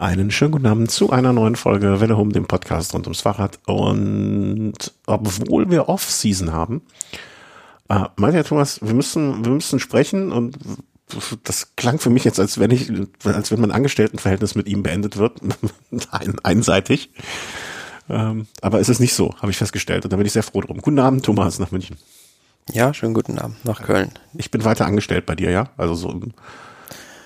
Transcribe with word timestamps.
Einen 0.00 0.30
schönen 0.30 0.52
guten 0.52 0.64
Abend 0.64 0.90
zu 0.90 1.10
einer 1.10 1.34
neuen 1.34 1.56
Folge 1.56 2.00
Welle 2.00 2.16
Home, 2.16 2.32
dem 2.32 2.46
Podcast 2.46 2.94
rund 2.94 3.06
ums 3.06 3.20
Fahrrad. 3.20 3.58
Und 3.66 4.94
obwohl 5.04 5.70
wir 5.70 5.90
Off-Season 5.90 6.54
haben, 6.54 6.80
äh, 7.90 8.06
meinte 8.16 8.38
Herr 8.38 8.44
Thomas, 8.44 8.80
wir 8.80 8.94
müssen, 8.94 9.44
wir 9.44 9.52
müssen 9.52 9.78
sprechen 9.78 10.32
und 10.32 10.56
das 11.44 11.76
klang 11.76 11.98
für 11.98 12.08
mich 12.08 12.24
jetzt, 12.24 12.40
als 12.40 12.58
wenn 12.58 12.70
ich, 12.70 12.90
als 13.24 13.50
wenn 13.50 13.60
mein 13.60 13.72
Angestelltenverhältnis 13.72 14.54
mit 14.54 14.68
ihm 14.68 14.82
beendet 14.82 15.18
wird, 15.18 15.38
Ein, 16.10 16.38
einseitig. 16.44 17.10
Ähm, 18.08 18.46
aber 18.62 18.80
es 18.80 18.88
ist 18.88 19.00
nicht 19.00 19.12
so, 19.12 19.34
habe 19.42 19.50
ich 19.50 19.58
festgestellt 19.58 20.04
und 20.04 20.14
da 20.14 20.16
bin 20.16 20.24
ich 20.24 20.32
sehr 20.32 20.42
froh 20.42 20.62
drum. 20.62 20.78
Guten 20.78 20.98
Abend, 20.98 21.26
Thomas, 21.26 21.58
nach 21.58 21.72
München. 21.72 21.98
Ja, 22.72 22.94
schönen 22.94 23.12
guten 23.12 23.38
Abend 23.38 23.62
nach 23.66 23.82
Köln. 23.82 24.12
Ich 24.32 24.50
bin 24.50 24.64
weiter 24.64 24.86
angestellt 24.86 25.26
bei 25.26 25.34
dir, 25.34 25.50
ja? 25.50 25.68
Also 25.76 25.94
so 25.94 26.10
im, 26.10 26.32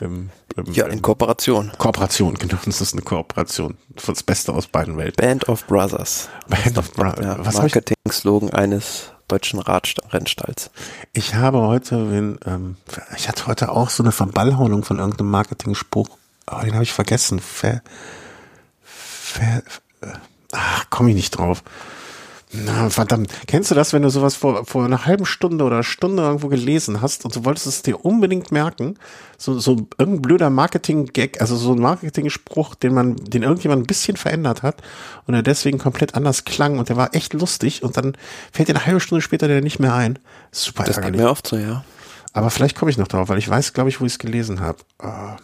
im, 0.00 0.30
im, 0.56 0.72
ja, 0.72 0.86
in 0.86 1.02
Kooperation. 1.02 1.72
Kooperation, 1.78 2.34
genau. 2.34 2.58
Das 2.64 2.80
ist 2.80 2.92
eine 2.92 3.02
Kooperation. 3.02 3.76
Das 4.06 4.22
Beste 4.22 4.52
aus 4.52 4.66
beiden 4.66 4.96
Welten. 4.96 5.16
Band 5.16 5.48
of 5.48 5.66
Brothers. 5.66 6.28
Band 6.48 6.78
of 6.78 6.92
Brothers. 6.92 7.54
Ja, 7.54 7.60
Marketing-Slogan 7.60 8.50
eines 8.50 9.12
deutschen 9.28 9.60
Radrennstalls. 9.60 10.70
Ich 11.12 11.34
habe 11.34 11.60
heute, 11.60 11.96
den, 12.08 12.38
ähm, 12.46 12.76
ich 13.16 13.28
hatte 13.28 13.46
heute 13.46 13.70
auch 13.70 13.90
so 13.90 14.02
eine 14.02 14.12
Verballhornung 14.12 14.84
von 14.84 14.98
irgendeinem 14.98 15.30
Marketing-Spruch. 15.30 16.08
Oh, 16.50 16.60
den 16.62 16.74
habe 16.74 16.82
ich 16.82 16.92
vergessen. 16.92 17.40
Ver, 17.40 17.82
ver, 18.82 19.62
ach, 20.52 20.90
komme 20.90 21.10
ich 21.10 21.16
nicht 21.16 21.30
drauf. 21.30 21.62
Na, 22.54 22.88
verdammt. 22.88 23.32
Kennst 23.46 23.70
du 23.70 23.74
das, 23.74 23.92
wenn 23.92 24.02
du 24.02 24.10
sowas 24.10 24.36
vor, 24.36 24.64
vor 24.64 24.84
einer 24.84 25.06
halben 25.06 25.26
Stunde 25.26 25.64
oder 25.64 25.82
Stunde 25.82 26.22
irgendwo 26.22 26.48
gelesen 26.48 27.00
hast 27.00 27.24
und 27.24 27.34
du 27.34 27.44
wolltest 27.44 27.66
es 27.66 27.82
dir 27.82 28.04
unbedingt 28.04 28.52
merken? 28.52 28.98
So, 29.38 29.58
so 29.58 29.88
irgendein 29.98 30.22
blöder 30.22 30.50
Marketing-Gag, 30.50 31.40
also 31.40 31.56
so 31.56 31.72
ein 31.72 31.80
Marketing-Spruch, 31.80 32.74
den 32.76 32.94
man, 32.94 33.16
den 33.16 33.42
irgendjemand 33.42 33.82
ein 33.82 33.86
bisschen 33.86 34.16
verändert 34.16 34.62
hat 34.62 34.82
und 35.26 35.34
er 35.34 35.42
deswegen 35.42 35.78
komplett 35.78 36.14
anders 36.14 36.44
klang 36.44 36.78
und 36.78 36.88
der 36.88 36.96
war 36.96 37.14
echt 37.14 37.32
lustig 37.32 37.82
und 37.82 37.96
dann 37.96 38.16
fällt 38.52 38.68
dir 38.68 38.76
eine 38.76 38.86
halbe 38.86 39.00
Stunde 39.00 39.22
später 39.22 39.48
der 39.48 39.60
nicht 39.60 39.80
mehr 39.80 39.94
ein. 39.94 40.18
Super 40.52 40.84
Das 40.84 41.00
geht 41.00 41.16
mir 41.16 41.30
oft 41.30 41.46
so, 41.46 41.56
ja. 41.56 41.84
Aber 42.32 42.50
vielleicht 42.50 42.76
komme 42.76 42.90
ich 42.90 42.98
noch 42.98 43.08
drauf, 43.08 43.28
weil 43.28 43.38
ich 43.38 43.48
weiß, 43.48 43.72
glaube 43.72 43.88
ich, 43.88 44.00
wo 44.00 44.06
ich 44.06 44.12
es 44.12 44.18
gelesen 44.18 44.60
habe. 44.60 44.78
Oh. 45.02 45.36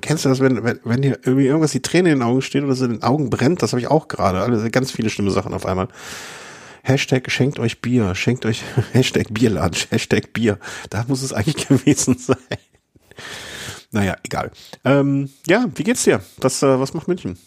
Kennst 0.00 0.24
du 0.24 0.28
das, 0.28 0.40
wenn, 0.40 0.64
wenn, 0.64 0.80
wenn 0.82 1.02
dir 1.02 1.20
irgendwie 1.22 1.46
irgendwas 1.46 1.70
die 1.70 1.82
Träne 1.82 2.10
in 2.10 2.18
den 2.18 2.26
Augen 2.26 2.42
steht 2.42 2.64
oder 2.64 2.74
so 2.74 2.86
in 2.86 2.92
den 2.92 3.02
Augen 3.04 3.30
brennt? 3.30 3.62
Das 3.62 3.72
habe 3.72 3.80
ich 3.80 3.86
auch 3.86 4.08
gerade. 4.08 4.40
Also 4.40 4.68
ganz 4.70 4.90
viele 4.90 5.10
schlimme 5.10 5.30
Sachen 5.30 5.54
auf 5.54 5.64
einmal. 5.64 5.88
Hashtag 6.82 7.30
schenkt 7.30 7.58
euch 7.60 7.80
Bier, 7.80 8.14
schenkt 8.14 8.46
euch 8.46 8.62
Hashtag 8.92 9.32
Bierladen, 9.32 9.78
Hashtag 9.90 10.32
Bier. 10.32 10.58
Da 10.90 11.04
muss 11.06 11.22
es 11.22 11.32
eigentlich 11.32 11.68
gewesen 11.68 12.18
sein. 12.18 12.36
Naja, 13.92 14.16
egal. 14.24 14.50
Ähm, 14.84 15.30
ja, 15.46 15.66
wie 15.74 15.84
geht's 15.84 16.04
dir? 16.04 16.20
Was, 16.38 16.62
äh, 16.62 16.80
was 16.80 16.92
macht 16.92 17.06
München? 17.06 17.38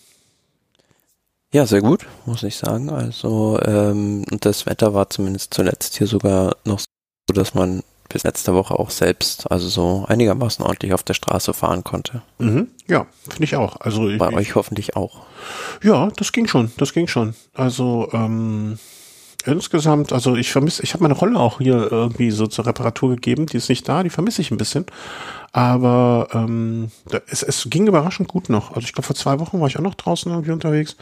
Ja, 1.52 1.66
sehr 1.66 1.82
gut, 1.82 2.06
muss 2.26 2.44
ich 2.44 2.56
sagen. 2.56 2.90
Also 2.90 3.60
ähm, 3.64 4.24
das 4.40 4.66
Wetter 4.66 4.94
war 4.94 5.10
zumindest 5.10 5.54
zuletzt 5.54 5.98
hier 5.98 6.08
sogar 6.08 6.56
noch 6.64 6.80
so, 6.80 7.34
dass 7.34 7.54
man 7.54 7.84
bis 8.10 8.24
letzte 8.24 8.54
Woche 8.54 8.78
auch 8.78 8.90
selbst, 8.90 9.50
also 9.52 9.70
so 9.70 10.06
einigermaßen 10.08 10.66
ordentlich 10.66 10.94
auf 10.94 11.04
der 11.04 11.14
Straße 11.14 11.54
fahren 11.54 11.84
konnte. 11.84 12.22
Mhm, 12.40 12.68
ja, 12.88 13.06
finde 13.24 13.44
ich 13.44 13.56
auch. 13.56 13.80
Also 13.80 14.10
bei 14.18 14.30
ich, 14.30 14.36
euch 14.36 14.56
hoffentlich 14.56 14.96
auch. 14.96 15.22
Ja, 15.84 16.10
das 16.18 16.32
ging 16.32 16.48
schon, 16.48 16.72
das 16.78 16.94
ging 16.94 17.08
schon. 17.08 17.36
Also 17.54 18.10
ähm, 18.12 18.80
insgesamt, 19.46 20.12
also 20.12 20.36
ich 20.36 20.52
vermisse, 20.52 20.84
ich 20.84 20.94
habe 20.94 21.04
meine 21.04 21.16
Rolle 21.16 21.40
auch 21.40 21.60
hier 21.60 21.92
irgendwie 21.92 22.32
so 22.32 22.48
zur 22.48 22.66
Reparatur 22.66 23.12
gegeben, 23.12 23.46
die 23.46 23.58
ist 23.58 23.70
nicht 23.70 23.88
da, 23.88 24.04
die 24.04 24.10
vermisse 24.10 24.42
ich 24.42 24.52
ein 24.52 24.58
bisschen. 24.58 24.86
Aber 25.52 26.28
ähm, 26.34 26.92
es, 27.28 27.42
es 27.42 27.68
ging 27.70 27.88
überraschend 27.88 28.28
gut 28.28 28.50
noch. 28.50 28.70
Also 28.70 28.82
ich 28.82 28.94
glaube, 28.94 29.08
vor 29.08 29.16
zwei 29.16 29.40
Wochen 29.40 29.60
war 29.60 29.68
ich 29.68 29.78
auch 29.78 29.84
noch 29.84 29.96
draußen 29.96 30.32
irgendwie 30.32 30.52
unterwegs. 30.52 30.96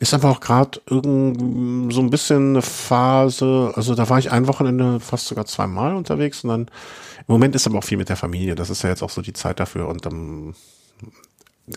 Ist 0.00 0.12
einfach 0.12 0.30
auch 0.30 0.40
gerade 0.40 0.80
irgend 0.90 1.92
so 1.92 2.00
ein 2.00 2.10
bisschen 2.10 2.50
eine 2.50 2.62
Phase, 2.62 3.72
also 3.74 3.94
da 3.94 4.08
war 4.08 4.18
ich 4.18 4.32
ein 4.32 4.48
Wochenende 4.48 5.00
fast 5.00 5.26
sogar 5.28 5.46
zweimal 5.46 5.96
unterwegs 5.96 6.44
und 6.44 6.50
dann 6.50 6.60
im 6.62 7.32
Moment 7.32 7.54
ist 7.54 7.66
aber 7.66 7.78
auch 7.78 7.84
viel 7.84 7.98
mit 7.98 8.08
der 8.08 8.16
Familie. 8.16 8.54
Das 8.54 8.70
ist 8.70 8.82
ja 8.82 8.90
jetzt 8.90 9.02
auch 9.02 9.10
so 9.10 9.22
die 9.22 9.32
Zeit 9.32 9.60
dafür 9.60 9.88
und 9.88 10.04
ähm, 10.06 10.54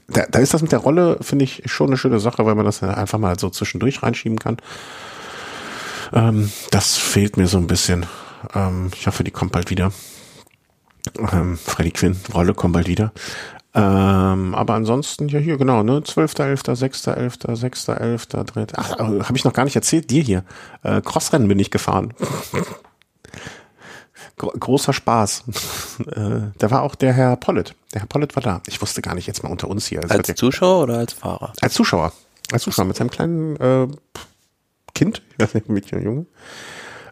da, 0.07 0.25
da 0.29 0.39
ist 0.39 0.53
das 0.53 0.61
mit 0.61 0.71
der 0.71 0.79
Rolle, 0.79 1.17
finde 1.21 1.45
ich, 1.45 1.63
schon 1.65 1.87
eine 1.87 1.97
schöne 1.97 2.19
Sache, 2.19 2.45
weil 2.45 2.55
man 2.55 2.65
das 2.65 2.83
einfach 2.83 3.17
mal 3.17 3.39
so 3.39 3.49
zwischendurch 3.49 4.03
reinschieben 4.03 4.37
kann. 4.37 4.57
Ähm, 6.13 6.51
das 6.71 6.97
fehlt 6.97 7.37
mir 7.37 7.47
so 7.47 7.57
ein 7.57 7.67
bisschen. 7.67 8.05
Ähm, 8.53 8.91
ich 8.95 9.07
hoffe, 9.07 9.23
die 9.23 9.31
kommt 9.31 9.51
bald 9.51 9.69
wieder. 9.69 9.91
Ähm, 11.31 11.57
Freddy 11.57 11.91
Quinn, 11.91 12.19
Rolle 12.33 12.53
kommt 12.53 12.73
bald 12.73 12.87
wieder. 12.87 13.11
Ähm, 13.73 14.55
aber 14.55 14.73
ansonsten, 14.73 15.27
ja 15.29 15.39
hier, 15.39 15.57
genau, 15.57 15.83
ne, 15.83 15.99
12.11., 15.99 16.75
6.11., 16.75 17.45
6.11., 17.59 18.43
3. 18.43 18.67
Ach, 18.75 18.99
äh, 18.99 19.23
habe 19.23 19.37
ich 19.37 19.43
noch 19.43 19.53
gar 19.53 19.63
nicht 19.63 19.75
erzählt, 19.75 20.09
dir 20.09 20.23
hier. 20.23 20.43
Äh, 20.83 21.01
Crossrennen 21.01 21.47
bin 21.47 21.59
ich 21.59 21.69
gefahren. 21.69 22.13
großer 24.37 24.93
Spaß. 24.93 25.43
äh, 26.15 26.39
da 26.57 26.71
war 26.71 26.81
auch 26.81 26.95
der 26.95 27.13
Herr 27.13 27.35
Pollitt. 27.35 27.75
Der 27.93 28.01
Herr 28.01 28.07
Pollitt 28.07 28.35
war 28.35 28.43
da. 28.43 28.61
Ich 28.67 28.81
wusste 28.81 29.01
gar 29.01 29.13
nicht, 29.13 29.27
jetzt 29.27 29.43
mal 29.43 29.49
unter 29.49 29.67
uns 29.67 29.85
hier. 29.87 30.01
Also 30.01 30.15
als 30.15 30.35
Zuschauer 30.35 30.83
oder 30.83 30.97
als 30.97 31.13
Fahrer? 31.13 31.53
Als 31.61 31.73
Zuschauer. 31.73 32.11
Als 32.51 32.63
Zuschauer 32.63 32.85
mit 32.85 32.95
seinem 32.95 33.11
kleinen 33.11 33.55
äh, 33.57 33.87
Kind, 34.99 35.21
Mädchen 35.67 35.99
oder 35.99 36.05
Junge, 36.05 36.25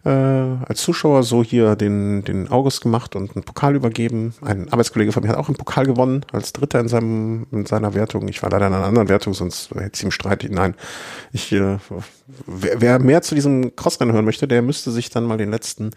äh, 0.03 0.09
als 0.09 0.81
Zuschauer 0.81 1.23
so 1.23 1.41
hier 1.41 1.77
den, 1.77 2.21
den 2.25 2.49
August 2.49 2.81
gemacht 2.81 3.15
und 3.15 3.33
einen 3.33 3.45
Pokal 3.45 3.77
übergeben. 3.77 4.33
Ein 4.41 4.67
Arbeitskollege 4.69 5.13
von 5.13 5.23
mir 5.23 5.29
hat 5.29 5.37
auch 5.37 5.47
einen 5.47 5.55
Pokal 5.55 5.85
gewonnen, 5.85 6.25
als 6.33 6.51
Dritter 6.51 6.81
in, 6.81 6.89
seinem, 6.89 7.47
in 7.53 7.65
seiner 7.65 7.93
Wertung. 7.93 8.27
Ich 8.27 8.43
war 8.43 8.49
leider 8.49 8.67
in 8.67 8.73
einer 8.73 8.83
anderen 8.83 9.07
Wertung, 9.07 9.33
sonst 9.33 9.71
hätte 9.71 9.91
es 9.93 10.03
ihm 10.03 10.11
Streit. 10.11 10.45
Nein, 10.51 10.75
ich, 11.31 11.53
äh, 11.53 11.77
wer, 12.45 12.81
wer 12.81 12.99
mehr 12.99 13.21
zu 13.21 13.35
diesem 13.35 13.73
Crossrennen 13.77 14.13
hören 14.13 14.25
möchte, 14.25 14.49
der 14.49 14.61
müsste 14.61 14.91
sich 14.91 15.09
dann 15.09 15.23
mal 15.23 15.37
den 15.37 15.49
letzten 15.49 15.91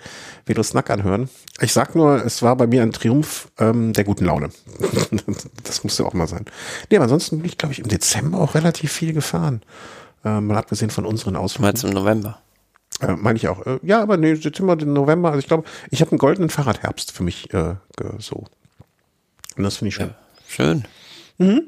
Velo 0.46 0.62
Snack 0.62 0.90
anhören. 0.90 1.28
Ich 1.60 1.72
sag 1.72 1.96
nur, 1.96 2.24
es 2.24 2.40
war 2.40 2.54
bei 2.54 2.68
mir 2.68 2.82
ein 2.82 2.92
Triumph 2.92 3.48
ähm, 3.58 3.94
der 3.94 4.04
guten 4.04 4.26
Laune. 4.26 4.50
das 5.64 5.82
musste 5.82 6.06
auch 6.06 6.14
mal 6.14 6.28
sein. 6.28 6.44
Nee, 6.88 6.98
aber 6.98 7.04
ansonsten 7.04 7.38
bin 7.38 7.46
ich, 7.46 7.58
glaube 7.58 7.72
ich, 7.72 7.80
im 7.80 7.88
Dezember 7.88 8.38
auch 8.38 8.54
relativ 8.54 8.92
viel 8.92 9.12
gefahren. 9.12 9.62
Äh, 10.24 10.40
mal 10.40 10.56
abgesehen 10.56 10.90
von 10.90 11.06
unseren 11.06 11.36
Ausflügen. 11.36 11.66
Meinst 11.66 11.82
du 11.82 11.88
im 11.88 11.94
November? 11.94 12.38
Äh, 13.00 13.16
Meine 13.16 13.36
ich 13.36 13.48
auch. 13.48 13.64
Äh, 13.66 13.78
ja, 13.82 14.02
aber 14.02 14.16
nee, 14.16 14.34
Dezember, 14.34 14.76
November. 14.76 15.28
Also 15.28 15.38
ich 15.38 15.46
glaube, 15.46 15.64
ich 15.90 16.00
habe 16.00 16.10
einen 16.12 16.18
goldenen 16.18 16.50
Fahrradherbst 16.50 17.12
für 17.12 17.22
mich 17.22 17.52
äh, 17.54 17.74
so. 18.18 18.44
Und 19.56 19.64
das 19.64 19.76
finde 19.76 19.88
ich 19.88 19.94
schön. 19.94 20.08
Ja, 20.08 20.14
schön. 20.46 20.84
Mhm. 21.38 21.62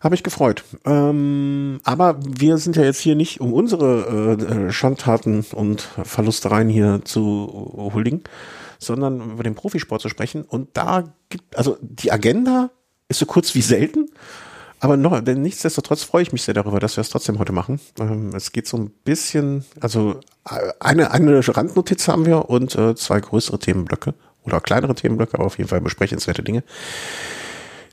Habe 0.00 0.14
ich 0.14 0.22
gefreut. 0.22 0.64
Ähm, 0.84 1.80
aber 1.84 2.18
wir 2.22 2.58
sind 2.58 2.76
ja 2.76 2.84
jetzt 2.84 3.00
hier 3.00 3.16
nicht, 3.16 3.40
um 3.40 3.52
unsere 3.52 4.36
äh, 4.38 4.72
Schandtaten 4.72 5.44
und 5.52 5.80
Verlustereien 6.02 6.68
hier 6.68 7.00
zu 7.04 7.90
huldigen, 7.92 8.22
sondern 8.78 9.32
über 9.32 9.42
den 9.42 9.54
Profisport 9.54 10.02
zu 10.02 10.08
sprechen. 10.08 10.42
Und 10.42 10.76
da 10.76 11.04
gibt, 11.28 11.56
also 11.56 11.78
die 11.80 12.12
Agenda 12.12 12.70
ist 13.08 13.18
so 13.18 13.26
kurz 13.26 13.54
wie 13.54 13.62
selten. 13.62 14.10
Aber 14.80 14.96
noch, 14.96 15.20
denn 15.20 15.42
nichtsdestotrotz 15.42 16.02
freue 16.02 16.22
ich 16.22 16.32
mich 16.32 16.42
sehr 16.42 16.54
darüber, 16.54 16.80
dass 16.80 16.96
wir 16.96 17.00
es 17.00 17.08
trotzdem 17.08 17.38
heute 17.38 17.52
machen. 17.52 17.80
Ähm, 17.98 18.30
es 18.34 18.52
geht 18.52 18.66
so 18.66 18.76
ein 18.76 18.90
bisschen, 19.04 19.64
also 19.80 20.20
äh, 20.48 20.72
eine, 20.80 21.12
eine 21.12 21.40
Randnotiz 21.46 22.08
haben 22.08 22.26
wir 22.26 22.50
und 22.50 22.74
äh, 22.74 22.94
zwei 22.94 23.20
größere 23.20 23.58
Themenblöcke 23.58 24.14
oder 24.44 24.60
kleinere 24.60 24.94
Themenblöcke, 24.94 25.34
aber 25.34 25.46
auf 25.46 25.58
jeden 25.58 25.68
Fall 25.68 25.80
besprechenswerte 25.80 26.42
Dinge. 26.42 26.62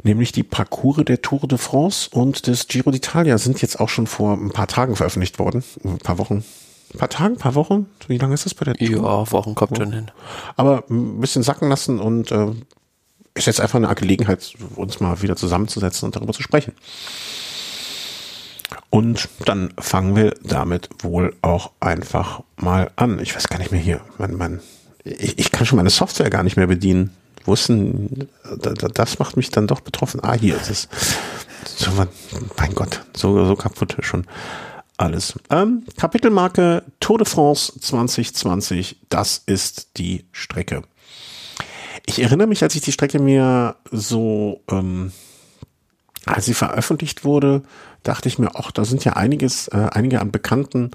Nämlich 0.04 0.34
die 0.34 0.44
Parcours 0.44 1.06
der 1.06 1.22
Tour 1.22 1.48
de 1.48 1.58
France 1.58 2.10
und 2.12 2.48
des 2.48 2.68
Giro 2.68 2.90
d'Italia 2.90 3.38
sind 3.38 3.62
jetzt 3.62 3.80
auch 3.80 3.88
schon 3.88 4.06
vor 4.06 4.34
ein 4.34 4.52
paar 4.52 4.68
Tagen 4.68 4.98
veröffentlicht 4.98 5.40
worden. 5.40 5.64
Ein 5.86 6.00
paar 6.00 6.18
Wochen. 6.18 6.44
Ein 6.94 7.00
paar 7.00 7.10
Tagen, 7.10 7.36
ein 7.36 7.40
paar 7.40 7.56
Wochen? 7.56 7.88
Wie 8.08 8.18
lange 8.18 8.34
ist 8.34 8.46
das 8.46 8.54
bei 8.54 8.66
der 8.66 8.76
Tour? 8.76 8.88
Ja, 8.88 9.32
Wochen 9.32 9.56
kommt 9.56 9.78
schon 9.78 9.94
hin. 9.94 10.12
Aber 10.58 10.84
ein 10.90 11.22
bisschen 11.22 11.42
sacken 11.42 11.70
lassen 11.70 12.00
und 12.00 12.32
äh, 12.32 12.52
ist 13.34 13.48
jetzt 13.48 13.62
einfach 13.62 13.78
eine 13.78 13.94
Gelegenheit, 13.96 14.54
uns 14.76 15.00
mal 15.00 15.22
wieder 15.22 15.36
zusammenzusetzen 15.36 16.06
und 16.06 16.16
darüber 16.16 16.34
zu 16.34 16.44
sprechen. 16.44 16.74
Und 18.90 19.28
dann 19.46 19.74
fangen 19.80 20.16
wir 20.16 20.36
damit 20.44 20.90
wohl 21.00 21.36
auch 21.42 21.72
einfach 21.80 22.44
mal 22.58 22.92
an. 22.96 23.20
Ich 23.20 23.36
weiß 23.36 23.48
gar 23.48 23.58
nicht 23.58 23.72
mehr 23.72 23.82
hier. 23.82 24.02
Man, 24.18 24.36
man, 24.38 24.60
ich, 25.04 25.40
ich 25.40 25.52
kann 25.52 25.66
schon 25.66 25.78
meine 25.78 25.90
Software 25.90 26.30
gar 26.30 26.44
nicht 26.44 26.58
mehr 26.58 26.68
bedienen. 26.68 27.12
Denn, 27.46 28.30
das 28.94 29.20
macht 29.20 29.36
mich 29.36 29.50
dann 29.50 29.68
doch 29.68 29.82
betroffen. 29.82 30.22
Ah, 30.24 30.34
hier 30.34 30.56
ist 30.56 30.70
es. 30.70 30.88
So, 31.66 31.92
mein 32.58 32.74
Gott, 32.74 33.02
so, 33.16 33.46
so 33.46 33.56
kaputt 33.56 33.98
schon 34.02 34.26
alles. 34.98 35.34
Ähm, 35.50 35.84
Kapitelmarke 35.98 36.84
Tour 37.00 37.18
de 37.18 37.28
France 37.28 37.74
2020, 37.80 38.98
das 39.10 39.42
ist 39.46 39.98
die 39.98 40.26
Strecke. 40.32 40.84
Ich 42.06 42.22
erinnere 42.22 42.48
mich, 42.48 42.64
als 42.64 42.76
ich 42.76 42.82
die 42.82 42.92
Strecke 42.92 43.20
mir 43.20 43.76
so, 43.92 44.62
ähm, 44.70 45.12
als 46.26 46.46
sie 46.46 46.54
veröffentlicht 46.54 47.24
wurde, 47.24 47.64
dachte 48.04 48.28
ich 48.28 48.40
mir, 48.40 48.52
ach, 48.56 48.72
da 48.72 48.86
sind 48.86 49.06
ja 49.06 49.14
einiges, 49.14 49.68
äh, 49.70 49.90
einige 49.92 50.20
an 50.22 50.32
bekannten 50.32 50.92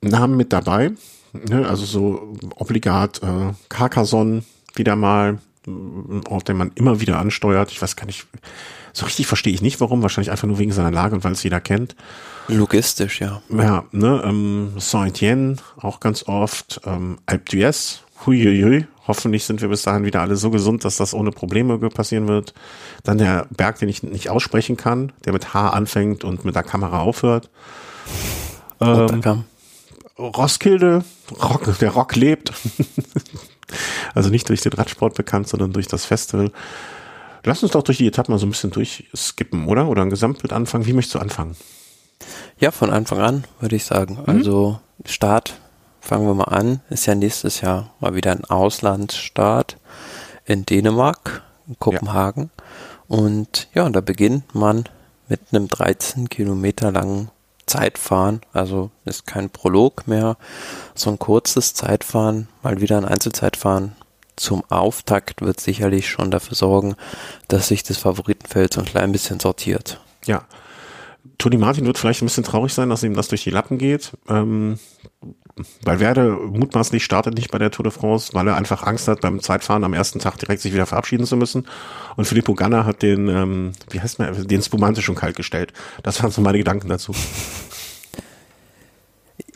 Namen 0.00 0.36
mit 0.36 0.52
dabei. 0.52 0.92
Ne? 1.32 1.68
Also 1.68 1.84
so 1.84 2.34
obligat 2.56 3.22
äh, 3.22 3.52
Carcassonne 3.68 4.44
wieder 4.74 4.96
mal, 4.96 5.38
ein 5.66 6.26
Ort, 6.26 6.48
den 6.48 6.56
man 6.56 6.72
immer 6.74 7.00
wieder 7.00 7.18
ansteuert. 7.18 7.70
Ich 7.70 7.82
weiß 7.82 7.96
gar 7.96 8.06
nicht, 8.06 8.26
so 8.92 9.04
richtig 9.04 9.26
verstehe 9.26 9.52
ich 9.52 9.62
nicht, 9.62 9.80
warum. 9.80 10.02
Wahrscheinlich 10.02 10.30
einfach 10.30 10.48
nur 10.48 10.58
wegen 10.58 10.72
seiner 10.72 10.90
Lage 10.90 11.14
und 11.14 11.24
weil 11.24 11.32
es 11.32 11.42
jeder 11.42 11.60
kennt. 11.60 11.96
Logistisch, 12.48 13.20
ja. 13.20 13.42
Ja, 13.50 13.84
ne, 13.92 14.22
ähm, 14.24 14.72
Saint-Étienne 14.78 15.58
auch 15.76 16.00
ganz 16.00 16.24
oft, 16.26 16.80
ähm, 16.86 17.18
Alpe 17.26 17.44
d'Huez, 17.50 17.98
huiuiui, 18.26 18.86
hoffentlich 19.10 19.44
sind 19.44 19.60
wir 19.60 19.68
bis 19.68 19.82
dahin 19.82 20.04
wieder 20.04 20.20
alle 20.20 20.36
so 20.36 20.50
gesund, 20.50 20.84
dass 20.84 20.96
das 20.96 21.14
ohne 21.14 21.32
Probleme 21.32 21.78
passieren 21.90 22.28
wird. 22.28 22.54
Dann 23.02 23.18
der 23.18 23.48
Berg, 23.50 23.80
den 23.80 23.88
ich 23.88 24.04
nicht 24.04 24.30
aussprechen 24.30 24.76
kann, 24.76 25.12
der 25.24 25.32
mit 25.32 25.52
H 25.52 25.70
anfängt 25.70 26.22
und 26.22 26.44
mit 26.44 26.54
der 26.54 26.62
Kamera 26.62 27.00
aufhört. 27.00 27.50
Ähm, 28.80 29.44
Roskilde, 30.16 31.04
Rock, 31.42 31.78
der 31.80 31.90
Rock 31.90 32.14
lebt. 32.14 32.52
also 34.14 34.30
nicht 34.30 34.48
durch 34.48 34.60
den 34.60 34.72
Radsport 34.72 35.14
bekannt, 35.16 35.48
sondern 35.48 35.72
durch 35.72 35.88
das 35.88 36.04
Festival. 36.04 36.52
Lass 37.44 37.64
uns 37.64 37.72
doch 37.72 37.82
durch 37.82 37.98
die 37.98 38.06
Etappen 38.06 38.32
mal 38.32 38.38
so 38.38 38.46
ein 38.46 38.50
bisschen 38.50 38.70
durchskippen, 38.70 39.66
oder? 39.66 39.88
Oder 39.88 40.02
ein 40.02 40.10
Gesamtbild 40.10 40.52
anfangen. 40.52 40.86
Wie 40.86 40.92
möchtest 40.92 41.16
du 41.16 41.18
anfangen? 41.18 41.56
Ja, 42.60 42.70
von 42.70 42.90
Anfang 42.90 43.18
an 43.18 43.44
würde 43.58 43.74
ich 43.74 43.84
sagen. 43.84 44.18
Mhm. 44.20 44.28
Also 44.28 44.78
Start, 45.04 45.59
fangen 46.00 46.26
wir 46.26 46.34
mal 46.34 46.44
an, 46.44 46.80
ist 46.90 47.06
ja 47.06 47.14
nächstes 47.14 47.60
Jahr 47.60 47.90
mal 48.00 48.14
wieder 48.14 48.32
ein 48.32 48.44
Auslandsstart 48.44 49.76
in 50.44 50.66
Dänemark, 50.66 51.42
in 51.68 51.78
Kopenhagen. 51.78 52.50
Ja. 52.56 53.16
Und 53.16 53.68
ja, 53.74 53.88
da 53.88 54.00
beginnt 54.00 54.54
man 54.54 54.84
mit 55.28 55.40
einem 55.52 55.68
13 55.68 56.28
Kilometer 56.28 56.92
langen 56.92 57.30
Zeitfahren, 57.66 58.40
also 58.52 58.90
ist 59.04 59.26
kein 59.26 59.50
Prolog 59.50 60.08
mehr, 60.08 60.36
so 60.94 61.10
ein 61.10 61.18
kurzes 61.18 61.74
Zeitfahren, 61.74 62.48
mal 62.62 62.80
wieder 62.80 62.96
ein 62.96 63.04
Einzelzeitfahren 63.04 63.94
zum 64.40 64.64
Auftakt 64.70 65.42
wird 65.42 65.60
sicherlich 65.60 66.08
schon 66.08 66.30
dafür 66.30 66.56
sorgen, 66.56 66.96
dass 67.48 67.68
sich 67.68 67.82
das 67.82 67.98
Favoritenfeld 67.98 68.72
so 68.72 68.80
ein 68.80 68.86
klein 68.86 69.12
bisschen 69.12 69.38
sortiert. 69.38 70.00
Ja. 70.24 70.44
Toni 71.38 71.56
Martin 71.56 71.86
wird 71.86 71.98
vielleicht 71.98 72.22
ein 72.22 72.26
bisschen 72.26 72.44
traurig 72.44 72.72
sein, 72.72 72.90
dass 72.90 73.02
ihm 73.02 73.14
das 73.14 73.28
durch 73.28 73.44
die 73.44 73.50
Lappen 73.50 73.78
geht. 73.78 74.12
Ähm, 74.28 74.78
Valverde 75.84 76.30
mutmaßlich 76.30 77.04
startet 77.04 77.34
nicht 77.34 77.50
bei 77.50 77.58
der 77.58 77.70
Tour 77.70 77.82
de 77.82 77.92
France, 77.92 78.32
weil 78.32 78.46
er 78.48 78.56
einfach 78.56 78.82
Angst 78.84 79.08
hat, 79.08 79.20
beim 79.20 79.40
Zeitfahren 79.40 79.84
am 79.84 79.94
ersten 79.94 80.18
Tag 80.18 80.38
direkt 80.38 80.62
sich 80.62 80.72
wieder 80.72 80.86
verabschieden 80.86 81.26
zu 81.26 81.36
müssen. 81.36 81.66
Und 82.16 82.24
Filippo 82.24 82.54
Ganna 82.54 82.84
hat 82.84 83.02
den, 83.02 83.28
ähm, 83.28 83.72
wie 83.90 84.00
heißt 84.00 84.18
man, 84.18 84.46
den 84.46 84.62
Spumante 84.62 85.02
schon 85.02 85.14
kalt 85.14 85.36
gestellt. 85.36 85.72
Das 86.02 86.22
waren 86.22 86.30
so 86.30 86.40
meine 86.40 86.58
Gedanken 86.58 86.88
dazu. 86.88 87.14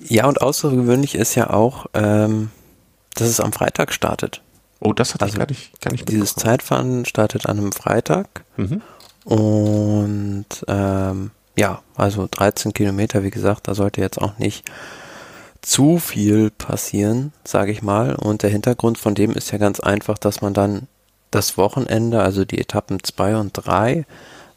Ja, 0.07 0.27
und 0.27 0.43
außergewöhnlich 0.43 1.15
ist 1.15 1.35
ja 1.35 1.51
auch, 1.51 1.87
ähm, 1.95 2.51
dass 3.15 3.29
es 3.29 3.41
am 3.41 3.53
Freitag 3.53 3.93
startet. 3.93 4.43
Oh, 4.81 4.93
das 4.93 5.15
hat 5.15 5.23
also 5.23 5.35
ich 5.35 5.39
gar 5.39 5.49
nicht, 5.49 5.81
gar 5.81 5.93
nicht 5.93 6.09
Dieses 6.09 6.35
Zeitfahren 6.35 7.07
startet 7.07 7.47
an 7.47 7.59
einem 7.59 7.73
Freitag. 7.73 8.45
Mhm. 8.57 8.83
Und 9.25 10.47
ähm, 10.69 11.31
ja, 11.57 11.83
also 11.95 12.27
13 12.31 12.73
Kilometer, 12.75 13.23
wie 13.23 13.31
gesagt, 13.31 13.69
da 13.69 13.75
sollte 13.75 14.01
jetzt 14.01 14.21
auch 14.21 14.39
nicht 14.39 14.65
zu 15.63 15.99
viel 15.99 16.51
passieren, 16.51 17.33
sage 17.45 17.73
ich 17.73 17.83
mal. 17.83 18.15
Und 18.15 18.43
der 18.43 18.51
Hintergrund 18.51 18.99
von 18.99 19.15
dem 19.15 19.33
ist 19.33 19.51
ja 19.51 19.59
ganz 19.59 19.81
einfach, 19.81 20.19
dass 20.19 20.43
man 20.43 20.53
dann 20.53 20.89
das 21.31 21.57
Wochenende, 21.57 22.23
also 22.23 22.45
die 22.45 22.59
Etappen 22.59 23.03
2 23.03 23.37
und 23.37 23.53
3, 23.53 24.05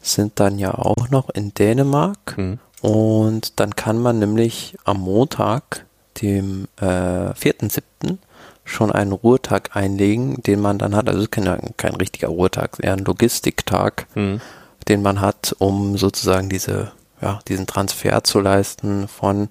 sind 0.00 0.38
dann 0.38 0.58
ja 0.58 0.74
auch 0.74 1.08
noch 1.10 1.30
in 1.30 1.54
Dänemark. 1.54 2.36
Mhm. 2.36 2.58
Und 2.80 3.58
dann 3.58 3.74
kann 3.74 3.98
man 3.98 4.18
nämlich 4.18 4.76
am 4.84 5.00
Montag, 5.00 5.86
dem 6.20 6.68
äh, 6.80 6.84
4.7., 6.84 8.18
schon 8.64 8.92
einen 8.92 9.12
Ruhetag 9.12 9.74
einlegen, 9.74 10.42
den 10.42 10.60
man 10.60 10.78
dann 10.78 10.94
hat. 10.94 11.08
Also 11.08 11.20
es 11.20 11.24
ist 11.24 11.30
kein, 11.30 11.58
kein 11.78 11.94
richtiger 11.94 12.28
Ruhetag, 12.28 12.76
eher 12.82 12.92
ein 12.92 13.04
Logistiktag, 13.04 14.06
mhm. 14.14 14.42
Den 14.88 15.02
man 15.02 15.20
hat, 15.20 15.54
um 15.58 15.96
sozusagen 15.96 16.48
diese, 16.48 16.92
ja, 17.20 17.40
diesen 17.48 17.66
Transfer 17.66 18.24
zu 18.24 18.40
leisten 18.40 19.08
von 19.08 19.48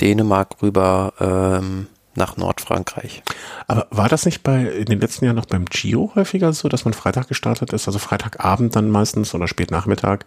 Dänemark 0.00 0.62
rüber 0.62 1.12
ähm, 1.20 1.86
nach 2.16 2.36
Nordfrankreich. 2.36 3.22
Aber 3.66 3.86
war 3.90 4.08
das 4.08 4.24
nicht 4.24 4.42
bei 4.42 4.62
in 4.64 4.86
den 4.86 5.00
letzten 5.00 5.24
Jahren 5.24 5.36
noch 5.36 5.46
beim 5.46 5.66
Gio 5.66 6.12
häufiger 6.14 6.52
so, 6.52 6.68
dass 6.68 6.84
man 6.84 6.94
Freitag 6.94 7.28
gestartet 7.28 7.72
ist, 7.72 7.86
also 7.86 7.98
Freitagabend 7.98 8.76
dann 8.76 8.90
meistens 8.90 9.34
oder 9.34 9.48
Spätnachmittag 9.48 10.20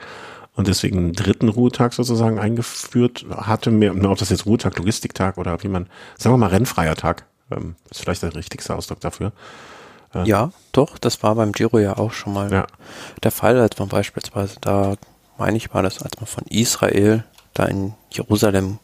und 0.55 0.67
deswegen 0.67 0.97
einen 0.97 1.13
dritten 1.13 1.49
Ruhetag 1.49 1.93
sozusagen 1.93 2.39
eingeführt 2.39 3.25
hatte, 3.29 3.71
mehr, 3.71 3.93
ob 3.93 4.17
das 4.17 4.29
jetzt 4.29 4.45
Ruhetag, 4.45 4.77
Logistiktag 4.77 5.37
oder 5.37 5.61
wie 5.63 5.67
man, 5.67 5.87
sagen 6.17 6.33
wir 6.33 6.39
mal 6.39 6.47
Rennfreier 6.47 6.95
Tag, 6.95 7.25
ähm, 7.51 7.75
ist 7.89 8.01
vielleicht 8.01 8.23
der 8.23 8.35
richtigste 8.35 8.75
Ausdruck 8.75 8.99
dafür. 8.99 9.31
Ja, 10.25 10.51
doch, 10.71 10.97
das 10.97 11.21
war 11.21 11.35
beim 11.35 11.51
Giro 11.51 11.79
ja 11.79 11.97
auch 11.97 12.11
schon 12.11 12.33
mal 12.33 12.51
ja. 12.51 12.67
der 13.23 13.31
Fall, 13.31 13.59
als 13.59 13.77
man 13.77 13.89
beispielsweise 13.89 14.55
da, 14.61 14.95
meine 15.37 15.57
ich, 15.57 15.73
war 15.73 15.83
das, 15.83 16.01
als 16.01 16.17
man 16.17 16.25
von 16.25 16.43
Israel 16.47 17.23
da 17.53 17.65
in 17.65 17.93
Jerusalem 18.09 18.79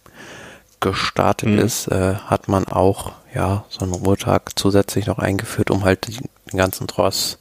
gestartet 0.79 1.49
mhm. 1.49 1.59
ist, 1.59 1.87
äh, 1.87 2.15
hat 2.15 2.49
man 2.49 2.65
auch 2.65 3.13
ja 3.33 3.63
so 3.69 3.85
einen 3.85 3.93
Ruhetag 3.93 4.51
zusätzlich 4.55 5.07
noch 5.07 5.17
eingeführt, 5.17 5.71
um 5.71 5.85
halt 5.85 6.07
den 6.07 6.57
ganzen 6.57 6.87
Tross 6.87 7.39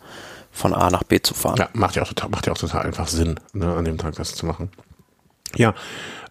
von 0.52 0.74
A 0.74 0.90
nach 0.90 1.02
B 1.02 1.20
zu 1.20 1.34
fahren. 1.34 1.56
Ja, 1.58 1.68
macht 1.72 1.96
ja 1.96 2.02
auch 2.02 2.08
total, 2.08 2.28
macht 2.28 2.46
ja 2.46 2.52
auch 2.52 2.58
total 2.58 2.86
einfach 2.86 3.08
Sinn, 3.08 3.40
ne, 3.52 3.74
an 3.74 3.84
dem 3.84 3.98
Tag 3.98 4.14
das 4.14 4.34
zu 4.34 4.46
machen. 4.46 4.70
Ja, 5.56 5.74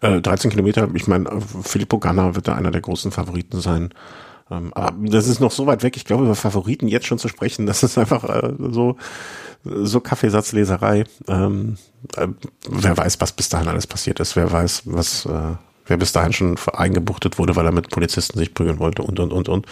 äh, 0.00 0.20
13 0.20 0.50
Kilometer, 0.50 0.88
ich 0.94 1.06
meine, 1.06 1.40
Filippo 1.62 1.98
Ganna 1.98 2.34
wird 2.34 2.48
da 2.48 2.54
einer 2.54 2.70
der 2.70 2.80
großen 2.80 3.12
Favoriten 3.12 3.60
sein. 3.60 3.92
Ähm, 4.52 4.72
aber 4.74 5.08
das 5.08 5.28
ist 5.28 5.40
noch 5.40 5.50
so 5.50 5.66
weit 5.66 5.82
weg, 5.82 5.96
ich 5.96 6.04
glaube, 6.04 6.24
über 6.24 6.34
Favoriten 6.34 6.88
jetzt 6.88 7.06
schon 7.06 7.18
zu 7.18 7.28
sprechen, 7.28 7.66
das 7.66 7.82
ist 7.82 7.96
einfach 7.96 8.24
äh, 8.24 8.52
so, 8.70 8.96
so 9.64 10.00
Kaffeesatzleserei. 10.00 11.04
Ähm, 11.28 11.78
äh, 12.16 12.28
wer 12.68 12.96
weiß, 12.96 13.20
was 13.20 13.32
bis 13.32 13.48
dahin 13.48 13.68
alles 13.68 13.86
passiert 13.86 14.20
ist, 14.20 14.36
wer 14.36 14.50
weiß, 14.50 14.82
was 14.86 15.26
äh, 15.26 15.56
wer 15.86 15.96
bis 15.96 16.12
dahin 16.12 16.32
schon 16.32 16.56
eingebuchtet 16.72 17.38
wurde, 17.38 17.56
weil 17.56 17.66
er 17.66 17.72
mit 17.72 17.90
Polizisten 17.90 18.38
sich 18.38 18.54
prügeln 18.54 18.78
wollte 18.78 19.02
und 19.02 19.18
und 19.18 19.32
und 19.32 19.48
und. 19.48 19.66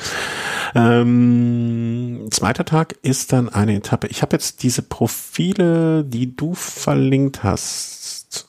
Ähm, 0.75 2.27
zweiter 2.31 2.65
Tag 2.65 2.97
ist 3.03 3.33
dann 3.33 3.49
eine 3.49 3.77
Etappe. 3.77 4.09
Ich 4.09 4.23
habe 4.23 4.35
jetzt 4.35 4.63
diese 4.63 4.83
Profile, 4.83 6.05
die 6.05 6.35
du 6.35 6.55
verlinkt 6.55 7.43
hast. 7.43 8.00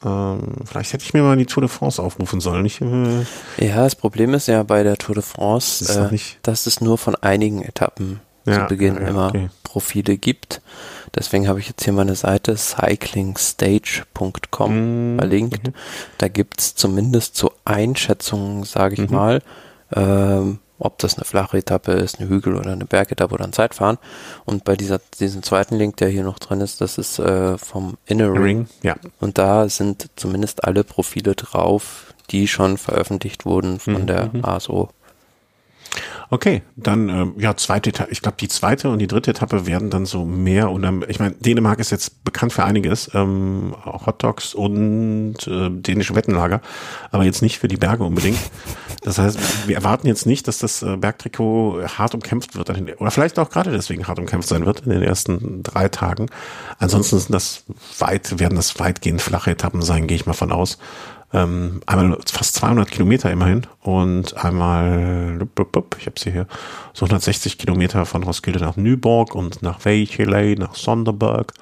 Ähm, 0.04 0.56
vielleicht 0.66 0.94
hätte 0.94 1.04
ich 1.04 1.14
mir 1.14 1.24
mal 1.24 1.38
die 1.38 1.46
Tour 1.46 1.62
de 1.62 1.70
France 1.70 2.02
aufrufen 2.02 2.40
sollen. 2.40 2.66
Ich, 2.66 2.82
äh, 2.82 3.26
ja, 3.58 3.84
das 3.84 3.96
Problem 3.96 4.34
ist 4.34 4.48
ja 4.48 4.64
bei 4.64 4.84
der 4.84 4.98
Tour 4.98 5.16
de 5.16 5.24
France, 5.24 6.10
äh, 6.12 6.18
dass 6.44 6.68
es 6.68 6.82
nur 6.82 6.98
von 6.98 7.16
einigen 7.16 7.64
Etappen 7.64 8.20
ja, 8.46 8.62
zu 8.62 8.68
Beginn 8.68 8.96
ja, 8.96 9.08
immer 9.08 9.30
okay. 9.30 9.50
Profile 9.64 10.18
gibt. 10.18 10.62
Deswegen 11.16 11.48
habe 11.48 11.60
ich 11.60 11.68
jetzt 11.68 11.84
hier 11.84 11.94
meine 11.94 12.16
Seite 12.16 12.56
cyclingstage.com 12.56 15.16
mm, 15.16 15.20
verlinkt. 15.20 15.68
Mhm. 15.68 15.74
Da 16.18 16.28
gibt's 16.28 16.76
zumindest 16.76 17.36
so 17.36 17.52
Einschätzungen, 17.66 18.64
sage 18.64 18.96
ich 18.96 19.10
mhm. 19.10 19.16
mal, 19.16 19.42
ähm, 19.94 20.60
ob 20.82 20.98
das 21.00 21.16
eine 21.16 21.26
flache 21.26 21.58
Etappe 21.58 21.92
ist, 21.94 22.20
eine 22.20 22.30
Hügel- 22.30 22.56
oder 22.56 22.72
eine 22.72 22.86
Bergetappe 22.86 23.34
oder 23.34 23.46
ein 23.46 23.54
Zeitfahren. 23.54 23.98
Und 24.46 24.64
bei 24.64 24.76
dieser, 24.76 25.00
diesem 25.20 25.44
zweiten 25.44 25.76
Link, 25.76 25.98
der 25.98 26.10
hier 26.10 26.24
noch 26.24 26.40
drin 26.40 26.62
ist, 26.62 26.82
das 26.82 26.98
ist 26.98 27.20
äh, 27.20 27.58
vom 27.58 27.98
Inner 28.06 28.34
Ring. 28.34 28.42
Ring. 28.42 28.68
Ja. 28.82 28.96
Und 29.20 29.38
da 29.38 29.70
sind 29.70 30.10
zumindest 30.16 30.64
alle 30.64 30.84
Profile 30.84 31.36
drauf, 31.36 32.14
die 32.32 32.48
schon 32.48 32.78
veröffentlicht 32.78 33.46
wurden 33.46 33.80
von 33.80 34.02
mhm. 34.02 34.08
der 34.08 34.30
mhm. 34.34 34.44
ASO. 34.44 34.90
Okay, 36.30 36.62
dann 36.78 37.10
ähm, 37.10 37.34
ja 37.38 37.58
zweite 37.58 37.90
Etappe. 37.90 38.10
Ich 38.12 38.22
glaube, 38.22 38.38
die 38.40 38.48
zweite 38.48 38.90
und 38.90 39.00
die 39.00 39.08
dritte 39.08 39.32
Etappe 39.32 39.66
werden 39.66 39.90
dann 39.90 40.06
so 40.06 40.24
mehr 40.24 40.72
und 40.72 40.82
dann, 40.82 41.04
ich 41.10 41.20
meine, 41.20 41.36
Dänemark 41.36 41.80
ist 41.80 41.92
jetzt 41.92 42.24
bekannt 42.24 42.54
für 42.54 42.64
einiges, 42.64 43.12
ähm, 43.14 43.76
Hotdogs 43.84 44.54
und 44.54 45.36
äh, 45.46 45.70
dänische 45.70 46.16
Wettenlager, 46.16 46.62
aber 47.12 47.26
jetzt 47.26 47.42
nicht 47.42 47.60
für 47.60 47.68
die 47.68 47.76
Berge 47.76 48.06
unbedingt. 48.06 48.40
Das 49.04 49.18
heißt, 49.18 49.68
wir 49.68 49.76
erwarten 49.76 50.06
jetzt 50.06 50.28
nicht, 50.28 50.48
dass 50.48 50.60
das 50.60 50.84
äh, 50.84 50.96
Bergtrikot 50.96 51.82
hart 51.98 52.14
umkämpft 52.14 52.56
wird, 52.56 52.70
oder 52.70 53.12
vielleicht 53.12 53.40
auch 53.40 53.50
gerade 53.50 53.72
deswegen 53.72 54.08
hart 54.08 54.20
umkämpft 54.20 54.48
sein 54.48 54.66
wird 54.66 54.82
in 54.82 54.92
den 54.92 55.02
ersten 55.02 55.64
drei 55.64 55.90
Tagen. 55.90 56.28
Ansonsten 56.78 57.18
sind 57.18 57.34
das 57.34 57.64
weit, 57.98 58.40
werden 58.40 58.56
das 58.56 58.80
weitgehend 58.80 59.22
flache 59.22 59.52
Etappen 59.52 59.82
sein, 59.82 60.06
gehe 60.06 60.16
ich 60.16 60.28
mal 60.28 60.34
von 60.34 60.52
aus. 60.52 60.78
Ähm, 61.34 61.82
einmal 61.86 62.18
fast 62.30 62.56
200 62.56 62.92
Kilometer 62.92 63.32
immerhin 63.32 63.66
und 63.80 64.36
einmal, 64.38 65.40
ich 65.98 66.06
habe 66.06 66.20
sie 66.20 66.32
hier, 66.32 66.46
so 66.94 67.06
160 67.06 67.58
Kilometer 67.58 68.06
von 68.06 68.24
Roskilde 68.24 68.60
nach 68.60 68.76
Nyborg 68.76 69.34
und 69.34 69.64
nach 69.64 69.80
Vejle, 69.84 70.56
nach 70.58 70.76
Sonderberg. 70.76 71.54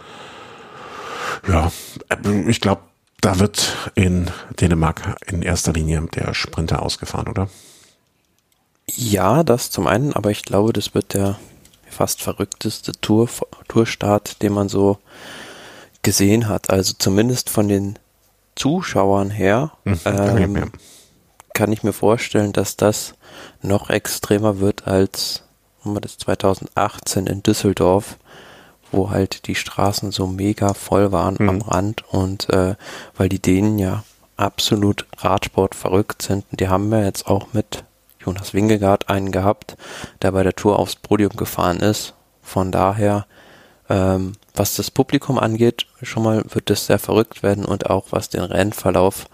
Ja, 1.48 1.72
äh, 2.10 2.50
ich 2.50 2.60
glaube, 2.60 2.82
da 3.22 3.40
wird 3.40 3.92
in 3.96 4.30
Dänemark 4.60 5.18
in 5.28 5.42
erster 5.42 5.74
Linie 5.74 6.02
der 6.16 6.34
Sprinter 6.34 6.82
ausgefahren, 6.82 7.28
oder? 7.28 7.50
Ja, 8.88 9.44
das 9.44 9.70
zum 9.70 9.88
einen, 9.88 10.14
aber 10.14 10.32
ich 10.32 10.44
glaube, 10.44 10.74
das 10.74 10.94
wird 10.94 11.14
der 11.14 11.38
fast 11.90 12.22
verrückteste 12.22 12.94
Tour, 12.94 13.30
Tourstart, 13.68 14.42
den 14.42 14.54
man 14.54 14.70
so 14.70 14.98
gesehen 16.02 16.48
hat. 16.48 16.70
Also 16.70 16.94
zumindest 16.98 17.50
von 17.50 17.68
den 17.68 18.00
Zuschauern 18.56 19.30
her 19.30 19.72
mhm, 19.84 20.00
ähm, 20.06 20.72
kann 21.54 21.72
ich 21.72 21.84
mir 21.84 21.94
vorstellen, 21.94 22.54
dass 22.54 22.78
das 22.78 23.16
noch 23.62 23.90
extremer 23.90 24.60
wird 24.60 24.88
als 24.88 25.44
das 25.84 26.18
2018 26.18 27.28
in 27.28 27.44
Düsseldorf, 27.44 28.18
wo 28.92 29.10
halt 29.10 29.48
die 29.48 29.56
Straßen 29.56 30.12
so 30.12 30.28
mega 30.28 30.74
voll 30.74 31.12
waren 31.12 31.36
mhm. 31.40 31.50
am 31.50 31.62
Rand 31.62 32.04
und 32.10 32.50
äh, 32.50 32.76
weil 33.18 33.30
die 33.30 33.42
Dänen 33.42 33.80
ja 33.80 34.04
absolut 34.38 35.06
Radsport 35.18 35.76
verrückt 35.76 36.22
sind. 36.22 36.46
Die 36.52 36.70
haben 36.70 36.90
wir 36.90 37.04
jetzt 37.04 37.28
auch 37.28 37.48
mit 37.54 37.84
Jonas 38.26 38.54
Wingegaard 38.54 39.10
einen 39.10 39.32
gehabt, 39.32 39.76
der 40.22 40.32
bei 40.32 40.44
der 40.44 40.56
Tour 40.56 40.80
aufs 40.80 40.96
Podium 40.96 41.36
gefahren 41.36 41.80
ist. 41.80 42.14
Von 42.42 42.72
daher, 42.72 43.26
ähm, 43.90 44.34
was 44.56 44.76
das 44.76 44.92
Publikum 44.92 45.38
angeht, 45.38 45.88
schon 46.02 46.24
mal 46.24 46.44
wird 46.50 46.70
es 46.70 46.86
sehr 46.86 47.00
verrückt 47.00 47.44
werden 47.44 47.66
und 47.66 47.90
auch 47.90 48.08
was 48.12 48.30
den 48.30 48.42
Rennverlauf 48.42 49.26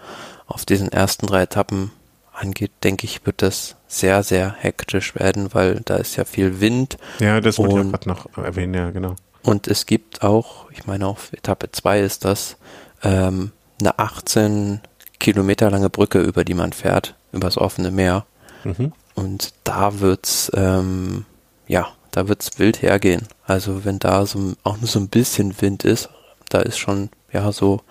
auf 0.46 0.64
diesen 0.64 0.90
ersten 0.90 1.26
drei 1.26 1.42
Etappen 1.42 1.90
angeht, 2.32 2.72
denke 2.84 3.06
ich, 3.06 3.24
wird 3.24 3.42
das 3.42 3.76
sehr, 3.88 4.22
sehr 4.22 4.54
hektisch 4.58 5.14
werden, 5.14 5.54
weil 5.54 5.80
da 5.84 5.96
ist 5.96 6.16
ja 6.16 6.24
viel 6.24 6.60
Wind. 6.60 6.98
Ja, 7.18 7.40
das 7.40 7.58
wollte 7.58 7.80
ich 7.80 7.90
gerade 7.90 8.08
noch 8.08 8.36
erwähnen, 8.36 8.74
ja, 8.74 8.90
genau. 8.90 9.16
Und 9.46 9.68
es 9.68 9.86
gibt 9.86 10.22
auch, 10.22 10.68
ich 10.72 10.88
meine 10.88 11.06
auf 11.06 11.32
Etappe 11.32 11.70
2 11.70 12.00
ist 12.00 12.24
das, 12.24 12.56
ähm, 13.04 13.52
eine 13.80 13.96
18 13.96 14.80
Kilometer 15.20 15.70
lange 15.70 15.88
Brücke, 15.88 16.20
über 16.20 16.44
die 16.44 16.54
man 16.54 16.72
fährt, 16.72 17.14
übers 17.30 17.56
offene 17.56 17.92
Meer. 17.92 18.26
Mhm. 18.64 18.92
Und 19.14 19.54
da 19.62 20.00
wird's, 20.00 20.50
ähm, 20.52 21.26
ja, 21.68 21.86
da 22.10 22.26
wird's 22.26 22.58
wild 22.58 22.82
hergehen. 22.82 23.28
Also 23.44 23.84
wenn 23.84 24.00
da 24.00 24.26
so 24.26 24.54
auch 24.64 24.78
nur 24.78 24.88
so 24.88 24.98
ein 24.98 25.08
bisschen 25.08 25.60
Wind 25.60 25.84
ist, 25.84 26.08
da 26.48 26.58
ist 26.58 26.78
schon, 26.78 27.08
ja, 27.32 27.52
so, 27.52 27.82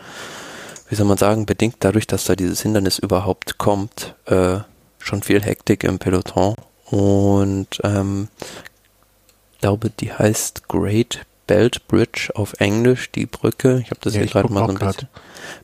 wie 0.90 0.96
soll 0.96 1.08
man 1.08 1.18
sagen, 1.18 1.46
bedingt 1.46 1.78
dadurch, 1.80 2.06
dass 2.06 2.26
da 2.26 2.36
dieses 2.36 2.62
Hindernis 2.64 3.00
überhaupt 3.00 3.58
kommt, 3.58 4.14
äh, 4.26 4.58
schon 5.00 5.24
viel 5.24 5.42
Hektik 5.42 5.86
im 5.86 6.00
Peloton. 6.00 6.56
Und 6.88 7.80
ähm, 7.84 8.28
glaube, 9.62 9.90
die 9.90 10.12
heißt 10.12 10.68
Great 10.68 11.26
Belt 11.48 11.88
Bridge 11.88 12.32
auf 12.34 12.54
Englisch, 12.60 13.12
die 13.12 13.26
Brücke. 13.26 13.80
Ich 13.82 13.92
habe 13.92 14.00
das 14.02 14.14
ja, 14.14 14.22
hier 14.22 14.30
gerade 14.30 14.52
mal 14.52 14.66
so 14.66 14.72
ein 14.72 14.78
bisschen, 14.80 15.10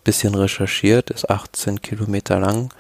bisschen, 0.04 0.36
recherchiert, 0.36 1.10
ist 1.10 1.30
18 1.30 1.82
Kilometer 1.82 2.40
lang. 2.40 2.74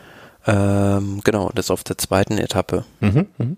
Ähm, 0.45 1.21
genau, 1.23 1.51
das 1.53 1.65
ist 1.65 1.71
auf 1.71 1.83
der 1.83 1.97
zweiten 1.97 2.37
Etappe. 2.37 2.85
Mhm, 2.99 3.27
mh. 3.37 3.55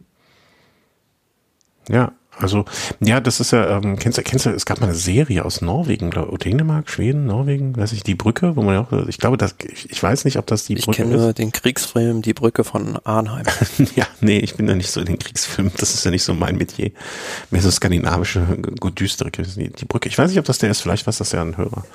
Ja, 1.89 2.13
also, 2.39 2.65
ja, 2.99 3.19
das 3.19 3.39
ist 3.39 3.51
ja, 3.51 3.77
ähm, 3.77 3.97
kennst 3.97 4.17
du, 4.17 4.23
kennst 4.23 4.45
du, 4.45 4.49
es 4.49 4.65
gab 4.65 4.81
mal 4.81 4.87
eine 4.87 4.95
Serie 4.95 5.45
aus 5.45 5.61
Norwegen, 5.61 6.09
glaube 6.09 6.37
Dänemark, 6.37 6.89
Schweden, 6.89 7.25
Norwegen, 7.25 7.77
weiß 7.77 7.93
ich, 7.93 8.03
die 8.03 8.15
Brücke, 8.15 8.55
wo 8.55 8.63
man 8.63 8.75
ja 8.75 8.81
auch, 8.81 9.07
ich 9.07 9.19
glaube, 9.19 9.37
das, 9.37 9.55
ich, 9.71 9.91
ich 9.91 10.01
weiß 10.01 10.25
nicht, 10.25 10.37
ob 10.37 10.47
das 10.47 10.65
die 10.65 10.73
ich 10.73 10.85
Brücke 10.85 11.03
ist. 11.03 11.07
Ich 11.07 11.11
kenne 11.11 11.23
nur 11.23 11.33
den 11.33 11.51
Kriegsfilm 11.51 12.21
Die 12.21 12.33
Brücke 12.33 12.63
von 12.63 12.97
Arnheim. 13.03 13.45
ja, 13.95 14.07
nee, 14.21 14.39
ich 14.39 14.55
bin 14.55 14.67
ja 14.67 14.75
nicht 14.75 14.91
so 14.91 14.99
in 14.99 15.05
den 15.05 15.19
Kriegsfilmen, 15.19 15.71
das 15.77 15.93
ist 15.93 16.05
ja 16.05 16.11
nicht 16.11 16.23
so 16.23 16.33
mein 16.33 16.57
Metier. 16.57 16.91
Mehr 17.51 17.61
so 17.61 17.69
skandinavische, 17.69 18.41
gut 18.79 18.99
düstere, 18.99 19.29
die, 19.31 19.69
die 19.69 19.85
Brücke. 19.85 20.09
Ich 20.09 20.17
weiß 20.17 20.29
nicht, 20.29 20.39
ob 20.39 20.45
das 20.45 20.57
der 20.57 20.71
ist, 20.71 20.81
vielleicht 20.81 21.07
was 21.07 21.19
das 21.19 21.31
ja 21.31 21.41
ein 21.41 21.57
Hörer. 21.57 21.85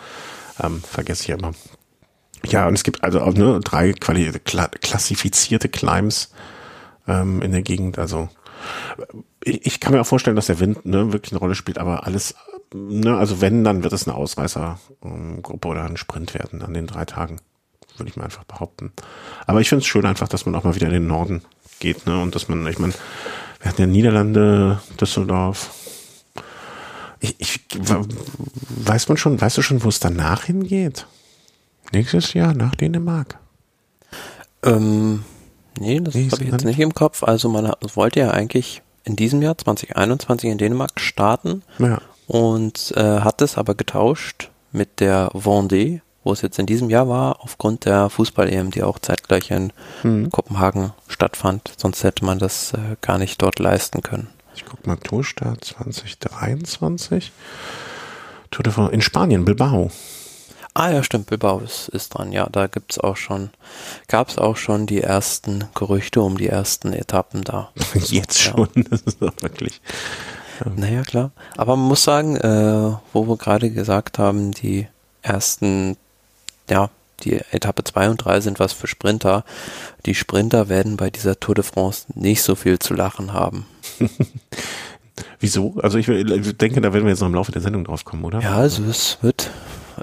Ähm, 0.60 0.82
vergesse 0.82 1.22
ich 1.22 1.28
ja 1.28 1.36
immer. 1.36 1.52
Ja, 2.46 2.68
und 2.68 2.74
es 2.74 2.84
gibt 2.84 3.02
also 3.02 3.20
auch 3.20 3.34
ne, 3.34 3.60
drei 3.62 3.92
Quali 3.92 4.30
klassifizierte 4.44 5.68
Climbs 5.68 6.30
ähm, 7.08 7.42
in 7.42 7.52
der 7.52 7.62
Gegend, 7.62 7.98
also 7.98 8.28
ich, 9.44 9.66
ich 9.66 9.80
kann 9.80 9.92
mir 9.92 10.00
auch 10.00 10.06
vorstellen, 10.06 10.36
dass 10.36 10.46
der 10.46 10.60
Wind 10.60 10.84
ne, 10.86 11.12
wirklich 11.12 11.32
eine 11.32 11.40
Rolle 11.40 11.54
spielt, 11.54 11.78
aber 11.78 12.06
alles, 12.06 12.34
ne, 12.74 13.16
also 13.16 13.40
wenn, 13.40 13.64
dann 13.64 13.82
wird 13.82 13.92
es 13.92 14.06
eine 14.06 14.16
Ausreißergruppe 14.16 15.68
oder 15.68 15.84
ein 15.84 15.96
Sprint 15.96 16.34
werden 16.34 16.62
an 16.62 16.74
den 16.74 16.86
drei 16.86 17.04
Tagen, 17.04 17.40
würde 17.96 18.10
ich 18.10 18.16
mal 18.16 18.24
einfach 18.24 18.44
behaupten. 18.44 18.92
Aber 19.46 19.60
ich 19.60 19.68
finde 19.68 19.82
es 19.82 19.86
schön 19.86 20.06
einfach, 20.06 20.28
dass 20.28 20.46
man 20.46 20.54
auch 20.54 20.64
mal 20.64 20.74
wieder 20.74 20.86
in 20.86 20.92
den 20.92 21.06
Norden 21.06 21.42
geht, 21.80 22.06
ne, 22.06 22.20
und 22.20 22.34
dass 22.34 22.48
man, 22.48 22.66
ich 22.66 22.78
meine, 22.78 22.94
wir 23.60 23.70
hatten 23.70 23.80
ja 23.80 23.86
Niederlande, 23.86 24.80
Düsseldorf. 25.00 25.70
Ich, 27.20 27.34
ich 27.38 27.60
weiß 27.74 29.08
man 29.08 29.16
schon, 29.16 29.40
weißt 29.40 29.58
du 29.58 29.62
schon, 29.62 29.82
wo 29.82 29.88
es 29.88 29.98
danach 29.98 30.44
hingeht? 30.44 31.06
Nächstes 31.92 32.34
Jahr 32.34 32.54
nach 32.54 32.74
Dänemark. 32.76 33.38
Ähm, 34.62 35.24
nee, 35.78 36.00
das 36.00 36.14
habe 36.14 36.44
ich 36.44 36.52
jetzt 36.52 36.64
nicht 36.64 36.80
im 36.80 36.94
Kopf. 36.94 37.22
Also 37.22 37.48
man 37.48 37.72
wollte 37.94 38.20
ja 38.20 38.30
eigentlich 38.30 38.82
in 39.04 39.16
diesem 39.16 39.42
Jahr 39.42 39.56
2021 39.56 40.50
in 40.50 40.58
Dänemark 40.58 41.00
starten 41.00 41.62
ja. 41.78 42.00
und 42.26 42.92
äh, 42.96 43.20
hat 43.20 43.40
es 43.42 43.56
aber 43.56 43.74
getauscht 43.74 44.50
mit 44.72 45.00
der 45.00 45.30
Vendée, 45.32 46.00
wo 46.24 46.32
es 46.32 46.42
jetzt 46.42 46.58
in 46.58 46.66
diesem 46.66 46.90
Jahr 46.90 47.08
war, 47.08 47.40
aufgrund 47.40 47.86
der 47.86 48.10
Fußball-EM, 48.10 48.70
die 48.70 48.82
auch 48.82 48.98
zeitgleich 48.98 49.50
in 49.50 49.72
mhm. 50.02 50.30
Kopenhagen 50.30 50.92
stattfand. 51.08 51.72
Sonst 51.76 52.04
hätte 52.04 52.24
man 52.24 52.38
das 52.38 52.74
äh, 52.74 52.96
gar 53.00 53.18
nicht 53.18 53.40
dort 53.40 53.58
leisten 53.58 54.02
können. 54.02 54.28
Ich 54.54 54.64
gucke 54.64 54.86
mal, 54.86 54.96
Tourstart 54.96 55.64
2023. 55.64 57.32
Tour 58.50 58.62
de 58.62 58.72
France 58.72 58.92
in 58.92 59.00
Spanien, 59.00 59.44
Bilbao. 59.44 59.90
Ah 60.78 60.92
ja, 60.92 61.02
stimmt, 61.02 61.26
Bilbao 61.26 61.58
ist, 61.58 61.88
ist 61.88 62.10
dran. 62.10 62.30
Ja, 62.30 62.48
da 62.52 62.68
gibt's 62.68 63.00
auch 63.00 63.16
schon, 63.16 63.50
gab's 64.06 64.38
auch 64.38 64.56
schon 64.56 64.86
die 64.86 65.02
ersten 65.02 65.64
Gerüchte 65.74 66.20
um 66.20 66.38
die 66.38 66.46
ersten 66.46 66.92
Etappen 66.92 67.42
da. 67.42 67.72
Jetzt 67.94 68.44
ja. 68.44 68.52
schon, 68.52 68.68
das 68.88 69.00
ist 69.00 69.20
doch 69.20 69.32
wirklich. 69.40 69.80
Ähm. 70.64 70.74
Naja, 70.76 71.02
klar. 71.02 71.32
Aber 71.56 71.74
man 71.74 71.88
muss 71.88 72.04
sagen, 72.04 72.36
äh, 72.36 72.96
wo 73.12 73.26
wir 73.26 73.36
gerade 73.36 73.70
gesagt 73.70 74.20
haben, 74.20 74.52
die 74.52 74.86
ersten, 75.20 75.96
ja, 76.70 76.90
die 77.24 77.40
Etappe 77.50 77.82
2 77.82 78.10
und 78.10 78.18
3 78.18 78.40
sind 78.40 78.60
was 78.60 78.72
für 78.72 78.86
Sprinter. 78.86 79.44
Die 80.06 80.14
Sprinter 80.14 80.68
werden 80.68 80.96
bei 80.96 81.10
dieser 81.10 81.40
Tour 81.40 81.56
de 81.56 81.64
France 81.64 82.06
nicht 82.14 82.42
so 82.42 82.54
viel 82.54 82.78
zu 82.78 82.94
lachen 82.94 83.32
haben. 83.32 83.66
Wieso? 85.40 85.74
Also 85.82 85.98
ich, 85.98 86.06
ich, 86.06 86.56
denke, 86.56 86.80
da 86.80 86.92
werden 86.92 87.02
wir 87.02 87.10
jetzt 87.10 87.20
noch 87.20 87.26
im 87.26 87.34
Laufe 87.34 87.50
der 87.50 87.62
Sendung 87.62 87.82
drauf 87.82 88.04
kommen, 88.04 88.24
oder? 88.24 88.40
Ja, 88.40 88.54
also 88.54 88.84
es 88.84 89.18
wird 89.22 89.50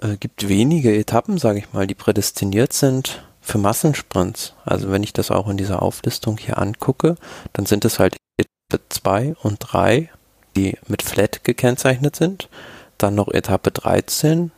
äh, 0.01 0.17
gibt 0.17 0.47
wenige 0.47 0.95
Etappen, 0.95 1.37
sage 1.37 1.59
ich 1.59 1.73
mal, 1.73 1.87
die 1.87 1.95
prädestiniert 1.95 2.73
sind 2.73 3.23
für 3.41 3.57
Massensprints. 3.57 4.53
Also 4.65 4.91
wenn 4.91 5.03
ich 5.03 5.13
das 5.13 5.31
auch 5.31 5.47
in 5.47 5.57
dieser 5.57 5.81
Auflistung 5.81 6.37
hier 6.37 6.57
angucke, 6.57 7.15
dann 7.53 7.65
sind 7.65 7.85
es 7.85 7.99
halt 7.99 8.17
Etappe 8.37 8.83
2 8.89 9.35
und 9.41 9.59
3, 9.59 10.09
die 10.55 10.77
mit 10.87 11.03
Flat 11.03 11.43
gekennzeichnet 11.43 12.15
sind. 12.15 12.49
Dann 12.97 13.15
noch 13.15 13.27
Etappe 13.27 13.71
13, 13.71 14.51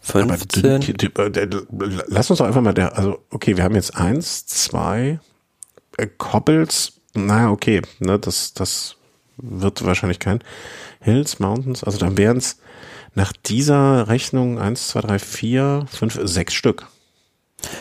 15. 0.00 0.62
Dünn, 0.62 1.66
lass 2.08 2.30
uns 2.30 2.38
doch 2.38 2.46
einfach 2.46 2.60
mal 2.60 2.74
der, 2.74 2.96
also 2.98 3.22
okay, 3.30 3.56
wir 3.56 3.62
haben 3.62 3.76
jetzt 3.76 3.96
eins, 3.96 4.46
zwei 4.46 5.20
äh, 5.96 6.08
Koppels, 6.18 6.94
naja, 7.14 7.50
okay, 7.50 7.82
ne, 8.00 8.18
das, 8.18 8.54
das 8.54 8.96
wird 9.36 9.84
wahrscheinlich 9.84 10.18
kein 10.18 10.40
Hills, 11.00 11.38
Mountains, 11.38 11.84
also 11.84 11.98
dann 11.98 12.16
wären 12.16 12.38
es 12.38 12.58
nach 13.14 13.32
dieser 13.32 14.08
Rechnung 14.08 14.58
eins, 14.58 14.88
zwei, 14.88 15.00
drei, 15.00 15.18
vier, 15.18 15.86
fünf, 15.90 16.18
sechs 16.22 16.54
Stück. 16.54 16.86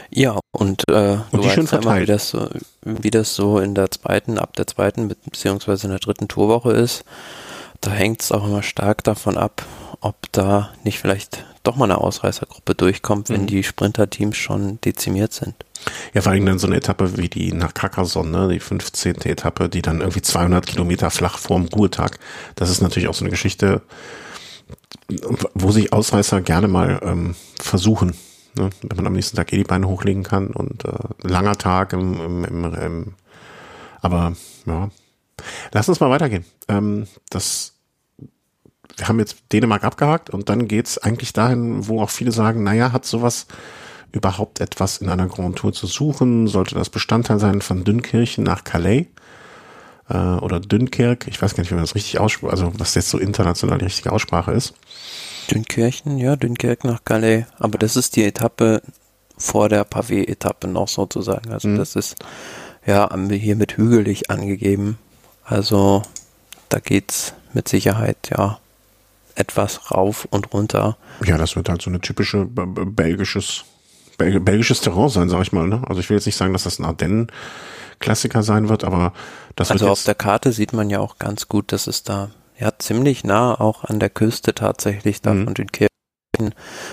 Ja, 0.09 0.39
und, 0.51 0.83
äh, 0.89 1.17
und 1.31 1.43
die 1.43 1.49
schön 1.49 1.67
verteilt. 1.67 2.03
Wie 2.03 2.11
das, 2.11 2.29
so, 2.29 2.49
wie 2.83 3.11
das 3.11 3.35
so 3.35 3.59
in 3.59 3.73
der 3.73 3.89
zweiten, 3.91 4.37
ab 4.37 4.55
der 4.55 4.67
zweiten 4.67 5.07
beziehungsweise 5.07 5.87
in 5.87 5.91
der 5.91 5.99
dritten 5.99 6.27
Tourwoche 6.27 6.71
ist. 6.71 7.03
Da 7.79 7.91
hängt 7.91 8.21
es 8.21 8.31
auch 8.31 8.45
immer 8.45 8.61
stark 8.61 9.03
davon 9.03 9.37
ab, 9.37 9.65
ob 10.01 10.31
da 10.31 10.71
nicht 10.83 10.99
vielleicht 10.99 11.45
doch 11.63 11.75
mal 11.75 11.85
eine 11.85 11.99
Ausreißergruppe 11.99 12.75
durchkommt, 12.75 13.29
wenn 13.29 13.43
mhm. 13.43 13.47
die 13.47 13.63
Sprinterteams 13.63 14.37
schon 14.37 14.79
dezimiert 14.81 15.33
sind. 15.33 15.55
Ja, 16.13 16.21
vor 16.21 16.31
allem 16.31 16.45
dann 16.45 16.59
so 16.59 16.67
eine 16.67 16.75
Etappe 16.75 17.17
wie 17.17 17.29
die 17.29 17.53
nach 17.53 17.73
Carcassonne, 17.73 18.47
ne, 18.47 18.53
die 18.53 18.59
15. 18.59 19.21
Etappe, 19.21 19.67
die 19.67 19.81
dann 19.81 20.01
irgendwie 20.01 20.21
200 20.21 20.65
Kilometer 20.67 21.09
flach 21.09 21.39
vorm 21.39 21.65
Ruhetag. 21.65 22.19
Das 22.55 22.69
ist 22.69 22.81
natürlich 22.81 23.09
auch 23.09 23.15
so 23.15 23.23
eine 23.23 23.31
Geschichte, 23.31 23.81
wo 25.53 25.71
sich 25.71 25.93
Ausreißer 25.93 26.41
gerne 26.41 26.67
mal 26.67 26.99
ähm, 27.03 27.35
versuchen, 27.59 28.13
ne? 28.57 28.69
wenn 28.81 28.97
man 28.97 29.07
am 29.07 29.13
nächsten 29.13 29.37
Tag 29.37 29.51
eh 29.53 29.57
die 29.57 29.63
Beine 29.63 29.87
hochlegen 29.87 30.23
kann 30.23 30.47
und 30.47 30.85
äh, 30.85 30.91
langer 31.21 31.57
Tag 31.57 31.93
im, 31.93 32.19
im, 32.19 32.43
im, 32.45 32.73
im 32.73 33.13
aber 34.01 34.33
ja. 34.65 34.89
Lass 35.71 35.89
uns 35.89 35.99
mal 35.99 36.09
weitergehen. 36.09 36.45
Ähm, 36.67 37.07
das 37.29 37.73
wir 38.97 39.07
haben 39.07 39.19
jetzt 39.19 39.43
Dänemark 39.51 39.83
abgehakt 39.83 40.29
und 40.29 40.49
dann 40.49 40.67
geht's 40.67 40.97
eigentlich 40.97 41.33
dahin, 41.33 41.87
wo 41.87 42.01
auch 42.01 42.09
viele 42.09 42.31
sagen, 42.31 42.63
naja, 42.63 42.91
hat 42.91 43.05
sowas 43.05 43.47
überhaupt 44.11 44.59
etwas 44.59 44.97
in 44.97 45.09
einer 45.09 45.27
Grand 45.27 45.57
Tour 45.57 45.73
zu 45.73 45.87
suchen? 45.87 46.47
Sollte 46.47 46.75
das 46.75 46.89
Bestandteil 46.89 47.39
sein 47.39 47.61
von 47.61 47.83
Dünnkirchen 47.83 48.43
nach 48.43 48.63
Calais? 48.63 49.07
Äh, 50.11 50.17
oder 50.17 50.59
Dünkirk, 50.59 51.27
ich 51.27 51.41
weiß 51.41 51.55
gar 51.55 51.61
nicht, 51.61 51.71
wie 51.71 51.75
man 51.75 51.83
das 51.83 51.95
richtig 51.95 52.19
ausspricht, 52.19 52.51
also 52.51 52.71
was 52.77 52.95
jetzt 52.95 53.09
so 53.09 53.17
international 53.17 53.77
die 53.77 53.85
richtige 53.85 54.11
Aussprache 54.11 54.51
ist. 54.51 54.73
Dünkirchen, 55.49 56.17
ja, 56.17 56.35
Dünkirk 56.35 56.83
nach 56.83 57.03
Calais, 57.03 57.45
aber 57.59 57.77
das 57.77 57.95
ist 57.95 58.15
die 58.15 58.23
Etappe 58.23 58.81
vor 59.37 59.69
der 59.69 59.85
Pavé-Etappe 59.85 60.67
noch 60.67 60.87
sozusagen, 60.87 61.51
also 61.51 61.67
mhm. 61.67 61.77
das 61.77 61.95
ist 61.95 62.15
ja 62.85 63.09
hier 63.29 63.55
mit 63.55 63.77
hügelig 63.77 64.29
angegeben, 64.29 64.97
also 65.43 66.03
da 66.69 66.79
geht's 66.79 67.33
mit 67.53 67.67
Sicherheit, 67.67 68.17
ja, 68.29 68.59
etwas 69.35 69.91
rauf 69.91 70.27
und 70.29 70.53
runter. 70.53 70.97
Ja, 71.23 71.37
das 71.37 71.55
wird 71.55 71.69
halt 71.69 71.81
so 71.81 71.89
eine 71.89 72.01
typische 72.01 72.45
belgisches 72.45 73.63
belgisches 74.17 74.81
Terrain 74.81 75.09
sein, 75.09 75.29
sag 75.29 75.41
ich 75.41 75.51
mal. 75.51 75.67
Ne? 75.67 75.81
Also 75.87 75.99
ich 75.99 76.09
will 76.09 76.17
jetzt 76.17 76.25
nicht 76.25 76.35
sagen, 76.35 76.53
dass 76.53 76.63
das 76.63 76.79
ein 76.79 76.85
Ardennen 76.85 77.27
Klassiker 78.01 78.43
sein 78.43 78.67
wird, 78.67 78.83
aber 78.83 79.13
das 79.55 79.71
Also 79.71 79.89
auf 79.89 80.03
der 80.03 80.15
Karte 80.15 80.51
sieht 80.51 80.73
man 80.73 80.89
ja 80.89 80.99
auch 80.99 81.17
ganz 81.19 81.47
gut, 81.47 81.71
dass 81.71 81.87
es 81.87 82.03
da 82.03 82.31
ja 82.59 82.71
ziemlich 82.77 83.23
nah 83.23 83.59
auch 83.59 83.85
an 83.85 83.99
der 83.99 84.09
Küste 84.09 84.53
tatsächlich 84.53 85.21
da 85.21 85.33
mhm. 85.33 85.45
von 85.45 85.53
Dünkirchen 85.53 85.91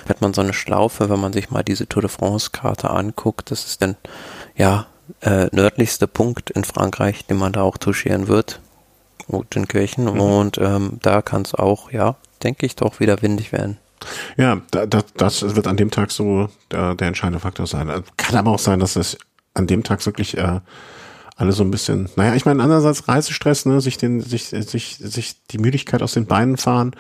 hat 0.09 0.21
man 0.21 0.35
so 0.35 0.43
eine 0.43 0.53
Schlaufe, 0.53 1.09
wenn 1.09 1.21
man 1.21 1.33
sich 1.33 1.51
mal 1.51 1.63
diese 1.63 1.87
Tour 1.87 2.03
de 2.03 2.11
France 2.11 2.51
Karte 2.53 2.91
anguckt, 2.91 3.51
das 3.51 3.65
ist 3.65 3.83
dann 3.83 3.97
ja 4.57 4.87
äh, 5.23 5.47
nördlichste 5.53 6.07
Punkt 6.07 6.51
in 6.51 6.65
Frankreich, 6.65 7.25
den 7.25 7.39
man 7.39 7.53
da 7.53 7.63
auch 7.63 7.79
touchieren 7.79 8.29
wird, 8.29 8.61
Dünkirchen 9.55 10.05
mhm. 10.05 10.21
und 10.21 10.59
ähm, 10.59 10.99
da 11.03 11.23
kann 11.23 11.43
es 11.43 11.55
auch, 11.55 11.91
ja, 11.93 12.17
denke 12.43 12.67
ich, 12.67 12.77
doch 12.77 13.01
wieder 13.01 13.23
windig 13.23 13.53
werden. 13.53 13.79
Ja, 14.37 14.61
da, 14.71 14.87
da, 14.87 15.03
das 15.17 15.57
wird 15.57 15.67
an 15.67 15.77
dem 15.77 15.91
Tag 15.91 16.11
so 16.11 16.49
der, 16.71 16.95
der 16.95 17.09
entscheidende 17.09 17.41
Faktor 17.41 17.67
sein. 17.67 18.05
Kann 18.17 18.37
aber 18.37 18.53
auch 18.53 18.59
sein, 18.59 18.79
dass 18.79 18.97
es 18.97 19.19
an 19.55 19.67
dem 19.67 19.83
Tag 19.83 20.05
wirklich 20.07 20.39
äh, 20.39 20.61
alle 21.39 21.53
so 21.53 21.63
ein 21.63 21.71
bisschen, 21.71 22.09
naja, 22.17 22.35
ich 22.35 22.45
meine, 22.45 22.61
andererseits 22.61 23.07
Reisestress, 23.07 23.65
ne, 23.65 23.81
sich 23.81 23.97
den, 23.97 24.21
sich, 24.21 24.49
sich, 24.49 24.97
sich 24.97 25.37
die 25.53 25.59
Müdigkeit 25.59 26.03
aus 26.03 26.13
den 26.13 26.27
Beinen 26.27 26.57
fahren 26.57 26.97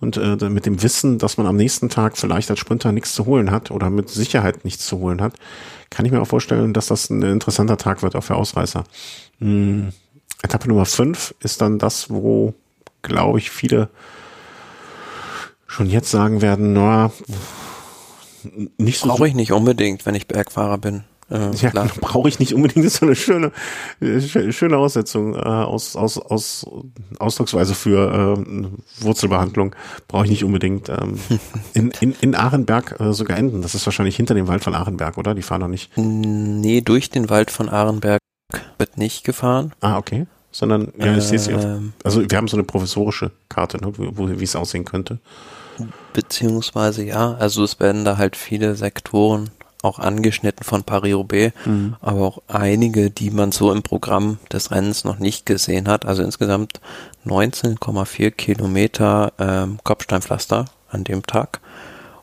und 0.00 0.16
äh, 0.16 0.48
mit 0.48 0.64
dem 0.64 0.82
Wissen, 0.82 1.18
dass 1.18 1.36
man 1.36 1.46
am 1.46 1.56
nächsten 1.56 1.90
Tag 1.90 2.16
vielleicht 2.16 2.50
als 2.50 2.58
Sprinter 2.58 2.90
nichts 2.90 3.14
zu 3.14 3.26
holen 3.26 3.50
hat 3.50 3.70
oder 3.70 3.90
mit 3.90 4.08
Sicherheit 4.08 4.64
nichts 4.64 4.86
zu 4.86 4.98
holen 4.98 5.20
hat, 5.20 5.34
kann 5.90 6.06
ich 6.06 6.12
mir 6.12 6.22
auch 6.22 6.26
vorstellen, 6.26 6.72
dass 6.72 6.86
das 6.86 7.10
ein 7.10 7.20
interessanter 7.20 7.76
Tag 7.76 8.02
wird 8.02 8.16
auch 8.16 8.24
für 8.24 8.34
Ausreißer. 8.34 8.84
Hm. 9.40 9.92
Etappe 10.42 10.68
Nummer 10.68 10.86
5 10.86 11.34
ist 11.40 11.60
dann 11.60 11.78
das, 11.78 12.08
wo, 12.08 12.54
glaube 13.02 13.40
ich, 13.40 13.50
viele 13.50 13.90
schon 15.66 15.90
jetzt 15.90 16.10
sagen 16.10 16.40
werden, 16.40 16.72
na, 16.72 17.12
nicht 18.78 19.00
so. 19.00 19.08
Brauche 19.08 19.28
ich 19.28 19.34
nicht 19.34 19.52
unbedingt, 19.52 20.06
wenn 20.06 20.14
ich 20.14 20.26
Bergfahrer 20.26 20.78
bin. 20.78 21.04
Äh, 21.32 21.54
ja, 21.56 21.70
brauche 22.00 22.28
ich 22.28 22.38
nicht 22.38 22.54
unbedingt. 22.54 22.84
Das 22.84 22.94
ist 22.94 23.00
so 23.00 23.06
eine 23.06 23.16
schöne, 23.16 23.52
schöne 24.52 24.76
Aussetzung 24.76 25.34
äh, 25.34 25.38
aus, 25.38 25.96
aus, 25.96 26.18
aus 26.18 26.66
Ausdrucksweise 27.18 27.74
für 27.74 28.36
äh, 28.38 29.04
Wurzelbehandlung. 29.04 29.74
Brauche 30.08 30.24
ich 30.24 30.30
nicht 30.30 30.44
unbedingt. 30.44 30.90
Ähm, 30.90 31.18
in, 31.74 31.90
in, 32.00 32.14
in 32.20 32.34
Ahrenberg 32.34 33.00
äh, 33.00 33.12
sogar 33.12 33.38
enden. 33.38 33.62
Das 33.62 33.74
ist 33.74 33.86
wahrscheinlich 33.86 34.16
hinter 34.16 34.34
dem 34.34 34.46
Wald 34.46 34.62
von 34.62 34.74
Ahrenberg, 34.74 35.16
oder? 35.16 35.34
Die 35.34 35.42
fahren 35.42 35.62
noch 35.62 35.68
nicht. 35.68 35.90
Nee, 35.96 36.82
durch 36.82 37.08
den 37.10 37.30
Wald 37.30 37.50
von 37.50 37.68
Ahrenberg 37.68 38.20
wird 38.78 38.98
nicht 38.98 39.24
gefahren. 39.24 39.72
Ah, 39.80 39.96
okay. 39.96 40.26
Sondern, 40.50 40.92
ja, 40.98 41.16
ich 41.16 41.24
sehe 41.24 41.36
es 41.36 41.48
ähm, 41.48 41.94
Also 42.04 42.28
wir 42.28 42.36
haben 42.36 42.46
so 42.46 42.58
eine 42.58 42.64
professorische 42.64 43.30
Karte, 43.48 43.78
ne, 43.78 43.90
wo 43.96 44.28
wie 44.28 44.44
es 44.44 44.54
aussehen 44.54 44.84
könnte. 44.84 45.18
Beziehungsweise 46.12 47.02
ja, 47.02 47.32
also 47.32 47.64
es 47.64 47.80
werden 47.80 48.04
da 48.04 48.18
halt 48.18 48.36
viele 48.36 48.74
Sektoren 48.74 49.50
auch 49.82 49.98
angeschnitten 49.98 50.64
von 50.64 50.84
Paris-Roubaix, 50.84 51.54
mhm. 51.66 51.96
aber 52.00 52.20
auch 52.20 52.42
einige, 52.48 53.10
die 53.10 53.30
man 53.30 53.52
so 53.52 53.72
im 53.72 53.82
Programm 53.82 54.38
des 54.50 54.70
Rennens 54.70 55.04
noch 55.04 55.18
nicht 55.18 55.44
gesehen 55.44 55.88
hat. 55.88 56.06
Also 56.06 56.22
insgesamt 56.22 56.80
19,4 57.26 58.30
Kilometer 58.30 59.32
ähm, 59.38 59.78
Kopfsteinpflaster 59.82 60.66
an 60.88 61.04
dem 61.04 61.26
Tag. 61.26 61.60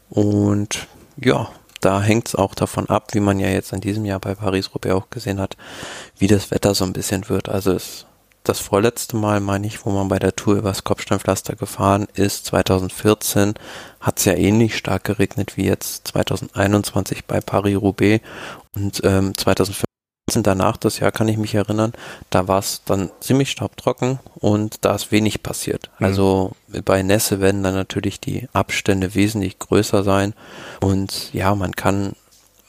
Und 0.10 0.88
ja, 1.18 1.50
da 1.82 2.02
hängt 2.02 2.30
es 2.30 2.36
auch 2.36 2.56
davon 2.56 2.90
ab, 2.90 3.14
wie 3.14 3.20
man 3.20 3.40
ja 3.40 3.50
jetzt 3.50 3.74
in 3.74 3.82
diesem 3.82 4.06
Jahr 4.06 4.20
bei 4.20 4.36
Paris-Roubaix 4.36 4.96
auch 4.96 5.10
gesehen 5.10 5.40
hat, 5.40 5.56
wie 6.18 6.28
das 6.28 6.52
Wetter 6.52 6.74
so 6.74 6.86
ein 6.86 6.94
bisschen 6.94 7.30
wird. 7.30 7.50
Also 7.50 7.74
es 7.74 8.06
das 8.44 8.60
vorletzte 8.60 9.16
Mal, 9.16 9.40
meine 9.40 9.68
ich, 9.68 9.86
wo 9.86 9.92
man 9.92 10.08
bei 10.08 10.20
der 10.20 10.36
Tour 10.36 10.56
übers 10.56 10.84
Kopfsteinpflaster 10.84 11.56
gefahren 11.56 12.08
ist, 12.14 12.46
2014, 12.48 13.54
hat 14.00 14.20
es 14.20 14.26
ja 14.26 14.34
ähnlich 14.34 14.78
stark 14.78 15.04
geregnet 15.04 15.58
wie 15.58 15.66
jetzt 15.66 16.08
2021 16.08 17.26
bei 17.26 17.42
Paris-Roubaix 17.42 18.24
und 18.76 19.02
ähm, 19.04 19.38
2015 19.38 19.86
danach, 20.38 20.78
das 20.78 21.00
Jahr 21.00 21.12
kann 21.12 21.28
ich 21.28 21.38
mich 21.38 21.56
erinnern, 21.56 21.94
da 22.30 22.48
war 22.48 22.60
es 22.60 22.84
dann 22.86 23.10
ziemlich 23.20 23.50
staubtrocken 23.50 24.20
und 24.36 24.86
da 24.86 24.96
ist 24.96 25.12
wenig 25.12 25.42
passiert. 25.44 25.90
Mhm. 26.00 26.06
Also 26.06 26.52
bei 26.86 27.02
Nässe 27.02 27.42
werden 27.42 27.64
dann 27.64 27.74
natürlich 27.74 28.20
die 28.20 28.48
Abstände 28.54 29.16
wesentlich 29.16 29.60
größer 29.60 30.04
sein 30.04 30.34
und 30.82 31.34
ja, 31.34 31.56
man 31.56 31.72
kann, 31.72 32.14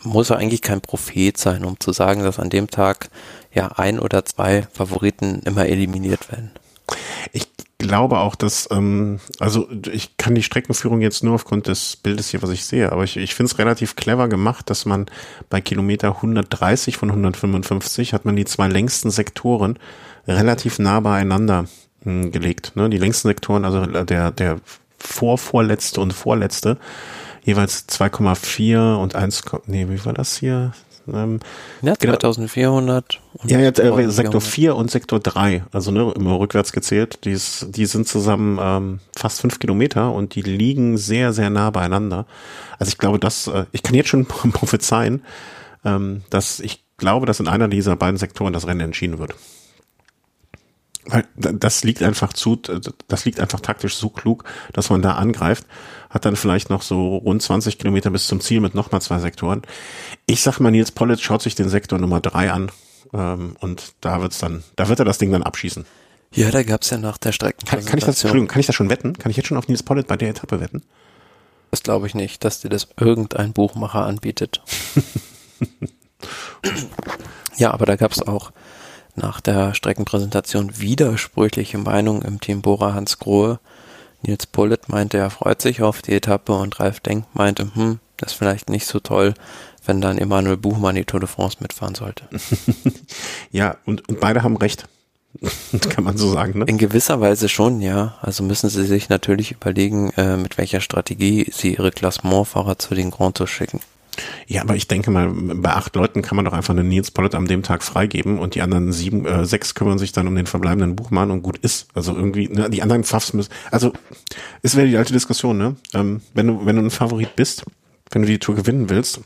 muss 0.03 0.29
ja 0.29 0.37
eigentlich 0.37 0.63
kein 0.63 0.81
Prophet 0.81 1.37
sein, 1.37 1.65
um 1.65 1.79
zu 1.79 1.93
sagen, 1.93 2.23
dass 2.23 2.39
an 2.39 2.51
dem 2.51 2.69
Tag 2.69 3.11
ja 3.53 3.69
ein 3.77 3.99
oder 3.99 4.25
zwei 4.25 4.67
Favoriten 4.73 5.41
immer 5.45 5.67
eliminiert 5.67 6.31
werden. 6.31 6.51
Ich 7.33 7.49
glaube 7.79 8.19
auch, 8.19 8.35
dass, 8.35 8.69
ähm, 8.71 9.21
also 9.39 9.69
ich 9.91 10.17
kann 10.17 10.35
die 10.35 10.43
Streckenführung 10.43 11.01
jetzt 11.01 11.25
nur 11.25 11.35
aufgrund 11.35 11.67
des 11.67 11.97
Bildes 11.97 12.29
hier, 12.29 12.43
was 12.43 12.51
ich 12.51 12.65
sehe, 12.65 12.93
aber 12.93 13.05
ich, 13.05 13.17
ich 13.17 13.35
finde 13.35 13.51
es 13.51 13.59
relativ 13.59 13.97
clever 13.97 14.29
gemacht, 14.29 14.71
dass 14.71 14.85
man 14.85 15.07
bei 15.49 15.61
Kilometer 15.61 16.17
130 16.17 16.97
von 16.97 17.11
155 17.11 18.13
hat 18.13 18.25
man 18.25 18.37
die 18.37 18.45
zwei 18.45 18.69
längsten 18.69 19.11
Sektoren 19.11 19.79
relativ 20.29 20.79
nah 20.79 21.01
beieinander 21.01 21.63
mh, 22.05 22.25
hm, 22.25 22.33
gelegt. 22.33 22.73
Ne? 22.77 22.91
Die 22.91 22.99
längsten 22.99 23.29
Sektoren, 23.29 23.65
also 23.65 23.87
der, 23.87 24.31
der 24.31 24.61
vorvorletzte 24.99 26.01
und 26.01 26.13
vorletzte, 26.13 26.77
jeweils 27.43 27.89
2,4 27.89 28.97
und 28.97 29.15
1, 29.15 29.43
nee, 29.67 29.87
wie 29.89 30.05
war 30.05 30.13
das 30.13 30.37
hier? 30.37 30.73
Ähm, 31.13 31.41
ja, 31.83 31.95
2400. 31.99 33.21
Genau. 33.43 33.53
Ja, 33.53 33.61
jetzt 33.61 33.81
äh, 33.81 34.11
Sektor 34.11 34.41
4 34.41 34.77
und 34.77 34.91
Sektor 34.91 35.21
3, 35.21 35.65
also 35.73 35.91
ne, 35.91 36.13
immer 36.15 36.39
rückwärts 36.39 36.73
gezählt, 36.73 37.25
die, 37.25 37.33
ist, 37.33 37.69
die 37.71 37.87
sind 37.87 38.07
zusammen 38.07 38.59
ähm, 38.61 39.01
fast 39.17 39.41
fünf 39.41 39.59
Kilometer 39.59 40.13
und 40.13 40.35
die 40.35 40.43
liegen 40.43 40.99
sehr, 40.99 41.33
sehr 41.33 41.51
nah 41.51 41.71
beieinander. 41.71 42.27
Also 42.79 42.91
ich 42.91 42.99
glaube, 42.99 43.19
dass, 43.19 43.47
äh, 43.47 43.67
ich 43.73 43.83
kann 43.83 43.95
jetzt 43.95 44.09
schon 44.09 44.27
prophezeien, 44.27 45.23
ähm, 45.85 46.23
dass 46.31 46.61
ich 46.61 46.85
glaube, 46.97 47.27
dass 47.27 47.41
in 47.41 47.49
einer 47.49 47.69
dieser 47.69 47.97
beiden 47.97 48.19
Sektoren 48.19 48.53
das 48.53 48.67
Rennen 48.67 48.81
entschieden 48.81 49.19
wird. 49.19 49.35
Weil 51.07 51.25
das 51.35 51.83
liegt 51.83 52.03
einfach 52.03 52.35
zu, 52.35 52.57
das 53.09 53.25
liegt 53.25 53.41
einfach 53.41 53.61
taktisch 53.61 53.97
so 53.97 54.11
klug, 54.11 54.45
dass 54.75 54.91
man 54.91 55.01
da 55.01 55.15
angreift, 55.15 55.67
hat 56.11 56.25
dann 56.25 56.37
vielleicht 56.37 56.69
noch 56.69 56.83
so 56.83 57.17
rund 57.17 57.41
20 57.41 57.79
Kilometer 57.79 58.11
bis 58.11 58.27
zum 58.27 58.41
Ziel 58.41 58.61
mit 58.61 58.75
nochmal 58.75 59.01
zwei 59.01 59.19
Sektoren. 59.21 59.63
Ich 60.27 60.43
sag 60.43 60.59
mal, 60.59 60.71
Nils 60.71 60.91
Pollitz 60.91 61.21
schaut 61.21 61.41
sich 61.41 61.55
den 61.55 61.69
Sektor 61.69 61.99
Nummer 61.99 62.21
drei 62.21 62.51
an 62.51 62.71
ähm, 63.15 63.57
und 63.61 63.95
da 64.01 64.21
wird's 64.21 64.39
dann, 64.39 64.65
da 64.77 64.89
wird 64.89 64.99
er 64.99 65.05
das 65.05 65.19
Ding 65.19 65.31
dann 65.31 65.45
abschießen. 65.45 65.87
Ja, 66.33 66.51
da 66.51 66.63
gab's 66.63 66.91
ja 66.91 66.99
nach 66.99 67.19
der 67.19 67.33
Strecke. 67.33 67.65
Kann, 67.65 67.85
kann 67.85 67.99
ich 67.99 68.05
das, 68.05 68.23
Entschuldigung, 68.23 68.49
kann 68.49 68.61
ich 68.61 68.67
das 68.67 68.77
schon 68.77 68.91
wetten? 68.91 69.15
Kann 69.15 69.31
ich 69.31 69.37
jetzt 69.37 69.47
schon 69.47 69.57
auf 69.57 69.69
Nils 69.69 69.83
Pollitz 69.83 70.07
bei 70.07 70.17
der 70.17 70.31
Etappe 70.31 70.61
wetten? 70.61 70.83
Das 71.71 71.83
glaube 71.83 72.07
ich 72.07 72.15
nicht, 72.15 72.45
dass 72.45 72.61
dir 72.61 72.69
das 72.69 72.89
irgendein 72.99 73.53
Buchmacher 73.53 74.05
anbietet. 74.05 74.61
ja, 77.57 77.73
aber 77.73 77.87
da 77.87 77.97
gab's 77.97 78.21
auch 78.21 78.51
nach 79.15 79.41
der 79.41 79.75
Streckenpräsentation 79.75 80.79
widersprüchliche 80.79 81.79
Meinungen 81.79 82.23
im 82.23 82.41
Team 82.41 82.63
Bora 82.63 82.95
Hans 82.95 83.19
Grohe. 83.19 83.61
Nils 84.23 84.47
Bullitt 84.47 84.89
meinte, 84.89 85.19
er 85.19 85.31
freut 85.31 85.63
sich 85.63 85.83
auf 85.83 86.03
die 86.03 86.13
Etappe 86.13 86.53
und 86.53 86.79
Ralf 86.81 87.01
Denk 87.01 87.25
meinte, 87.35 87.75
hm, 87.75 88.01
das 88.17 88.33
ist 88.33 88.39
vielleicht 88.39 88.69
nicht 88.69 88.87
so 88.87 89.01
toll, 89.01 89.35
wenn 89.85 90.01
dann 90.01 90.19
Emanuel 90.19 90.57
Buchmann 90.57 90.95
die 90.95 91.05
Tour 91.05 91.21
de 91.21 91.29
France 91.29 91.59
mitfahren 91.61 91.95
sollte. 91.95 92.25
ja, 93.51 93.77
und, 93.87 94.09
und 94.09 94.21
beide 94.21 94.43
haben 94.43 94.57
recht. 94.57 94.87
Kann 95.91 96.05
man 96.05 96.17
so 96.17 96.33
sagen, 96.33 96.59
ne? 96.59 96.65
In 96.67 96.77
gewisser 96.77 97.21
Weise 97.21 97.49
schon, 97.49 97.81
ja. 97.81 98.19
Also 98.21 98.43
müssen 98.43 98.69
sie 98.69 98.85
sich 98.85 99.09
natürlich 99.09 99.53
überlegen, 99.53 100.11
äh, 100.17 100.37
mit 100.37 100.59
welcher 100.59 100.81
Strategie 100.81 101.47
sie 101.53 101.75
ihre 101.75 101.93
Klassementfahrer 101.93 102.79
zu 102.79 102.95
den 102.95 103.11
Grand 103.11 103.37
Tours 103.37 103.51
schicken. 103.51 103.81
Ja, 104.47 104.63
aber 104.63 104.77
ich 104.77 104.89
denke 104.89 105.11
mal, 105.11 105.29
bei 105.33 105.71
acht 105.71 105.95
Leuten 105.97 106.23
kann 106.23 106.37
man 106.37 106.45
doch 106.45 106.53
einfach 106.53 106.75
einen 106.75 106.89
Nils 106.89 107.11
Pollitt 107.11 107.35
am 107.35 107.47
dem 107.47 107.63
Tag 107.63 107.83
freigeben 107.83 108.39
und 108.39 108.55
die 108.55 108.63
anderen 108.63 108.93
sieben, 108.93 109.27
äh, 109.27 109.45
sechs 109.45 109.75
kümmern 109.75 109.99
sich 109.99 110.13
dann 110.13 110.27
um 110.27 110.35
den 110.35 110.47
verbleibenden 110.47 110.97
Buchmann 110.97 111.31
und 111.31 111.43
gut 111.43 111.59
ist. 111.59 111.89
Also 111.95 112.15
irgendwie, 112.15 112.49
ne, 112.49 112.71
die 112.71 112.83
anderen 112.83 113.05
Pfaffs 113.05 113.33
müssen, 113.33 113.53
also 113.71 113.93
es 114.63 114.77
wäre 114.77 114.87
die 114.87 114.97
alte 114.97 115.13
Diskussion, 115.13 115.59
ne? 115.59 115.77
Ähm, 115.95 116.23
wenn 116.35 116.47
du, 116.47 116.67
wenn 116.67 116.77
du 116.77 116.83
ein 116.83 116.91
Favorit 116.91 117.37
bist, 117.37 117.65
wenn 118.11 118.23
du 118.23 118.29
die 118.29 118.39
Tour 118.39 118.57
gewinnen 118.57 118.91
willst, 118.91 119.21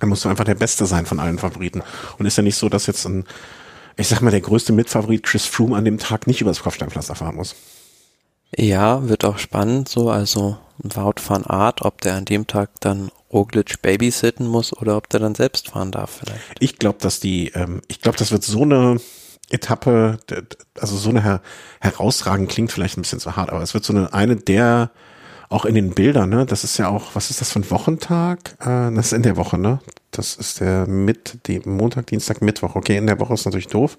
dann 0.00 0.08
musst 0.08 0.24
du 0.24 0.28
einfach 0.28 0.44
der 0.44 0.54
Beste 0.54 0.86
sein 0.86 1.06
von 1.06 1.20
allen 1.20 1.38
Favoriten. 1.38 1.82
Und 2.18 2.26
ist 2.26 2.36
ja 2.36 2.42
nicht 2.42 2.56
so, 2.56 2.68
dass 2.68 2.86
jetzt 2.86 3.06
ein, 3.06 3.24
ich 3.96 4.08
sag 4.08 4.20
mal, 4.22 4.30
der 4.30 4.40
größte 4.40 4.72
Mitfavorit 4.72 5.22
Chris 5.22 5.46
Froome 5.46 5.76
an 5.76 5.84
dem 5.84 5.98
Tag 5.98 6.26
nicht 6.26 6.40
übers 6.40 6.62
Kopfsteinpflaster 6.62 7.14
fahren 7.14 7.36
muss. 7.36 7.54
Ja, 8.56 9.08
wird 9.08 9.24
auch 9.24 9.38
spannend 9.38 9.88
so, 9.88 10.10
also 10.10 10.58
Wout 10.78 11.14
van 11.26 11.44
Art, 11.44 11.82
ob 11.82 12.00
der 12.00 12.16
an 12.16 12.24
dem 12.24 12.46
Tag 12.46 12.70
dann 12.80 13.10
Roglic 13.34 13.82
babysitten 13.82 14.46
muss 14.46 14.72
oder 14.72 14.96
ob 14.96 15.08
der 15.10 15.20
dann 15.20 15.34
selbst 15.34 15.68
fahren 15.68 15.90
darf 15.90 16.20
vielleicht. 16.20 16.56
Ich 16.60 16.78
glaube, 16.78 16.98
dass 17.00 17.20
die, 17.20 17.48
ähm, 17.48 17.82
ich 17.88 18.00
glaube, 18.00 18.16
das 18.16 18.30
wird 18.30 18.44
so 18.44 18.62
eine 18.62 19.00
Etappe, 19.50 20.18
also 20.78 20.96
so 20.96 21.10
eine 21.10 21.22
her 21.22 21.42
herausragend 21.80 22.48
klingt 22.48 22.72
vielleicht 22.72 22.96
ein 22.96 23.02
bisschen 23.02 23.20
zu 23.20 23.36
hart, 23.36 23.50
aber 23.50 23.60
es 23.60 23.74
wird 23.74 23.84
so 23.84 23.92
eine, 23.92 24.14
eine 24.14 24.36
der 24.36 24.90
auch 25.50 25.64
in 25.66 25.74
den 25.74 25.90
Bildern, 25.90 26.30
ne? 26.30 26.46
Das 26.46 26.64
ist 26.64 26.78
ja 26.78 26.88
auch, 26.88 27.14
was 27.14 27.30
ist 27.30 27.40
das 27.40 27.52
für 27.52 27.60
ein 27.60 27.70
Wochentag? 27.70 28.56
Äh, 28.60 28.92
das 28.94 29.06
ist 29.06 29.12
in 29.12 29.22
der 29.22 29.36
Woche, 29.36 29.58
ne? 29.58 29.80
Das 30.10 30.36
ist 30.36 30.60
der 30.60 30.86
mit, 30.86 31.38
die 31.46 31.60
Montag, 31.60 32.06
Dienstag, 32.06 32.40
Mittwoch. 32.40 32.74
Okay, 32.74 32.96
in 32.96 33.06
der 33.06 33.20
Woche 33.20 33.34
ist 33.34 33.44
natürlich 33.44 33.68
doof. 33.68 33.98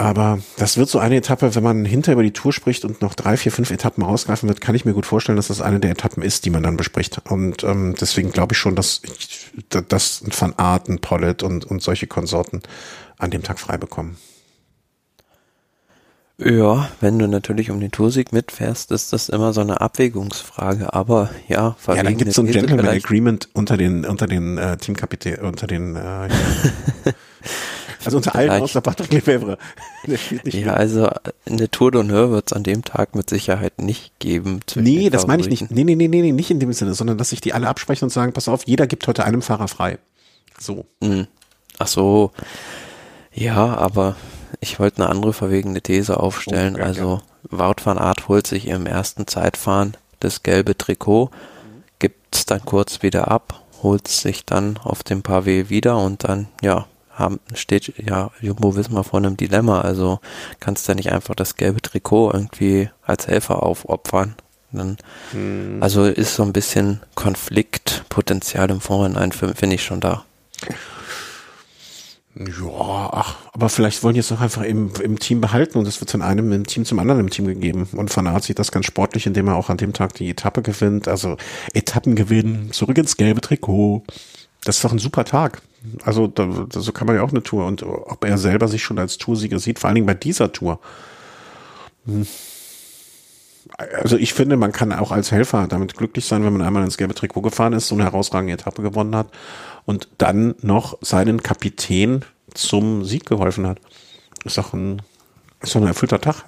Aber 0.00 0.38
das 0.56 0.78
wird 0.78 0.88
so 0.88 0.98
eine 0.98 1.16
Etappe, 1.16 1.54
wenn 1.54 1.62
man 1.62 1.84
hinter 1.84 2.14
über 2.14 2.22
die 2.22 2.32
Tour 2.32 2.54
spricht 2.54 2.86
und 2.86 3.02
noch 3.02 3.14
drei, 3.14 3.36
vier, 3.36 3.52
fünf 3.52 3.70
Etappen 3.70 4.02
rausgreifen 4.02 4.48
wird, 4.48 4.62
kann 4.62 4.74
ich 4.74 4.86
mir 4.86 4.94
gut 4.94 5.04
vorstellen, 5.04 5.36
dass 5.36 5.48
das 5.48 5.60
eine 5.60 5.78
der 5.78 5.90
Etappen 5.90 6.22
ist, 6.22 6.46
die 6.46 6.50
man 6.50 6.62
dann 6.62 6.78
bespricht. 6.78 7.20
Und 7.28 7.64
ähm, 7.64 7.94
deswegen 8.00 8.32
glaube 8.32 8.54
ich 8.54 8.58
schon, 8.58 8.74
dass, 8.76 9.02
ich, 9.04 9.52
dass 9.88 10.22
Van 10.24 10.54
Arten, 10.56 11.00
Pollitt 11.00 11.42
und, 11.42 11.66
und 11.66 11.82
solche 11.82 12.06
Konsorten 12.06 12.62
an 13.18 13.30
dem 13.30 13.42
Tag 13.42 13.58
frei 13.58 13.76
bekommen. 13.76 14.16
Ja, 16.38 16.88
wenn 17.02 17.18
du 17.18 17.28
natürlich 17.28 17.70
um 17.70 17.78
den 17.78 17.90
Toursieg 17.90 18.32
mitfährst, 18.32 18.92
ist 18.92 19.12
das 19.12 19.28
immer 19.28 19.52
so 19.52 19.60
eine 19.60 19.82
Abwägungsfrage. 19.82 20.94
Aber 20.94 21.28
ja, 21.46 21.76
ja, 21.86 22.02
dann 22.02 22.16
gibt 22.16 22.30
es 22.30 22.36
so 22.36 22.42
ein 22.42 22.50
Gentleman 22.50 22.88
Agreement 22.88 23.50
unter 23.52 23.76
den 23.76 24.06
unter 24.06 24.26
den 24.26 24.56
äh, 24.56 24.78
Teamkapitän, 24.78 25.40
unter 25.40 25.66
den 25.66 25.96
äh, 25.96 26.30
also 28.04 28.16
unter 28.18 28.34
allen 28.34 28.62
außer 28.62 28.80
Patrick 28.80 29.12
Lefebvre. 29.12 29.58
ja, 30.44 30.72
also 30.74 31.10
eine 31.46 31.70
Tour 31.70 31.90
d'honneur 31.90 32.30
wird 32.30 32.48
es 32.48 32.52
an 32.52 32.62
dem 32.62 32.84
Tag 32.84 33.14
mit 33.14 33.28
Sicherheit 33.30 33.80
nicht 33.80 34.18
geben. 34.18 34.60
Nee, 34.74 35.10
das 35.10 35.26
meine 35.26 35.42
ich 35.42 35.48
nicht. 35.48 35.70
Nee, 35.70 35.84
nee, 35.84 35.94
nee, 35.94 36.08
nee, 36.08 36.32
nicht 36.32 36.50
in 36.50 36.60
dem 36.60 36.72
Sinne, 36.72 36.94
sondern 36.94 37.18
dass 37.18 37.30
sich 37.30 37.40
die 37.40 37.52
alle 37.52 37.68
absprechen 37.68 38.06
und 38.06 38.10
sagen, 38.10 38.32
pass 38.32 38.48
auf, 38.48 38.66
jeder 38.66 38.86
gibt 38.86 39.06
heute 39.06 39.24
einem 39.24 39.42
Fahrer 39.42 39.68
frei. 39.68 39.98
So. 40.58 40.86
Mhm. 41.00 41.26
Ach 41.78 41.86
so. 41.86 42.32
Ja, 43.32 43.76
aber 43.76 44.16
ich 44.60 44.78
wollte 44.80 45.02
eine 45.02 45.10
andere 45.10 45.32
verwegene 45.32 45.80
These 45.80 46.18
aufstellen. 46.18 46.76
Oh, 46.78 46.82
also 46.82 47.22
Wout 47.48 47.84
van 47.84 47.98
Aert 47.98 48.28
holt 48.28 48.46
sich 48.46 48.68
im 48.68 48.86
ersten 48.86 49.26
Zeitfahren 49.26 49.96
das 50.20 50.42
gelbe 50.42 50.76
Trikot, 50.76 51.30
gibt 51.98 52.36
es 52.36 52.44
dann 52.44 52.64
kurz 52.64 53.02
wieder 53.02 53.28
ab, 53.28 53.62
holt 53.82 54.08
sich 54.08 54.44
dann 54.44 54.76
auf 54.76 55.02
dem 55.02 55.22
Pavé 55.22 55.70
wieder 55.70 55.98
und 55.98 56.24
dann, 56.24 56.48
ja, 56.60 56.86
haben, 57.20 57.38
steht 57.54 57.92
ja 57.98 58.30
Jumbo 58.40 58.74
Wismar 58.74 59.04
vor 59.04 59.20
einem 59.20 59.36
Dilemma. 59.36 59.82
Also 59.82 60.18
kannst 60.58 60.88
du 60.88 60.94
nicht 60.94 61.12
einfach 61.12 61.36
das 61.36 61.56
gelbe 61.56 61.80
Trikot 61.80 62.32
irgendwie 62.32 62.90
als 63.02 63.28
Helfer 63.28 63.62
aufopfern. 63.62 64.34
Dann, 64.72 64.96
hm. 65.32 65.78
Also 65.80 66.04
ist 66.04 66.34
so 66.34 66.42
ein 66.42 66.52
bisschen 66.52 67.00
Konfliktpotenzial 67.14 68.70
im 68.70 68.80
Vorhinein, 68.80 69.32
finde 69.32 69.74
ich 69.74 69.84
schon 69.84 70.00
da. 70.00 70.24
Ja, 72.36 73.10
ach, 73.12 73.36
aber 73.52 73.68
vielleicht 73.68 74.04
wollen 74.04 74.14
die 74.14 74.20
es 74.20 74.30
auch 74.30 74.40
einfach 74.40 74.62
im, 74.62 74.92
im 75.02 75.18
Team 75.18 75.40
behalten 75.40 75.78
und 75.78 75.88
es 75.88 76.00
wird 76.00 76.12
von 76.12 76.22
einem 76.22 76.52
im 76.52 76.64
Team 76.64 76.84
zum 76.84 77.00
anderen 77.00 77.20
im 77.20 77.30
Team 77.30 77.46
gegeben. 77.46 77.88
Und 77.92 78.16
Van 78.16 78.28
Aert 78.28 78.44
sieht 78.44 78.60
das 78.60 78.70
ganz 78.70 78.86
sportlich, 78.86 79.26
indem 79.26 79.48
er 79.48 79.56
auch 79.56 79.68
an 79.68 79.78
dem 79.78 79.92
Tag 79.92 80.14
die 80.14 80.30
Etappe 80.30 80.62
gewinnt. 80.62 81.08
Also 81.08 81.36
Etappen 81.74 82.14
gewinnen, 82.14 82.70
zurück 82.72 82.98
ins 82.98 83.16
gelbe 83.16 83.40
Trikot. 83.40 84.04
Das 84.64 84.76
ist 84.76 84.84
doch 84.84 84.92
ein 84.92 84.98
super 84.98 85.24
Tag. 85.24 85.62
Also 86.04 86.26
da, 86.26 86.66
so 86.70 86.92
kann 86.92 87.06
man 87.06 87.16
ja 87.16 87.22
auch 87.22 87.30
eine 87.30 87.42
Tour. 87.42 87.66
Und 87.66 87.82
ob 87.82 88.24
er 88.24 88.38
selber 88.38 88.68
sich 88.68 88.82
schon 88.82 88.98
als 88.98 89.18
Toursieger 89.18 89.58
sieht, 89.58 89.78
vor 89.78 89.88
allen 89.88 89.94
Dingen 89.94 90.06
bei 90.06 90.14
dieser 90.14 90.52
Tour. 90.52 90.78
Hm. 92.06 92.26
Also 94.02 94.16
ich 94.16 94.34
finde, 94.34 94.56
man 94.56 94.72
kann 94.72 94.92
auch 94.92 95.12
als 95.12 95.30
Helfer 95.32 95.66
damit 95.68 95.96
glücklich 95.96 96.24
sein, 96.24 96.44
wenn 96.44 96.52
man 96.52 96.62
einmal 96.62 96.84
ins 96.84 96.96
gelbe 96.96 97.14
Trikot 97.14 97.42
gefahren 97.42 97.72
ist, 97.72 97.88
so 97.88 97.94
eine 97.94 98.04
herausragende 98.04 98.54
Etappe 98.54 98.82
gewonnen 98.82 99.14
hat 99.14 99.28
und 99.86 100.08
dann 100.18 100.54
noch 100.60 100.98
seinen 101.02 101.42
Kapitän 101.42 102.24
zum 102.52 103.04
Sieg 103.04 103.26
geholfen 103.26 103.66
hat. 103.66 103.78
Ist 104.44 104.58
doch 104.58 104.72
ein, 104.72 105.02
ist 105.60 105.74
doch 105.74 105.80
ein 105.80 105.86
erfüllter 105.86 106.20
Tag. 106.20 106.44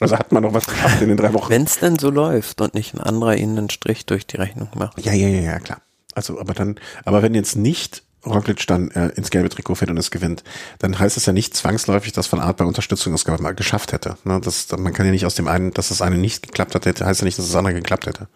Also 0.00 0.18
hat 0.18 0.32
man 0.32 0.42
noch 0.42 0.52
was 0.52 0.66
geschafft 0.66 1.00
in 1.02 1.08
den 1.08 1.16
drei 1.16 1.32
Wochen. 1.32 1.50
Wenn 1.50 1.62
es 1.62 1.78
denn 1.78 1.98
so 1.98 2.10
läuft 2.10 2.60
und 2.60 2.74
nicht 2.74 2.94
ein 2.94 3.00
anderer 3.00 3.36
ihnen 3.36 3.56
einen 3.56 3.70
Strich 3.70 4.06
durch 4.06 4.26
die 4.26 4.36
Rechnung 4.36 4.68
macht. 4.74 5.04
Ja, 5.04 5.12
ja, 5.12 5.28
ja, 5.28 5.40
ja, 5.40 5.60
klar. 5.60 5.80
Also, 6.14 6.40
aber 6.40 6.54
dann, 6.54 6.76
aber 7.04 7.22
wenn 7.22 7.34
jetzt 7.34 7.56
nicht 7.56 8.02
Roglic 8.26 8.66
dann 8.66 8.90
äh, 8.92 9.08
ins 9.10 9.30
gelbe 9.30 9.48
Trikot 9.48 9.74
fährt 9.74 9.90
und 9.90 9.98
es 9.98 10.10
gewinnt, 10.10 10.44
dann 10.78 10.98
heißt 10.98 11.16
es 11.16 11.26
ja 11.26 11.32
nicht 11.32 11.54
zwangsläufig, 11.54 12.12
dass 12.12 12.30
Van 12.30 12.40
Art 12.40 12.56
bei 12.56 12.64
Unterstützung 12.64 13.12
das 13.12 13.26
mal 13.26 13.54
geschafft 13.54 13.92
hätte. 13.92 14.16
Ne? 14.24 14.40
Das, 14.42 14.68
man 14.76 14.92
kann 14.92 15.06
ja 15.06 15.12
nicht 15.12 15.26
aus 15.26 15.34
dem 15.34 15.48
einen, 15.48 15.72
dass 15.72 15.88
das 15.88 16.02
eine 16.02 16.16
nicht 16.16 16.46
geklappt 16.46 16.74
hat, 16.74 16.86
heißt 16.86 17.20
ja 17.20 17.24
nicht, 17.24 17.38
dass 17.38 17.46
das 17.46 17.56
andere 17.56 17.74
geklappt 17.74 18.06
hätte. 18.06 18.28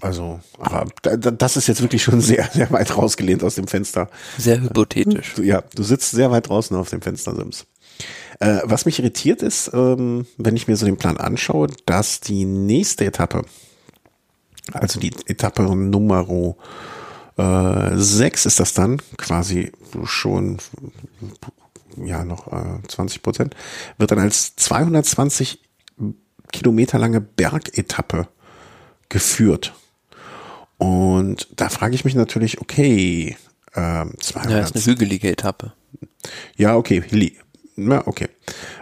Also, 0.00 0.40
aber 0.58 0.86
das 1.02 1.56
ist 1.56 1.66
jetzt 1.66 1.82
wirklich 1.82 2.02
schon 2.02 2.20
sehr, 2.20 2.48
sehr 2.52 2.70
weit 2.70 2.96
rausgelehnt 2.96 3.42
aus 3.42 3.54
dem 3.54 3.68
Fenster. 3.68 4.10
Sehr 4.38 4.60
hypothetisch. 4.60 5.34
Ja, 5.38 5.62
du 5.74 5.82
sitzt 5.82 6.10
sehr 6.10 6.30
weit 6.30 6.48
draußen 6.48 6.76
auf 6.76 6.90
dem 6.90 7.02
Fenster, 7.02 7.34
Sims. 7.34 7.66
Äh, 8.40 8.60
was 8.64 8.84
mich 8.84 8.98
irritiert 8.98 9.42
ist, 9.42 9.70
ähm, 9.72 10.26
wenn 10.36 10.56
ich 10.56 10.66
mir 10.66 10.76
so 10.76 10.86
den 10.86 10.96
Plan 10.96 11.16
anschaue, 11.16 11.68
dass 11.86 12.20
die 12.20 12.44
nächste 12.44 13.04
Etappe, 13.04 13.44
also 14.72 15.00
die 15.00 15.12
Etappe 15.26 15.62
Nummer 15.62 16.28
äh, 17.36 17.96
6 17.96 18.46
ist 18.46 18.60
das 18.60 18.74
dann, 18.74 19.00
quasi 19.16 19.72
schon 20.04 20.58
ja 21.96 22.24
noch 22.24 22.52
äh, 22.52 22.86
20 22.86 23.22
Prozent, 23.22 23.56
wird 23.98 24.10
dann 24.10 24.18
als 24.18 24.56
220 24.56 25.60
Kilometer 26.52 26.98
lange 26.98 27.20
Bergetappe 27.20 28.28
geführt. 29.08 29.74
Und 30.78 31.48
da 31.56 31.68
frage 31.68 31.94
ich 31.94 32.04
mich 32.04 32.14
natürlich, 32.14 32.60
okay, 32.60 33.36
ähm, 33.74 34.14
200. 34.18 34.50
Ja, 34.50 34.58
ist 34.60 34.74
eine 34.74 34.84
hügelige 34.84 35.30
Etappe. 35.30 35.72
Ja, 36.56 36.76
okay, 36.76 37.02
Ja, 37.74 38.06
okay. 38.06 38.28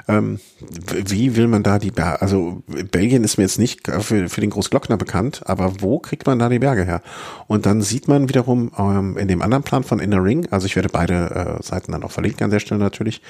Ähm, 0.08 0.40
wie 0.88 1.36
will 1.36 1.46
man 1.46 1.62
da 1.62 1.78
die 1.78 1.92
Berge, 1.92 2.20
also 2.22 2.62
Belgien 2.90 3.22
ist 3.22 3.36
mir 3.36 3.44
jetzt 3.44 3.60
nicht 3.60 3.86
für, 3.86 4.28
für 4.28 4.40
den 4.40 4.50
Großglockner 4.50 4.96
bekannt, 4.96 5.42
aber 5.44 5.80
wo 5.80 6.00
kriegt 6.00 6.26
man 6.26 6.40
da 6.40 6.48
die 6.48 6.58
Berge 6.58 6.84
her? 6.84 7.00
Und 7.46 7.66
dann 7.66 7.82
sieht 7.82 8.08
man 8.08 8.28
wiederum 8.28 8.72
ähm, 8.76 9.16
in 9.16 9.28
dem 9.28 9.42
anderen 9.42 9.62
Plan 9.62 9.84
von 9.84 10.00
Inner 10.00 10.24
Ring, 10.24 10.48
also 10.50 10.66
ich 10.66 10.74
werde 10.74 10.88
beide 10.88 11.58
äh, 11.60 11.62
Seiten 11.62 11.92
dann 11.92 12.02
auch 12.02 12.10
verlinken 12.10 12.42
an 12.42 12.50
der 12.50 12.58
Stelle 12.58 12.80
natürlich, 12.80 13.22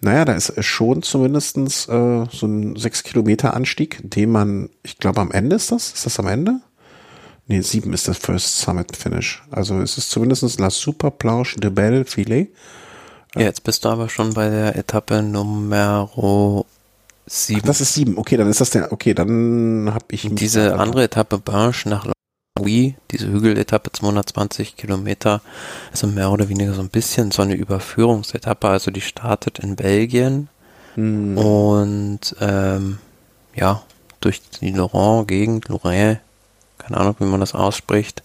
naja, 0.00 0.24
da 0.24 0.32
ist 0.32 0.52
schon 0.64 1.02
zumindestens 1.02 1.86
äh, 1.88 2.24
so 2.28 2.46
ein 2.46 2.74
sechs 2.74 3.04
Kilometer 3.04 3.54
Anstieg, 3.54 4.00
den 4.02 4.32
man, 4.32 4.70
ich 4.82 4.98
glaube 4.98 5.20
am 5.20 5.30
Ende 5.30 5.54
ist 5.54 5.70
das, 5.70 5.92
ist 5.92 6.04
das 6.04 6.18
am 6.18 6.26
Ende? 6.26 6.60
Nee, 7.46 7.60
sieben 7.60 7.92
ist 7.92 8.08
das 8.08 8.18
First 8.18 8.58
Summit 8.58 8.96
Finish. 8.96 9.44
Also 9.52 9.80
es 9.80 9.98
ist 9.98 10.10
zumindestens 10.10 10.58
La 10.58 10.68
Super 10.68 11.12
Planche 11.12 11.60
de 11.60 11.70
Belle 11.70 12.04
Filet. 12.04 12.48
Ja, 13.36 13.42
jetzt 13.42 13.64
bist 13.64 13.84
du 13.84 13.88
aber 13.88 14.08
schon 14.08 14.34
bei 14.34 14.48
der 14.48 14.76
Etappe 14.76 15.22
Nummer 15.22 16.64
sieben. 17.26 17.66
das 17.66 17.80
ist 17.80 17.94
sieben. 17.94 18.16
Okay, 18.18 18.36
dann 18.36 18.48
ist 18.48 18.60
das 18.60 18.70
der. 18.70 18.92
Okay, 18.92 19.14
dann 19.14 19.90
habe 19.92 20.06
ich. 20.10 20.28
Diese 20.30 20.78
andere 20.78 21.04
Etappe 21.04 21.38
Barge 21.38 21.88
nach 21.88 22.06
Louis, 22.58 22.94
diese 23.10 23.30
Hügeletappe 23.30 23.92
220 23.92 24.76
Kilometer, 24.76 25.42
also 25.90 26.06
mehr 26.06 26.30
oder 26.30 26.48
weniger 26.48 26.72
so 26.72 26.80
ein 26.80 26.88
bisschen 26.88 27.30
so 27.30 27.42
eine 27.42 27.54
Überführungsetappe. 27.54 28.68
Also 28.68 28.90
die 28.90 29.02
startet 29.02 29.58
in 29.58 29.76
Belgien 29.76 30.48
hm. 30.94 31.36
und 31.36 32.36
ähm, 32.40 32.98
ja 33.54 33.82
durch 34.20 34.40
die 34.60 34.72
Laurent-Gegend, 34.72 35.68
Lorraine, 35.68 36.20
keine 36.78 36.96
Ahnung, 36.96 37.16
wie 37.18 37.24
man 37.24 37.40
das 37.40 37.54
ausspricht, 37.54 38.22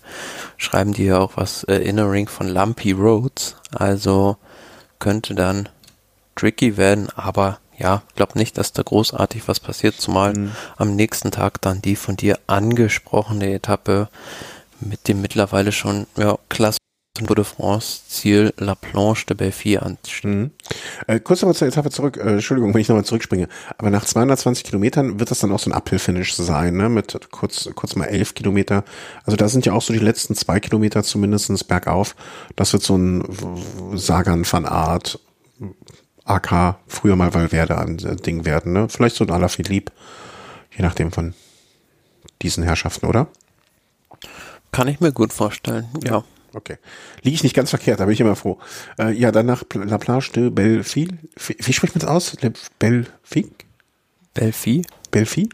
schreiben 0.57 0.93
die 0.93 1.05
ja 1.05 1.19
auch 1.19 1.33
was 1.35 1.63
äh, 1.65 1.77
Innering 1.77 2.27
von 2.27 2.47
Lumpy 2.47 2.91
Roads. 2.93 3.55
Also 3.71 4.37
könnte 5.01 5.35
dann 5.35 5.67
tricky 6.35 6.77
werden, 6.77 7.09
aber 7.15 7.59
ja, 7.77 8.03
glaube 8.15 8.37
nicht, 8.37 8.57
dass 8.57 8.71
da 8.71 8.83
großartig 8.83 9.47
was 9.47 9.59
passiert, 9.59 9.95
zumal 9.95 10.33
mhm. 10.33 10.51
am 10.77 10.95
nächsten 10.95 11.31
Tag 11.31 11.61
dann 11.61 11.81
die 11.81 11.97
von 11.97 12.15
dir 12.15 12.39
angesprochene 12.47 13.53
Etappe 13.53 14.07
mit 14.79 15.07
dem 15.07 15.21
mittlerweile 15.21 15.71
schon 15.71 16.07
ja, 16.15 16.37
klasse 16.47 16.77
Tour 17.13 17.35
de 17.35 17.43
France 17.43 18.03
Ziel 18.07 18.53
La 18.57 18.73
Planche 18.73 19.25
de 19.25 19.35
Belfi 19.35 19.77
ansteht. 19.77 20.23
Mhm. 20.23 20.51
Äh, 21.07 21.19
kurz 21.19 21.41
nochmal 21.41 21.55
zur 21.55 21.67
Etappe 21.67 21.89
zurück, 21.89 22.17
äh, 22.17 22.33
Entschuldigung, 22.33 22.73
wenn 22.73 22.81
ich 22.81 22.87
nochmal 22.87 23.03
zurückspringe, 23.03 23.49
aber 23.77 23.89
nach 23.89 24.05
220 24.05 24.63
Kilometern 24.63 25.19
wird 25.19 25.29
das 25.29 25.39
dann 25.39 25.51
auch 25.51 25.59
so 25.59 25.69
ein 25.69 25.73
Uphill-Finish 25.73 26.33
sein, 26.35 26.77
ne? 26.77 26.87
mit 26.87 27.31
kurz, 27.31 27.69
kurz 27.75 27.95
mal 27.95 28.05
11 28.05 28.33
Kilometer. 28.33 28.85
Also 29.25 29.35
da 29.35 29.49
sind 29.49 29.65
ja 29.65 29.73
auch 29.73 29.81
so 29.81 29.91
die 29.91 29.99
letzten 29.99 30.35
zwei 30.35 30.59
Kilometer 30.59 31.03
zumindestens 31.03 31.63
bergauf. 31.63 32.15
Das 32.55 32.71
wird 32.71 32.83
so 32.83 32.97
ein 32.97 33.23
Sagan 33.93 34.45
van 34.49 34.65
Art, 34.65 35.19
AK, 36.23 36.77
früher 36.87 37.15
mal 37.15 37.33
Valverde 37.33 37.77
an 37.77 37.99
äh, 37.99 38.15
Ding 38.15 38.45
werden, 38.45 38.73
ne? 38.73 38.87
Vielleicht 38.89 39.17
so 39.17 39.25
ein 39.25 39.31
Alaphilippe, 39.31 39.91
je 40.75 40.81
nachdem 40.81 41.11
von 41.11 41.33
diesen 42.41 42.63
Herrschaften, 42.63 43.05
oder? 43.05 43.27
Kann 44.71 44.87
ich 44.87 45.01
mir 45.01 45.11
gut 45.11 45.33
vorstellen, 45.33 45.89
ja. 46.03 46.23
Okay. 46.53 46.77
Liege 47.21 47.35
ich 47.35 47.43
nicht 47.43 47.55
ganz 47.55 47.69
verkehrt, 47.69 47.99
da 47.99 48.05
bin 48.05 48.13
ich 48.13 48.19
immer 48.19 48.35
froh. 48.35 48.59
Äh, 48.99 49.13
ja, 49.13 49.31
dann 49.31 49.45
nach 49.45 49.63
La 49.73 49.97
Plage 49.97 50.31
de 50.35 50.49
Belleville. 50.49 51.17
Wie 51.35 51.73
spricht 51.73 51.95
man 51.95 52.01
das 52.01 52.09
aus? 52.09 52.37
Belleville? 52.79 53.51
Belfi? 54.33 54.85
Belfi? 55.11 55.49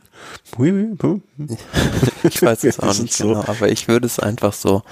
ich 2.23 2.41
weiß 2.41 2.63
es 2.63 2.79
auch 2.79 2.97
nicht 2.97 3.13
so. 3.13 3.29
genau, 3.29 3.43
aber 3.47 3.69
ich 3.69 3.87
würde 3.87 4.05
es 4.05 4.19
einfach 4.19 4.53
so 4.53 4.83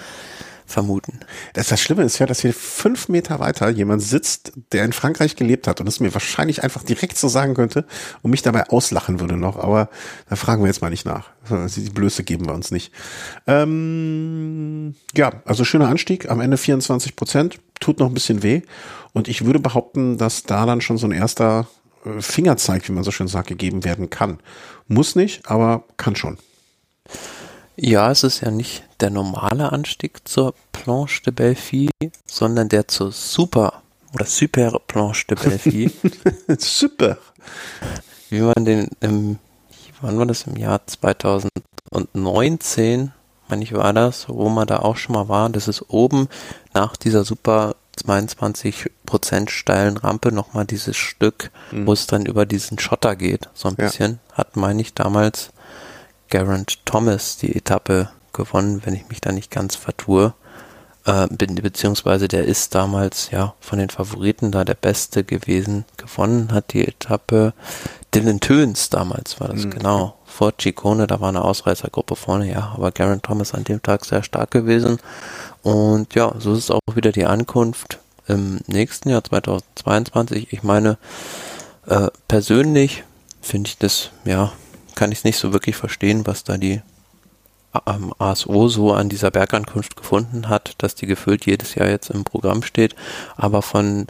vermuten. 0.66 1.20
Das, 1.54 1.68
das 1.68 1.82
Schlimme 1.82 2.04
ist 2.04 2.20
ja, 2.20 2.26
dass 2.26 2.42
hier 2.42 2.54
fünf 2.54 3.08
Meter 3.10 3.40
weiter 3.40 3.70
jemand 3.70 4.02
sitzt, 4.02 4.54
der 4.72 4.84
in 4.86 4.94
Frankreich 4.94 5.36
gelebt 5.36 5.68
hat 5.68 5.82
und 5.82 5.88
es 5.88 6.00
mir 6.00 6.14
wahrscheinlich 6.14 6.64
einfach 6.64 6.84
direkt 6.84 7.18
so 7.18 7.28
sagen 7.28 7.54
könnte 7.54 7.86
und 8.22 8.32
mich 8.32 8.42
dabei 8.42 8.70
auslachen 8.70 9.20
würde 9.20 9.38
noch. 9.38 9.58
Aber 9.58 9.90
da 10.30 10.36
fragen 10.36 10.64
wir 10.64 10.68
jetzt 10.68 10.82
mal 10.82 10.90
nicht 10.90 11.06
nach. 11.06 11.30
Die 11.50 11.90
Blöße 11.90 12.24
geben 12.24 12.48
wir 12.48 12.54
uns 12.54 12.72
nicht. 12.72 12.92
Ähm, 13.48 14.96
ja, 15.16 15.32
also 15.46 15.64
schöner 15.64 15.90
Anstieg. 15.90 16.30
Am 16.30 16.42
Ende 16.42 16.58
24 16.58 17.16
Prozent. 17.16 17.60
Tut 17.80 18.00
noch 18.00 18.08
ein 18.08 18.14
bisschen 18.14 18.42
weh. 18.42 18.62
Und 19.14 19.28
ich 19.28 19.46
würde 19.46 19.60
behaupten, 19.60 20.18
dass 20.18 20.44
da 20.44 20.66
dann 20.66 20.82
schon 20.82 20.98
so 20.98 21.08
ein 21.08 21.12
erster 21.12 21.68
äh, 22.06 22.22
Fingerzeig, 22.22 22.88
wie 22.88 22.94
man 22.94 23.04
so 23.04 23.12
schön 23.12 23.28
sagt, 23.28 23.48
gegeben 23.48 23.84
werden 23.84 24.10
kann. 24.10 24.40
Muss 24.88 25.16
nicht, 25.16 25.50
aber 25.50 25.84
kann 25.98 26.16
schon. 26.16 26.38
Ja, 27.78 28.12
es 28.12 28.24
ist 28.24 28.42
ja 28.42 28.52
nicht 28.52 28.84
der 29.02 29.10
normale 29.10 29.72
Anstieg 29.72 30.28
zur 30.28 30.54
Planche 30.72 31.24
de 31.24 31.34
Belfi, 31.34 31.90
sondern 32.26 32.70
der 32.70 32.88
zur 32.88 33.12
Super 33.12 33.82
oder 34.14 34.26
Super 34.26 34.80
Planche 34.88 35.26
de 35.28 35.38
Belfi. 35.38 35.92
Super. 36.58 37.18
Wie 38.30 38.40
man 38.40 38.66
den 38.66 38.90
im, 39.02 39.40
wann 40.02 40.18
war 40.18 40.26
das 40.26 40.48
im 40.48 40.56
Jahr 40.56 40.88
2019, 40.88 43.12
meine 43.50 43.64
ich 43.64 43.74
war 43.74 43.92
das, 43.94 44.30
wo 44.30 44.50
man 44.50 44.68
da 44.68 44.80
auch 44.80 44.98
schon 44.98 45.14
mal 45.14 45.28
war. 45.28 45.50
Das 45.50 45.68
ist 45.68 45.90
oben 45.90 46.30
nach 46.74 46.96
dieser 46.96 47.26
super 47.26 47.76
22 47.98 48.90
Prozent 49.06 49.52
steilen 49.52 49.98
Rampe 49.98 50.32
nochmal 50.32 50.66
dieses 50.66 50.98
Stück, 50.98 51.52
mhm. 51.72 51.88
wo 51.88 51.94
es 51.94 52.08
dann 52.08 52.26
über 52.26 52.46
diesen 52.46 52.80
Schotter 52.80 53.16
geht, 53.16 53.50
so 53.54 53.68
ein 53.68 53.76
bisschen. 53.76 54.20
Ja. 54.30 54.38
Hat, 54.38 54.56
meine 54.56 54.82
ich, 54.82 54.94
damals 54.94 55.52
Garant 56.36 56.86
Thomas 56.86 57.38
die 57.38 57.56
Etappe 57.56 58.10
gewonnen, 58.34 58.82
wenn 58.84 58.94
ich 58.94 59.08
mich 59.08 59.22
da 59.22 59.32
nicht 59.32 59.52
ganz 59.52 59.78
vertue. 59.78 60.34
Äh, 61.06 61.28
beziehungsweise 61.30 62.28
der 62.28 62.44
ist 62.44 62.76
damals 62.76 63.32
ja 63.32 63.54
von 63.62 63.80
den 63.80 63.90
Favoriten 63.90 64.52
da 64.52 64.66
der 64.66 64.74
Beste 64.74 65.24
gewesen. 65.24 65.86
Gewonnen 65.96 66.52
hat 66.52 66.74
die 66.74 66.86
Etappe 66.86 67.54
Dylan 68.14 68.42
Töns 68.42 68.90
damals 68.90 69.40
war 69.40 69.48
das, 69.48 69.64
mhm. 69.64 69.70
genau. 69.72 70.18
Vor 70.26 70.52
Ciccone, 70.60 71.08
da 71.08 71.22
war 71.22 71.30
eine 71.30 71.42
Ausreißergruppe 71.42 72.18
vorne, 72.18 72.52
ja, 72.52 72.74
aber 72.76 72.92
Garen 72.92 73.22
Thomas 73.22 73.54
an 73.54 73.64
dem 73.64 73.82
Tag 73.82 74.04
sehr 74.04 74.22
stark 74.22 74.52
gewesen. 74.52 74.98
Und 75.64 76.16
ja, 76.16 76.34
so 76.38 76.54
ist 76.54 76.70
auch 76.70 76.82
wieder 76.96 77.14
die 77.14 77.26
Ankunft 77.26 78.00
im 78.28 78.60
nächsten 78.68 79.08
Jahr 79.08 79.24
2022. 79.24 80.52
Ich 80.52 80.64
meine, 80.64 80.98
äh, 81.88 82.10
persönlich 82.28 83.06
finde 83.42 83.70
ich 83.70 83.78
das, 83.78 84.10
ja, 84.26 84.52
kann 84.96 85.12
ich 85.12 85.20
es 85.20 85.24
nicht 85.24 85.38
so 85.38 85.54
wirklich 85.54 85.76
verstehen, 85.76 86.26
was 86.26 86.44
da 86.44 86.58
die 86.58 86.82
ähm, 87.86 88.14
ASO 88.18 88.68
so 88.68 88.94
an 88.94 89.10
dieser 89.10 89.32
Bergankunft 89.32 89.96
gefunden 89.96 90.50
hat, 90.50 90.76
dass 90.78 90.96
die 90.96 91.08
gefühlt 91.08 91.46
jedes 91.46 91.76
Jahr 91.76 91.90
jetzt 91.90 92.10
im 92.10 92.24
Programm 92.24 92.64
steht. 92.64 92.96
Aber 93.36 93.62
von 93.62 94.08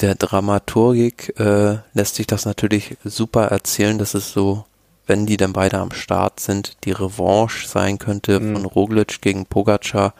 der 0.00 0.14
Dramaturgik 0.14 1.38
äh, 1.38 1.78
lässt 1.92 2.14
sich 2.14 2.26
das 2.26 2.44
natürlich 2.44 2.96
super 3.04 3.46
erzählen, 3.46 3.98
dass 3.98 4.14
es 4.14 4.32
so, 4.32 4.64
wenn 5.06 5.26
die 5.26 5.36
dann 5.36 5.52
beide 5.52 5.78
am 5.78 5.92
Start 5.92 6.40
sind, 6.40 6.76
die 6.84 6.92
Revanche 6.92 7.66
sein 7.66 7.98
könnte 7.98 8.40
mhm. 8.40 8.54
von 8.54 8.64
Roglic 8.64 9.20
gegen 9.20 9.46
Pogacar, 9.46 10.14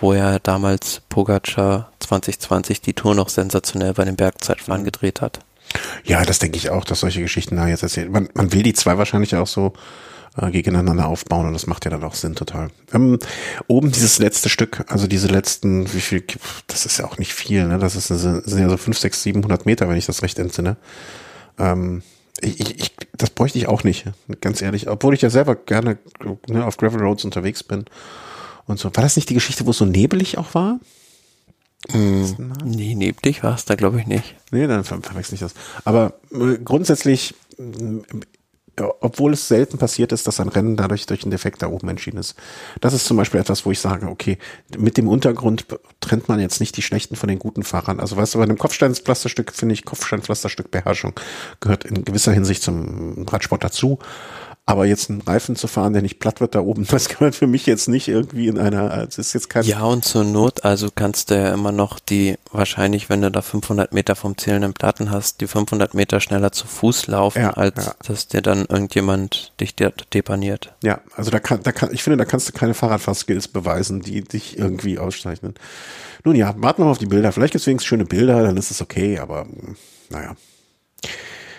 wo 0.00 0.12
er 0.12 0.40
damals 0.40 1.02
Pogacar 1.08 1.92
2020 2.00 2.80
die 2.80 2.94
Tour 2.94 3.14
noch 3.14 3.28
sensationell 3.28 3.94
bei 3.94 4.04
den 4.04 4.16
Bergzeitfahren 4.16 4.82
mhm. 4.82 4.86
gedreht 4.86 5.20
hat. 5.20 5.40
Ja, 6.04 6.24
das 6.24 6.38
denke 6.38 6.56
ich 6.56 6.70
auch, 6.70 6.84
dass 6.84 7.00
solche 7.00 7.20
Geschichten 7.22 7.56
da 7.56 7.68
jetzt 7.68 7.82
erzählen. 7.82 8.10
Man, 8.10 8.28
man 8.34 8.52
will 8.52 8.62
die 8.62 8.74
zwei 8.74 8.98
wahrscheinlich 8.98 9.34
auch 9.36 9.46
so 9.46 9.72
äh, 10.36 10.50
gegeneinander 10.50 11.06
aufbauen 11.06 11.46
und 11.46 11.52
das 11.52 11.66
macht 11.66 11.84
ja 11.84 11.90
dann 11.90 12.04
auch 12.04 12.14
Sinn 12.14 12.34
total. 12.34 12.68
Ähm, 12.92 13.18
oben 13.66 13.92
dieses 13.92 14.18
letzte 14.18 14.48
Stück, 14.48 14.84
also 14.88 15.06
diese 15.06 15.28
letzten, 15.28 15.92
wie 15.92 16.00
viel, 16.00 16.24
das 16.66 16.86
ist 16.86 16.98
ja 16.98 17.06
auch 17.06 17.18
nicht 17.18 17.32
viel, 17.32 17.66
ne? 17.66 17.78
Das 17.78 17.96
ist, 17.96 18.10
das 18.10 18.22
sind 18.22 18.58
ja 18.58 18.68
so 18.68 18.76
fünf, 18.76 18.98
sechs, 18.98 19.22
siebenhundert 19.22 19.66
Meter, 19.66 19.88
wenn 19.88 19.96
ich 19.96 20.06
das 20.06 20.22
recht 20.22 20.38
entsinne. 20.38 20.76
Ähm, 21.58 22.02
ich, 22.40 22.60
ich, 22.60 22.78
ich, 22.80 22.96
das 23.16 23.30
bräuchte 23.30 23.58
ich 23.58 23.68
auch 23.68 23.84
nicht, 23.84 24.06
ganz 24.40 24.60
ehrlich. 24.60 24.88
Obwohl 24.88 25.14
ich 25.14 25.22
ja 25.22 25.30
selber 25.30 25.54
gerne 25.54 25.98
ne, 26.48 26.64
auf 26.64 26.76
Gravel 26.76 27.00
Roads 27.00 27.24
unterwegs 27.24 27.62
bin 27.62 27.84
und 28.66 28.78
so. 28.78 28.94
War 28.94 29.02
das 29.02 29.16
nicht 29.16 29.30
die 29.30 29.34
Geschichte, 29.34 29.66
wo 29.66 29.70
es 29.70 29.78
so 29.78 29.84
nebelig 29.84 30.36
auch 30.36 30.54
war? 30.54 30.80
Mm, 31.92 32.52
nee, 32.64 32.94
neblig 32.94 33.42
war 33.42 33.54
es 33.54 33.64
da 33.64 33.74
glaube 33.74 34.00
ich 34.00 34.06
nicht. 34.06 34.34
Nee, 34.50 34.66
dann 34.66 34.84
ver 34.84 35.00
verwechsel 35.02 35.34
ich 35.34 35.40
das. 35.40 35.54
Aber 35.84 36.14
äh, 36.32 36.58
grundsätzlich 36.62 37.34
obwohl 38.76 39.32
es 39.34 39.46
selten 39.46 39.78
passiert 39.78 40.12
ist, 40.12 40.26
dass 40.26 40.40
ein 40.40 40.48
Rennen 40.48 40.76
dadurch 40.76 41.06
durch 41.06 41.22
einen 41.22 41.30
Defekt 41.30 41.62
da 41.62 41.68
oben 41.68 41.88
entschieden 41.88 42.18
ist. 42.18 42.34
Das 42.80 42.92
ist 42.92 43.04
zum 43.04 43.16
Beispiel 43.16 43.40
etwas, 43.40 43.64
wo 43.64 43.70
ich 43.70 43.78
sage, 43.78 44.08
okay, 44.08 44.38
mit 44.76 44.96
dem 44.96 45.08
Untergrund 45.08 45.66
trennt 46.00 46.28
man 46.28 46.40
jetzt 46.40 46.60
nicht 46.60 46.76
die 46.76 46.82
schlechten 46.82 47.14
von 47.16 47.28
den 47.28 47.38
guten 47.38 47.62
Fahrern. 47.62 48.00
Also 48.00 48.16
weißt 48.16 48.34
du, 48.34 48.38
bei 48.38 48.44
einem 48.44 48.58
Kopfsteinspflasterstück 48.58 49.52
finde 49.52 49.74
ich 49.74 49.84
Kopfsteinspflasterstück 49.84 50.70
Beherrschung 50.70 51.12
gehört 51.60 51.84
in 51.84 52.04
gewisser 52.04 52.32
Hinsicht 52.32 52.62
zum 52.62 53.26
Radsport 53.28 53.62
dazu. 53.62 53.98
Aber 54.66 54.86
jetzt 54.86 55.10
einen 55.10 55.20
Reifen 55.20 55.56
zu 55.56 55.68
fahren, 55.68 55.92
der 55.92 56.00
nicht 56.00 56.18
platt 56.20 56.40
wird 56.40 56.54
da 56.54 56.60
oben, 56.60 56.86
das 56.90 57.08
gehört 57.08 57.34
für 57.34 57.46
mich 57.46 57.66
jetzt 57.66 57.86
nicht 57.86 58.08
irgendwie 58.08 58.48
in 58.48 58.58
einer, 58.58 59.06
es 59.06 59.18
ist 59.18 59.34
jetzt 59.34 59.50
kein... 59.50 59.64
Ja, 59.64 59.82
und 59.82 60.04
zur 60.04 60.24
Not, 60.24 60.64
also 60.64 60.88
kannst 60.94 61.30
du 61.30 61.34
ja 61.34 61.52
immer 61.52 61.70
noch 61.70 61.98
die, 61.98 62.36
wahrscheinlich, 62.50 63.10
wenn 63.10 63.20
du 63.20 63.30
da 63.30 63.42
500 63.42 63.92
Meter 63.92 64.16
vom 64.16 64.38
zählenden 64.38 64.72
Platten 64.72 65.10
hast, 65.10 65.42
die 65.42 65.46
500 65.46 65.92
Meter 65.92 66.20
schneller 66.20 66.50
zu 66.52 66.66
Fuß 66.66 67.08
laufen, 67.08 67.42
ja, 67.42 67.50
als 67.50 67.84
ja. 67.84 67.94
dass 68.06 68.28
dir 68.28 68.40
dann 68.40 68.64
irgendjemand 68.64 69.52
dich 69.60 69.74
depaniert. 69.76 70.72
Ja, 70.82 71.00
also 71.14 71.30
da 71.30 71.40
kann, 71.40 71.62
da 71.62 71.72
kann, 71.72 71.92
ich 71.92 72.02
finde, 72.02 72.16
da 72.16 72.24
kannst 72.24 72.48
du 72.48 72.52
keine 72.52 72.72
Fahrradfahrskills 72.72 73.48
beweisen, 73.48 74.00
die 74.00 74.22
dich 74.22 74.58
irgendwie 74.58 74.98
auszeichnen. 74.98 75.54
Nun 76.24 76.36
ja, 76.36 76.54
warten 76.56 76.80
wir 76.80 76.86
mal 76.86 76.92
auf 76.92 76.98
die 76.98 77.06
Bilder. 77.06 77.32
Vielleicht 77.32 77.52
gibt 77.52 77.60
es 77.60 77.66
wenigstens 77.66 77.86
schöne 77.86 78.06
Bilder, 78.06 78.42
dann 78.42 78.56
ist 78.56 78.70
es 78.70 78.80
okay, 78.80 79.18
aber 79.18 79.46
naja. 80.08 80.36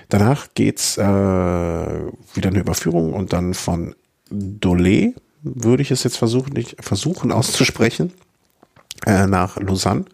Danach 0.10 0.48
geht's 0.54 0.98
äh, 0.98 1.02
wieder 1.02 2.50
eine 2.50 2.60
Überführung 2.60 3.14
und 3.14 3.34
dann 3.34 3.54
von 3.54 3.96
Dole 4.30 5.14
würde 5.42 5.84
ich 5.84 5.92
es 5.92 6.04
jetzt 6.04 6.18
versuchen, 6.18 6.54
nicht, 6.54 6.84
versuchen 6.84 7.32
auszusprechen, 7.32 8.14
äh, 9.06 9.28
nach 9.28 9.58
Lausanne. 9.58 10.06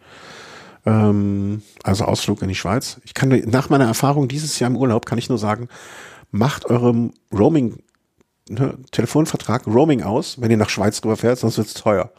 Ähm, 0.85 1.61
also 1.83 2.05
Ausflug 2.05 2.41
in 2.41 2.49
die 2.49 2.55
Schweiz. 2.55 2.99
Ich 3.05 3.13
kann 3.13 3.29
nach 3.29 3.69
meiner 3.69 3.85
Erfahrung 3.85 4.27
dieses 4.27 4.59
Jahr 4.59 4.69
im 4.69 4.77
Urlaub 4.77 5.05
kann 5.05 5.17
ich 5.17 5.29
nur 5.29 5.37
sagen, 5.37 5.69
macht 6.31 6.65
eurem 6.65 7.13
Roaming 7.31 7.83
ne, 8.49 8.77
Telefonvertrag 8.91 9.67
Roaming 9.67 10.03
aus, 10.03 10.41
wenn 10.41 10.51
ihr 10.51 10.57
nach 10.57 10.69
Schweiz 10.69 11.03
rüberfährt, 11.03 11.39
sonst 11.39 11.57
wird's 11.57 11.73
teuer. 11.73 12.11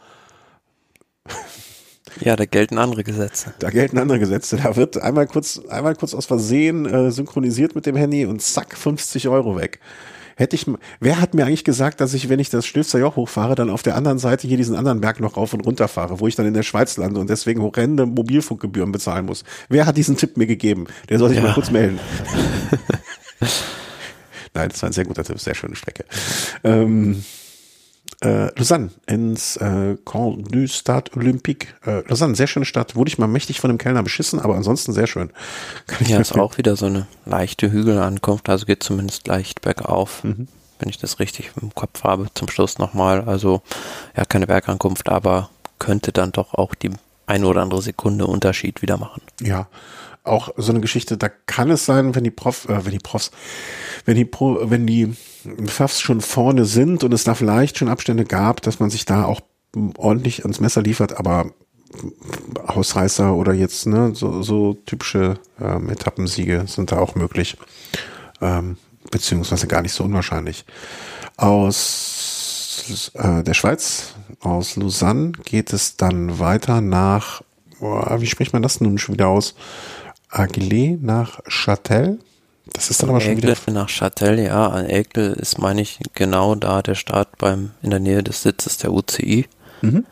Ja, 2.19 2.35
da 2.35 2.45
gelten 2.45 2.77
andere 2.77 3.03
Gesetze. 3.03 3.53
Da 3.59 3.69
gelten 3.69 3.97
andere 3.97 4.19
Gesetze. 4.19 4.57
Da 4.57 4.75
wird 4.75 5.01
einmal 5.01 5.27
kurz, 5.27 5.59
einmal 5.69 5.95
kurz 5.95 6.13
aus 6.13 6.25
Versehen 6.25 6.85
äh, 6.85 7.11
synchronisiert 7.11 7.75
mit 7.75 7.85
dem 7.85 7.95
Handy 7.95 8.25
und 8.25 8.41
zack, 8.41 8.77
50 8.77 9.27
Euro 9.27 9.55
weg. 9.57 9.79
Hätte 10.35 10.55
ich, 10.55 10.65
wer 10.99 11.21
hat 11.21 11.35
mir 11.35 11.45
eigentlich 11.45 11.63
gesagt, 11.63 12.01
dass 12.01 12.13
ich, 12.15 12.27
wenn 12.27 12.39
ich 12.39 12.49
das 12.49 12.65
Stilfzer 12.65 12.97
Joch 12.97 13.15
hochfahre, 13.15 13.53
dann 13.53 13.69
auf 13.69 13.83
der 13.83 13.95
anderen 13.95 14.17
Seite 14.17 14.47
hier 14.47 14.57
diesen 14.57 14.75
anderen 14.75 14.99
Berg 14.99 15.19
noch 15.19 15.37
rauf 15.37 15.53
und 15.53 15.61
runter 15.61 15.87
fahre, 15.87 16.19
wo 16.19 16.27
ich 16.27 16.35
dann 16.35 16.47
in 16.47 16.55
der 16.55 16.63
Schweiz 16.63 16.97
lande 16.97 17.19
und 17.19 17.29
deswegen 17.29 17.61
horrende 17.61 18.07
Mobilfunkgebühren 18.07 18.91
bezahlen 18.91 19.27
muss? 19.27 19.43
Wer 19.69 19.85
hat 19.85 19.95
diesen 19.95 20.17
Tipp 20.17 20.37
mir 20.37 20.47
gegeben? 20.47 20.87
Der 21.09 21.19
soll 21.19 21.29
sich 21.29 21.37
ja. 21.37 21.43
mal 21.43 21.53
kurz 21.53 21.69
melden. 21.69 21.99
Nein, 24.55 24.69
das 24.69 24.81
war 24.81 24.89
ein 24.89 24.93
sehr 24.93 25.05
guter 25.05 25.23
Tipp, 25.23 25.39
sehr 25.39 25.55
schöne 25.55 25.75
Strecke. 25.75 26.05
Ähm, 26.63 27.23
äh, 28.23 28.47
Lausanne 28.57 28.89
ins 29.05 29.57
äh, 29.57 29.97
Camp 30.05 30.51
du 30.51 30.67
Stade 30.67 31.11
Olympique. 31.15 31.67
Äh, 31.85 32.07
Lausanne, 32.07 32.35
sehr 32.35 32.47
schöne 32.47 32.65
Stadt. 32.65 32.95
Wurde 32.95 33.09
ich 33.09 33.17
mal 33.17 33.27
mächtig 33.27 33.59
von 33.59 33.69
dem 33.69 33.77
Kellner 33.77 34.03
beschissen, 34.03 34.39
aber 34.39 34.55
ansonsten 34.55 34.93
sehr 34.93 35.07
schön. 35.07 35.31
Kann 35.87 36.07
ja, 36.07 36.19
ist 36.19 36.37
auch 36.37 36.57
wieder 36.57 36.75
so 36.75 36.85
eine 36.85 37.07
leichte 37.25 37.71
Hügelankunft, 37.71 38.49
also 38.49 38.65
geht 38.65 38.83
zumindest 38.83 39.27
leicht 39.27 39.61
bergauf. 39.61 40.23
Mhm. 40.23 40.47
Wenn 40.79 40.89
ich 40.89 40.97
das 40.97 41.19
richtig 41.19 41.51
im 41.61 41.73
Kopf 41.75 42.03
habe, 42.03 42.27
zum 42.33 42.49
Schluss 42.49 42.77
nochmal. 42.77 43.21
Also 43.21 43.61
ja, 44.17 44.25
keine 44.25 44.47
Bergankunft, 44.47 45.09
aber 45.09 45.49
könnte 45.79 46.11
dann 46.11 46.31
doch 46.31 46.53
auch 46.53 46.75
die 46.75 46.91
eine 47.25 47.47
oder 47.47 47.61
andere 47.61 47.81
Sekunde 47.81 48.25
Unterschied 48.25 48.81
wieder 48.81 48.97
machen. 48.97 49.21
Ja, 49.41 49.67
auch 50.23 50.49
so 50.57 50.71
eine 50.71 50.81
Geschichte, 50.81 51.17
da 51.17 51.29
kann 51.29 51.69
es 51.69 51.85
sein, 51.85 52.15
wenn 52.15 52.23
die 52.23 52.31
Prof, 52.31 52.67
äh, 52.69 52.85
wenn 52.85 52.91
die 52.91 52.99
Profs, 52.99 53.31
wenn 54.05 54.15
die 54.15 54.25
Pro, 54.25 54.69
wenn 54.69 54.87
die 54.87 55.13
Pfaffs 55.65 55.99
schon 55.99 56.21
vorne 56.21 56.65
sind 56.65 57.03
und 57.03 57.13
es 57.13 57.23
da 57.23 57.35
vielleicht 57.35 57.77
schon 57.77 57.89
Abstände 57.89 58.23
gab, 58.25 58.61
dass 58.61 58.79
man 58.79 58.89
sich 58.89 59.05
da 59.05 59.25
auch 59.25 59.41
ordentlich 59.97 60.43
ans 60.43 60.59
Messer 60.59 60.81
liefert, 60.81 61.17
aber 61.17 61.51
Ausreißer 62.65 63.33
oder 63.35 63.53
jetzt 63.53 63.85
ne, 63.85 64.15
so, 64.15 64.41
so 64.41 64.73
typische 64.73 65.39
ähm, 65.61 65.89
Etappensiege 65.89 66.65
sind 66.67 66.91
da 66.91 66.97
auch 66.97 67.15
möglich, 67.15 67.57
ähm, 68.41 68.77
beziehungsweise 69.11 69.67
gar 69.67 69.81
nicht 69.81 69.93
so 69.93 70.03
unwahrscheinlich. 70.03 70.65
Aus 71.37 73.11
äh, 73.13 73.43
der 73.43 73.53
Schweiz, 73.53 74.15
aus 74.39 74.75
Lausanne, 74.75 75.33
geht 75.43 75.73
es 75.73 75.97
dann 75.97 76.39
weiter 76.39 76.81
nach, 76.81 77.41
oh, 77.79 78.01
wie 78.19 78.27
spricht 78.27 78.53
man 78.53 78.61
das 78.61 78.81
nun 78.81 78.97
schon 78.97 79.13
wieder 79.13 79.27
aus? 79.27 79.55
Aguilé 80.33 80.97
nach 81.01 81.39
Châtel. 81.47 82.19
Das 82.65 82.89
ist 82.89 83.03
dann 83.03 83.09
aber 83.09 83.21
schon 83.21 83.37
wieder. 83.37 83.55
nach 83.71 83.89
Châtel, 83.89 84.39
ja. 84.39 84.67
An 84.69 84.85
Egle 84.85 85.33
ist, 85.33 85.59
meine 85.59 85.81
ich, 85.81 85.99
genau 86.13 86.55
da 86.55 86.81
der 86.81 86.95
Start 86.95 87.37
beim, 87.37 87.71
in 87.81 87.91
der 87.91 87.99
Nähe 87.99 88.23
des 88.23 88.41
Sitzes 88.41 88.77
der 88.77 88.93
UCI. 88.93 89.47
Mhm. 89.81 90.05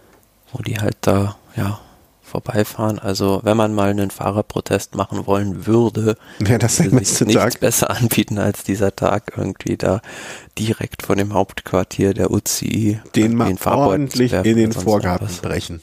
Wo 0.51 0.61
die 0.61 0.79
halt 0.79 0.97
da, 1.01 1.37
ja, 1.55 1.79
vorbeifahren. 2.21 2.97
Also 2.99 3.41
wenn 3.43 3.57
man 3.57 3.73
mal 3.73 3.89
einen 3.89 4.09
Fahrerprotest 4.09 4.95
machen 4.95 5.27
wollen 5.27 5.65
würde, 5.67 6.17
ja, 6.47 6.57
das 6.57 6.79
würde 6.79 7.03
sich 7.03 7.27
nichts 7.27 7.41
Tag. 7.41 7.59
besser 7.59 7.89
anbieten 7.91 8.37
als 8.37 8.63
dieser 8.63 8.95
Tag 8.95 9.33
irgendwie 9.35 9.77
da 9.77 10.01
direkt 10.57 11.03
von 11.03 11.17
dem 11.17 11.33
Hauptquartier 11.33 12.13
der 12.13 12.31
UCI 12.31 12.99
den 13.15 13.35
mal 13.35 13.53
ordentlich 13.65 14.31
in 14.31 14.55
den 14.55 14.71
Vorgarten 14.71 15.29
brechen. 15.41 15.81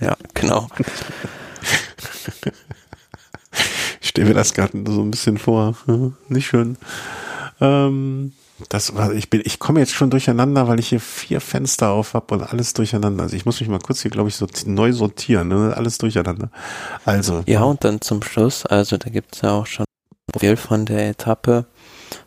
Ja, 0.00 0.16
genau. 0.34 0.68
stelle 4.10 4.28
mir 4.28 4.34
das 4.34 4.54
gerade 4.54 4.78
so 4.86 5.02
ein 5.02 5.10
bisschen 5.10 5.38
vor. 5.38 5.74
Nicht 6.28 6.46
schön. 6.46 6.76
Ähm, 7.60 8.32
Das 8.68 8.94
war, 8.94 9.12
ich 9.14 9.30
bin, 9.30 9.40
ich 9.44 9.58
komme 9.58 9.80
jetzt 9.80 9.94
schon 9.94 10.10
durcheinander, 10.10 10.68
weil 10.68 10.78
ich 10.80 10.88
hier 10.88 11.00
vier 11.00 11.40
Fenster 11.40 11.90
auf 11.90 12.12
habe 12.14 12.34
und 12.34 12.42
alles 12.42 12.74
durcheinander. 12.74 13.22
Also 13.22 13.36
ich 13.36 13.46
muss 13.46 13.58
mich 13.60 13.70
mal 13.70 13.78
kurz 13.80 14.02
hier, 14.02 14.10
glaube 14.10 14.28
ich, 14.28 14.36
so 14.36 14.46
neu 14.66 14.92
sortieren, 14.92 15.48
ne? 15.48 15.74
alles 15.76 15.96
durcheinander. 15.98 16.50
Also. 17.06 17.42
Ja, 17.46 17.62
und 17.62 17.84
dann 17.84 18.00
zum 18.02 18.22
Schluss, 18.22 18.66
also 18.66 18.98
da 18.98 19.08
gibt's 19.08 19.40
ja 19.40 19.52
auch 19.52 19.66
schon 19.66 19.86
viel 20.38 20.56
von 20.56 20.84
der 20.84 21.08
Etappe. 21.08 21.64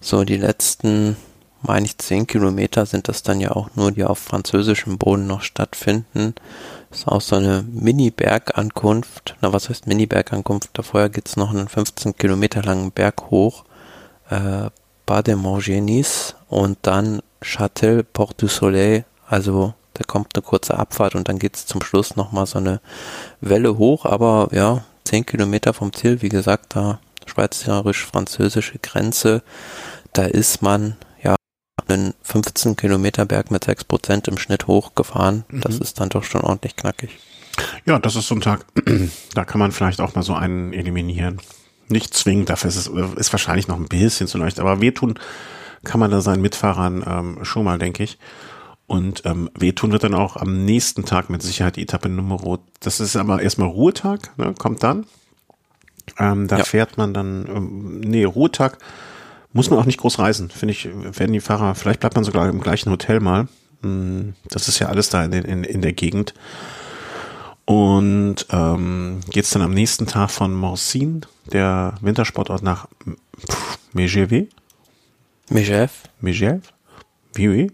So 0.02 0.24
die 0.24 0.38
letzten, 0.38 1.18
meine 1.62 1.86
ich, 1.86 1.98
zehn 2.00 2.26
Kilometer 2.26 2.86
sind 2.86 3.08
das 3.08 3.22
dann 3.22 3.40
ja 3.40 3.52
auch 3.52 3.70
nur, 3.76 3.92
die 3.92 4.04
auf 4.04 4.18
französischem 4.18 4.98
Boden 4.98 5.28
noch 5.28 5.42
stattfinden. 5.42 6.34
Das 6.94 7.00
ist 7.00 7.08
auch 7.08 7.22
so 7.22 7.38
eine 7.38 7.66
Mini-Bergankunft. 7.72 9.36
Na, 9.42 9.52
was 9.52 9.68
heißt 9.68 9.88
Mini-Bergankunft? 9.88 10.70
Davor 10.74 11.10
geht's 11.10 11.38
noch 11.38 11.50
einen 11.50 11.68
15 11.68 12.16
Kilometer 12.18 12.62
langen 12.62 12.92
Berg 12.92 13.32
hoch. 13.32 13.64
Äh, 14.30 14.70
Pas 15.08 15.24
de 15.24 15.36
Morgenis 15.36 16.36
und 16.50 16.78
dann 16.84 17.24
Châtel 17.42 18.04
Port 18.04 18.40
du 18.44 18.48
Soleil, 18.48 19.06
also 19.28 19.74
da 19.96 20.04
kommt 20.04 20.36
eine 20.36 20.44
kurze 20.44 20.78
Abfahrt 20.78 21.16
und 21.16 21.28
dann 21.28 21.40
geht's 21.40 21.66
zum 21.66 21.82
Schluss 21.82 22.16
nochmal 22.16 22.46
so 22.46 22.60
eine 22.60 22.80
Welle 23.42 23.80
hoch, 23.80 24.06
aber 24.06 24.50
ja, 24.52 24.84
10 25.06 25.26
Kilometer 25.26 25.74
vom 25.74 25.92
Ziel, 25.94 26.22
wie 26.22 26.30
gesagt, 26.30 26.76
da 26.76 27.00
schweizerisch-französische 27.26 28.78
Grenze, 28.78 29.42
da 30.14 30.26
ist 30.26 30.62
man 30.62 30.96
einen 31.88 32.14
15 32.24 32.76
Kilometer 32.76 33.26
Berg 33.26 33.52
mit 33.52 33.64
6 33.64 33.86
Prozent 33.86 34.28
im 34.28 34.38
Schnitt 34.38 34.68
hochgefahren. 34.68 35.46
Mhm. 35.50 35.62
Das 35.62 35.78
ist 35.78 36.00
dann 36.00 36.10
doch 36.10 36.24
schon 36.24 36.42
ordentlich 36.42 36.76
knackig. 36.76 37.18
Ja, 37.86 38.00
das 38.00 38.16
ist 38.16 38.28
so 38.28 38.36
ein 38.36 38.42
Tag, 38.42 38.66
da 39.36 39.46
kann 39.46 39.60
man 39.60 39.72
vielleicht 39.72 40.02
auch 40.02 40.16
mal 40.16 40.24
so 40.24 40.34
einen 40.34 40.74
eliminieren. 40.74 41.40
Nicht 41.88 42.14
zwingend, 42.14 42.50
dafür 42.50 42.70
ist 42.70 42.78
es 42.78 42.88
ist 42.88 43.34
wahrscheinlich 43.34 43.68
noch 43.68 43.78
ein 43.78 43.88
bisschen 43.88 44.28
zu 44.28 44.38
leicht, 44.38 44.60
aber 44.60 44.82
wehtun 44.82 45.20
kann 45.84 46.00
man 46.00 46.10
da 46.10 46.22
seinen 46.22 46.42
Mitfahrern 46.42 47.04
ähm, 47.06 47.46
schon 47.46 47.66
mal, 47.66 47.78
denke 47.78 48.04
ich. 48.04 48.18
Und 48.88 49.26
ähm, 49.26 49.50
wehtun 49.58 49.92
wird 49.92 50.04
dann 50.04 50.14
auch 50.14 50.36
am 50.38 50.66
nächsten 50.66 51.06
Tag 51.06 51.30
mit 51.30 51.42
Sicherheit 51.42 51.76
die 51.76 51.84
Etappe 51.84 52.10
Nummer. 52.10 52.60
Das 52.80 53.00
ist 53.00 53.16
aber 53.16 53.42
erstmal 53.42 53.70
Ruhetag, 53.70 54.38
ne, 54.38 54.54
kommt 54.58 54.84
dann. 54.84 55.06
Ähm, 56.20 56.48
da 56.48 56.60
ja. 56.60 56.64
fährt 56.64 56.98
man 56.98 57.14
dann, 57.14 57.48
ähm, 57.48 58.00
nee, 58.02 58.24
Ruhetag 58.24 58.78
muss 59.54 59.70
man 59.70 59.80
auch 59.80 59.86
nicht 59.86 60.00
groß 60.00 60.20
reisen, 60.20 60.50
finde 60.50 60.74
ich, 60.74 60.90
werden 60.94 61.34
die 61.34 61.40
Fahrer, 61.40 61.76
vielleicht 61.76 62.00
bleibt 62.00 62.16
man 62.16 62.24
sogar 62.24 62.50
im 62.50 62.60
gleichen 62.60 62.92
Hotel 62.92 63.20
mal. 63.20 63.48
Hm, 63.82 64.34
das 64.50 64.68
ist 64.68 64.80
ja 64.80 64.88
alles 64.88 65.10
da 65.10 65.24
in, 65.24 65.32
in, 65.32 65.64
in 65.64 65.82
der 65.82 65.94
Gegend. 65.94 66.34
Und 67.66 68.48
ähm, 68.50 69.22
geht 69.30 69.46
es 69.46 69.52
dann 69.52 69.62
am 69.62 69.74
nächsten 69.74 70.06
Tag 70.06 70.32
von 70.32 70.54
Morsin, 70.54 71.26
der 71.52 71.94
Wintersportort, 72.02 72.62
nach. 72.62 72.88
Megève. 73.94 74.48
Megève. 75.50 76.62
Oui, 77.38 77.48
oui. 77.48 77.72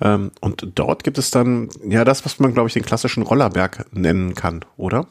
Ähm, 0.00 0.30
und 0.40 0.66
dort 0.74 1.04
gibt 1.04 1.18
es 1.18 1.30
dann, 1.30 1.68
ja, 1.86 2.04
das, 2.04 2.24
was 2.24 2.38
man, 2.38 2.54
glaube 2.54 2.68
ich, 2.68 2.74
den 2.74 2.84
klassischen 2.84 3.22
Rollerberg 3.22 3.86
nennen 3.92 4.34
kann, 4.34 4.64
oder? 4.76 5.06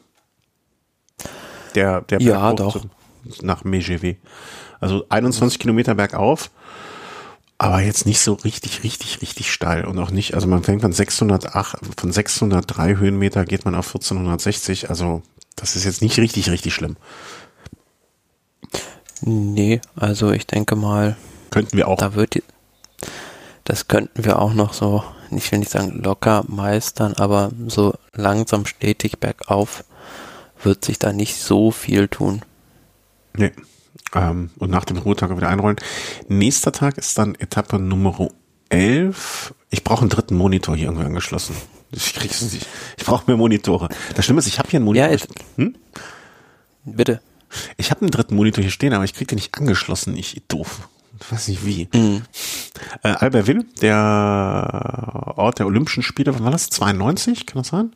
Der, 1.74 2.00
der 2.02 2.18
Berg 2.18 2.22
ja, 2.22 2.52
doch. 2.54 2.80
Zu, 2.80 2.90
nach 3.42 3.62
Megève. 3.64 4.16
Also 4.80 5.04
21 5.08 5.58
Kilometer 5.58 5.94
bergauf 5.94 6.50
aber 7.58 7.80
jetzt 7.80 8.06
nicht 8.06 8.20
so 8.20 8.34
richtig, 8.34 8.84
richtig, 8.84 9.20
richtig 9.20 9.52
steil 9.52 9.84
und 9.84 9.98
auch 9.98 10.12
nicht, 10.12 10.34
also 10.34 10.46
man 10.46 10.62
fängt 10.62 10.80
von 10.80 10.92
608, 10.92 11.78
von 11.98 12.12
603 12.12 12.96
Höhenmeter 12.96 13.44
geht 13.44 13.64
man 13.64 13.74
auf 13.74 13.88
1460, 13.88 14.88
also 14.88 15.22
das 15.56 15.74
ist 15.74 15.84
jetzt 15.84 16.00
nicht 16.00 16.18
richtig, 16.18 16.50
richtig 16.50 16.72
schlimm. 16.72 16.96
Nee, 19.22 19.80
also 19.96 20.30
ich 20.30 20.46
denke 20.46 20.76
mal. 20.76 21.16
Könnten 21.50 21.76
wir 21.76 21.88
auch. 21.88 21.98
Da 21.98 22.14
wird, 22.14 22.36
die, 22.36 22.44
das 23.64 23.88
könnten 23.88 24.24
wir 24.24 24.38
auch 24.38 24.54
noch 24.54 24.72
so, 24.72 25.02
ich 25.32 25.50
will 25.50 25.58
nicht 25.58 25.72
sagen 25.72 26.00
locker 26.00 26.44
meistern, 26.46 27.14
aber 27.14 27.50
so 27.66 27.94
langsam 28.14 28.66
stetig 28.66 29.18
bergauf 29.18 29.82
wird 30.62 30.84
sich 30.84 31.00
da 31.00 31.12
nicht 31.12 31.36
so 31.36 31.72
viel 31.72 32.06
tun. 32.06 32.42
Nee. 33.36 33.50
Ähm, 34.14 34.50
und 34.58 34.70
nach 34.70 34.84
dem 34.84 34.98
Ruhetag 34.98 35.36
wieder 35.36 35.48
einrollen. 35.48 35.76
Nächster 36.28 36.72
Tag 36.72 36.98
ist 36.98 37.18
dann 37.18 37.34
Etappe 37.34 37.78
Nummer 37.78 38.28
11. 38.68 39.54
Ich 39.70 39.84
brauche 39.84 40.00
einen 40.00 40.10
dritten 40.10 40.36
Monitor 40.36 40.76
hier 40.76 40.86
irgendwie 40.86 41.04
angeschlossen. 41.04 41.56
Ich 41.90 42.14
krieg's 42.14 42.42
nicht. 42.42 42.66
Ich 42.96 43.04
brauche 43.04 43.24
mehr 43.26 43.36
Monitore. 43.36 43.88
Das 44.14 44.24
Schlimme 44.24 44.40
ist, 44.40 44.46
ich 44.46 44.58
habe 44.58 44.68
hier 44.68 44.78
einen 44.78 44.84
Monitor. 44.84 45.10
Ja, 45.10 45.18
hm? 45.56 45.74
Bitte. 46.84 47.20
Ich 47.76 47.90
habe 47.90 48.02
einen 48.02 48.10
dritten 48.10 48.36
Monitor 48.36 48.62
hier 48.62 48.70
stehen, 48.70 48.92
aber 48.92 49.04
ich 49.04 49.14
kriege 49.14 49.26
den 49.26 49.36
nicht 49.36 49.56
angeschlossen. 49.56 50.16
Ich 50.16 50.42
doof. 50.48 50.88
Ich 51.20 51.32
weiß 51.32 51.48
nicht 51.48 51.64
wie. 51.64 51.88
Mhm. 51.92 52.22
Äh, 53.02 53.08
Albertville, 53.08 53.64
der 53.80 55.32
Ort 55.36 55.58
der 55.58 55.66
Olympischen 55.66 56.02
Spiele, 56.02 56.34
wann 56.34 56.44
war 56.44 56.50
das? 56.50 56.70
92, 56.70 57.46
kann 57.46 57.62
das 57.62 57.68
sein? 57.68 57.94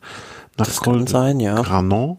Nach 0.57 0.67
das 0.67 0.81
Col 0.81 0.99
kann 0.99 1.07
sein, 1.07 1.41
ja. 1.41 1.61
Granon. 1.61 2.19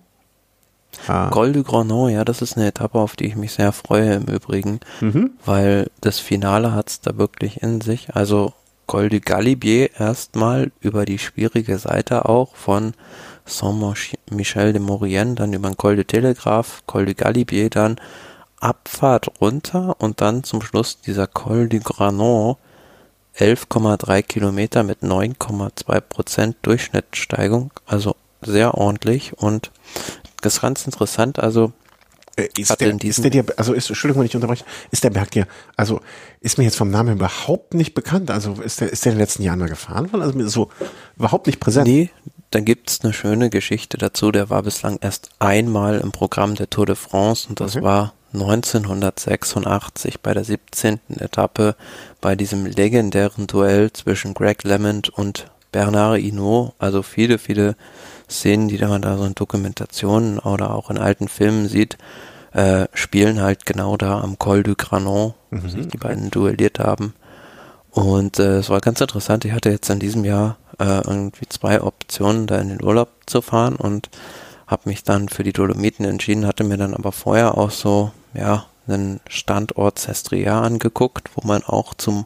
Ah. 1.08 1.30
Col 1.30 1.52
du 1.52 1.64
Granon, 1.64 2.10
ja, 2.10 2.24
das 2.24 2.42
ist 2.42 2.58
eine 2.58 2.68
Etappe, 2.68 3.00
auf 3.00 3.16
die 3.16 3.26
ich 3.26 3.36
mich 3.36 3.54
sehr 3.54 3.72
freue 3.72 4.14
im 4.14 4.26
Übrigen, 4.26 4.80
mhm. 5.02 5.32
weil 5.46 5.90
das 6.02 6.20
Finale 6.20 6.74
hat's 6.74 7.02
da 7.02 7.18
wirklich 7.18 7.62
in 7.62 7.82
sich. 7.82 8.16
Also 8.16 8.54
Col 8.88 9.10
du 9.10 9.20
Galibier 9.20 10.00
erstmal 10.00 10.72
über 10.82 11.06
die 11.06 11.20
schwierige 11.20 11.78
Seite 11.78 12.28
auch 12.28 12.56
von 12.56 12.94
Saint-Michel 13.46 14.74
de 14.74 14.82
Maurienne, 14.82 15.36
dann 15.36 15.54
über 15.54 15.70
den 15.70 15.78
Col 15.78 15.96
de 15.96 16.06
Telegraph, 16.06 16.84
Col 16.86 17.06
du 17.06 17.16
Galibier, 17.16 17.70
dann 17.70 17.98
Abfahrt 18.60 19.42
runter 19.42 19.96
und 20.00 20.22
dann 20.22 20.44
zum 20.44 20.62
Schluss 20.62 21.02
dieser 21.02 21.28
Col 21.28 21.68
du 21.68 21.80
Granon, 21.80 22.56
11,3 23.38 24.22
Kilometer 24.22 24.84
mit 24.84 25.02
9,2 25.02 26.00
Prozent 26.02 26.58
Durchschnittssteigung, 26.62 27.72
also 27.86 28.16
sehr 28.42 28.76
ordentlich 28.76 29.38
und 29.38 29.72
das 30.46 30.56
ist 30.56 30.62
ganz 30.62 30.86
interessant. 30.86 31.40
Also 31.40 31.74
äh, 32.36 32.48
ist 32.58 32.80
der, 32.82 33.04
ist 33.04 33.24
der 33.24 33.32
dir, 33.32 33.46
also 33.58 33.74
ist, 33.74 33.90
Entschuldigung, 33.90 34.22
wenn 34.22 34.28
ich 34.28 34.36
unterbreche, 34.36 34.66
ist 34.92 35.04
der 35.04 35.12
Berg 35.12 35.32
dir, 35.32 35.48
also 35.76 36.02
ist 36.40 36.58
mir 36.58 36.64
jetzt 36.64 36.78
vom 36.78 36.90
Namen 36.90 37.18
überhaupt 37.18 37.74
nicht 37.74 37.94
bekannt. 37.94 38.32
Also 38.32 38.54
ist 38.54 38.82
der, 38.82 38.92
ist 38.92 39.06
der 39.06 39.12
in 39.12 39.18
den 39.18 39.22
letzten 39.22 39.44
Jahren 39.44 39.60
mal 39.60 39.70
gefahren 39.70 40.12
worden? 40.12 40.24
Also 40.24 40.48
so 40.48 40.70
überhaupt 41.16 41.48
nicht 41.48 41.60
präsent. 41.60 41.88
Nee, 41.88 42.10
da 42.50 42.60
gibt's 42.60 43.02
eine 43.04 43.14
schöne 43.14 43.50
Geschichte 43.50 43.98
dazu. 43.98 44.32
Der 44.32 44.50
war 44.50 44.64
bislang 44.64 44.98
erst 45.02 45.30
einmal 45.40 46.00
im 46.00 46.12
Programm 46.12 46.56
der 46.56 46.70
Tour 46.70 46.88
de 46.88 46.96
France 46.96 47.48
und 47.50 47.60
das 47.60 47.76
okay. 47.76 47.86
war 47.86 48.14
1986 48.34 50.20
bei 50.22 50.34
der 50.34 50.44
17. 50.44 51.00
Etappe 51.20 51.76
bei 52.20 52.36
diesem 52.36 52.66
legendären 52.66 53.46
Duell 53.46 53.94
zwischen 53.94 54.34
Greg 54.34 54.64
LeMond 54.64 55.10
und 55.10 55.46
Bernard 55.72 56.20
Hinault. 56.20 56.74
Also 56.80 57.04
viele, 57.04 57.38
viele 57.38 57.76
Szenen, 58.34 58.68
die 58.68 58.78
man 58.80 59.02
da 59.02 59.18
so 59.18 59.26
in 59.26 59.36
Dokumentationen 59.36 60.40
oder 60.40 60.74
auch 60.74 60.90
in 60.90 60.98
alten 60.98 61.28
Filmen 61.28 61.68
sieht, 61.68 61.98
äh, 62.54 62.88
spielen 62.94 63.42
halt 63.42 63.66
genau 63.66 63.98
da 63.98 64.20
am 64.22 64.38
Col 64.38 64.64
du 64.64 64.76
Granon, 64.76 65.34
wo 65.52 65.58
mhm. 65.58 65.70
sich 65.70 65.88
die 65.88 65.98
beiden 65.98 66.30
duelliert 66.30 66.80
haben. 66.80 67.14
Und 67.92 68.40
äh, 68.40 68.58
es 68.58 68.70
war 68.70 68.82
ganz 68.82 69.02
interessant. 69.02 69.46
Ich 69.46 69.52
hatte 69.52 69.70
jetzt 69.70 69.90
in 69.90 70.00
diesem 70.00 70.26
Jahr 70.26 70.58
äh, 70.80 71.02
irgendwie 71.06 71.48
zwei 71.48 71.82
Optionen, 71.82 72.48
da 72.48 72.60
in 72.60 72.70
den 72.70 72.84
Urlaub 72.84 73.10
zu 73.28 73.42
fahren 73.42 73.76
und 73.76 74.10
habe 74.66 74.90
mich 74.90 75.04
dann 75.04 75.30
für 75.30 75.44
die 75.44 75.54
Dolomiten 75.54 76.06
entschieden, 76.06 76.48
hatte 76.48 76.64
mir 76.64 76.78
dann 76.78 76.96
aber 76.96 77.12
vorher 77.12 77.58
auch 77.58 77.72
so, 77.72 78.12
ja, 78.34 78.66
einen 78.88 79.22
Standort 79.30 80.00
Sestria 80.00 80.62
angeguckt, 80.62 81.30
wo 81.36 81.48
man 81.48 81.64
auch 81.64 81.94
zum 81.94 82.26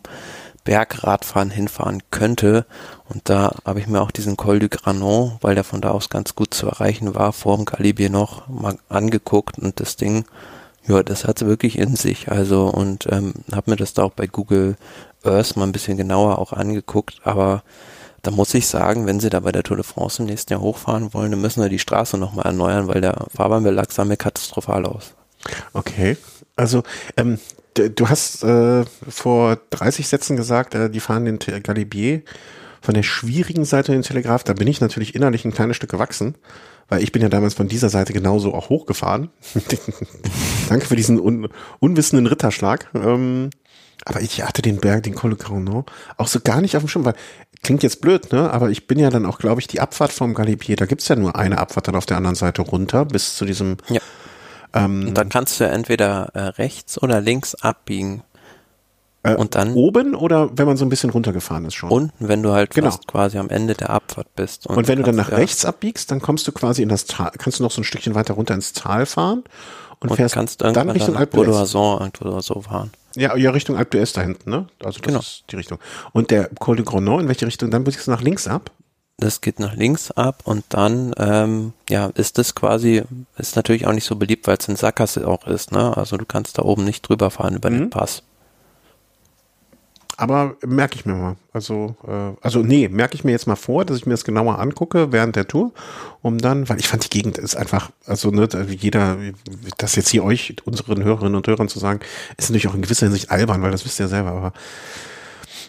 Bergradfahren 0.68 1.50
hinfahren 1.50 2.04
könnte. 2.12 2.66
Und 3.08 3.30
da 3.30 3.56
habe 3.64 3.80
ich 3.80 3.88
mir 3.88 4.02
auch 4.02 4.12
diesen 4.12 4.36
Col 4.36 4.60
du 4.60 4.68
Granon, 4.68 5.38
weil 5.40 5.56
der 5.56 5.64
von 5.64 5.80
da 5.80 5.92
aus 5.92 6.10
ganz 6.10 6.36
gut 6.36 6.54
zu 6.54 6.68
erreichen 6.68 7.16
war, 7.16 7.32
vor 7.32 7.56
dem 7.56 7.64
Galibier 7.64 8.10
noch 8.10 8.50
mal 8.50 8.78
angeguckt 8.90 9.58
und 9.60 9.80
das 9.80 9.96
Ding, 9.96 10.26
ja, 10.86 11.02
das 11.04 11.24
hat 11.24 11.42
es 11.42 11.48
wirklich 11.48 11.78
in 11.80 11.96
sich. 11.96 12.30
Also 12.30 12.66
und 12.66 13.08
ähm, 13.10 13.34
habe 13.54 13.72
mir 13.72 13.78
das 13.78 13.94
da 13.94 14.04
auch 14.04 14.12
bei 14.12 14.28
Google 14.28 14.76
Earth 15.24 15.56
mal 15.56 15.64
ein 15.64 15.72
bisschen 15.72 15.96
genauer 15.96 16.38
auch 16.38 16.52
angeguckt, 16.52 17.22
aber 17.24 17.64
da 18.22 18.32
muss 18.32 18.54
ich 18.54 18.68
sagen, 18.68 19.06
wenn 19.06 19.22
sie 19.22 19.30
da 19.30 19.40
bei 19.40 19.54
der 19.54 19.64
Tour 19.64 19.78
de 19.78 19.86
France 19.86 20.22
im 20.22 20.28
nächsten 20.28 20.52
Jahr 20.52 20.62
hochfahren 20.62 21.14
wollen, 21.14 21.32
dann 21.32 21.40
müssen 21.40 21.62
wir 21.62 21.70
die 21.70 21.80
Straße 21.80 22.18
nochmal 22.18 22.48
erneuern, 22.48 22.90
weil 22.90 23.00
der 23.00 23.26
Fahrbahnbelag 23.34 23.90
sah 23.94 24.04
mir 24.04 24.18
katastrophal 24.18 24.86
aus. 24.86 25.14
Okay. 25.72 26.18
Also 26.58 26.84
ähm, 27.16 27.40
du 27.78 28.10
hast 28.10 28.44
äh, 28.44 28.86
vor 29.08 29.58
30 29.70 30.08
Sätzen 30.08 30.36
gesagt, 30.36 30.76
äh, 30.76 30.90
die 30.90 31.00
fahren 31.00 31.26
den 31.26 31.40
Galibier 31.40 32.22
von 32.82 32.94
der 32.94 33.04
schwierigen 33.04 33.66
Seite 33.66 33.92
den 33.92 34.02
Telegraph. 34.02 34.44
Da 34.44 34.54
bin 34.54 34.68
ich 34.68 34.82
natürlich 34.82 35.16
innerlich 35.16 35.46
ein 35.46 35.54
kleines 35.54 35.78
Stück 35.78 35.92
gewachsen, 35.92 36.36
weil 36.90 37.04
ich 37.04 37.12
bin 37.12 37.22
ja 37.22 37.30
damals 37.30 37.54
von 37.54 37.68
dieser 37.68 37.90
Seite 37.90 38.14
genauso 38.14 38.54
auch 38.54 38.70
hochgefahren. 38.70 39.30
Danke 40.70 40.86
für 40.86 40.96
diesen 40.96 41.20
un 41.20 41.50
unwissenden 41.80 42.28
Ritterschlag. 42.28 42.90
Ähm, 42.94 43.50
aber 44.06 44.22
ich 44.22 44.44
hatte 44.44 44.62
den 44.62 44.78
Berg, 44.78 45.04
den 45.04 45.16
Col 45.16 45.32
de 45.32 45.40
Granon, 45.40 45.84
auch 46.18 46.28
so 46.28 46.40
gar 46.40 46.62
nicht 46.62 46.78
auf 46.78 46.84
dem 46.84 46.88
Schirm, 46.88 47.04
weil 47.04 47.16
klingt 47.64 47.84
jetzt 47.84 48.00
blöd, 48.00 48.32
ne? 48.32 48.52
Aber 48.52 48.70
ich 48.70 48.88
bin 48.88 49.00
ja 49.00 49.10
dann 49.10 49.26
auch, 49.26 49.40
glaube 49.40 49.60
ich, 49.60 49.68
die 49.68 49.82
Abfahrt 49.82 50.14
vom 50.14 50.34
Galibier, 50.34 50.76
da 50.76 50.86
gibt's 50.86 51.08
ja 51.08 51.16
nur 51.16 51.36
eine 51.36 51.58
Abfahrt 51.58 51.88
dann 51.88 51.96
auf 51.96 52.06
der 52.06 52.16
anderen 52.16 52.36
Seite 52.36 52.62
runter 52.62 53.04
bis 53.04 53.36
zu 53.36 53.44
diesem 53.44 53.78
ja 53.90 54.00
ähm, 54.74 55.08
und 55.10 55.18
dann 55.18 55.30
kannst 55.30 55.60
du 55.60 55.66
entweder 55.66 56.30
äh, 56.34 56.40
rechts 56.42 57.02
oder 57.02 57.22
links 57.22 57.56
abbiegen. 57.56 58.24
Äh, 59.24 59.36
Und 59.36 59.56
dann- 59.56 59.74
oben 59.74 60.14
oder 60.16 60.50
wenn 60.58 60.68
man 60.68 60.78
so 60.78 60.86
ein 60.86 60.90
bisschen 60.90 61.10
runtergefahren 61.10 61.66
ist 61.66 61.74
schon? 61.76 61.90
Unten, 61.90 62.28
wenn 62.28 62.44
du 62.44 62.52
halt 62.52 62.74
Genau. 62.74 62.96
quasi 63.08 63.38
am 63.40 63.50
Ende 63.50 63.74
der 63.74 63.90
Abfahrt 63.90 64.34
bist. 64.36 64.68
Und 64.68 64.88
wenn 64.88 64.98
du 65.00 65.04
dann 65.04 65.16
nach 65.16 65.32
ja, 65.32 65.38
rechts 65.38 65.66
abbiegst, 65.66 66.12
dann 66.12 66.22
kommst 66.22 66.48
du 66.48 66.52
quasi 66.52 66.84
in 66.84 66.90
das 66.90 67.06
Tal, 67.06 67.32
kannst 67.38 67.60
du 67.60 67.64
noch 67.64 67.72
so 67.72 67.82
ein 67.82 67.84
Stückchen 67.84 68.14
weiter 68.16 68.36
runter 68.36 68.54
ins 68.54 68.74
Tal 68.74 69.06
fahren 69.06 69.44
und, 70.00 70.12
und 70.12 70.18
fährst 70.18 70.36
kannst 70.36 70.62
dann 70.62 70.76
Richtung 70.92 71.16
dann 71.16 71.18
Alpe 71.24 71.38
d'Huez. 71.38 71.74
Irgendwo 72.00 72.26
oder 72.30 72.42
so 72.42 72.62
fahren. 72.62 72.92
Ja, 73.16 73.36
ja, 73.36 73.50
Richtung 73.50 73.76
Alpe 73.76 73.98
d'Huez 73.98 74.14
da 74.14 74.22
hinten, 74.22 74.50
ne? 74.52 74.68
Also 74.84 75.00
das 75.00 75.02
Genau. 75.08 75.20
ist 75.20 75.46
die 75.52 75.56
Richtung. 75.56 75.80
Und 76.14 76.30
der 76.30 76.50
Col 76.60 76.76
de 76.76 76.86
Grenon, 76.86 77.22
in 77.22 77.28
welche 77.28 77.48
Richtung? 77.48 77.72
Dann 77.72 77.84
biegst 77.84 78.06
du 78.06 78.12
nach 78.12 78.22
links 78.22 78.48
ab. 78.48 78.70
Das 79.20 79.42
geht 79.42 79.60
nach 79.60 79.74
links 79.76 80.12
ab 80.12 80.42
und 80.46 80.64
dann, 80.70 81.12
ähm, 81.18 81.74
ja, 81.90 82.08
ist 82.14 82.38
das 82.38 82.54
quasi, 82.54 83.02
ist 83.38 83.56
natürlich 83.56 83.88
auch 83.88 83.94
nicht 83.94 84.06
so 84.06 84.16
beliebt, 84.16 84.46
weil 84.46 84.58
es 84.60 84.68
ein 84.68 84.76
Sackgasse 84.76 85.28
auch 85.28 85.48
ist, 85.48 85.72
ne? 85.72 85.98
Also 85.98 86.18
du 86.18 86.26
kannst 86.26 86.60
da 86.60 86.62
oben 86.62 86.84
nicht 86.84 87.02
drüber 87.02 87.32
fahren 87.32 87.56
über 87.56 87.72
Mhm. 87.72 87.78
den 87.80 87.90
Pass. 87.90 88.22
Aber 90.20 90.56
merke 90.66 90.96
ich 90.96 91.06
mir 91.06 91.14
mal. 91.14 91.36
Also, 91.54 91.96
äh, 92.08 92.36
also 92.42 92.60
nee, 92.64 92.90
merke 92.90 93.14
ich 93.16 93.24
mir 93.24 93.32
jetzt 93.32 93.46
mal 93.48 93.56
vor, 93.56 93.86
dass 93.86 93.98
ich 93.98 94.06
mir 94.08 94.14
das 94.14 94.24
genauer 94.24 94.58
angucke 94.60 95.12
während 95.12 95.36
der 95.36 95.48
Tour, 95.48 95.72
um 96.24 96.40
dann, 96.40 96.68
weil 96.70 96.80
ich 96.80 96.88
fand 96.88 97.04
die 97.04 97.10
Gegend 97.10 97.38
ist 97.38 97.56
einfach, 97.56 97.92
also 98.06 98.32
ne, 98.32 98.48
jeder, 98.68 99.18
das 99.78 99.96
jetzt 99.96 100.10
hier 100.10 100.24
euch, 100.24 100.56
unseren 100.66 101.04
Hörerinnen 101.04 101.36
und 101.36 101.48
Hörern 101.48 101.70
zu 101.70 101.78
sagen, 101.80 102.00
ist 102.38 102.50
natürlich 102.50 102.68
auch 102.68 102.74
in 102.76 102.82
gewisser 102.82 103.06
Hinsicht 103.08 103.30
albern, 103.30 103.62
weil 103.62 103.72
das 103.72 103.86
wisst 103.86 104.00
ihr 104.00 104.06
ja 104.06 104.10
selber, 104.10 104.32
aber 104.32 104.54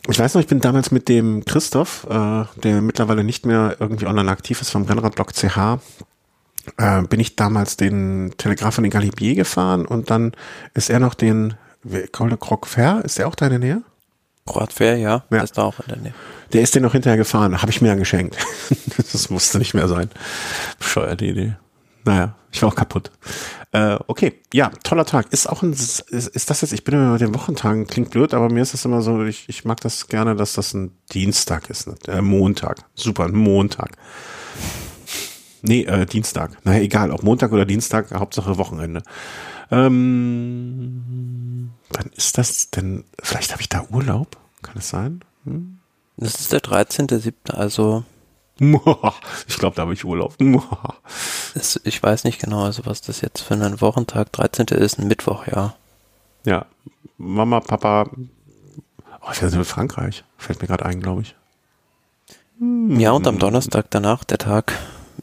ich 0.09 0.19
weiß 0.19 0.35
noch, 0.35 0.41
ich 0.41 0.47
bin 0.47 0.61
damals 0.61 0.91
mit 0.91 1.09
dem 1.09 1.45
Christoph, 1.45 2.07
äh, 2.09 2.45
der 2.63 2.83
mittlerweile 2.83 3.25
nicht 3.25 3.47
mehr 3.47 3.77
irgendwie 3.81 4.07
online 4.07 4.31
aktiv 4.31 4.61
ist 4.61 4.71
vom 4.71 4.85
Rennradblog 4.85 5.33
CH, 5.35 5.79
äh, 6.77 7.03
bin 7.03 7.21
ich 7.21 7.37
damals 7.37 7.77
den 7.77 8.33
Telegraph 8.37 8.75
von 8.75 8.85
den 8.85 8.91
Galibier 8.91 9.35
gefahren 9.35 9.87
und 9.87 10.11
dann 10.11 10.33
ist 10.75 10.91
er 10.91 11.01
noch 11.01 11.15
den 11.15 11.55
Croc-Fer, 12.41 13.03
ist 13.05 13.19
der 13.19 13.29
auch 13.29 13.35
da 13.35 13.47
in 13.47 13.51
der 13.51 13.59
Nähe? 13.59 13.83
Croat 14.47 14.73
Fair, 14.73 14.97
ja, 14.97 15.25
Ja. 15.31 15.43
ist 15.43 15.59
da 15.59 15.63
auch 15.63 15.79
in 15.81 15.89
der 15.89 15.99
Nähe. 15.99 16.15
Der 16.55 16.63
ist 16.63 16.75
den 16.75 16.83
noch 16.83 16.93
hinterher 16.93 17.19
gefahren, 17.19 17.61
habe 17.61 17.71
ich 17.71 17.83
mir 17.83 17.89
ja 17.89 17.95
geschenkt. 17.95 18.37
das 18.97 19.29
musste 19.29 19.59
nicht 19.59 19.75
mehr 19.75 19.89
sein. 19.89 20.09
Bescheuerte 20.79 21.27
Idee. 21.27 21.57
Naja, 22.05 22.35
ich 22.51 22.63
war 22.63 22.71
auch 22.71 22.75
kaputt. 22.75 23.11
Äh, 23.73 23.99
okay, 24.07 24.41
ja, 24.55 24.71
toller 24.83 25.05
Tag. 25.05 25.31
Ist 25.33 25.47
auch 25.49 25.63
ein, 25.63 25.73
ist, 25.73 26.01
ist 26.01 26.49
das 26.51 26.63
jetzt, 26.63 26.73
ich 26.73 26.85
bin 26.85 26.95
immer 26.95 27.13
mit 27.13 27.21
den 27.21 27.35
Wochentagen, 27.35 27.87
klingt 27.87 28.11
blöd, 28.11 28.33
aber 28.33 28.49
mir 28.51 28.63
ist 28.63 28.73
das 28.73 28.85
immer 28.85 29.03
so, 29.03 29.23
ich, 29.25 29.49
ich 29.49 29.65
mag 29.65 29.81
das 29.81 30.09
gerne, 30.09 30.35
dass 30.37 30.55
das 30.55 30.73
ein 30.75 30.93
Dienstag 31.13 31.69
ist, 31.69 31.87
ne? 31.87 31.95
äh, 32.07 32.23
Montag. 32.23 32.79
Super, 32.95 33.27
ein 33.27 33.35
Montag. 33.35 33.97
Nee, 35.61 35.83
äh, 35.83 36.07
Dienstag. 36.07 36.57
Naja, 36.65 36.81
egal, 36.81 37.11
ob 37.11 37.23
Montag 37.23 37.53
oder 37.53 37.67
Dienstag, 37.67 38.13
Hauptsache 38.13 38.57
Wochenende. 38.59 39.03
Ähm, 39.71 41.03
wann 41.91 42.11
ist 42.17 42.39
das 42.39 42.71
denn? 42.71 43.05
Vielleicht 43.21 43.53
habe 43.53 43.61
ich 43.61 43.69
da 43.69 43.85
Urlaub? 43.91 44.39
Kann 44.63 44.77
es 44.79 44.89
sein? 44.89 45.21
Das 46.17 46.41
ist 46.41 46.53
der 46.53 46.61
13.7., 46.61 47.51
also 47.51 48.05
Ich 49.47 49.59
glaube, 49.59 49.77
da 49.77 49.83
habe 49.83 49.93
ich 49.93 50.05
Urlaub. 50.05 50.35
Ist, 51.55 51.81
ich 51.85 52.03
weiß 52.03 52.25
nicht 52.25 52.41
genau, 52.41 52.65
also 52.65 52.87
was 52.87 53.01
das 53.01 53.21
jetzt 53.21 53.41
für 53.41 53.55
ein 53.55 53.81
Wochentag, 53.81 54.33
13. 54.33 54.67
ist 54.69 54.99
ein 54.99 55.09
Mittwoch, 55.09 55.47
ja. 55.47 55.75
Ja, 56.45 56.67
Mama, 57.19 57.61
Papa. 57.61 58.09
Oh, 59.23 59.31
ich 59.33 59.43
in 59.43 59.65
Frankreich. 59.65 60.25
Fällt 60.37 60.63
mir 60.63 60.69
gerade 60.69 60.87
ein, 60.87 61.01
glaube 61.01 61.23
ich. 61.23 61.35
Ja, 62.61 63.13
und 63.13 63.27
am 63.27 63.39
Donnerstag 63.39 63.87
danach, 63.91 64.25
der 64.25 64.39
Tag, 64.39 64.73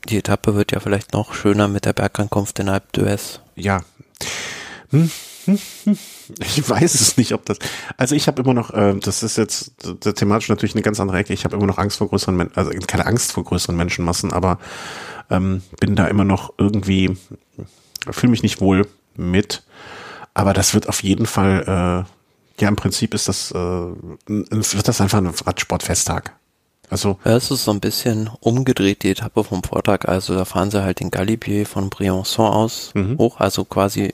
die 0.08 0.18
Etappe 0.18 0.56
wird 0.56 0.72
ja 0.72 0.80
vielleicht 0.80 1.14
noch 1.14 1.34
schöner 1.34 1.68
mit 1.68 1.86
der 1.86 1.94
Bergankunft 1.94 2.60
in 2.60 2.70
Alpe 2.70 2.88
d'Huez. 2.94 3.40
Ja. 3.56 3.82
Hm, 4.92 5.10
hm, 5.46 5.60
hm. 5.84 5.98
Ich 6.40 6.68
weiß 6.68 6.96
es 6.96 7.18
nicht, 7.18 7.34
ob 7.34 7.46
das. 7.46 7.60
Also 7.98 8.16
ich 8.16 8.28
habe 8.28 8.42
immer 8.42 8.54
noch, 8.54 8.74
äh, 8.74 8.96
das 9.00 9.22
ist 9.22 9.38
jetzt 9.38 9.74
thematisch 10.16 10.50
natürlich 10.50 10.76
eine 10.76 10.82
ganz 10.82 11.00
andere 11.00 11.18
Ecke. 11.18 11.34
Ich 11.34 11.44
habe 11.46 11.56
immer 11.56 11.68
noch 11.68 11.78
Angst 11.78 11.98
vor 11.98 12.10
größeren 12.10 12.36
Menschen, 12.36 12.56
also 12.56 12.72
keine 12.88 13.06
Angst 13.06 13.32
vor 13.32 13.44
größeren 13.44 13.76
Menschenmassen, 13.76 14.34
aber 14.34 14.60
ähm, 15.30 15.62
bin 15.80 15.96
da 15.96 16.08
immer 16.08 16.24
noch 16.24 16.54
irgendwie, 16.58 17.18
fühle 18.10 18.32
mich 18.32 18.44
nicht 18.44 18.62
wohl 18.62 18.88
mit. 19.16 19.64
Aber 20.34 20.54
das 20.54 20.74
wird 20.74 20.90
auf 20.90 21.02
jeden 21.04 21.26
Fall, 21.26 22.06
äh, 22.58 22.62
ja, 22.62 22.68
im 22.70 22.76
Prinzip 22.76 23.14
ist 23.14 23.28
das, 23.28 23.52
äh, 23.52 23.56
wird 23.56 24.88
das 24.88 25.02
einfach 25.02 25.18
ein 25.20 25.28
Radsportfesttag. 25.28 26.34
Also 26.90 27.18
Ja, 27.26 27.36
es 27.36 27.50
ist 27.52 27.64
so 27.64 27.72
ein 27.72 27.80
bisschen 27.80 28.30
umgedreht, 28.42 29.04
die 29.04 29.10
Etappe 29.12 29.44
vom 29.44 29.64
Vortag. 29.64 30.06
Also 30.08 30.36
da 30.36 30.46
fahren 30.46 30.70
sie 30.72 30.84
halt 30.84 31.00
den 31.00 31.10
Galibier 31.12 31.66
von 31.66 31.90
Briançon 31.90 32.48
aus 32.48 32.92
Mhm. 32.94 33.18
hoch. 33.18 33.40
Also 33.40 33.66
quasi, 33.66 34.14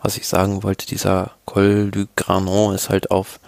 was 0.00 0.16
ich 0.16 0.28
sagen 0.28 0.62
wollte, 0.62 0.86
dieser 0.86 1.32
Col 1.46 1.90
du 1.90 2.06
Granon 2.16 2.74
ist 2.74 2.90
halt 2.90 3.10
auf 3.10 3.40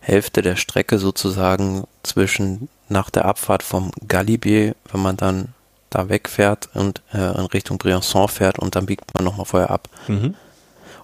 Hälfte 0.00 0.40
der 0.42 0.56
Strecke 0.56 0.98
sozusagen 0.98 1.84
zwischen 2.02 2.68
nach 2.88 3.10
der 3.10 3.26
Abfahrt 3.26 3.62
vom 3.62 3.90
Galibier, 4.08 4.74
wenn 4.90 5.02
man 5.02 5.16
dann 5.16 5.48
da 5.94 6.08
wegfährt 6.08 6.68
und 6.74 7.02
äh, 7.12 7.18
in 7.38 7.46
Richtung 7.46 7.78
Briançon 7.78 8.28
fährt 8.28 8.58
und 8.58 8.74
dann 8.76 8.86
biegt 8.86 9.14
man 9.14 9.24
nochmal 9.24 9.46
vorher 9.46 9.70
ab. 9.70 9.88
mhm. 10.08 10.34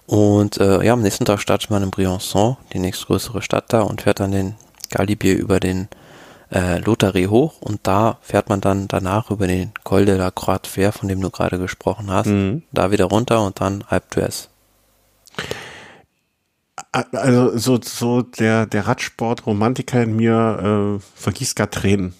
Und 0.05 0.57
äh, 0.57 0.83
ja, 0.83 0.93
am 0.93 1.03
nächsten 1.03 1.25
Tag 1.25 1.39
startet 1.39 1.69
man 1.69 1.83
in 1.83 1.91
Briançon, 1.91 2.57
die 2.73 2.79
nächstgrößere 2.79 3.43
Stadt 3.43 3.65
da, 3.71 3.81
und 3.81 4.01
fährt 4.01 4.19
dann 4.19 4.31
den 4.31 4.55
Galibier 4.89 5.37
über 5.37 5.59
den 5.59 5.87
äh, 6.51 6.79
Lotharie 6.79 7.27
hoch 7.27 7.61
und 7.61 7.81
da 7.83 8.17
fährt 8.21 8.49
man 8.49 8.59
dann 8.59 8.87
danach 8.87 9.29
über 9.29 9.45
den 9.45 9.71
Col 9.83 10.05
de 10.05 10.17
la 10.17 10.31
Croix 10.31 10.67
Fer, 10.67 10.91
von 10.93 11.07
dem 11.09 11.21
du 11.21 11.29
gerade 11.29 11.59
gesprochen 11.59 12.09
hast, 12.09 12.25
Mhm. 12.25 12.63
da 12.71 12.89
wieder 12.89 13.05
runter 13.05 13.43
und 13.45 13.61
dann 13.61 13.83
Alpe 13.87 14.21
d'Huez. 14.21 14.47
Also 16.91 17.55
so, 17.57 17.79
so 17.83 18.21
der, 18.23 18.65
der 18.65 18.87
Radsport-Romantiker 18.87 20.01
in 20.01 20.15
mir 20.15 20.97
äh, 20.97 21.21
vergießt 21.21 21.55
gar 21.55 21.69
Tränen 21.69 22.15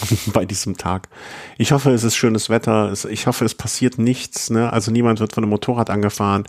bei 0.32 0.44
diesem 0.44 0.76
Tag. 0.76 1.08
Ich 1.58 1.72
hoffe, 1.72 1.90
es 1.90 2.04
ist 2.04 2.16
schönes 2.16 2.48
Wetter. 2.48 2.92
Ich 3.08 3.26
hoffe, 3.26 3.44
es 3.44 3.54
passiert 3.54 3.98
nichts. 3.98 4.50
Ne? 4.50 4.72
Also 4.72 4.90
niemand 4.90 5.20
wird 5.20 5.32
von 5.32 5.44
einem 5.44 5.50
Motorrad 5.50 5.90
angefahren. 5.90 6.44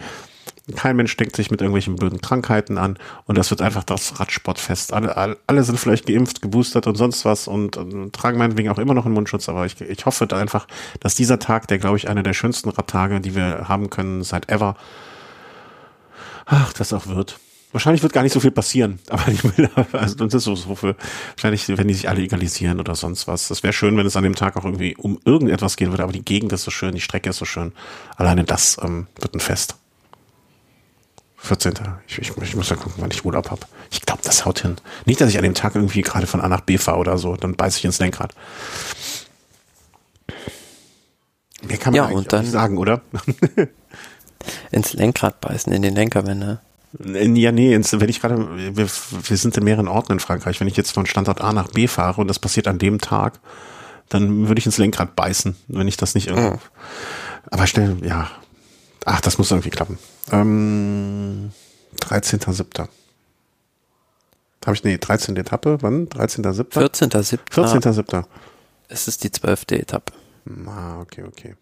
Kein 0.76 0.96
Mensch 0.96 1.12
steckt 1.12 1.36
sich 1.36 1.52
mit 1.52 1.60
irgendwelchen 1.60 1.98
blöden 1.98 2.22
Krankheiten 2.22 2.78
an. 2.78 2.98
Und 3.26 3.38
das 3.38 3.50
wird 3.50 3.62
einfach 3.62 3.84
das 3.84 4.20
Radsportfest. 4.20 4.94
Alle, 4.94 5.18
alle, 5.18 5.38
alle 5.46 5.64
sind 5.64 5.78
vielleicht 5.78 6.06
geimpft, 6.06 6.42
geboostert 6.42 6.88
und 6.88 6.96
sonst 6.96 7.26
was 7.26 7.48
und, 7.48 7.76
und 7.76 8.14
tragen 8.14 8.38
meinetwegen 8.38 8.70
auch 8.70 8.80
immer 8.80 8.94
noch 8.94 9.06
einen 9.06 9.14
Mundschutz. 9.14 9.50
Aber 9.50 9.66
ich, 9.66 9.80
ich 9.82 10.06
hoffe 10.06 10.26
da 10.26 10.38
einfach, 10.38 10.68
dass 11.02 11.16
dieser 11.16 11.40
Tag, 11.40 11.68
der 11.68 11.80
glaube 11.80 11.98
ich 11.98 12.10
einer 12.10 12.24
der 12.24 12.34
schönsten 12.34 12.70
Radtage, 12.70 13.20
die 13.20 13.36
wir 13.36 13.68
haben 13.68 13.90
können 13.90 14.24
seit 14.24 14.50
ever, 14.50 14.78
ach, 16.46 16.72
das 16.74 16.94
auch 16.94 17.08
wird. 17.08 17.40
Wahrscheinlich 17.74 18.04
wird 18.04 18.14
gar 18.14 18.22
nicht 18.24 18.32
so 18.34 18.40
viel 18.40 18.52
passieren, 18.52 19.00
aber 19.10 19.28
ich 19.30 19.44
will, 19.44 19.70
also 19.92 20.16
das 20.16 20.34
ist 20.36 20.44
so, 20.44 20.56
so 20.56 20.76
für, 20.76 20.96
wahrscheinlich, 21.36 21.68
wenn 21.68 21.88
die 21.88 21.94
sich 21.96 22.08
alle 22.08 22.22
egalisieren 22.22 22.80
oder 22.80 22.96
sonst 22.96 23.28
was. 23.28 23.50
Das 23.50 23.64
wäre 23.64 23.74
schön, 23.74 23.98
wenn 23.98 24.06
es 24.06 24.16
an 24.16 24.24
dem 24.24 24.36
Tag 24.36 24.56
auch 24.56 24.64
irgendwie 24.64 24.96
um 24.96 25.20
irgendetwas 25.26 25.76
gehen 25.76 25.90
würde, 25.92 26.04
aber 26.04 26.14
die 26.14 26.24
Gegend 26.24 26.54
ist 26.54 26.64
so 26.64 26.72
schön, 26.72 26.94
die 26.96 27.02
Strecke 27.02 27.32
ist 27.32 27.38
so 27.38 27.46
schön. 27.46 27.74
Alleine 28.16 28.44
das 28.46 28.78
ähm, 28.82 29.08
wird 29.20 29.34
ein 29.36 29.40
Fest. 29.40 29.76
14. 31.40 31.74
Ich, 32.08 32.20
ich, 32.20 32.32
ich 32.38 32.56
muss 32.56 32.70
ja 32.70 32.78
gucken, 32.78 32.94
wann 33.00 33.12
ich 33.12 33.26
Urlaub 33.26 33.52
habe. 33.52 33.62
Ich 33.92 34.02
glaube, 34.02 34.22
das 34.24 34.46
haut 34.46 34.62
hin. 34.62 34.78
Nicht, 35.06 35.20
dass 35.20 35.30
ich 35.30 35.38
an 35.38 35.44
dem 35.44 35.56
Tag 35.56 35.76
irgendwie 35.76 36.02
gerade 36.02 36.26
von 36.26 36.40
A 36.40 36.48
nach 36.48 36.62
B 36.62 36.78
fahre 36.78 37.00
oder 37.00 37.18
so, 37.18 37.36
dann 37.36 37.56
beiß 37.56 37.76
ich 37.78 37.84
ins 37.84 38.00
Lenkrad. 38.00 38.34
Mehr 41.64 41.78
kann 41.78 41.94
man 41.94 42.10
Ja, 42.12 42.16
und 42.16 42.32
dann- 42.32 42.46
sagen, 42.46 42.78
oder? 42.78 43.02
Ins 44.72 44.94
Lenkrad 44.94 45.40
beißen, 45.42 45.72
in 45.74 45.82
den 45.82 45.96
Lenkerwände. 45.96 46.60
Ja, 47.00 47.52
nee, 47.52 47.76
wenn 47.76 48.10
ich 48.10 48.22
gerade, 48.22 48.76
wir, 48.76 48.88
wir 48.88 49.38
sind 49.38 49.58
in 49.58 49.64
mehreren 49.64 49.88
Orten 49.88 50.12
in 50.12 50.20
Frankreich. 50.20 50.60
Wenn 50.60 50.68
ich 50.68 50.78
jetzt 50.78 50.92
von 50.92 51.06
Standort 51.06 51.42
A 51.42 51.52
nach 51.52 51.70
B 51.70 51.88
fahre 51.88 52.22
und 52.22 52.28
das 52.28 52.38
passiert 52.40 52.68
an 52.68 52.78
dem 52.78 53.00
Tag, 53.02 53.40
dann 54.10 54.48
würde 54.48 54.60
ich 54.60 54.66
ins 54.66 54.78
Lenkrad 54.78 55.16
beißen, 55.16 55.56
wenn 55.68 55.88
ich 55.88 55.98
das 55.98 56.14
nicht 56.14 56.28
irgendwo. 56.28 56.60
Aber 57.50 57.66
schnell, 57.66 57.98
ja. 58.04 58.30
Ach, 59.06 59.22
das 59.22 59.38
muss 59.38 59.52
irgendwie 59.52 59.72
klappen. 59.72 59.98
Ähm, 60.32 61.52
13.07. 62.02 62.88
Habe 64.66 64.76
ich, 64.76 64.84
nee, 64.84 64.98
13. 64.98 65.36
Etappe, 65.36 65.80
wann? 65.82 66.08
13.07. 66.08 66.72
14.7. 66.72 67.40
14.07. 67.52 68.24
Es 68.88 69.08
ist 69.08 69.24
die 69.24 69.32
zwölfte 69.32 69.80
Etappe. 69.80 70.14
Ah, 70.68 71.00
okay, 71.02 71.24
okay. 71.24 71.56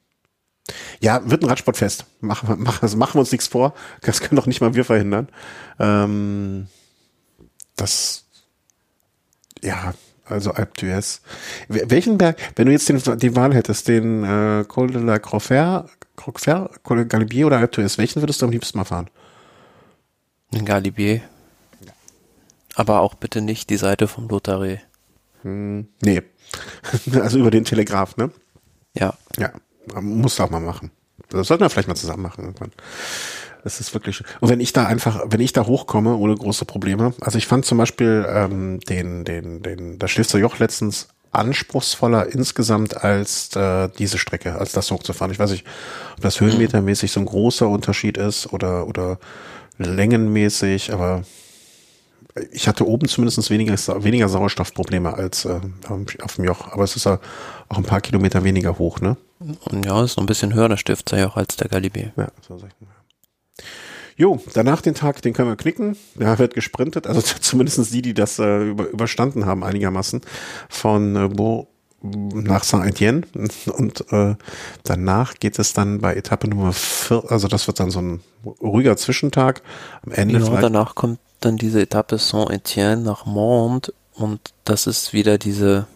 Ja, 1.02 1.30
wird 1.30 1.44
ein 1.44 1.50
Radsportfest. 1.50 2.06
Machen, 2.22 2.48
wir- 2.50 2.56
machen, 2.56 2.80
also 2.82 2.98
machen 2.98 3.16
wir 3.16 3.20
uns 3.22 3.32
nichts 3.32 3.48
vor. 3.48 3.74
Das 4.02 4.22
können 4.22 4.36
doch 4.38 4.46
nicht 4.48 4.62
mal 4.62 4.74
wir 4.74 4.86
verhindern. 4.86 5.28
Ähm, 5.80 6.68
das, 7.76 8.26
ja, 9.62 9.94
also 10.26 10.52
Alpe 10.52 10.74
d'Huez. 10.80 11.22
Wel- 11.68 11.90
Welchen 11.90 12.18
Berg, 12.18 12.38
wenn 12.56 12.68
du 12.68 12.72
jetzt 12.72 12.88
den, 12.90 13.02
die 13.20 13.36
Wahl 13.36 13.54
hättest, 13.54 13.88
den 13.88 14.24
äh, 14.24 14.64
Col 14.68 14.88
de 14.92 15.02
la 15.02 15.20
Croix-Fer, 15.20 15.88
Croix-Fer, 16.16 16.70
Col 16.84 16.98
de 16.98 17.06
Galibier 17.08 17.48
oder 17.48 17.58
Alpe 17.58 17.82
d'Huez, 17.82 17.98
welchen 17.98 18.22
würdest 18.22 18.42
du 18.42 18.46
am 18.46 18.52
liebsten 18.52 18.78
mal 18.78 18.86
fahren? 18.86 19.10
Den 20.54 20.66
Galibier. 20.66 21.22
Aber 22.76 23.02
auch 23.02 23.16
bitte 23.16 23.42
nicht 23.42 23.70
die 23.70 23.78
Seite 23.78 24.08
vom 24.08 24.30
Lotharie. 24.30 24.80
Nee. 25.44 26.22
also 27.14 27.40
über 27.40 27.52
den 27.52 27.66
Telegraph, 27.66 28.16
ne? 28.18 28.32
Ja. 28.94 29.16
Ja, 29.38 29.52
musst 30.00 30.40
du 30.40 30.44
auch 30.44 30.50
mal 30.50 30.60
machen. 30.60 30.92
Das 31.30 31.48
sollten 31.48 31.64
wir 31.64 31.70
vielleicht 31.70 31.88
mal 31.88 31.96
zusammen 31.96 32.24
machen 32.24 32.46
irgendwann. 32.46 32.72
es 33.64 33.80
ist 33.80 33.94
wirklich. 33.94 34.24
Und 34.40 34.50
wenn 34.50 34.60
ich 34.60 34.74
da 34.74 34.86
einfach, 34.86 35.22
wenn 35.28 35.40
ich 35.40 35.54
da 35.54 35.66
hochkomme 35.66 36.16
ohne 36.16 36.36
große 36.36 36.66
Probleme, 36.66 37.14
also 37.22 37.38
ich 37.38 37.48
fand 37.48 37.66
zum 37.66 37.78
Beispiel 37.78 38.26
ähm, 38.28 38.80
den, 38.82 39.24
den, 39.24 39.62
den, 39.62 40.00
das 40.00 40.12
Stifter 40.12 40.40
Joch 40.40 40.60
letztens 40.60 41.08
anspruchsvoller 41.32 42.28
insgesamt 42.34 43.04
als 43.04 43.56
äh, 43.56 43.90
diese 43.98 44.18
Strecke, 44.18 44.56
als 44.56 44.74
das 44.74 44.92
hochzufahren. 44.92 45.32
Ich 45.32 45.40
weiß 45.40 45.52
nicht, 45.52 45.66
ob 46.18 46.22
das 46.22 46.42
höhenmetermäßig 46.42 47.12
so 47.12 47.22
ein 47.22 47.26
großer 47.26 47.70
Unterschied 47.70 48.18
ist 48.18 48.52
oder 48.52 48.88
oder 48.88 49.18
längenmäßig, 49.78 50.92
aber 50.92 51.24
ich 52.52 52.68
hatte 52.68 52.88
oben 52.88 53.08
zumindest 53.08 53.50
weniger, 53.50 53.76
weniger 54.04 54.30
Sauerstoffprobleme 54.30 55.14
als 55.14 55.46
äh, 55.46 55.60
auf 55.90 56.36
dem 56.36 56.46
Joch. 56.46 56.72
Aber 56.72 56.84
es 56.84 56.96
ist 56.96 57.06
ja 57.06 57.20
auch 57.70 57.78
ein 57.78 57.84
paar 57.84 58.02
Kilometer 58.02 58.44
weniger 58.44 58.78
hoch, 58.78 59.02
ne? 59.02 59.18
Und 59.40 59.86
ja, 59.86 60.04
ist 60.04 60.18
noch 60.18 60.24
ein 60.24 60.28
bisschen 60.28 60.54
höher, 60.54 60.70
der 60.70 60.78
Stiftserjoch, 60.78 61.36
als 61.36 61.56
der 61.58 61.68
Galibier. 61.68 62.14
Ja, 62.16 62.28
so 62.48 62.58
sag 62.58 62.70
ich 62.70 62.88
mal. 62.88 62.94
Jo, 64.16 64.40
danach 64.54 64.82
den 64.82 64.94
Tag, 64.94 65.22
den 65.24 65.34
können 65.34 65.50
wir 65.50 65.56
knicken. 65.56 65.98
Ja, 66.20 66.38
wird 66.38 66.54
gesprintet. 66.54 67.08
Also 67.08 67.22
zumindest 67.42 67.94
die, 67.94 68.02
die 68.02 68.14
das 68.14 68.40
äh, 68.40 68.70
über, 68.70 68.88
überstanden 68.90 69.46
haben, 69.46 69.64
einigermaßen. 69.64 70.22
Von 70.70 71.16
äh, 71.16 71.28
Bo 71.28 71.68
nach 72.02 72.64
Saint-Étienne. 72.64 73.24
Und 73.72 74.12
äh, 74.12 74.36
danach 74.84 75.36
geht 75.36 75.60
es 75.60 75.74
dann 75.74 76.00
bei 76.00 76.16
Etappe 76.16 76.48
Nummer 76.48 76.74
4, 76.74 77.24
also 77.30 77.48
das 77.48 77.68
wird 77.68 77.80
dann 77.80 77.92
so 77.92 78.00
ein 78.00 78.22
ruhiger 78.62 78.96
Zwischentag. 78.98 79.62
Am 80.04 80.12
Ende 80.12 80.40
genau, 80.40 80.58
danach 80.58 80.96
kommt 80.96 81.20
dann 81.42 81.58
diese 81.58 81.82
Etappe 81.82 82.18
Saint-Étienne 82.18 82.98
nach 82.98 83.26
Mont 83.26 83.94
und 84.14 84.40
das 84.66 84.88
ist 84.88 85.14
wieder 85.14 85.38
diese 85.38 85.88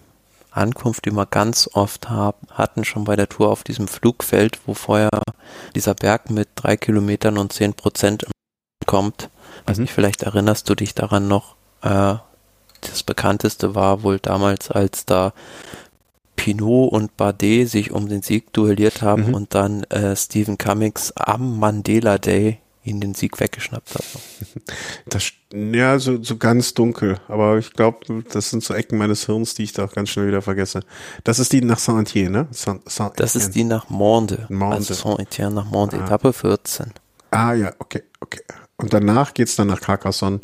Ankunft, 0.52 1.06
die 1.06 1.12
wir 1.12 1.26
ganz 1.26 1.70
oft 1.74 2.10
haben, 2.10 2.48
hatten, 2.52 2.86
schon 2.86 3.04
bei 3.04 3.16
der 3.16 3.30
Tour 3.30 3.50
auf 3.50 3.64
diesem 3.64 3.88
Flugfeld, 3.88 4.60
wo 4.66 4.74
vorher 4.74 5.10
dieser 5.76 5.94
Berg 5.94 6.30
mit 6.30 6.50
drei 6.56 6.78
Kilometern 6.78 7.38
und 7.38 7.52
zehn 7.52 7.74
Prozent 7.74 8.26
kommt. 8.86 9.30
Weiß 9.66 9.78
mhm. 9.78 9.84
nicht, 9.84 9.94
vielleicht 9.94 10.24
erinnerst 10.24 10.70
du 10.70 10.76
dich 10.76 10.96
daran 10.96 11.28
noch, 11.28 11.56
äh, 11.82 12.16
das 12.82 13.04
bekannteste 13.04 13.76
war 13.76 14.04
wohl 14.04 14.20
damals, 14.20 14.72
als 14.72 15.06
da 15.06 15.34
Pinot 16.36 16.92
und 16.92 17.18
Bardet 17.18 17.70
sich 17.70 17.92
um 17.92 18.08
den 18.08 18.22
Sieg 18.22 18.54
duelliert 18.54 19.02
haben 19.02 19.28
mhm. 19.28 19.34
und 19.34 19.56
dann 19.56 19.84
äh, 19.86 20.16
Stephen 20.16 20.58
Cummings 20.58 21.12
am 21.16 21.60
Mandela 21.60 22.18
Day 22.18 22.60
ihn 22.86 23.02
den 23.02 23.14
Sieg 23.14 23.40
weggeschnappt 23.40 23.96
hat. 23.96 24.06
Das, 25.08 25.32
ja, 25.54 26.00
so, 26.00 26.24
so 26.24 26.38
ganz 26.38 26.74
dunkel. 26.74 27.20
Aber 27.28 27.58
ich 27.58 27.74
glaube, 27.74 28.24
das 28.32 28.50
sind 28.50 28.64
so 28.64 28.74
Ecken 28.74 28.98
meines 28.98 29.28
Hirns, 29.28 29.54
die 29.54 29.64
ich 29.64 29.74
da 29.74 29.86
ganz 29.86 30.10
schnell 30.10 30.28
wieder 30.28 30.42
vergesse. 30.42 30.80
Das 31.24 31.38
ist 31.38 31.54
die 31.54 31.62
nach 31.62 31.78
Saint-Etienne, 31.78 32.32
ne? 32.32 32.48
Saint, 32.52 32.90
Saint 32.90 33.20
das 33.20 33.36
ist 33.36 33.52
die 33.52 33.64
nach 33.64 33.90
Monde. 33.90 34.48
Monde. 34.50 34.76
Also 34.76 34.94
Saint-Etienne 34.96 35.54
nach 35.54 35.66
Monde, 35.66 35.98
ah. 36.00 36.06
Etappe 36.06 36.34
14. 36.34 36.92
Ah 37.30 37.54
ja, 37.54 37.74
okay, 37.78 38.04
okay. 38.22 38.42
Und 38.78 38.94
danach 38.94 39.34
geht's 39.34 39.56
dann 39.56 39.68
nach 39.68 39.82
Carcassonne, 39.82 40.42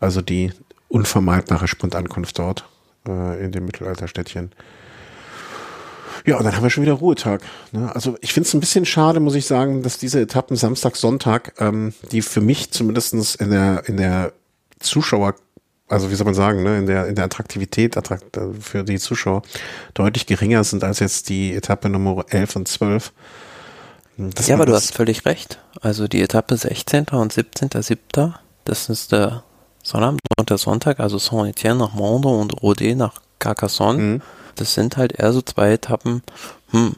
also 0.00 0.22
die 0.22 0.52
unvermeidbare 0.88 1.68
Spuntankunft 1.68 2.38
dort 2.38 2.66
äh, 3.06 3.44
in 3.44 3.52
dem 3.52 3.66
Mittelalterstädtchen. 3.66 4.52
Ja, 6.28 6.36
und 6.36 6.44
dann 6.44 6.54
haben 6.54 6.62
wir 6.62 6.68
schon 6.68 6.82
wieder 6.82 6.92
Ruhetag. 6.92 7.40
Ne? 7.72 7.90
Also 7.94 8.18
ich 8.20 8.34
finde 8.34 8.46
es 8.46 8.52
ein 8.52 8.60
bisschen 8.60 8.84
schade, 8.84 9.18
muss 9.18 9.34
ich 9.34 9.46
sagen, 9.46 9.82
dass 9.82 9.96
diese 9.96 10.20
Etappen 10.20 10.58
Samstag, 10.58 10.96
Sonntag, 10.96 11.54
ähm, 11.58 11.94
die 12.12 12.20
für 12.20 12.42
mich 12.42 12.70
zumindestens 12.70 13.34
in 13.34 13.50
der, 13.50 13.88
in 13.88 13.96
der 13.96 14.32
Zuschauer, 14.78 15.36
also 15.88 16.10
wie 16.10 16.14
soll 16.16 16.26
man 16.26 16.34
sagen, 16.34 16.62
ne, 16.62 16.76
in 16.76 16.86
der, 16.86 17.06
in 17.06 17.14
der 17.14 17.24
Attraktivität 17.24 17.96
attrakt, 17.96 18.38
für 18.60 18.84
die 18.84 18.98
Zuschauer 18.98 19.40
deutlich 19.94 20.26
geringer 20.26 20.64
sind 20.64 20.84
als 20.84 20.98
jetzt 20.98 21.30
die 21.30 21.54
Etappe 21.54 21.88
Nummer 21.88 22.26
11 22.28 22.56
und 22.56 22.68
12. 22.68 23.10
Das 24.18 24.48
ja, 24.48 24.56
aber 24.56 24.66
du 24.66 24.74
hast 24.74 24.92
völlig 24.92 25.24
recht. 25.24 25.60
Also 25.80 26.08
die 26.08 26.20
Etappe 26.20 26.58
16. 26.58 27.06
und 27.12 27.32
17.7., 27.32 28.34
das 28.64 28.90
ist 28.90 29.12
der 29.12 29.44
Sonnabend 29.82 30.20
und 30.38 30.50
der 30.50 30.58
Sonntag, 30.58 31.00
also 31.00 31.16
Saint-Etienne 31.16 31.78
nach 31.78 31.94
Monde 31.94 32.28
und 32.28 32.52
Rodé 32.52 32.94
nach 32.94 33.14
Carcassonne. 33.38 33.98
Mhm 33.98 34.22
das 34.60 34.74
sind 34.74 34.96
halt 34.96 35.12
eher 35.12 35.32
so 35.32 35.42
zwei 35.42 35.72
Etappen, 35.72 36.22
hm, 36.70 36.96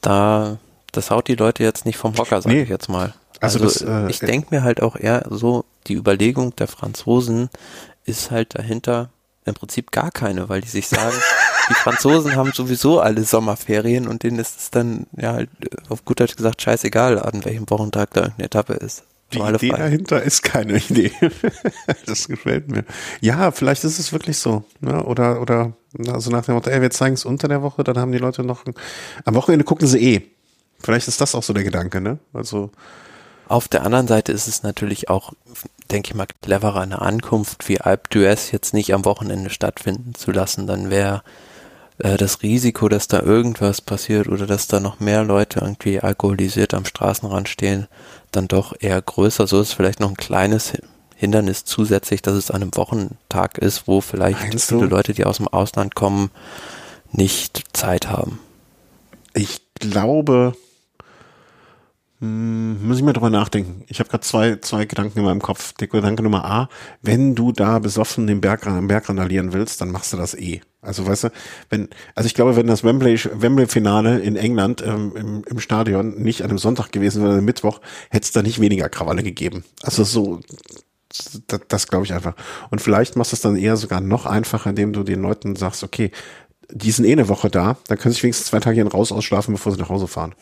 da, 0.00 0.58
das 0.92 1.10
haut 1.10 1.28
die 1.28 1.34
Leute 1.34 1.62
jetzt 1.62 1.86
nicht 1.86 1.96
vom 1.96 2.16
Hocker, 2.16 2.40
sage 2.42 2.54
nee. 2.54 2.62
ich 2.62 2.68
jetzt 2.68 2.88
mal. 2.88 3.14
Also, 3.40 3.60
also 3.62 3.64
das, 3.64 3.82
äh, 3.82 4.10
ich 4.10 4.18
denke 4.20 4.48
mir 4.50 4.62
halt 4.62 4.82
auch 4.82 4.96
eher 4.96 5.26
so, 5.30 5.64
die 5.86 5.94
Überlegung 5.94 6.54
der 6.56 6.68
Franzosen 6.68 7.50
ist 8.04 8.30
halt 8.30 8.58
dahinter 8.58 9.10
im 9.44 9.54
Prinzip 9.54 9.90
gar 9.90 10.10
keine, 10.10 10.48
weil 10.48 10.60
die 10.60 10.68
sich 10.68 10.88
sagen, 10.88 11.16
die 11.70 11.74
Franzosen 11.74 12.36
haben 12.36 12.52
sowieso 12.52 13.00
alle 13.00 13.24
Sommerferien 13.24 14.08
und 14.08 14.22
denen 14.22 14.38
ist 14.38 14.58
es 14.58 14.70
dann 14.70 15.06
ja 15.16 15.32
halt 15.32 15.50
auf 15.88 16.04
gut 16.04 16.20
Deutsch 16.20 16.36
gesagt 16.36 16.62
scheißegal, 16.62 17.18
an 17.18 17.44
welchem 17.44 17.68
Wochentag 17.70 18.12
da 18.12 18.22
irgendeine 18.22 18.46
Etappe 18.46 18.74
ist. 18.74 19.04
Die 19.32 19.38
Idee 19.38 19.68
frei. 19.70 19.78
dahinter 19.78 20.22
ist 20.22 20.42
keine 20.42 20.78
Idee. 20.78 21.12
das 22.06 22.28
gefällt 22.28 22.70
mir. 22.70 22.84
Ja, 23.20 23.50
vielleicht 23.50 23.84
ist 23.84 23.98
es 23.98 24.12
wirklich 24.12 24.38
so. 24.38 24.64
Ne? 24.80 25.04
Oder, 25.04 25.42
oder, 25.42 25.72
also 26.10 26.30
nach 26.30 26.46
dem 26.46 26.54
Motto, 26.54 26.70
ey, 26.70 26.80
wir 26.80 26.90
zeigen 26.90 27.14
es 27.14 27.26
unter 27.26 27.46
der 27.46 27.62
Woche, 27.62 27.84
dann 27.84 27.98
haben 27.98 28.12
die 28.12 28.18
Leute 28.18 28.42
noch, 28.42 28.64
ein, 28.64 28.74
am 29.24 29.34
Wochenende 29.34 29.64
gucken 29.64 29.86
sie 29.86 29.98
eh. 29.98 30.22
Vielleicht 30.80 31.08
ist 31.08 31.20
das 31.20 31.34
auch 31.34 31.42
so 31.42 31.52
der 31.52 31.64
Gedanke, 31.64 32.00
ne? 32.00 32.18
Also. 32.32 32.70
Auf 33.48 33.66
der 33.66 33.84
anderen 33.84 34.06
Seite 34.06 34.32
ist 34.32 34.46
es 34.46 34.62
natürlich 34.62 35.08
auch, 35.08 35.32
denke 35.90 36.10
ich 36.10 36.14
mal, 36.14 36.26
cleverer, 36.42 36.80
eine 36.80 37.00
Ankunft 37.00 37.68
wie 37.68 37.80
Alp 37.80 38.08
d'Huez 38.10 38.52
jetzt 38.52 38.74
nicht 38.74 38.94
am 38.94 39.04
Wochenende 39.04 39.50
stattfinden 39.50 40.14
zu 40.14 40.30
lassen. 40.30 40.66
Dann 40.66 40.90
wäre 40.90 41.22
äh, 41.98 42.16
das 42.16 42.42
Risiko, 42.42 42.88
dass 42.88 43.08
da 43.08 43.20
irgendwas 43.20 43.80
passiert 43.80 44.28
oder 44.28 44.46
dass 44.46 44.66
da 44.68 44.80
noch 44.80 45.00
mehr 45.00 45.24
Leute 45.24 45.60
irgendwie 45.60 46.00
alkoholisiert 46.00 46.74
am 46.74 46.84
Straßenrand 46.84 47.48
stehen, 47.48 47.88
dann 48.32 48.48
doch 48.48 48.74
eher 48.78 49.00
größer. 49.00 49.46
So 49.46 49.60
ist 49.60 49.72
vielleicht 49.72 50.00
noch 50.00 50.10
ein 50.10 50.16
kleines 50.16 50.72
Hindernis 51.14 51.64
zusätzlich, 51.64 52.22
dass 52.22 52.34
es 52.34 52.50
an 52.50 52.62
einem 52.62 52.76
Wochentag 52.76 53.58
ist, 53.58 53.88
wo 53.88 54.00
vielleicht 54.00 54.40
Meinst 54.40 54.68
viele 54.68 54.82
du? 54.82 54.86
Leute, 54.86 55.14
die 55.14 55.24
aus 55.24 55.38
dem 55.38 55.48
Ausland 55.48 55.94
kommen, 55.94 56.30
nicht 57.10 57.64
Zeit 57.76 58.08
haben. 58.08 58.38
Ich 59.34 59.60
glaube, 59.74 60.54
hm, 62.20 62.86
muss 62.86 62.98
ich 62.98 63.04
mal 63.04 63.12
drüber 63.12 63.30
nachdenken. 63.30 63.84
Ich 63.88 64.00
habe 64.00 64.08
gerade 64.08 64.22
zwei, 64.24 64.56
zwei 64.56 64.84
Gedanken 64.84 65.20
in 65.20 65.24
meinem 65.24 65.42
Kopf. 65.42 65.72
Der 65.74 65.88
Gedanke 65.88 66.22
Nummer 66.22 66.44
A, 66.44 66.68
wenn 67.02 67.34
du 67.34 67.52
da 67.52 67.78
besoffen 67.78 68.26
den 68.26 68.40
Berg, 68.40 68.66
am 68.66 68.88
Berg 68.88 69.08
randalieren 69.08 69.52
willst, 69.52 69.80
dann 69.80 69.90
machst 69.90 70.12
du 70.12 70.16
das 70.16 70.34
eh. 70.34 70.60
Also 70.80 71.06
weißt 71.06 71.24
du, 71.24 71.28
wenn, 71.70 71.88
also 72.14 72.26
ich 72.26 72.34
glaube, 72.34 72.54
wenn 72.54 72.68
das 72.68 72.84
Wembley, 72.84 73.18
Wembley-Finale 73.18 74.20
in 74.20 74.36
England 74.36 74.82
ähm, 74.86 75.12
im, 75.16 75.44
im 75.44 75.60
Stadion 75.60 76.22
nicht 76.22 76.42
an 76.42 76.50
einem 76.50 76.58
Sonntag 76.58 76.92
gewesen 76.92 77.22
wäre, 77.22 77.42
Mittwoch, 77.42 77.80
hätte 78.10 78.24
es 78.24 78.32
da 78.32 78.42
nicht 78.42 78.60
weniger 78.60 78.88
Krawalle 78.88 79.24
gegeben. 79.24 79.64
Also 79.82 80.04
so, 80.04 80.40
das, 81.48 81.60
das 81.66 81.88
glaube 81.88 82.04
ich 82.04 82.12
einfach. 82.12 82.34
Und 82.70 82.80
vielleicht 82.80 83.16
machst 83.16 83.32
du 83.32 83.36
es 83.36 83.40
dann 83.40 83.56
eher 83.56 83.76
sogar 83.76 84.00
noch 84.00 84.24
einfacher, 84.24 84.70
indem 84.70 84.92
du 84.92 85.02
den 85.02 85.20
Leuten 85.20 85.56
sagst, 85.56 85.82
okay, 85.82 86.12
die 86.70 86.90
sind 86.90 87.06
eh 87.06 87.12
eine 87.12 87.28
Woche 87.28 87.50
da, 87.50 87.76
dann 87.88 87.98
können 87.98 88.14
sie 88.14 88.22
wenigstens 88.22 88.48
zwei 88.48 88.60
Tage 88.60 88.76
hier 88.76 88.86
raus 88.86 89.10
ausschlafen, 89.10 89.54
bevor 89.54 89.72
sie 89.72 89.78
nach 89.78 89.88
Hause 89.88 90.06
fahren. 90.06 90.34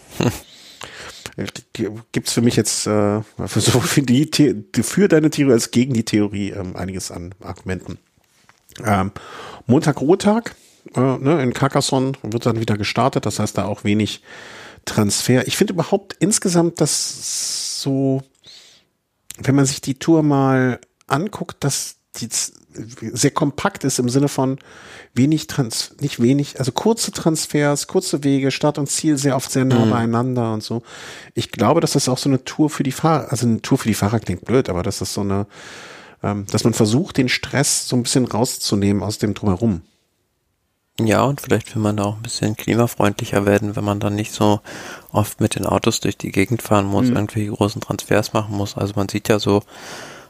gibt's 2.13 2.33
für 2.33 2.41
mich 2.41 2.57
jetzt 2.57 2.87
äh, 2.87 3.23
für 3.23 3.61
so 3.61 3.81
für 3.81 4.03
die 4.03 4.31
für 4.83 5.09
deine 5.09 5.31
Theorie 5.31 5.53
als 5.53 5.71
gegen 5.71 5.95
die 5.95 6.05
Theorie 6.05 6.51
ähm, 6.51 6.77
einiges 6.77 7.11
an 7.11 7.35
Argumenten. 7.41 7.99
Ähm, 8.85 9.13
Montag 9.67 10.01
Ruhetag 10.01 10.55
äh, 10.95 11.01
ne, 11.01 11.43
in 11.43 11.53
Carcassonne 11.53 12.13
wird 12.23 12.47
dann 12.47 12.61
wieder 12.61 12.77
gestartet, 12.77 13.27
das 13.27 13.39
heißt 13.39 13.59
da 13.59 13.65
auch 13.65 13.85
wenig 13.85 14.23
Transfer. 14.85 15.47
Ich 15.47 15.57
finde 15.57 15.75
überhaupt 15.75 16.17
insgesamt 16.21 16.81
das 16.81 17.83
so, 17.83 18.23
wenn 19.39 19.55
man 19.55 19.67
sich 19.67 19.81
die 19.81 19.99
Tour 19.99 20.23
mal 20.23 20.81
anguckt, 21.07 21.65
dass 21.65 21.97
die 22.17 22.29
sehr 23.13 23.31
kompakt 23.31 23.85
ist 23.85 23.99
im 23.99 24.09
Sinne 24.09 24.29
von 24.29 24.59
wenig 25.15 25.47
Trans, 25.47 25.95
nicht 26.01 26.21
wenig, 26.21 26.59
also 26.59 26.73
kurze 26.73 27.11
Transfers, 27.11 27.87
kurze 27.87 28.23
Wege, 28.23 28.51
Start 28.51 28.79
und 28.79 28.89
Ziel 28.89 29.17
sehr 29.17 29.37
oft 29.37 29.51
sehr 29.51 29.65
nah 29.65 29.87
mhm. 29.87 29.91
beieinander 29.91 30.53
und 30.53 30.63
so. 30.63 30.83
Ich 31.35 31.53
glaube, 31.53 31.81
dass 31.81 31.93
das 31.93 32.09
auch 32.09 32.19
so 32.19 32.29
eine 32.29 32.45
Tour 32.45 32.69
für 32.69 32.83
die 32.83 32.93
Fahrer, 32.93 33.31
also 33.31 33.47
eine 33.47 33.63
Tour 33.63 33.79
für 33.79 33.89
die 33.89 33.95
Fahrer 33.95 34.21
klingt 34.21 34.45
blöd, 34.45 34.69
aber 34.69 34.83
das 34.83 35.01
ist 35.01 35.15
so 35.15 35.23
eine, 35.23 35.47
dass 36.23 36.65
man 36.65 36.75
versucht, 36.75 37.19
den 37.19 37.29
Stress 37.29 37.89
so 37.89 37.97
ein 37.97 38.03
bisschen 38.03 38.27
rauszunehmen 38.27 39.03
aus 39.03 39.19
dem 39.19 39.35
Drumherum. 39.35 39.83
Ja, 40.99 41.25
und 41.25 41.43
vielleicht 41.43 41.75
will 41.75 41.83
man 41.83 41.99
da 41.99 42.05
auch 42.05 42.17
ein 42.17 42.23
bisschen 42.23 42.57
klimafreundlicher 42.57 43.45
werden, 43.45 43.77
wenn 43.77 43.85
man 43.85 44.01
dann 44.01 44.15
nicht 44.15 44.33
so 44.33 44.61
oft 45.13 45.41
mit 45.41 45.55
den 45.55 45.67
Autos 45.67 46.01
durch 46.01 46.17
die 46.17 46.33
Gegend 46.33 46.63
fahren 46.63 46.87
muss, 46.87 47.09
mhm. 47.09 47.17
irgendwelche 47.17 47.51
großen 47.51 47.83
Transfers 47.83 48.33
machen 48.33 48.57
muss. 48.57 48.77
Also 48.77 48.95
man 48.97 49.09
sieht 49.09 49.29
ja 49.29 49.39
so, 49.39 49.63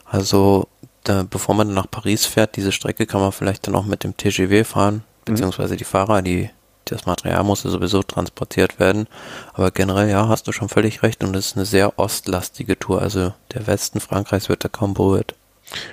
also 0.04 0.66
da, 1.04 1.22
bevor 1.22 1.54
man 1.54 1.72
nach 1.72 1.88
Paris 1.88 2.26
fährt, 2.26 2.56
diese 2.56 2.72
Strecke 2.72 3.06
kann 3.06 3.20
man 3.20 3.30
vielleicht 3.30 3.68
dann 3.68 3.76
auch 3.76 3.86
mit 3.86 4.02
dem 4.02 4.16
TGV 4.16 4.66
fahren, 4.66 4.94
mhm. 4.96 5.00
beziehungsweise 5.34 5.76
die 5.76 5.84
Fahrer, 5.84 6.20
die 6.22 6.50
das 6.84 7.06
Material 7.06 7.42
muss 7.44 7.64
ja 7.64 7.70
sowieso 7.70 8.02
transportiert 8.02 8.78
werden. 8.78 9.06
Aber 9.54 9.70
generell, 9.70 10.08
ja, 10.08 10.28
hast 10.28 10.46
du 10.48 10.52
schon 10.52 10.68
völlig 10.68 11.02
recht 11.02 11.22
und 11.22 11.34
es 11.34 11.48
ist 11.48 11.56
eine 11.56 11.66
sehr 11.66 11.98
ostlastige 11.98 12.78
Tour. 12.78 13.02
Also 13.02 13.34
der 13.52 13.66
Westen 13.66 14.00
Frankreichs 14.00 14.48
wird 14.48 14.64
da 14.64 14.68
kaum 14.68 14.94
berührt. 14.94 15.34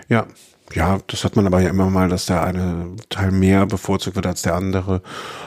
Ja, 0.09 0.28
ja, 0.76 0.99
das 1.07 1.24
hat 1.24 1.36
man 1.36 1.45
aber 1.45 1.61
ja 1.61 1.69
immer 1.69 1.89
mal, 1.89 2.09
dass 2.09 2.26
der 2.26 2.43
eine 2.43 2.95
Teil 3.09 3.32
mehr 3.32 3.65
bevorzugt 3.65 4.15
wird 4.15 4.26
als 4.26 4.41
der 4.41 4.55
andere. 4.55 5.01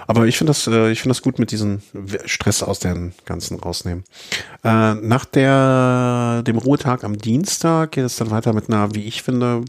Aber 0.07 0.27
ich 0.27 0.39
finde 0.39 0.51
das, 0.51 0.67
äh, 0.67 0.91
ich 0.91 1.01
finde 1.01 1.15
das 1.15 1.23
gut 1.23 1.39
mit 1.39 1.51
diesem 1.51 1.81
Stress 2.27 2.63
aus 2.63 2.79
den 2.79 3.13
ganzen 3.25 3.59
rausnehmen. 3.59 4.05
Äh, 4.63 4.95
nach 4.95 5.25
der, 5.25 6.43
dem 6.47 6.59
Ruhetag 6.59 7.03
am 7.03 7.19
Dienstag 7.19 7.93
geht 7.93 8.05
es 8.05 8.17
dann 8.17 8.31
weiter 8.31 8.53
mit 8.53 8.69
einer, 8.69 8.95
wie 8.95 9.05
ich 9.05 9.23
finde, 9.23 9.65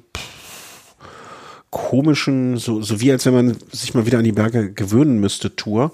komischen, 1.71 2.57
so, 2.57 2.81
so 2.81 3.01
wie 3.01 3.11
als 3.11 3.25
wenn 3.25 3.33
man 3.33 3.57
sich 3.71 3.93
mal 3.93 4.05
wieder 4.05 4.19
an 4.19 4.23
die 4.23 4.31
Berge 4.31 4.71
gewöhnen 4.71 5.19
müsste, 5.19 5.55
Tour, 5.55 5.91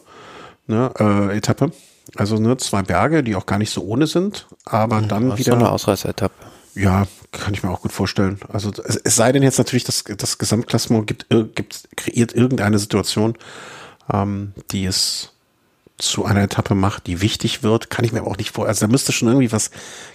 ne, 0.68 0.92
äh, 1.00 1.38
Etappe. 1.38 1.72
Also 2.16 2.38
ne, 2.38 2.58
zwei 2.58 2.84
Berge, 2.84 3.24
die 3.24 3.36
auch 3.36 3.46
gar 3.46 3.60
nicht 3.60 3.72
so 3.72 3.82
ohne 3.82 4.08
sind, 4.08 4.48
aber 4.66 5.02
mhm, 5.02 5.08
dann 5.08 5.38
wieder. 5.38 5.54
So 5.54 5.58
eine 5.58 5.70
Ausreißer-Etappe. 5.70 6.36
Ja, 6.76 7.08
kann 7.34 7.54
ich 7.54 7.64
mir 7.64 7.70
auch 7.70 7.82
gut 7.82 7.92
vorstellen. 7.92 8.40
Also 8.52 8.72
es, 8.86 8.96
es 8.96 9.16
sei 9.16 9.32
denn 9.32 9.44
jetzt 9.44 9.58
natürlich, 9.58 9.84
dass 9.84 10.04
das 10.04 10.38
Gesamtklassement 10.38 11.08
gibt, 11.08 11.28
gibt, 11.56 11.90
kreiert 11.98 12.34
irgendeine 12.34 12.80
Situation, 12.80 13.38
ähm, 14.12 14.54
die 14.72 14.86
es 14.86 15.34
zu 15.98 16.26
einer 16.26 16.42
Etappe 16.42 16.76
macht, 16.76 17.08
die 17.08 17.22
wichtig 17.22 17.64
wird, 17.64 17.90
kann 17.90 18.04
ich 18.04 18.12
mir 18.12 18.20
aber 18.20 18.32
auch 18.32 18.38
nicht 18.38 18.52
vor. 18.52 18.68
Also 18.68 18.86
da 18.86 18.92
müsste 18.92 19.12
schon 19.12 19.28
irgendwie 19.28 19.52
was 19.52 19.72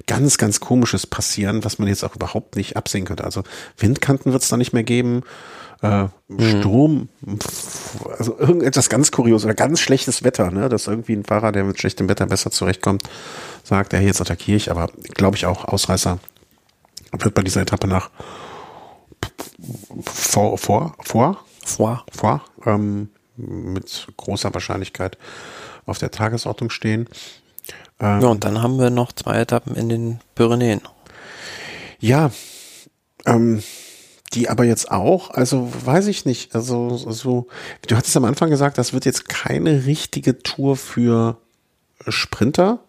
ganz, 0.07 0.37
ganz 0.37 0.61
Komisches 0.61 1.07
passieren, 1.07 1.65
was 1.65 1.79
man 1.79 1.89
jetzt 1.89 2.05
auch 2.05 2.15
überhaupt 2.15 2.57
nicht 2.57 2.77
absehen 2.77 3.05
könnte. 3.05 3.25
Also 3.25 3.43
Windkanten 3.79 4.33
wird 4.33 4.43
es 4.43 4.49
da 4.49 4.57
nicht 4.57 4.73
mehr 4.73 4.83
geben. 4.83 5.23
Äh, 5.81 6.09
mhm. 6.27 6.61
Sturm, 6.61 7.09
also 8.19 8.37
irgendetwas 8.37 8.89
ganz 8.89 9.13
kurios 9.13 9.45
oder 9.45 9.55
ganz 9.55 9.79
schlechtes 9.79 10.25
Wetter, 10.25 10.51
ne? 10.51 10.69
Dass 10.69 10.89
irgendwie 10.89 11.13
ein 11.13 11.25
Fahrer, 11.25 11.53
der 11.53 11.63
mit 11.63 11.79
schlechtem 11.79 12.09
Wetter 12.09 12.27
besser 12.27 12.51
zurechtkommt, 12.51 13.05
sagt, 13.63 13.93
er 13.93 14.01
jetzt 14.01 14.21
attackiere 14.21 14.57
ich, 14.57 14.73
aber 14.73 14.91
glaube 15.15 15.37
ich 15.37 15.47
auch, 15.47 15.65
Ausreißer 15.65 16.19
wird 17.13 17.35
bei 17.35 17.43
dieser 17.43 17.63
Etappe 17.63 17.87
nach 17.87 18.11
vor, 20.05 20.59
vor, 20.59 20.95
vor, 21.01 21.45
vor, 21.65 22.05
vor 22.13 22.45
ähm, 22.67 23.11
mit 23.37 24.09
großer 24.17 24.53
Wahrscheinlichkeit 24.53 25.19
auf 25.87 25.99
der 25.99 26.11
Tagesordnung 26.11 26.71
stehen. 26.71 27.09
Ähm, 28.01 28.21
ja, 28.21 28.29
und 28.29 28.45
dann 28.45 28.63
haben 28.63 28.79
wir 28.79 28.91
noch 28.91 29.13
zwei 29.13 29.39
Etappen 29.41 29.75
in 29.75 29.89
den 29.89 30.21
Pyrenäen. 30.35 30.81
Ja, 32.01 32.31
ähm, 33.27 33.63
die 34.35 34.49
aber 34.49 34.65
jetzt 34.65 34.91
auch, 34.91 35.31
also 35.31 35.71
weiß 35.85 36.07
ich 36.07 36.25
nicht, 36.25 36.55
also 36.55 36.97
so, 36.97 37.47
du 37.87 37.97
hattest 37.97 38.17
am 38.17 38.25
Anfang 38.25 38.51
gesagt, 38.51 38.79
das 38.79 38.93
wird 38.93 39.05
jetzt 39.05 39.29
keine 39.29 39.87
richtige 39.87 40.39
Tour 40.39 40.77
für 40.77 41.39
Sprinter. 42.07 42.81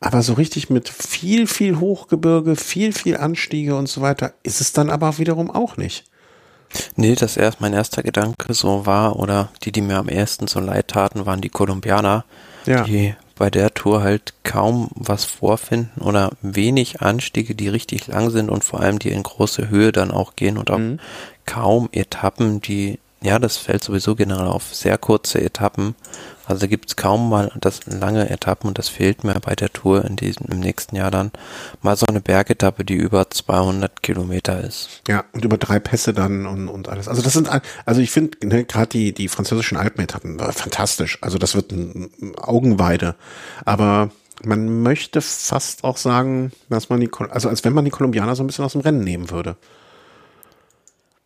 Aber 0.00 0.22
so 0.22 0.32
richtig 0.32 0.70
mit 0.70 0.88
viel, 0.88 1.46
viel 1.46 1.78
Hochgebirge, 1.78 2.56
viel, 2.56 2.92
viel 2.92 3.18
Anstiege 3.18 3.76
und 3.76 3.88
so 3.88 4.00
weiter 4.00 4.32
ist 4.42 4.60
es 4.60 4.72
dann 4.72 4.88
aber 4.88 5.18
wiederum 5.18 5.50
auch 5.50 5.76
nicht. 5.76 6.04
Nee, 6.96 7.14
das 7.16 7.36
erst 7.36 7.60
mein 7.60 7.74
erster 7.74 8.02
Gedanke 8.02 8.54
so 8.54 8.86
war, 8.86 9.18
oder 9.18 9.50
die, 9.62 9.72
die 9.72 9.80
mir 9.80 9.98
am 9.98 10.08
ersten 10.08 10.46
so 10.46 10.60
leid 10.60 10.88
taten, 10.88 11.26
waren 11.26 11.40
die 11.40 11.48
Kolumbianer, 11.48 12.24
ja. 12.64 12.84
die 12.84 13.14
bei 13.34 13.50
der 13.50 13.74
Tour 13.74 14.02
halt 14.02 14.34
kaum 14.44 14.88
was 14.94 15.24
vorfinden 15.24 16.02
oder 16.02 16.30
wenig 16.42 17.00
Anstiege, 17.00 17.54
die 17.54 17.68
richtig 17.68 18.06
lang 18.06 18.30
sind 18.30 18.50
und 18.50 18.64
vor 18.64 18.80
allem 18.80 18.98
die 18.98 19.10
in 19.10 19.22
große 19.22 19.68
Höhe 19.68 19.92
dann 19.92 20.10
auch 20.10 20.36
gehen 20.36 20.58
und 20.58 20.70
auch 20.70 20.78
mhm. 20.78 21.00
kaum 21.46 21.88
Etappen, 21.92 22.60
die 22.60 22.98
ja, 23.22 23.38
das 23.38 23.56
fällt 23.56 23.84
sowieso 23.84 24.14
generell 24.14 24.46
auf 24.46 24.74
sehr 24.74 24.96
kurze 24.96 25.40
Etappen. 25.42 25.94
Also 26.50 26.66
gibt 26.66 26.88
es 26.88 26.96
kaum 26.96 27.30
mal 27.30 27.52
das 27.60 27.86
lange 27.86 28.28
Etappen 28.28 28.66
und 28.66 28.76
das 28.76 28.88
fehlt 28.88 29.22
mir 29.22 29.34
bei 29.34 29.54
der 29.54 29.72
Tour 29.72 30.04
in 30.04 30.16
diesem 30.16 30.46
im 30.46 30.58
nächsten 30.58 30.96
Jahr 30.96 31.12
dann 31.12 31.30
mal 31.80 31.96
so 31.96 32.06
eine 32.06 32.20
Bergetappe, 32.20 32.84
die 32.84 32.96
über 32.96 33.30
200 33.30 34.02
Kilometer 34.02 34.60
ist. 34.60 35.00
Ja 35.06 35.24
und 35.32 35.44
über 35.44 35.58
drei 35.58 35.78
Pässe 35.78 36.12
dann 36.12 36.46
und, 36.46 36.68
und 36.68 36.88
alles. 36.88 37.06
Also 37.06 37.22
das 37.22 37.34
sind 37.34 37.48
also 37.86 38.00
ich 38.00 38.10
finde 38.10 38.36
ne, 38.44 38.64
gerade 38.64 38.88
die 38.88 39.12
die 39.12 39.28
französischen 39.28 39.76
Alpenetappen 39.76 40.40
äh, 40.40 40.50
fantastisch. 40.50 41.18
Also 41.20 41.38
das 41.38 41.54
wird 41.54 41.70
ein, 41.70 42.10
Augenweide. 42.36 43.14
Aber 43.64 44.10
man 44.42 44.82
möchte 44.82 45.20
fast 45.20 45.84
auch 45.84 45.98
sagen, 45.98 46.50
dass 46.68 46.88
man 46.88 46.98
die 46.98 47.10
also 47.30 47.48
als 47.48 47.62
wenn 47.62 47.74
man 47.74 47.84
die 47.84 47.92
Kolumbianer 47.92 48.34
so 48.34 48.42
ein 48.42 48.48
bisschen 48.48 48.64
aus 48.64 48.72
dem 48.72 48.80
Rennen 48.80 49.04
nehmen 49.04 49.30
würde. 49.30 49.56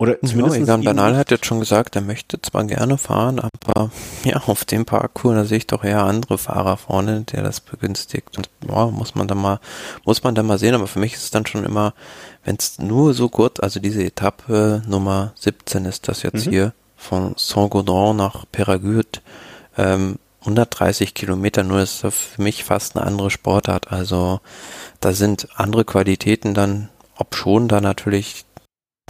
Oder 0.04 0.20
zumindest. 0.20 0.56
Ja, 0.56 0.62
Egan 0.62 0.82
Bernal 0.82 1.16
hat 1.16 1.30
jetzt 1.30 1.46
schon 1.46 1.60
gesagt, 1.60 1.96
er 1.96 2.02
möchte 2.02 2.40
zwar 2.42 2.64
gerne 2.64 2.98
fahren, 2.98 3.40
aber 3.40 3.90
ja, 4.24 4.36
auf 4.46 4.64
dem 4.64 4.84
Parcours, 4.84 5.34
da 5.34 5.44
sehe 5.44 5.58
ich 5.58 5.66
doch 5.66 5.82
eher 5.82 6.04
andere 6.04 6.36
Fahrer 6.36 6.76
vorne, 6.76 7.22
der 7.22 7.42
das 7.42 7.60
begünstigt. 7.60 8.36
Und 8.36 8.50
ja, 8.68 8.86
muss 8.86 9.14
man 9.14 9.28
da 9.28 9.34
mal, 9.34 9.60
muss 10.04 10.22
man 10.22 10.34
da 10.34 10.42
mal 10.42 10.58
sehen, 10.58 10.74
aber 10.74 10.86
für 10.86 10.98
mich 10.98 11.14
ist 11.14 11.24
es 11.24 11.30
dann 11.30 11.46
schon 11.46 11.64
immer, 11.64 11.94
wenn 12.44 12.56
es 12.56 12.78
nur 12.78 13.14
so 13.14 13.30
kurz, 13.30 13.60
also 13.60 13.80
diese 13.80 14.04
Etappe 14.04 14.82
Nummer 14.86 15.32
17 15.36 15.86
ist 15.86 16.06
das 16.08 16.22
jetzt 16.22 16.46
mhm. 16.46 16.50
hier, 16.50 16.72
von 16.96 17.34
Saint-Gaudron 17.36 18.16
nach 18.16 18.44
Peragude, 18.52 19.20
ähm, 19.78 20.18
130 20.40 21.14
Kilometer, 21.14 21.62
nur 21.62 21.80
ist 21.80 22.04
das 22.04 22.14
für 22.14 22.42
mich 22.42 22.64
fast 22.64 22.96
eine 22.96 23.06
andere 23.06 23.30
Sportart. 23.30 23.90
Also 23.90 24.40
da 25.00 25.12
sind 25.12 25.48
andere 25.54 25.86
Qualitäten 25.86 26.52
dann, 26.52 26.90
ob 27.16 27.34
schon 27.34 27.66
da 27.68 27.80
natürlich 27.80 28.44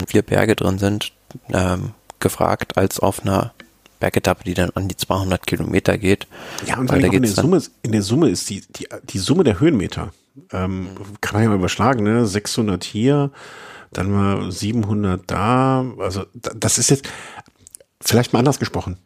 vier 0.07 0.21
Berge 0.21 0.55
drin 0.55 0.77
sind, 0.77 1.13
ähm, 1.49 1.93
gefragt 2.19 2.77
als 2.77 2.99
auf 2.99 3.21
einer 3.21 3.53
Bergetappe, 3.99 4.43
die 4.43 4.53
dann 4.53 4.71
an 4.71 4.87
die 4.87 4.97
200 4.97 5.45
Kilometer 5.47 5.97
geht. 5.97 6.27
Ja, 6.65 6.77
und 6.77 6.89
weil 6.89 7.03
in, 7.03 7.21
der 7.21 7.31
Summe, 7.31 7.61
in 7.81 7.91
der 7.91 8.01
Summe 8.01 8.29
ist 8.29 8.49
die, 8.49 8.61
die, 8.61 8.87
die 9.03 9.19
Summe 9.19 9.43
der 9.43 9.59
Höhenmeter, 9.59 10.11
ähm, 10.51 10.89
kann 11.21 11.35
man 11.35 11.43
ja 11.43 11.49
mal 11.49 11.55
überschlagen, 11.55 12.03
ne? 12.03 12.25
600 12.25 12.83
hier, 12.83 13.31
dann 13.93 14.11
mal 14.11 14.51
700 14.51 15.23
da, 15.27 15.85
also 15.99 16.25
das 16.33 16.77
ist 16.77 16.89
jetzt, 16.89 17.07
vielleicht 18.01 18.33
mal 18.33 18.39
anders 18.39 18.59
gesprochen. 18.59 18.97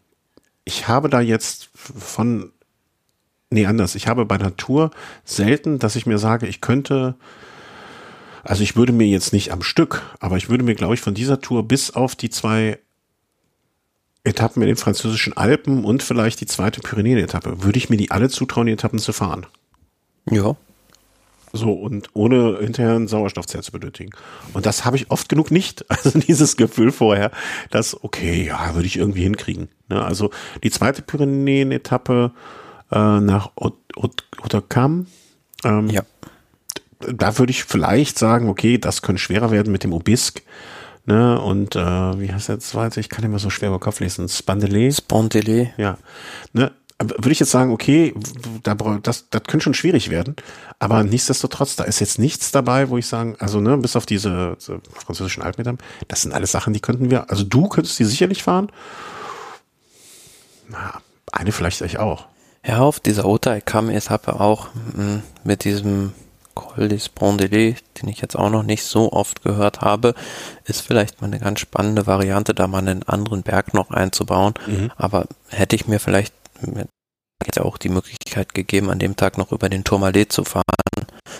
Ich 0.65 0.87
habe 0.87 1.09
da 1.09 1.21
jetzt 1.21 1.69
von, 1.73 2.51
nee, 3.51 3.65
anders, 3.65 3.95
ich 3.95 4.07
habe 4.07 4.25
bei 4.25 4.37
Natur 4.37 4.91
selten, 5.23 5.79
dass 5.79 5.95
ich 5.95 6.05
mir 6.05 6.17
sage, 6.17 6.47
ich 6.47 6.61
könnte 6.61 7.15
also 8.43 8.63
ich 8.63 8.75
würde 8.75 8.93
mir 8.93 9.07
jetzt 9.07 9.33
nicht 9.33 9.51
am 9.51 9.61
Stück, 9.61 10.01
aber 10.19 10.37
ich 10.37 10.49
würde 10.49 10.63
mir, 10.63 10.75
glaube 10.75 10.93
ich, 10.93 11.01
von 11.01 11.13
dieser 11.13 11.41
Tour 11.41 11.67
bis 11.67 11.91
auf 11.91 12.15
die 12.15 12.29
zwei 12.29 12.79
Etappen 14.23 14.61
in 14.61 14.67
den 14.67 14.77
französischen 14.77 15.35
Alpen 15.35 15.85
und 15.85 16.03
vielleicht 16.03 16.41
die 16.41 16.45
zweite 16.45 16.81
Pyrenäen-Etappe, 16.81 17.63
würde 17.63 17.77
ich 17.77 17.89
mir 17.89 17.97
die 17.97 18.11
alle 18.11 18.29
zutrauen, 18.29 18.67
die 18.67 18.73
Etappen 18.73 18.99
zu 18.99 19.13
fahren. 19.13 19.45
Ja. 20.29 20.55
So, 21.51 21.73
und 21.73 22.09
ohne 22.13 22.59
hinterher 22.59 22.95
ein 22.95 23.07
Sauerstoffzelt 23.07 23.63
zu 23.63 23.71
benötigen. 23.71 24.11
Und 24.53 24.67
das 24.67 24.85
habe 24.85 24.97
ich 24.97 25.09
oft 25.09 25.29
genug 25.29 25.49
nicht. 25.49 25.85
Also 25.89 26.19
dieses 26.19 26.57
Gefühl 26.57 26.91
vorher, 26.91 27.31
dass, 27.71 28.03
okay, 28.03 28.45
ja, 28.45 28.75
würde 28.75 28.85
ich 28.85 28.97
irgendwie 28.97 29.23
hinkriegen. 29.23 29.69
Ne? 29.87 30.03
Also 30.03 30.29
die 30.63 30.69
zweite 30.69 31.01
Pyrenäen-Etappe 31.01 32.31
äh, 32.91 33.19
nach 33.19 33.51
Otakam. 33.55 35.07
Ähm, 35.63 35.89
ja 35.89 36.03
da 36.99 37.37
würde 37.37 37.51
ich 37.51 37.63
vielleicht 37.63 38.19
sagen, 38.19 38.49
okay, 38.49 38.77
das 38.77 39.01
könnte 39.01 39.21
schwerer 39.21 39.51
werden 39.51 39.71
mit 39.71 39.83
dem 39.83 39.93
Obisk. 39.93 40.41
Ne, 41.05 41.41
und 41.41 41.75
äh, 41.75 42.19
wie 42.19 42.31
heißt 42.31 42.49
der 42.49 42.59
zweite? 42.59 42.99
Ich 42.99 43.09
kann 43.09 43.23
immer 43.23 43.39
so 43.39 43.49
schwer 43.49 43.69
über 43.69 43.79
Kopf 43.79 43.99
lesen. 43.99 44.27
Spandelé. 44.27 44.95
Spandelé. 44.95 45.69
Ja. 45.77 45.97
Ne, 46.53 46.71
würde 47.01 47.31
ich 47.31 47.39
jetzt 47.39 47.51
sagen, 47.51 47.71
okay, 47.71 48.13
da, 48.63 48.75
das, 48.75 49.29
das 49.29 49.43
könnte 49.43 49.63
schon 49.63 49.73
schwierig 49.73 50.09
werden, 50.09 50.35
aber 50.79 51.03
nichtsdestotrotz, 51.03 51.77
da 51.77 51.85
ist 51.85 51.99
jetzt 52.01 52.19
nichts 52.19 52.51
dabei, 52.51 52.89
wo 52.89 52.97
ich 52.97 53.07
sagen, 53.07 53.37
also 53.39 53.61
ne, 53.61 53.77
bis 53.77 53.95
auf 53.95 54.05
diese, 54.05 54.57
diese 54.59 54.81
französischen 54.93 55.41
Alpenmetern, 55.41 55.77
das 56.09 56.23
sind 56.23 56.33
alles 56.33 56.51
Sachen, 56.51 56.73
die 56.73 56.81
könnten 56.81 57.09
wir, 57.09 57.29
also 57.29 57.43
du 57.43 57.69
könntest 57.69 57.97
die 57.99 58.03
sicherlich 58.03 58.43
fahren. 58.43 58.69
Na, 60.67 61.01
eine 61.31 61.53
vielleicht 61.53 61.81
euch 61.81 61.99
auch. 61.99 62.25
Ja, 62.65 62.79
auf 62.79 62.99
dieser 62.99 63.25
Ota 63.25 63.61
kam 63.61 63.89
Etappe 63.89 64.39
auch 64.39 64.67
mh, 64.95 65.03
hm, 65.03 65.23
mit 65.45 65.63
diesem 65.63 66.13
Col 66.59 66.89
des 66.89 67.09
Pondelé, 67.09 67.75
den 68.01 68.09
ich 68.09 68.21
jetzt 68.21 68.35
auch 68.35 68.49
noch 68.49 68.63
nicht 68.63 68.83
so 68.83 69.11
oft 69.11 69.43
gehört 69.43 69.81
habe, 69.81 70.13
ist 70.65 70.81
vielleicht 70.81 71.21
mal 71.21 71.27
eine 71.27 71.39
ganz 71.39 71.59
spannende 71.59 72.07
Variante, 72.07 72.53
da 72.53 72.67
mal 72.67 72.79
einen 72.79 73.03
anderen 73.03 73.43
Berg 73.43 73.73
noch 73.73 73.91
einzubauen. 73.91 74.53
Mhm. 74.67 74.91
Aber 74.97 75.25
hätte 75.49 75.75
ich 75.75 75.87
mir 75.87 75.99
vielleicht 75.99 76.33
jetzt 77.45 77.59
auch 77.59 77.77
die 77.77 77.89
Möglichkeit 77.89 78.53
gegeben, 78.53 78.89
an 78.89 78.99
dem 78.99 79.15
Tag 79.15 79.37
noch 79.37 79.51
über 79.51 79.69
den 79.69 79.83
Tourmalet 79.83 80.31
zu 80.31 80.43
fahren. 80.43 80.63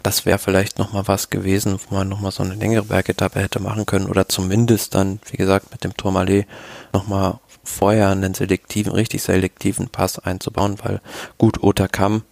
Das 0.03 0.25
wäre 0.25 0.39
vielleicht 0.39 0.79
noch 0.79 0.93
mal 0.93 1.07
was 1.07 1.29
gewesen, 1.29 1.79
wo 1.89 1.95
man 1.95 2.07
noch 2.07 2.21
mal 2.21 2.31
so 2.31 2.43
eine 2.43 2.55
längere 2.55 2.85
Bergetappe 2.85 3.39
hätte 3.39 3.59
machen 3.59 3.85
können 3.85 4.07
oder 4.07 4.29
zumindest 4.29 4.95
dann, 4.95 5.19
wie 5.29 5.37
gesagt, 5.37 5.71
mit 5.71 5.83
dem 5.83 5.95
Tourmalet 5.97 6.47
noch 6.93 7.07
mal 7.07 7.39
vorher 7.63 8.09
einen 8.09 8.33
selektiven, 8.33 8.93
richtig 8.93 9.21
selektiven 9.21 9.89
Pass 9.89 10.17
einzubauen, 10.19 10.77
weil 10.81 11.01
gut 11.37 11.61
Otakam 11.61 12.23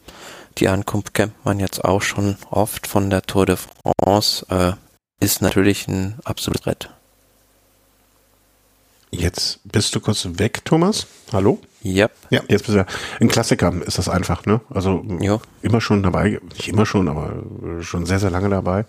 die 0.58 0.68
Ankunft 0.68 1.14
kennt 1.14 1.45
man 1.45 1.60
jetzt 1.60 1.84
auch 1.84 2.01
schon 2.01 2.36
oft 2.49 2.88
von 2.88 3.10
der 3.10 3.22
Tour 3.22 3.45
de 3.45 3.58
France. 3.58 4.45
Äh, 4.49 4.74
ist 5.24 5.41
natürlich 5.41 5.88
ein 5.88 6.16
absolutes 6.24 6.64
Brett. 6.64 6.89
Jetzt 9.10 9.60
bist 9.64 9.95
du 9.95 9.99
kurz 9.99 10.28
weg, 10.34 10.66
Thomas. 10.66 11.08
Hallo? 11.32 11.60
Yep. 11.84 12.12
Ja, 12.30 12.41
jetzt 12.49 12.66
bist 12.66 12.76
du 12.76 12.80
ja. 12.80 12.86
Ein 13.20 13.30
Klassiker 13.30 13.74
ist 13.86 13.97
das 13.97 14.10
einfach, 14.10 14.45
ne? 14.45 14.60
Also 14.70 15.05
jo. 15.22 15.41
immer 15.62 15.80
schon 15.80 16.03
dabei, 16.03 16.39
nicht 16.55 16.68
immer 16.68 16.86
schon, 16.86 17.08
aber 17.08 17.41
schon 17.82 18.05
sehr, 18.05 18.20
sehr 18.20 18.32
lange 18.32 18.49
dabei. 18.49 18.86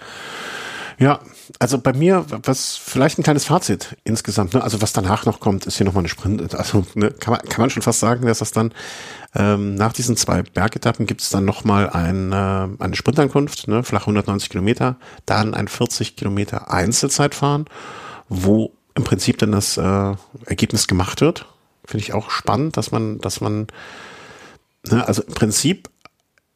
Ja, 0.98 1.20
also 1.58 1.78
bei 1.78 1.92
mir, 1.92 2.24
was 2.28 2.76
vielleicht 2.76 3.18
ein 3.18 3.22
kleines 3.22 3.44
Fazit 3.44 3.96
insgesamt, 4.04 4.54
ne? 4.54 4.62
also 4.62 4.82
was 4.82 4.92
danach 4.92 5.24
noch 5.24 5.40
kommt, 5.40 5.66
ist 5.66 5.76
hier 5.76 5.86
nochmal 5.86 6.02
eine 6.02 6.08
Sprint, 6.08 6.54
also 6.54 6.84
ne, 6.94 7.10
kann, 7.10 7.32
man, 7.32 7.42
kann 7.42 7.60
man 7.62 7.70
schon 7.70 7.82
fast 7.82 8.00
sagen, 8.00 8.26
dass 8.26 8.38
das 8.38 8.52
dann 8.52 8.72
ähm, 9.34 9.74
nach 9.74 9.92
diesen 9.92 10.16
zwei 10.16 10.42
Bergetappen 10.42 11.06
gibt 11.06 11.22
es 11.22 11.30
dann 11.30 11.44
nochmal 11.44 11.90
ein, 11.90 12.32
äh, 12.32 12.82
eine 12.82 12.96
Sprintankunft, 12.96 13.68
ne? 13.68 13.82
flach 13.82 14.02
190 14.02 14.50
Kilometer, 14.50 14.96
dann 15.26 15.54
ein 15.54 15.68
40 15.68 16.16
Kilometer 16.16 16.70
Einzelzeitfahren, 16.70 17.66
wo 18.28 18.72
im 18.94 19.04
Prinzip 19.04 19.38
dann 19.38 19.52
das 19.52 19.76
äh, 19.76 20.14
Ergebnis 20.46 20.86
gemacht 20.86 21.20
wird. 21.20 21.46
Finde 21.84 22.02
ich 22.02 22.12
auch 22.12 22.30
spannend, 22.30 22.76
dass 22.76 22.90
man, 22.90 23.18
dass 23.18 23.40
man, 23.40 23.68
ne, 24.88 25.06
also 25.06 25.22
im 25.22 25.34
Prinzip 25.34 25.88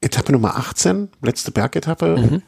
Etappe 0.01 0.33
Nummer 0.33 0.57
18, 0.57 1.09
letzte 1.23 1.53
Bergetappe, 1.53 2.17
mhm 2.17 2.43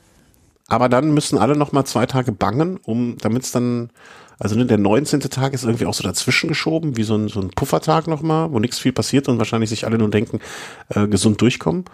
aber 0.75 0.89
dann 0.89 1.13
müssen 1.13 1.39
alle 1.39 1.57
noch 1.57 1.73
mal 1.73 1.85
zwei 1.85 2.07
Tage 2.07 2.33
bangen, 2.33 2.79
um, 2.85 3.17
damit 3.19 3.45
es 3.45 3.53
dann, 3.53 3.91
also 4.39 4.57
ne, 4.57 4.67
der 4.67 4.79
19. 4.79 5.21
Tag 5.21 5.53
ist 5.53 5.65
irgendwie 5.65 5.87
auch 5.87 5.95
so 5.95 6.03
dazwischen 6.03 6.49
geschoben, 6.49 6.97
wie 6.97 7.05
so 7.05 7.15
ein, 7.15 7.29
so 7.29 7.41
ein 7.41 7.51
Puffertag 7.51 8.07
noch 8.07 8.23
mal, 8.23 8.51
wo 8.53 8.59
nichts 8.59 8.79
viel 8.79 8.93
passiert 8.93 9.29
und 9.29 9.39
wahrscheinlich 9.39 9.71
sich 9.71 9.87
alle 9.87 9.99
nur 9.99 10.11
denken, 10.11 10.41
äh, 10.89 11.07
gesund 11.07 11.41
durchkommen, 11.41 11.85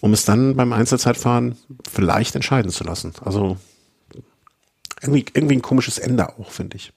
um 0.00 0.12
es 0.12 0.24
dann 0.24 0.56
beim 0.56 0.72
Einzelzeitfahren 0.72 1.56
vielleicht 1.90 2.34
entscheiden 2.34 2.70
zu 2.70 2.84
lassen. 2.84 3.12
Also 3.24 3.56
irgendwie, 5.02 5.24
irgendwie 5.34 5.56
ein 5.56 5.62
komisches 5.62 5.98
Ende 5.98 6.28
auch, 6.38 6.50
finde 6.50 6.76
ich. 6.76 6.92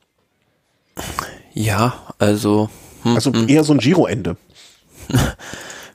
Ja, 1.54 2.14
also. 2.20 2.70
Hm, 3.04 3.16
also 3.16 3.34
hm. 3.34 3.50
eher 3.50 3.64
so 3.64 3.74
ein 3.74 3.80
Giro-Ende. 3.80 4.38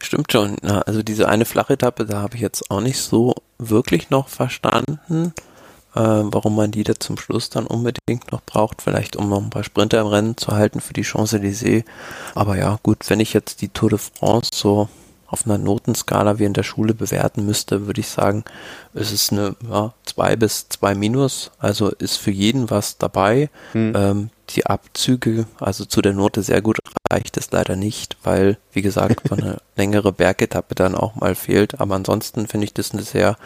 Stimmt 0.02 0.32
schon. 0.32 0.56
Ja, 0.62 0.80
also 0.80 1.02
diese 1.02 1.28
eine 1.28 1.44
Flachetappe, 1.44 2.06
da 2.06 2.22
habe 2.22 2.34
ich 2.34 2.40
jetzt 2.40 2.70
auch 2.70 2.80
nicht 2.80 2.98
so 2.98 3.34
wirklich 3.68 4.10
noch 4.10 4.28
verstanden, 4.28 5.32
äh, 5.94 6.00
warum 6.00 6.56
man 6.56 6.70
die 6.70 6.82
da 6.82 6.98
zum 6.98 7.18
Schluss 7.18 7.50
dann 7.50 7.66
unbedingt 7.66 8.32
noch 8.32 8.42
braucht. 8.42 8.82
Vielleicht 8.82 9.16
um 9.16 9.28
noch 9.28 9.42
ein 9.42 9.50
paar 9.50 9.64
Sprinter 9.64 10.00
im 10.00 10.06
Rennen 10.06 10.36
zu 10.36 10.52
halten 10.52 10.80
für 10.80 10.92
die 10.92 11.04
Champs-Élysées. 11.04 11.84
Aber 12.34 12.56
ja, 12.56 12.78
gut, 12.82 13.08
wenn 13.08 13.20
ich 13.20 13.32
jetzt 13.32 13.60
die 13.60 13.68
Tour 13.68 13.90
de 13.90 13.98
France 13.98 14.50
so 14.54 14.88
auf 15.30 15.46
einer 15.46 15.58
Notenskala 15.58 16.38
wie 16.38 16.44
in 16.44 16.52
der 16.52 16.64
Schule 16.64 16.92
bewerten 16.92 17.46
müsste, 17.46 17.86
würde 17.86 18.00
ich 18.00 18.08
sagen, 18.08 18.44
es 18.94 19.12
ist 19.12 19.32
eine 19.32 19.54
ja, 19.68 19.94
2 20.04 20.36
bis 20.36 20.68
2 20.68 20.94
minus, 20.96 21.52
also 21.58 21.90
ist 21.90 22.16
für 22.16 22.32
jeden 22.32 22.68
was 22.68 22.98
dabei. 22.98 23.48
Hm. 23.72 23.92
Ähm, 23.94 24.30
die 24.50 24.66
Abzüge, 24.66 25.46
also 25.60 25.84
zu 25.84 26.02
der 26.02 26.12
Note 26.12 26.42
sehr 26.42 26.60
gut 26.60 26.78
reicht 27.08 27.36
es 27.36 27.52
leider 27.52 27.76
nicht, 27.76 28.16
weil, 28.24 28.58
wie 28.72 28.82
gesagt, 28.82 29.20
so 29.28 29.36
eine 29.36 29.58
längere 29.76 30.12
Bergetappe 30.12 30.74
dann 30.74 30.96
auch 30.96 31.14
mal 31.14 31.36
fehlt. 31.36 31.80
Aber 31.80 31.94
ansonsten 31.94 32.48
finde 32.48 32.64
ich 32.64 32.74
das 32.74 32.90
eine 32.90 33.02
sehr 33.02 33.36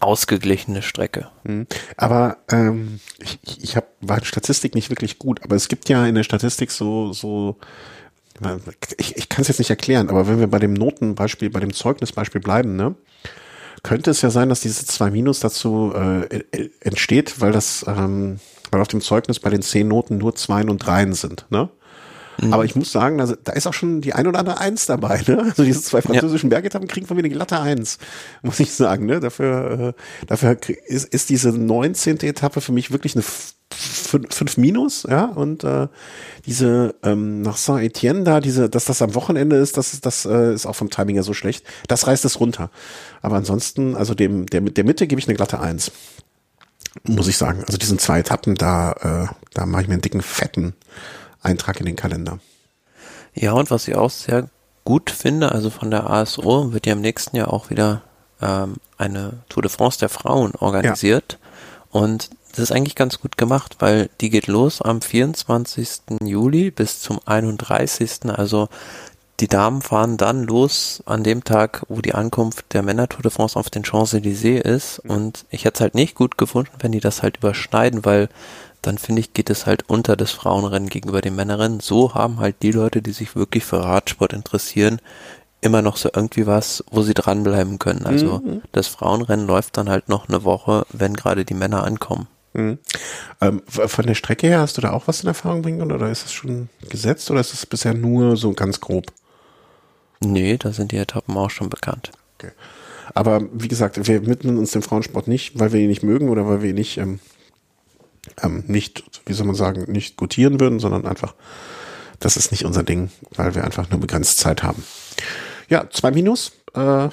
ausgeglichene 0.00 0.82
Strecke. 0.82 1.28
Hm. 1.44 1.66
Aber 1.96 2.36
ähm, 2.50 3.00
ich, 3.18 3.38
ich 3.62 3.76
hab, 3.76 3.88
war 4.02 4.18
in 4.18 4.24
Statistik 4.24 4.74
nicht 4.74 4.90
wirklich 4.90 5.18
gut, 5.18 5.42
aber 5.42 5.56
es 5.56 5.68
gibt 5.68 5.88
ja 5.88 6.06
in 6.06 6.14
der 6.14 6.24
Statistik 6.24 6.70
so, 6.70 7.12
so 7.14 7.56
ich, 8.98 9.16
ich 9.16 9.28
kann 9.28 9.42
es 9.42 9.48
jetzt 9.48 9.58
nicht 9.58 9.70
erklären, 9.70 10.08
aber 10.08 10.28
wenn 10.28 10.38
wir 10.38 10.46
bei 10.46 10.58
dem 10.58 10.72
Notenbeispiel, 10.72 11.50
bei 11.50 11.60
dem 11.60 11.72
Zeugnisbeispiel 11.72 12.40
bleiben, 12.40 12.76
ne, 12.76 12.94
könnte 13.82 14.10
es 14.10 14.22
ja 14.22 14.30
sein, 14.30 14.48
dass 14.48 14.60
diese 14.60 14.84
zwei 14.86 15.10
Minus 15.10 15.40
dazu 15.40 15.92
äh, 15.94 16.68
entsteht, 16.80 17.40
weil 17.40 17.52
das, 17.52 17.84
ähm, 17.86 18.40
weil 18.70 18.80
auf 18.80 18.88
dem 18.88 19.00
Zeugnis 19.00 19.40
bei 19.40 19.50
den 19.50 19.62
zehn 19.62 19.88
Noten 19.88 20.18
nur 20.18 20.34
Zweien 20.34 20.70
und 20.70 20.78
Dreien 20.78 21.12
sind, 21.12 21.46
ne? 21.50 21.70
Mhm. 22.40 22.52
Aber 22.52 22.64
ich 22.64 22.74
muss 22.76 22.92
sagen, 22.92 23.18
da, 23.18 23.26
da 23.26 23.52
ist 23.52 23.66
auch 23.66 23.74
schon 23.74 24.00
die 24.00 24.14
ein 24.14 24.26
oder 24.26 24.38
andere 24.38 24.58
Eins 24.58 24.86
dabei. 24.86 25.22
Ne? 25.26 25.38
Also 25.42 25.64
diese 25.64 25.82
zwei 25.82 26.02
französischen 26.02 26.50
ja. 26.50 26.56
Bergetappen 26.56 26.88
kriegen 26.88 27.06
von 27.06 27.16
mir 27.16 27.22
eine 27.22 27.30
glatte 27.30 27.60
Eins, 27.60 27.98
muss 28.42 28.60
ich 28.60 28.72
sagen. 28.72 29.06
Ne? 29.06 29.20
Dafür, 29.20 29.94
äh, 29.96 30.26
dafür 30.26 30.56
ist, 30.86 31.12
ist 31.12 31.28
diese 31.28 31.50
19. 31.50 32.20
Etappe 32.20 32.60
für 32.60 32.72
mich 32.72 32.90
wirklich 32.90 33.14
eine 33.14 33.24
5 33.72 34.56
Minus, 34.56 35.06
ja, 35.08 35.26
und 35.26 35.62
äh, 35.62 35.86
diese 36.44 36.96
ähm, 37.04 37.42
nach 37.42 37.56
Saint-Etienne 37.56 38.24
da, 38.24 38.40
diese, 38.40 38.68
dass 38.68 38.86
das 38.86 39.00
am 39.00 39.14
Wochenende 39.14 39.56
ist, 39.56 39.76
das 39.76 39.92
ist, 39.92 40.06
das 40.06 40.24
äh, 40.24 40.52
ist 40.52 40.66
auch 40.66 40.74
vom 40.74 40.90
Timing 40.90 41.16
ja 41.16 41.22
so 41.22 41.34
schlecht. 41.34 41.64
Das 41.86 42.06
reißt 42.06 42.24
es 42.24 42.40
runter. 42.40 42.70
Aber 43.22 43.36
ansonsten, 43.36 43.94
also 43.94 44.14
dem, 44.14 44.46
der, 44.46 44.62
der 44.62 44.84
Mitte 44.84 45.06
gebe 45.06 45.20
ich 45.20 45.28
eine 45.28 45.36
glatte 45.36 45.60
Eins. 45.60 45.92
Muss 47.04 47.28
ich 47.28 47.36
sagen. 47.36 47.62
Also 47.64 47.78
diesen 47.78 48.00
zwei 48.00 48.18
Etappen, 48.18 48.56
da, 48.56 49.28
äh, 49.28 49.34
da 49.54 49.66
mache 49.66 49.82
ich 49.82 49.88
mir 49.88 49.94
einen 49.94 50.02
dicken, 50.02 50.22
fetten 50.22 50.74
Eintrag 51.42 51.80
in 51.80 51.86
den 51.86 51.96
Kalender. 51.96 52.38
Ja, 53.34 53.52
und 53.52 53.70
was 53.70 53.88
ich 53.88 53.96
auch 53.96 54.10
sehr 54.10 54.48
gut 54.84 55.10
finde, 55.10 55.52
also 55.52 55.70
von 55.70 55.90
der 55.90 56.08
ASO 56.10 56.72
wird 56.72 56.86
ja 56.86 56.94
im 56.94 57.00
nächsten 57.00 57.36
Jahr 57.36 57.52
auch 57.52 57.70
wieder 57.70 58.02
ähm, 58.40 58.76
eine 58.98 59.34
Tour 59.48 59.62
de 59.62 59.70
France 59.70 59.98
der 59.98 60.08
Frauen 60.08 60.54
organisiert. 60.54 61.38
Ja. 61.40 62.00
Und 62.00 62.30
das 62.50 62.58
ist 62.58 62.72
eigentlich 62.72 62.96
ganz 62.96 63.20
gut 63.20 63.36
gemacht, 63.36 63.76
weil 63.78 64.10
die 64.20 64.30
geht 64.30 64.46
los 64.46 64.82
am 64.82 65.00
24. 65.00 66.20
Juli 66.22 66.70
bis 66.70 67.00
zum 67.00 67.20
31. 67.24 68.26
Also 68.26 68.68
die 69.38 69.48
Damen 69.48 69.80
fahren 69.80 70.16
dann 70.16 70.44
los 70.44 71.02
an 71.06 71.22
dem 71.22 71.44
Tag, 71.44 71.84
wo 71.88 72.00
die 72.00 72.14
Ankunft 72.14 72.74
der 72.74 72.82
Männer 72.82 73.08
Tour 73.08 73.22
de 73.22 73.30
France 73.30 73.58
auf 73.58 73.70
den 73.70 73.84
Champs-Élysées 73.84 74.60
ist. 74.60 74.98
Und 74.98 75.46
ich 75.50 75.64
hätte 75.64 75.76
es 75.76 75.80
halt 75.80 75.94
nicht 75.94 76.14
gut 76.14 76.36
gefunden, 76.36 76.72
wenn 76.80 76.92
die 76.92 77.00
das 77.00 77.22
halt 77.22 77.38
überschneiden, 77.38 78.04
weil 78.04 78.28
dann 78.82 78.98
finde 78.98 79.20
ich, 79.20 79.32
geht 79.34 79.50
es 79.50 79.66
halt 79.66 79.88
unter 79.88 80.16
das 80.16 80.30
Frauenrennen 80.30 80.88
gegenüber 80.88 81.20
den 81.20 81.36
Männerrennen. 81.36 81.80
So 81.80 82.14
haben 82.14 82.40
halt 82.40 82.56
die 82.62 82.72
Leute, 82.72 83.02
die 83.02 83.12
sich 83.12 83.36
wirklich 83.36 83.64
für 83.64 83.84
Radsport 83.84 84.32
interessieren, 84.32 85.00
immer 85.60 85.82
noch 85.82 85.96
so 85.96 86.08
irgendwie 86.14 86.46
was, 86.46 86.84
wo 86.90 87.02
sie 87.02 87.14
dranbleiben 87.14 87.78
können. 87.78 88.06
Also 88.06 88.38
mhm. 88.38 88.62
das 88.72 88.86
Frauenrennen 88.86 89.46
läuft 89.46 89.76
dann 89.76 89.90
halt 89.90 90.08
noch 90.08 90.28
eine 90.28 90.44
Woche, 90.44 90.86
wenn 90.90 91.14
gerade 91.14 91.44
die 91.44 91.54
Männer 91.54 91.84
ankommen. 91.84 92.28
Mhm. 92.52 92.78
Ähm, 93.40 93.62
von 93.66 94.06
der 94.06 94.14
Strecke 94.14 94.48
her 94.48 94.60
hast 94.60 94.76
du 94.76 94.80
da 94.80 94.92
auch 94.92 95.06
was 95.06 95.22
in 95.22 95.28
Erfahrung 95.28 95.62
bringen 95.62 95.78
können 95.78 95.92
oder 95.92 96.10
ist 96.10 96.26
es 96.26 96.32
schon 96.32 96.68
gesetzt 96.88 97.30
oder 97.30 97.40
ist 97.40 97.54
es 97.54 97.66
bisher 97.66 97.94
nur 97.94 98.36
so 98.36 98.52
ganz 98.52 98.80
grob? 98.80 99.06
Nee, 100.20 100.56
da 100.58 100.72
sind 100.72 100.92
die 100.92 100.96
Etappen 100.96 101.36
auch 101.36 101.50
schon 101.50 101.70
bekannt. 101.70 102.10
Okay. 102.38 102.52
Aber 103.14 103.42
wie 103.52 103.68
gesagt, 103.68 104.06
wir 104.06 104.26
widmen 104.26 104.58
uns 104.58 104.72
dem 104.72 104.82
Frauensport 104.82 105.28
nicht, 105.28 105.58
weil 105.58 105.72
wir 105.72 105.80
ihn 105.80 105.88
nicht 105.88 106.02
mögen 106.02 106.28
oder 106.28 106.46
weil 106.46 106.62
wir 106.62 106.70
ihn 106.70 106.76
nicht, 106.76 106.98
ähm, 106.98 107.20
ähm, 108.42 108.64
nicht, 108.66 109.04
wie 109.26 109.32
soll 109.32 109.46
man 109.46 109.54
sagen, 109.54 109.90
nicht 109.90 110.16
gutieren 110.16 110.60
würden, 110.60 110.78
sondern 110.78 111.06
einfach, 111.06 111.34
das 112.18 112.36
ist 112.36 112.50
nicht 112.50 112.64
unser 112.64 112.82
Ding, 112.82 113.10
weil 113.34 113.54
wir 113.54 113.64
einfach 113.64 113.90
nur 113.90 114.00
begrenzt 114.00 114.38
Zeit 114.38 114.62
haben. 114.62 114.84
Ja, 115.68 115.88
zwei 115.90 116.10
Minus, 116.10 116.52
äh, 116.74 117.08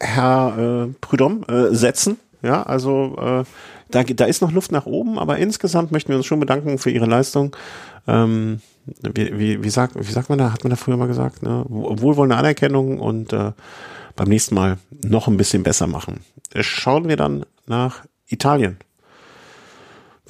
Herr 0.00 0.86
äh, 0.88 0.94
Prudhomme, 1.00 1.46
äh, 1.48 1.74
setzen. 1.74 2.18
Ja, 2.42 2.62
also 2.62 3.16
äh, 3.18 3.44
da, 3.90 4.02
da 4.02 4.24
ist 4.24 4.40
noch 4.40 4.52
Luft 4.52 4.72
nach 4.72 4.86
oben, 4.86 5.18
aber 5.18 5.38
insgesamt 5.38 5.92
möchten 5.92 6.10
wir 6.10 6.16
uns 6.16 6.26
schon 6.26 6.40
bedanken 6.40 6.78
für 6.78 6.90
Ihre 6.90 7.06
Leistung. 7.06 7.54
Ähm, 8.06 8.60
wie, 8.86 9.38
wie, 9.38 9.62
wie, 9.62 9.70
sagt, 9.70 9.94
wie 9.96 10.12
sagt 10.12 10.30
man 10.30 10.38
da, 10.38 10.52
hat 10.52 10.64
man 10.64 10.70
da 10.70 10.76
früher 10.76 10.96
mal 10.96 11.06
gesagt, 11.06 11.42
ne? 11.42 11.64
wohlwollende 11.68 12.36
Anerkennung 12.36 12.98
und 12.98 13.32
äh, 13.32 13.52
beim 14.16 14.28
nächsten 14.28 14.54
Mal 14.54 14.78
noch 15.02 15.28
ein 15.28 15.36
bisschen 15.36 15.62
besser 15.62 15.86
machen. 15.86 16.20
Schauen 16.54 17.08
wir 17.08 17.16
dann 17.16 17.44
nach 17.66 18.04
Italien. 18.26 18.78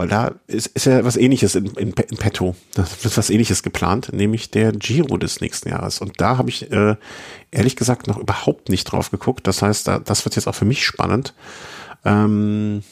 Weil 0.01 0.09
da 0.09 0.32
ist, 0.46 0.68
ist 0.68 0.86
ja 0.86 1.05
was 1.05 1.18
ähnliches 1.18 1.55
in, 1.55 1.66
in, 1.72 1.92
in 1.92 2.16
petto. 2.16 2.57
Da 2.72 2.86
wird 3.03 3.18
was 3.18 3.28
ähnliches 3.28 3.62
geplant, 3.62 4.11
nämlich 4.14 4.51
der 4.51 4.72
Giro 4.72 5.18
des 5.18 5.42
nächsten 5.42 5.68
Jahres. 5.68 6.01
Und 6.01 6.22
da 6.22 6.38
habe 6.38 6.48
ich 6.48 6.72
äh, 6.72 6.96
ehrlich 7.51 7.76
gesagt 7.76 8.07
noch 8.07 8.16
überhaupt 8.16 8.70
nicht 8.70 8.84
drauf 8.84 9.11
geguckt. 9.11 9.46
Das 9.46 9.61
heißt, 9.61 9.86
da, 9.86 9.98
das 9.98 10.24
wird 10.24 10.36
jetzt 10.36 10.48
auch 10.48 10.55
für 10.55 10.64
mich 10.64 10.86
spannend. 10.86 11.34
Ähm, 12.07 12.82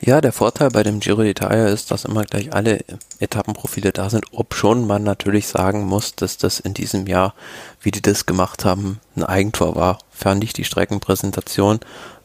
ja, 0.00 0.20
der 0.20 0.30
Vorteil 0.30 0.70
bei 0.70 0.84
dem 0.84 1.00
Giro 1.00 1.22
d'Italia 1.22 1.66
ist, 1.66 1.90
dass 1.90 2.04
immer 2.04 2.22
gleich 2.22 2.54
alle 2.54 2.84
Etappenprofile 3.18 3.90
da 3.90 4.08
sind, 4.08 4.26
ob 4.30 4.54
schon 4.54 4.86
man 4.86 5.02
natürlich 5.02 5.48
sagen 5.48 5.84
muss, 5.84 6.14
dass 6.14 6.36
das 6.36 6.60
in 6.60 6.72
diesem 6.72 7.08
Jahr, 7.08 7.34
wie 7.80 7.90
die 7.90 8.00
das 8.00 8.26
gemacht 8.26 8.64
haben, 8.64 9.00
ein 9.16 9.24
Eigentor 9.24 9.74
war. 9.74 9.98
Fand 10.12 10.44
ich 10.44 10.52
die 10.52 10.62
Streckenpräsentation. 10.62 11.80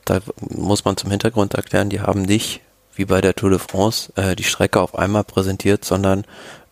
Da 0.05 0.19
muss 0.51 0.85
man 0.85 0.97
zum 0.97 1.09
Hintergrund 1.09 1.55
erklären, 1.55 1.89
die 1.89 2.01
haben 2.01 2.21
nicht, 2.21 2.61
wie 2.95 3.05
bei 3.05 3.21
der 3.21 3.35
Tour 3.35 3.49
de 3.49 3.59
France, 3.59 4.11
äh, 4.15 4.35
die 4.35 4.43
Strecke 4.43 4.79
auf 4.81 4.97
einmal 4.97 5.23
präsentiert, 5.23 5.85
sondern 5.85 6.25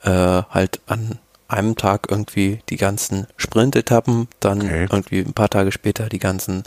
äh, 0.03 0.09
halt 0.09 0.82
an 0.88 1.20
einem 1.47 1.76
Tag 1.76 2.07
irgendwie 2.09 2.59
die 2.70 2.78
ganzen 2.78 3.28
Sprint-Etappen, 3.38 4.28
dann 4.39 4.61
okay. 4.61 4.88
irgendwie 4.89 5.20
ein 5.20 5.34
paar 5.34 5.49
Tage 5.49 5.72
später 5.72 6.09
die 6.09 6.20
ganzen 6.20 6.63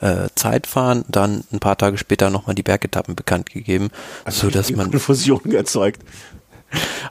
äh, 0.00 0.28
Zeitfahren, 0.34 1.04
dann 1.08 1.44
ein 1.52 1.60
paar 1.60 1.78
Tage 1.78 1.96
später 1.98 2.30
nochmal 2.30 2.54
die 2.54 2.62
Bergetappen 2.62 3.16
bekannt 3.16 3.50
gegeben, 3.50 3.90
also 4.24 4.46
so 4.46 4.50
dass 4.50 4.70
man 4.70 4.92
Fusion 4.92 5.52
erzeugt. 5.52 6.02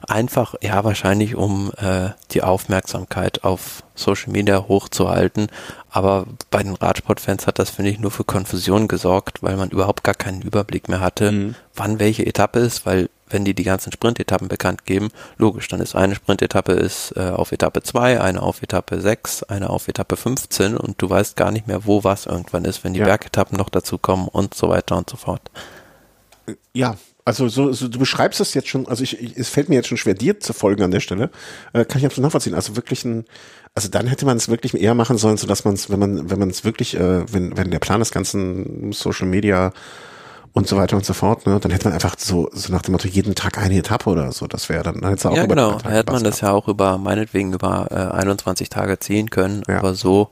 Einfach, 0.06 0.54
ja, 0.60 0.84
wahrscheinlich 0.84 1.34
um 1.34 1.72
äh, 1.76 2.10
die 2.30 2.42
Aufmerksamkeit 2.42 3.44
auf 3.44 3.82
Social 3.94 4.32
Media 4.32 4.66
hochzuhalten. 4.68 5.48
Aber 5.90 6.26
bei 6.50 6.62
den 6.62 6.74
Radsportfans 6.74 7.46
hat 7.46 7.58
das, 7.58 7.70
finde 7.70 7.90
ich, 7.90 7.98
nur 7.98 8.10
für 8.10 8.24
Konfusion 8.24 8.88
gesorgt, 8.88 9.42
weil 9.42 9.56
man 9.56 9.70
überhaupt 9.70 10.04
gar 10.04 10.14
keinen 10.14 10.42
Überblick 10.42 10.88
mehr 10.88 11.00
hatte, 11.00 11.32
mhm. 11.32 11.54
wann 11.74 11.98
welche 11.98 12.24
Etappe 12.24 12.60
ist, 12.60 12.86
weil 12.86 13.08
wenn 13.30 13.44
die 13.44 13.54
die 13.54 13.64
ganzen 13.64 13.92
Sprintetappen 13.92 14.48
bekannt 14.48 14.86
geben, 14.86 15.10
logisch, 15.36 15.68
dann 15.68 15.80
ist 15.80 15.94
eine 15.94 16.14
Sprintetappe 16.14 16.72
ist 16.72 17.12
äh, 17.16 17.30
auf 17.30 17.52
Etappe 17.52 17.82
2, 17.82 18.20
eine 18.20 18.42
auf 18.42 18.62
Etappe 18.62 19.00
6, 19.00 19.42
eine 19.44 19.70
auf 19.70 19.88
Etappe 19.88 20.16
15 20.16 20.76
und 20.76 21.00
du 21.02 21.10
weißt 21.10 21.36
gar 21.36 21.50
nicht 21.50 21.66
mehr, 21.66 21.84
wo 21.84 22.04
was 22.04 22.26
irgendwann 22.26 22.64
ist, 22.64 22.84
wenn 22.84 22.94
die 22.94 23.00
ja. 23.00 23.06
Bergetappen 23.06 23.58
noch 23.58 23.68
dazu 23.68 23.98
kommen 23.98 24.28
und 24.28 24.54
so 24.54 24.68
weiter 24.68 24.96
und 24.96 25.10
so 25.10 25.16
fort. 25.16 25.42
Ja, 26.72 26.96
Also 27.28 27.46
so, 27.48 27.74
so 27.74 27.88
du 27.88 27.98
beschreibst 27.98 28.40
es 28.40 28.54
jetzt 28.54 28.68
schon, 28.68 28.88
also 28.88 29.02
ich, 29.02 29.20
ich, 29.20 29.36
es 29.36 29.50
fällt 29.50 29.68
mir 29.68 29.74
jetzt 29.74 29.88
schon 29.88 29.98
schwer, 29.98 30.14
dir 30.14 30.40
zu 30.40 30.54
folgen 30.54 30.82
an 30.82 30.90
der 30.90 31.00
Stelle. 31.00 31.28
Äh, 31.74 31.84
kann 31.84 31.98
ich 31.98 32.06
absolut 32.06 32.24
nachvollziehen. 32.24 32.54
Also 32.54 32.74
wirklich 32.74 33.04
ein, 33.04 33.26
also 33.74 33.90
dann 33.90 34.06
hätte 34.06 34.24
man 34.24 34.38
es 34.38 34.48
wirklich 34.48 34.72
eher 34.72 34.94
machen 34.94 35.18
sollen, 35.18 35.36
so 35.36 35.46
dass 35.46 35.62
man 35.66 35.74
es, 35.74 35.90
wenn 35.90 35.98
man, 35.98 36.30
wenn 36.30 36.38
man 36.38 36.48
es 36.48 36.64
wirklich, 36.64 36.96
äh, 36.96 37.30
wenn, 37.30 37.54
wenn 37.58 37.70
der 37.70 37.80
Plan 37.80 38.00
des 38.00 38.12
ganzen 38.12 38.92
Social 38.92 39.26
Media 39.26 39.74
und 40.54 40.68
so 40.68 40.78
weiter 40.78 40.96
und 40.96 41.04
so 41.04 41.12
fort, 41.12 41.46
ne, 41.46 41.60
dann 41.60 41.70
hätte 41.70 41.84
man 41.84 41.92
einfach 41.92 42.14
so, 42.16 42.48
so 42.54 42.72
nach 42.72 42.80
dem 42.80 42.92
Motto 42.92 43.08
jeden 43.08 43.34
Tag 43.34 43.58
eine 43.58 43.76
Etappe 43.76 44.08
oder 44.08 44.32
so. 44.32 44.46
Das 44.46 44.70
wäre 44.70 44.84
dann, 44.84 45.02
dann 45.02 45.10
hätte 45.10 45.28
auch 45.28 45.36
Ja, 45.36 45.44
genau. 45.44 45.78
Da 45.84 45.90
hätte 45.90 46.10
man 46.10 46.24
das 46.24 46.40
ja 46.40 46.52
auch 46.52 46.66
über, 46.66 46.96
meinetwegen 46.96 47.52
über 47.52 47.88
äh, 47.90 48.16
21 48.16 48.70
Tage 48.70 49.00
ziehen 49.00 49.28
können, 49.28 49.64
ja. 49.68 49.80
aber 49.80 49.92
so 49.92 50.30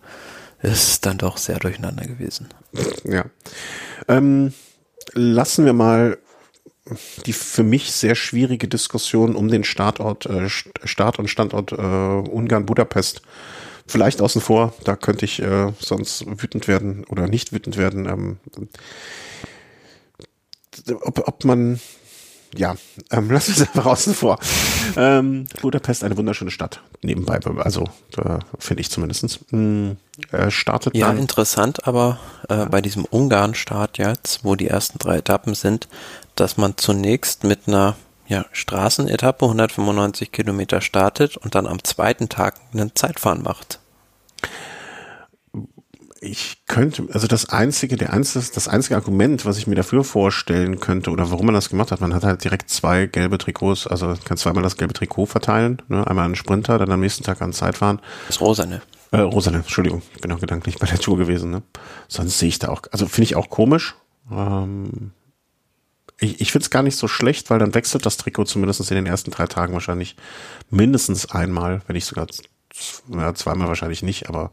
ist 0.63 0.89
es 0.89 1.01
dann 1.03 1.19
doch 1.19 1.37
sehr 1.37 1.59
durcheinander 1.59 2.07
gewesen. 2.07 2.49
Ja. 3.05 3.27
Ähm, 4.09 4.55
lassen 5.13 5.67
wir 5.67 5.75
mal 5.75 6.17
die 7.25 7.33
für 7.33 7.63
mich 7.63 7.93
sehr 7.93 8.15
schwierige 8.15 8.69
Diskussion 8.69 9.35
um 9.35 9.49
den 9.49 9.65
Startort, 9.65 10.27
äh, 10.27 10.49
Start 10.49 11.19
und 11.19 11.29
Standort 11.29 11.73
äh, 11.73 11.77
Ungarn-Budapest 11.77 13.23
vielleicht 13.87 14.21
außen 14.21 14.41
vor. 14.41 14.75
Da 14.85 14.97
könnte 14.97 15.25
ich 15.25 15.41
äh, 15.41 15.73
sonst 15.79 16.25
wütend 16.27 16.69
werden 16.69 17.05
oder 17.09 17.27
nicht 17.27 17.53
wütend 17.53 17.77
werden. 17.77 18.07
Ähm, 18.07 18.37
ob, 21.03 21.27
ob 21.27 21.45
man 21.45 21.81
ja, 22.55 22.77
ähm, 23.11 23.29
lass 23.31 23.49
uns 23.49 23.61
einfach 23.61 23.87
außen 23.87 24.15
vor. 24.15 24.39
Ähm, 24.97 25.47
Budapest, 25.61 26.05
eine 26.05 26.17
wunderschöne 26.17 26.51
Stadt. 26.51 26.81
Nebenbei, 27.03 27.41
also 27.59 27.85
äh, 28.17 28.39
finde 28.59 28.81
ich 28.81 28.91
zumindestens. 28.91 29.41
Hm, 29.51 29.97
äh, 30.33 30.51
startet 30.51 30.97
ja, 30.97 31.09
dann. 31.09 31.19
interessant, 31.19 31.87
aber 31.87 32.19
äh, 32.49 32.67
bei 32.67 32.81
diesem 32.81 33.05
Ungarn-Start 33.05 33.99
jetzt, 33.99 34.45
wo 34.45 34.55
die 34.55 34.69
ersten 34.69 34.99
drei 34.99 35.19
Etappen 35.19 35.55
sind, 35.55 35.89
dass 36.37 36.57
man 36.57 36.77
zunächst 36.77 37.45
mit 37.45 37.67
einer 37.67 37.97
ja, 38.29 38.45
Straßenetappe 38.53 39.45
195 39.45 40.33
Kilometer 40.33 40.81
startet 40.81 41.37
und 41.37 41.55
dann 41.55 41.67
am 41.67 41.83
zweiten 41.85 42.29
Tag 42.29 42.57
einen 42.73 42.95
Zeitfahren 42.95 43.43
macht 43.43 43.81
ich 46.21 46.63
könnte, 46.67 47.07
also 47.13 47.27
das 47.27 47.51
einzige, 47.51 47.97
der 47.97 48.13
einzige, 48.13 48.45
das 48.55 48.69
einzige 48.69 48.97
Argument, 48.97 49.45
was 49.45 49.59
ich 49.59 49.67
mir 49.67 49.75
dafür 49.75 50.05
vorstellen 50.05 50.81
könnte 50.81 51.11
oder 51.11 51.31
warum 51.31 51.47
man 51.47 51.55
das 51.55 51.69
gemacht 51.69 51.93
hat, 51.93 52.01
man 52.01 52.15
hat 52.15 52.25
halt 52.25 52.45
direkt 52.45 52.71
zwei 52.71 53.07
gelbe 53.07 53.39
Trikots, 53.39 53.87
also 53.87 54.15
kann 54.25 54.37
zweimal 54.37 54.63
das 54.63 54.77
gelbe 54.77 54.95
Trikot 54.95 55.27
verteilen, 55.27 55.83
ne? 55.89 56.07
einmal 56.07 56.25
an 56.25 56.35
Sprinter, 56.35 56.79
dann 56.79 56.91
am 56.91 57.01
nächsten 57.01 57.25
Tag 57.25 57.43
an 57.43 57.53
Zeitfahren. 57.53 58.01
Das 58.27 58.41
Rosane. 58.41 58.83
Äh, 59.13 59.19
Rosane, 59.19 59.59
Entschuldigung, 59.59 60.03
ich 60.15 60.21
bin 60.21 60.33
auch 60.33 60.41
gedanklich 60.41 60.79
bei 60.79 60.87
der 60.87 60.99
Tour 60.99 61.17
gewesen, 61.17 61.51
ne? 61.51 61.63
Sonst 62.09 62.39
sehe 62.39 62.49
ich 62.49 62.59
da 62.59 62.69
auch, 62.69 62.83
also 62.91 63.07
finde 63.07 63.25
ich 63.25 63.37
auch 63.37 63.51
komisch. 63.51 63.95
Ähm, 64.31 65.13
ich 66.19 66.41
ich 66.41 66.53
finde 66.53 66.65
es 66.65 66.71
gar 66.71 66.83
nicht 66.83 66.97
so 66.97 67.09
schlecht, 67.09 67.51
weil 67.51 67.59
dann 67.59 67.75
wechselt 67.75 68.07
das 68.07 68.17
Trikot 68.17 68.45
zumindest 68.45 68.91
in 68.91 68.97
den 68.97 69.07
ersten 69.07 69.31
drei 69.31 69.47
Tagen 69.47 69.75
wahrscheinlich 69.75 70.17
mindestens 70.71 71.31
einmal, 71.31 71.83
wenn 71.87 71.95
nicht 71.95 72.07
sogar 72.07 72.27
ja, 73.13 73.35
zweimal 73.35 73.69
wahrscheinlich 73.69 74.03
nicht, 74.03 74.29
aber 74.29 74.51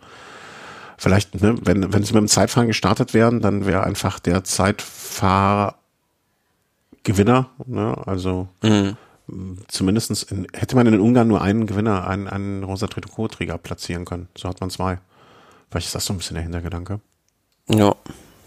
vielleicht, 0.97 1.41
ne, 1.41 1.55
wenn, 1.61 1.93
wenn 1.93 2.03
sie 2.03 2.13
mit 2.13 2.21
dem 2.21 2.27
Zeitfahren 2.27 2.67
gestartet 2.67 3.13
wären, 3.13 3.41
dann 3.41 3.65
wäre 3.65 3.83
einfach 3.83 4.19
der 4.19 4.43
Zeitfahrer 4.43 5.75
Gewinner, 7.03 7.49
ne, 7.65 7.95
also 8.05 8.47
mhm. 8.61 8.95
zumindestens 9.67 10.23
in, 10.23 10.47
hätte 10.53 10.75
man 10.75 10.87
in 10.87 10.99
Ungarn 10.99 11.27
nur 11.27 11.41
einen 11.41 11.67
Gewinner, 11.67 12.07
einen, 12.07 12.27
einen 12.27 12.63
rosa 12.63 12.87
Trikotträger 12.87 13.57
platzieren 13.57 14.05
können. 14.05 14.29
So 14.37 14.47
hat 14.47 14.61
man 14.61 14.69
zwei. 14.69 14.99
Vielleicht 15.69 15.87
ist 15.87 15.95
das 15.95 16.05
so 16.05 16.13
ein 16.13 16.17
bisschen 16.17 16.35
der 16.35 16.43
Hintergedanke. 16.43 17.01
Ja. 17.67 17.93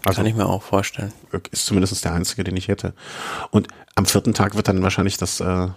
Also, 0.07 0.17
kann 0.17 0.25
ich 0.25 0.35
mir 0.35 0.47
auch 0.47 0.63
vorstellen. 0.63 1.11
Ist 1.51 1.65
zumindest 1.65 2.03
der 2.03 2.13
einzige, 2.13 2.43
den 2.43 2.55
ich 2.55 2.67
hätte. 2.67 2.93
Und 3.51 3.67
am 3.95 4.05
vierten 4.05 4.33
Tag 4.33 4.55
wird 4.55 4.67
dann 4.67 4.83
wahrscheinlich 4.83 5.17
das 5.17 5.39
äh, 5.39 5.69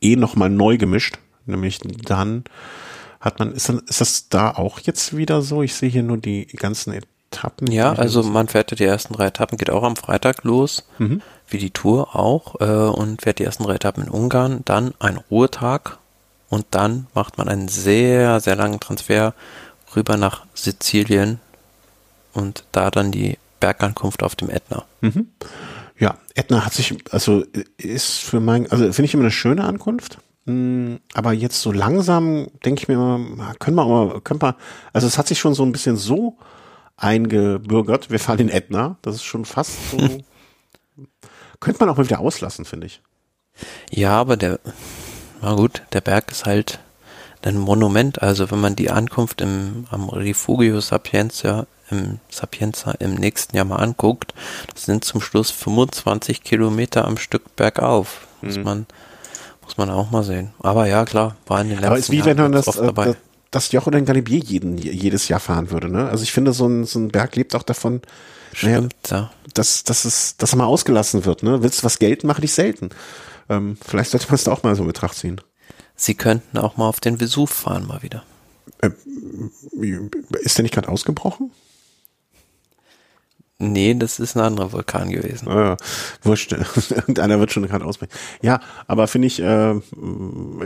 eh 0.00 0.16
nochmal 0.16 0.50
neu 0.50 0.78
gemischt. 0.78 1.18
Nämlich 1.46 1.78
dann 1.80 2.44
hat 3.20 3.38
man, 3.38 3.52
ist, 3.52 3.68
dann, 3.68 3.80
ist 3.86 4.00
das 4.00 4.28
da 4.28 4.50
auch 4.50 4.80
jetzt 4.80 5.16
wieder 5.16 5.42
so? 5.42 5.62
Ich 5.62 5.74
sehe 5.74 5.88
hier 5.88 6.02
nur 6.02 6.18
die 6.18 6.46
ganzen 6.46 6.92
Etappen. 6.92 7.70
Ja, 7.70 7.92
also 7.92 8.22
man 8.22 8.48
fährt 8.48 8.70
ja 8.70 8.76
die 8.76 8.84
ersten 8.84 9.14
drei 9.14 9.26
Etappen, 9.26 9.58
geht 9.58 9.70
auch 9.70 9.82
am 9.82 9.96
Freitag 9.96 10.44
los, 10.44 10.86
mhm. 10.98 11.22
wie 11.48 11.58
die 11.58 11.70
Tour 11.70 12.16
auch, 12.16 12.60
äh, 12.60 12.64
und 12.64 13.22
fährt 13.22 13.38
die 13.38 13.44
ersten 13.44 13.64
drei 13.64 13.74
Etappen 13.74 14.04
in 14.04 14.10
Ungarn, 14.10 14.62
dann 14.64 14.94
ein 14.98 15.18
Ruhetag 15.30 15.98
und 16.48 16.66
dann 16.70 17.06
macht 17.14 17.38
man 17.38 17.48
einen 17.48 17.68
sehr, 17.68 18.40
sehr 18.40 18.56
langen 18.56 18.80
Transfer 18.80 19.34
rüber 19.94 20.16
nach 20.16 20.44
Sizilien 20.54 21.40
und 22.32 22.64
da 22.72 22.90
dann 22.90 23.12
die 23.12 23.38
Bergankunft 23.60 24.22
auf 24.22 24.36
dem 24.36 24.50
Ätna. 24.50 24.84
Mhm. 25.00 25.28
Ja, 25.98 26.18
Ätna 26.34 26.64
hat 26.64 26.74
sich, 26.74 26.94
also 27.10 27.44
ist 27.78 28.18
für 28.18 28.40
mein, 28.40 28.70
also 28.70 28.84
finde 28.92 29.04
ich 29.04 29.14
immer 29.14 29.24
eine 29.24 29.30
schöne 29.30 29.64
Ankunft. 29.64 30.18
Hm, 30.46 31.00
aber 31.14 31.32
jetzt 31.32 31.60
so 31.62 31.72
langsam 31.72 32.48
denke 32.64 32.82
ich 32.82 32.88
mir 32.88 32.94
immer, 32.94 33.54
können 33.58 33.76
wir 33.76 33.84
auch 33.84 34.06
mal, 34.06 34.20
können 34.20 34.42
wir, 34.42 34.56
also 34.92 35.06
es 35.06 35.18
hat 35.18 35.26
sich 35.26 35.38
schon 35.38 35.54
so 35.54 35.64
ein 35.64 35.72
bisschen 35.72 35.96
so 35.96 36.36
eingebürgert. 36.96 38.10
Wir 38.10 38.18
fahren 38.18 38.38
in 38.38 38.48
Ätna, 38.48 38.96
das 39.02 39.16
ist 39.16 39.24
schon 39.24 39.44
fast 39.44 39.90
so. 39.90 39.98
könnte 41.60 41.80
man 41.80 41.88
auch 41.88 41.96
mal 41.96 42.04
wieder 42.04 42.20
auslassen, 42.20 42.64
finde 42.64 42.86
ich. 42.86 43.00
Ja, 43.90 44.12
aber 44.12 44.36
der, 44.36 44.60
na 45.40 45.54
gut, 45.54 45.82
der 45.92 46.00
Berg 46.00 46.30
ist 46.30 46.44
halt 46.44 46.78
ein 47.42 47.58
Monument. 47.58 48.22
Also 48.22 48.50
wenn 48.50 48.60
man 48.60 48.76
die 48.76 48.90
Ankunft 48.90 49.40
im, 49.40 49.86
am 49.90 50.08
Rifugio 50.08 50.80
Sapienza 50.80 51.66
im 51.90 52.18
Sapienza 52.30 52.92
im 52.92 53.14
nächsten 53.14 53.56
Jahr 53.56 53.64
mal 53.64 53.76
anguckt, 53.76 54.34
das 54.72 54.84
sind 54.84 55.04
zum 55.04 55.20
Schluss 55.20 55.50
25 55.50 56.42
Kilometer 56.42 57.04
am 57.04 57.16
Stück 57.16 57.56
bergauf. 57.56 58.26
Muss 58.42 58.56
mhm. 58.56 58.62
man 58.64 58.86
muss 59.66 59.76
man 59.76 59.90
auch 59.90 60.10
mal 60.10 60.22
sehen. 60.22 60.52
Aber 60.60 60.86
ja, 60.86 61.04
klar, 61.04 61.36
war 61.46 61.60
in 61.60 61.68
den 61.68 61.78
letzten 61.78 61.86
Aber 61.88 61.98
ist 61.98 62.10
wie 62.10 62.18
Jahren 62.18 62.28
wenn 62.28 62.36
man 62.36 62.52
das, 62.52 62.68
äh, 62.76 62.92
das, 62.92 63.16
das 63.50 63.72
Joch 63.72 63.86
oder 63.86 63.98
ein 63.98 64.04
Galibier 64.04 64.38
jeden, 64.38 64.78
jedes 64.78 65.28
Jahr 65.28 65.40
fahren 65.40 65.70
würde, 65.70 65.88
ne? 65.88 66.08
Also 66.08 66.22
ich 66.22 66.32
finde, 66.32 66.52
so 66.52 66.66
ein, 66.66 66.84
so 66.84 67.00
ein 67.00 67.08
Berg 67.08 67.34
lebt 67.34 67.54
auch 67.54 67.64
davon, 67.64 68.00
Stimmt, 68.52 68.94
naja, 69.10 69.22
ja. 69.24 69.30
dass, 69.54 69.82
dass, 69.82 70.04
es, 70.04 70.36
dass 70.36 70.52
er 70.52 70.58
mal 70.58 70.66
ausgelassen 70.66 71.24
wird, 71.24 71.42
ne? 71.42 71.62
Willst 71.62 71.80
du 71.80 71.84
was 71.84 71.98
gelten, 71.98 72.28
mache 72.28 72.40
dich 72.40 72.52
selten. 72.52 72.90
Ähm, 73.48 73.76
vielleicht 73.84 74.12
sollte 74.12 74.26
man 74.26 74.36
es 74.36 74.44
da 74.44 74.52
auch 74.52 74.62
mal 74.62 74.74
so 74.76 74.82
in 74.82 74.88
Betracht 74.88 75.16
ziehen. 75.16 75.40
Sie 75.96 76.14
könnten 76.14 76.58
auch 76.58 76.76
mal 76.76 76.86
auf 76.86 77.00
den 77.00 77.20
Vesuv 77.20 77.50
fahren, 77.50 77.86
mal 77.86 78.02
wieder. 78.02 78.22
Ähm, 78.82 78.94
ist 80.42 80.58
der 80.58 80.62
nicht 80.62 80.74
gerade 80.74 80.88
ausgebrochen? 80.88 81.50
Nee, 83.58 83.94
das 83.94 84.20
ist 84.20 84.36
ein 84.36 84.42
anderer 84.42 84.72
Vulkan 84.72 85.10
gewesen. 85.10 85.48
Ja, 85.48 85.78
wurscht. 86.22 86.52
Irgendeiner 86.90 87.40
wird 87.40 87.52
schon 87.52 87.66
gerade 87.66 87.86
ausbrechen. 87.86 88.12
Ja, 88.42 88.60
aber 88.86 89.08
finde 89.08 89.28
ich, 89.28 89.40
äh, 89.40 89.80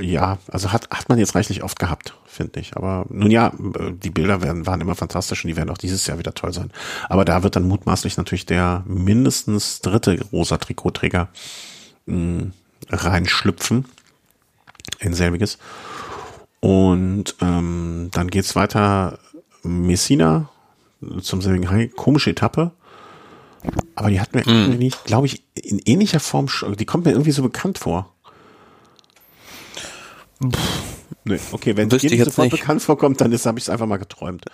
ja, 0.00 0.38
also 0.48 0.72
hat, 0.72 0.90
hat 0.90 1.08
man 1.08 1.18
jetzt 1.18 1.36
reichlich 1.36 1.62
oft 1.62 1.78
gehabt, 1.78 2.14
finde 2.26 2.58
ich. 2.58 2.76
Aber 2.76 3.06
nun 3.08 3.30
ja, 3.30 3.52
die 3.56 4.10
Bilder 4.10 4.42
werden, 4.42 4.66
waren 4.66 4.80
immer 4.80 4.96
fantastisch 4.96 5.44
und 5.44 5.48
die 5.48 5.56
werden 5.56 5.70
auch 5.70 5.78
dieses 5.78 6.04
Jahr 6.08 6.18
wieder 6.18 6.34
toll 6.34 6.52
sein. 6.52 6.72
Aber 7.08 7.24
da 7.24 7.44
wird 7.44 7.54
dann 7.54 7.68
mutmaßlich 7.68 8.16
natürlich 8.16 8.46
der 8.46 8.82
mindestens 8.86 9.80
dritte 9.82 10.18
rosa 10.32 10.56
Trikotträger 10.56 11.28
mh, 12.06 12.50
reinschlüpfen 12.88 13.84
in 14.98 15.14
selbiges. 15.14 15.58
Und 16.58 17.36
ähm, 17.40 18.08
dann 18.12 18.28
geht's 18.28 18.56
weiter 18.56 19.20
Messina 19.62 20.48
zum 21.22 21.40
selbigen 21.40 21.70
High. 21.70 21.94
Komische 21.94 22.30
Etappe. 22.30 22.72
Aber 23.94 24.10
die 24.10 24.20
hat 24.20 24.34
mir 24.34 24.42
mm. 24.42 24.70
irgendwie, 24.70 24.92
glaube 25.04 25.26
ich, 25.26 25.42
in 25.54 25.78
ähnlicher 25.84 26.20
Form, 26.20 26.48
die 26.78 26.86
kommt 26.86 27.04
mir 27.04 27.12
irgendwie 27.12 27.32
so 27.32 27.42
bekannt 27.42 27.78
vor. 27.78 28.14
Nee, 31.24 31.38
okay, 31.52 31.76
wenn 31.76 31.88
dir 31.88 31.98
die 31.98 32.18
sofort 32.18 32.50
nicht. 32.50 32.60
bekannt 32.60 32.82
vorkommt, 32.82 33.20
dann 33.20 33.32
habe 33.32 33.58
ich 33.58 33.64
es 33.64 33.68
einfach 33.68 33.86
mal 33.86 33.98
geträumt. 33.98 34.46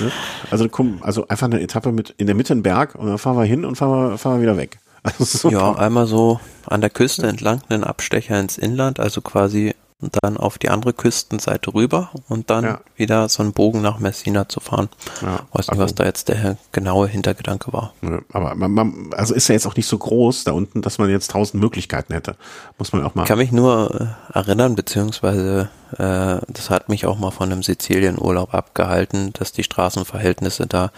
Ne? 0.00 0.12
Also 0.50 0.68
komm, 0.68 0.98
also 1.02 1.26
einfach 1.28 1.46
eine 1.46 1.60
Etappe 1.60 1.92
mit 1.92 2.10
in 2.18 2.26
der 2.26 2.34
Mitte 2.34 2.54
ein 2.54 2.62
Berg 2.62 2.94
und 2.94 3.06
dann 3.06 3.18
fahren 3.18 3.36
wir 3.36 3.44
hin 3.44 3.64
und 3.64 3.76
fahren 3.76 4.10
wir, 4.10 4.18
fahren 4.18 4.36
wir 4.36 4.42
wieder 4.42 4.56
weg. 4.56 4.78
Also 5.02 5.48
ja, 5.48 5.74
einmal 5.76 6.06
so 6.06 6.40
an 6.66 6.82
der 6.82 6.90
Küste 6.90 7.26
entlang 7.26 7.62
einen 7.70 7.84
Abstecher 7.84 8.38
ins 8.38 8.58
Inland, 8.58 9.00
also 9.00 9.22
quasi 9.22 9.74
und 10.00 10.16
dann 10.22 10.36
auf 10.36 10.58
die 10.58 10.70
andere 10.70 10.92
Küstenseite 10.92 11.74
rüber 11.74 12.10
und 12.28 12.50
dann 12.50 12.64
ja. 12.64 12.80
wieder 12.96 13.28
so 13.28 13.42
einen 13.42 13.52
Bogen 13.52 13.82
nach 13.82 13.98
Messina 13.98 14.48
zu 14.48 14.60
fahren. 14.60 14.88
Ja, 15.20 15.40
Weiß 15.52 15.66
nicht, 15.66 15.70
also, 15.70 15.82
was 15.82 15.94
da 15.94 16.04
jetzt 16.04 16.28
der 16.28 16.56
genaue 16.72 17.06
Hintergedanke 17.08 17.72
war. 17.72 17.92
Aber 18.32 18.54
man, 18.54 18.70
man, 18.70 19.10
also 19.12 19.34
ist 19.34 19.48
ja 19.48 19.54
jetzt 19.54 19.66
auch 19.66 19.76
nicht 19.76 19.86
so 19.86 19.98
groß 19.98 20.44
da 20.44 20.52
unten, 20.52 20.82
dass 20.82 20.98
man 20.98 21.10
jetzt 21.10 21.30
tausend 21.32 21.62
Möglichkeiten 21.62 22.12
hätte. 22.12 22.36
Muss 22.78 22.92
man 22.92 23.04
auch 23.04 23.14
mal. 23.14 23.22
Ich 23.22 23.28
kann 23.28 23.38
mich 23.38 23.52
nur 23.52 24.16
äh, 24.32 24.38
erinnern, 24.38 24.74
beziehungsweise 24.74 25.68
äh, 25.92 26.40
das 26.48 26.70
hat 26.70 26.88
mich 26.88 27.06
auch 27.06 27.18
mal 27.18 27.30
von 27.30 27.52
einem 27.52 27.62
Sizilienurlaub 27.62 28.54
abgehalten, 28.54 29.32
dass 29.34 29.52
die 29.52 29.64
Straßenverhältnisse 29.64 30.66
da 30.66 30.90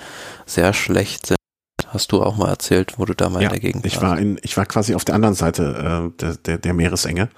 sehr 0.46 0.72
schlecht 0.72 1.26
sind. 1.26 1.36
Hast 1.88 2.12
du 2.12 2.22
auch 2.22 2.36
mal 2.36 2.48
erzählt, 2.48 2.98
wo 2.98 3.04
du 3.04 3.14
da 3.14 3.28
mal 3.28 3.42
ja, 3.42 3.48
in 3.48 3.52
der 3.52 3.60
Gegend 3.60 3.84
warst? 3.84 3.96
Ich 3.96 4.02
war 4.02 4.18
in, 4.18 4.38
ich 4.42 4.56
war 4.56 4.64
quasi 4.64 4.94
auf 4.94 5.04
der 5.04 5.14
anderen 5.14 5.34
Seite 5.34 6.10
äh, 6.14 6.20
der, 6.20 6.36
der, 6.36 6.58
der 6.58 6.74
Meeresenge 6.74 7.28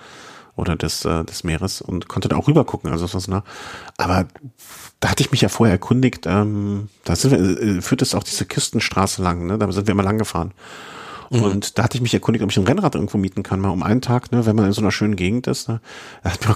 oder 0.57 0.76
des, 0.76 1.05
äh, 1.05 1.24
des 1.24 1.44
Meeres 1.44 1.80
und 1.80 2.09
konnte 2.09 2.28
da 2.28 2.36
auch 2.36 2.48
rüber 2.48 2.64
gucken. 2.64 2.90
Also 2.90 3.12
was 3.12 3.28
nah. 3.28 3.44
Aber 3.96 4.26
da 5.00 5.11
hatte 5.11 5.22
ich 5.22 5.30
mich 5.30 5.40
ja 5.40 5.48
vorher 5.48 5.74
erkundigt, 5.74 6.26
ähm, 6.26 6.88
da 7.05 7.16
sind 7.16 7.30
wir, 7.32 7.38
äh, 7.38 7.82
führt 7.82 8.02
es 8.02 8.14
auch 8.14 8.22
diese 8.22 8.46
Küstenstraße 8.46 9.22
lang, 9.22 9.46
ne? 9.46 9.59
Da 9.59 9.70
sind 9.72 9.86
wir 9.86 9.92
immer 9.92 10.02
lang 10.02 10.18
gefahren. 10.18 10.52
Mhm. 11.30 11.42
Und 11.42 11.78
da 11.78 11.84
hatte 11.84 11.96
ich 11.96 12.02
mich 12.02 12.14
erkundigt, 12.14 12.44
ob 12.44 12.50
ich 12.50 12.57
ein 12.57 12.66
Rennrad 12.66 12.94
irgendwo 12.94 13.18
mieten 13.18 13.42
kann, 13.42 13.61
mal 13.61 13.70
um 13.70 13.82
einen 13.82 14.00
Tag, 14.00 14.30
ne, 14.32 14.46
wenn 14.46 14.57
man 14.57 14.66
in 14.66 14.72
so 14.72 14.80
einer 14.80 14.92
schönen 14.92 15.16
Gegend 15.16 15.46
ist. 15.46 15.68
Ne, 15.68 15.80
da 16.22 16.52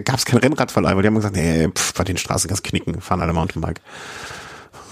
gab 0.00 0.18
es 0.18 0.24
kein 0.24 0.38
Rennradverleih, 0.38 0.94
weil 0.94 1.02
die 1.02 1.08
haben 1.08 1.14
gesagt, 1.14 1.36
nee, 1.36 1.68
pff, 1.68 1.94
bei 1.94 2.04
den 2.04 2.16
Straßen 2.16 2.48
ganz 2.48 2.62
knicken, 2.62 3.00
fahren 3.00 3.20
alle 3.20 3.32
Mountainbike. 3.32 3.80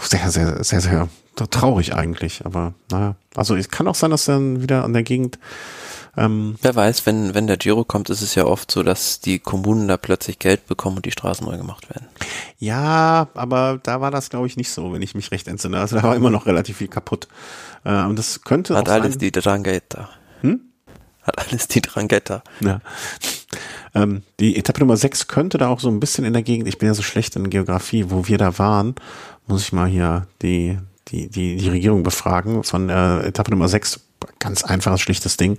Sehr, 0.01 0.31
sehr, 0.31 0.63
sehr, 0.63 0.81
sehr 0.81 1.09
traurig 1.51 1.95
eigentlich, 1.95 2.45
aber 2.45 2.75
naja. 2.91 3.17
Also 3.35 3.57
es 3.57 3.71
kann 3.71 3.89
auch 3.89 3.95
sein, 3.95 4.11
dass 4.11 4.27
dann 4.27 4.63
wieder 4.63 4.85
an 4.85 4.93
der 4.93 5.03
Gegend 5.03 5.39
ähm, 6.17 6.57
Wer 6.63 6.75
weiß, 6.75 7.07
wenn, 7.07 7.35
wenn 7.35 7.47
der 7.47 7.57
Giro 7.57 7.85
kommt, 7.85 8.11
ist 8.11 8.23
es 8.23 8.35
ja 8.35 8.45
oft 8.45 8.71
so, 8.71 8.83
dass 8.83 9.21
die 9.21 9.39
Kommunen 9.39 9.89
da 9.89 9.97
plötzlich 9.97 10.39
Geld 10.39 10.67
bekommen 10.67 10.97
und 10.97 11.07
die 11.07 11.11
Straßen 11.11 11.47
neu 11.47 11.57
gemacht 11.57 11.91
werden. 11.91 12.07
Ja, 12.59 13.29
aber 13.35 13.81
da 13.83 14.01
war 14.01 14.11
das, 14.11 14.31
glaube 14.31 14.47
ich, 14.47 14.57
nicht 14.57 14.71
so, 14.71 14.93
wenn 14.93 15.03
ich 15.03 15.15
mich 15.15 15.31
recht 15.33 15.49
entsinne. 15.49 15.79
Also 15.79 15.97
da 15.97 16.03
war 16.05 16.17
immer 16.17 16.31
noch 16.31 16.47
relativ 16.47 16.77
viel 16.79 16.89
kaputt. 16.89 17.29
Äh, 17.85 18.05
und 18.05 18.19
das 18.19 18.43
könnte 18.43 18.77
Hat 18.77 18.89
alles 18.89 19.15
sein, 19.15 19.21
die 19.21 19.33
Drangheta. 19.33 20.09
Hm? 20.43 20.61
Hat 21.23 21.39
alles 21.39 21.69
die 21.69 21.81
Drangheta. 21.81 22.43
Ja. 22.61 22.81
Ähm, 23.95 24.23
die 24.41 24.57
Etappe 24.57 24.81
Nummer 24.81 24.97
6 24.97 25.29
könnte 25.29 25.59
da 25.59 25.69
auch 25.69 25.81
so 25.81 25.89
ein 25.89 26.01
bisschen 26.01 26.25
in 26.25 26.33
der 26.33 26.43
Gegend, 26.43 26.69
ich 26.69 26.79
bin 26.79 26.89
ja 26.89 26.95
so 26.95 27.03
schlecht 27.03 27.37
in 27.37 27.51
Geografie, 27.51 28.07
wo 28.09 28.27
wir 28.27 28.39
da 28.39 28.59
waren, 28.59 28.95
muss 29.47 29.63
ich 29.63 29.73
mal 29.73 29.89
hier 29.89 30.27
die, 30.43 30.79
die, 31.09 31.29
die, 31.29 31.57
die 31.57 31.69
Regierung 31.69 32.03
befragen. 32.03 32.65
Von 32.65 32.89
äh, 32.89 33.21
Etappe 33.21 33.51
Nummer 33.51 33.69
6 33.69 34.04
ganz 34.39 34.65
einfaches, 34.65 35.01
schlichtes 35.01 35.37
Ding. 35.37 35.59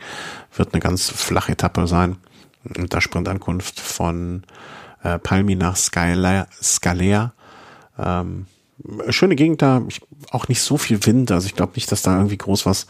Wird 0.55 0.73
eine 0.73 0.81
ganz 0.81 1.09
flache 1.09 1.53
Etappe 1.53 1.87
sein. 1.87 2.17
Mit 2.63 2.93
der 2.93 3.01
Sprintankunft 3.01 3.79
von 3.79 4.43
äh, 5.03 5.19
Palmi 5.19 5.55
nach 5.55 5.75
Scalea. 5.75 6.47
Scalea. 6.61 7.33
Ähm, 7.97 8.47
schöne 9.09 9.35
Gegend 9.35 9.61
da, 9.61 9.81
ich, 9.87 10.01
auch 10.31 10.47
nicht 10.47 10.61
so 10.61 10.77
viel 10.77 11.05
Wind. 11.05 11.31
Also 11.31 11.47
ich 11.47 11.55
glaube 11.55 11.73
nicht, 11.75 11.91
dass 11.91 12.01
da 12.01 12.15
irgendwie 12.17 12.37
groß 12.37 12.65
was 12.65 12.87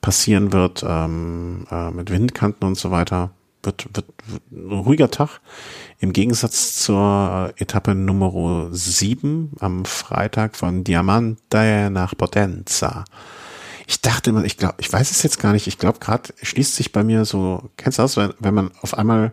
passieren 0.00 0.52
wird 0.52 0.84
ähm, 0.86 1.66
äh, 1.70 1.90
mit 1.90 2.10
Windkanten 2.10 2.66
und 2.66 2.76
so 2.76 2.90
weiter. 2.90 3.30
Wird, 3.62 3.94
wird, 3.94 4.06
wird 4.26 4.42
ein 4.52 4.72
ruhiger 4.72 5.10
Tag. 5.10 5.40
Im 5.98 6.14
Gegensatz 6.14 6.74
zur 6.76 7.52
äh, 7.58 7.62
Etappe 7.62 7.94
Nummer 7.94 8.68
7 8.70 9.52
am 9.60 9.84
Freitag 9.84 10.56
von 10.56 10.82
Diamante 10.82 11.90
nach 11.90 12.16
Potenza. 12.16 13.04
Ich 13.90 14.00
dachte 14.02 14.30
immer, 14.30 14.44
ich 14.44 14.56
glaube, 14.56 14.76
ich 14.78 14.92
weiß 14.92 15.10
es 15.10 15.24
jetzt 15.24 15.40
gar 15.40 15.52
nicht. 15.52 15.66
Ich 15.66 15.76
glaube, 15.76 15.98
gerade 15.98 16.32
schließt 16.40 16.76
sich 16.76 16.92
bei 16.92 17.02
mir 17.02 17.24
so, 17.24 17.70
kennst 17.76 17.98
du 17.98 18.02
das, 18.02 18.16
wenn, 18.16 18.32
wenn 18.38 18.54
man 18.54 18.70
auf 18.82 18.96
einmal 18.96 19.32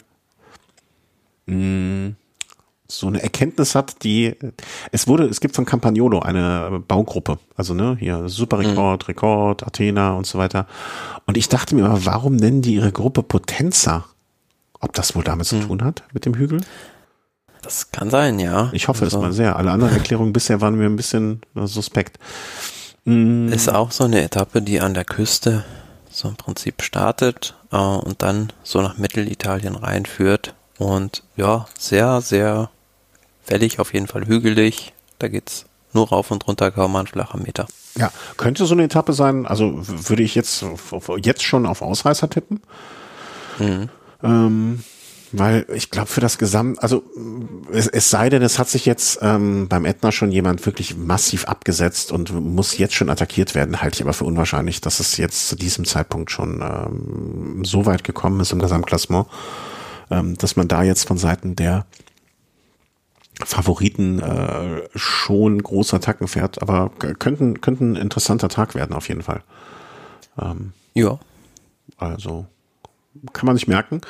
mh, 1.46 1.54
hm, 1.54 2.16
so 2.88 3.06
eine 3.06 3.22
Erkenntnis 3.22 3.76
hat, 3.76 4.04
die 4.04 4.36
es 4.92 5.08
wurde, 5.08 5.26
es 5.26 5.42
gibt 5.42 5.56
von 5.56 5.66
Campagnolo 5.66 6.22
eine 6.22 6.82
Baugruppe, 6.88 7.38
also 7.56 7.76
ne, 7.76 7.98
hier 8.00 8.30
Superrekord, 8.30 9.04
mhm. 9.04 9.06
Rekord, 9.06 9.68
Athena 9.68 10.14
und 10.14 10.26
so 10.26 10.40
weiter. 10.40 10.66
Und 11.28 11.38
ich 11.38 11.50
dachte 11.50 11.76
mir 11.76 11.86
aber, 11.86 12.06
warum 12.06 12.36
nennen 12.36 12.64
die 12.64 12.74
ihre 12.74 12.92
Gruppe 12.92 13.22
Potenza? 13.22 14.06
Ob 14.80 14.92
das 14.94 15.16
wohl 15.16 15.24
damit 15.24 15.52
mhm. 15.52 15.62
zu 15.62 15.68
tun 15.68 15.84
hat 15.84 16.04
mit 16.14 16.26
dem 16.26 16.34
Hügel? 16.34 16.62
Das 17.62 17.92
kann 17.92 18.10
sein, 18.10 18.40
ja. 18.40 18.72
Ich 18.74 18.88
hoffe 18.88 19.04
also. 19.06 19.18
es 19.18 19.22
mal 19.22 19.34
sehr. 19.34 19.56
Alle 19.56 19.70
anderen 19.70 19.94
Erklärungen 19.94 20.34
bisher 20.34 20.62
waren 20.62 20.80
mir 20.80 20.86
ein 20.86 20.96
bisschen 20.96 21.42
äh, 21.56 21.68
suspekt. 21.68 22.18
Mhm. 23.08 23.54
Ist 23.54 23.70
auch 23.70 23.92
so 23.92 24.04
eine 24.04 24.22
Etappe, 24.22 24.62
die 24.62 24.82
an 24.82 24.94
der 24.94 25.06
Küste 25.06 25.64
so 26.12 26.28
im 26.28 26.36
Prinzip 26.36 26.82
startet 26.82 27.56
äh, 27.72 27.78
und 27.78 28.22
dann 28.22 28.52
so 28.64 28.82
nach 28.82 28.98
Mittelitalien 28.98 29.76
reinführt. 29.76 30.54
Und 30.78 31.24
ja, 31.38 31.68
sehr, 31.80 32.20
sehr 32.20 32.70
wellig, 33.48 33.80
auf 33.80 33.94
jeden 33.94 34.08
Fall 34.08 34.28
hügelig. 34.28 34.94
Da 35.20 35.30
geht's 35.30 35.66
nur 35.94 36.10
rauf 36.10 36.32
und 36.32 36.46
runter, 36.48 36.70
kaum 36.70 36.98
ein 36.98 37.08
flacher 37.08 37.38
Meter. 37.38 37.68
Ja, 37.96 38.12
könnte 38.36 38.66
so 38.66 38.74
eine 38.74 38.84
Etappe 38.84 39.14
sein, 39.14 39.46
also 39.46 39.74
würde 39.88 40.24
ich 40.24 40.36
jetzt, 40.36 40.66
jetzt 41.24 41.44
schon 41.44 41.66
auf 41.66 41.82
Ausreißer 41.82 42.30
tippen. 42.30 42.62
Mhm. 43.58 43.90
Ähm, 44.22 44.84
weil 45.32 45.66
ich 45.74 45.92
glaube, 45.92 46.08
für 46.08 46.22
das 46.22 46.38
Gesamt, 46.38 46.82
also 46.82 47.04
es, 47.72 47.88
es 47.88 48.10
sei 48.10 48.30
denn, 48.30 48.42
es 48.42 48.60
hat 48.60 48.70
sich 48.70 48.86
jetzt 48.86 49.20
ähm, 49.22 49.68
beim 49.68 49.86
Ätna 49.86 50.12
schon 50.12 50.32
jemand 50.32 50.66
wirklich 50.66 50.96
massiv 50.96 51.46
abgesetzt 51.46 52.12
und 52.12 52.34
muss 52.34 52.78
jetzt 52.78 52.94
schon 52.94 53.10
attackiert 53.10 53.54
werden, 53.56 53.82
halte 53.82 53.96
ich 53.96 54.02
aber 54.04 54.14
für 54.14 54.26
unwahrscheinlich, 54.26 54.82
dass 54.82 55.00
es 55.00 55.18
jetzt 55.18 55.50
zu 55.50 55.56
diesem 55.56 55.86
Zeitpunkt 55.86 56.32
schon 56.32 56.62
ähm, 56.62 57.66
so 57.66 57.86
weit 57.86 58.04
gekommen 58.04 58.40
ist 58.40 58.52
im 58.52 58.60
Gesamtklassement, 58.60 59.28
ähm, 60.10 60.38
dass 60.38 60.56
man 60.56 60.68
da 60.68 60.84
jetzt 60.84 61.08
von 61.08 61.18
Seiten 61.18 61.56
der 61.56 61.86
Favoriten 63.44 64.20
äh, 64.20 64.82
schon 64.96 65.62
große 65.62 65.96
Attacken 65.96 66.28
fährt, 66.28 66.62
aber 66.62 66.90
könnten, 67.20 67.62
könnten 67.62 67.94
ein 67.94 68.02
interessanter 68.02 68.50
Tag 68.50 68.76
werden 68.76 68.96
auf 68.96 69.10
jeden 69.10 69.22
Fall. 69.22 69.44
Ähm, 70.42 70.74
ja. 70.94 71.20
Also 71.98 72.48
kann 73.34 73.46
man 73.46 73.56
sich 73.56 73.68
merken. 73.68 74.02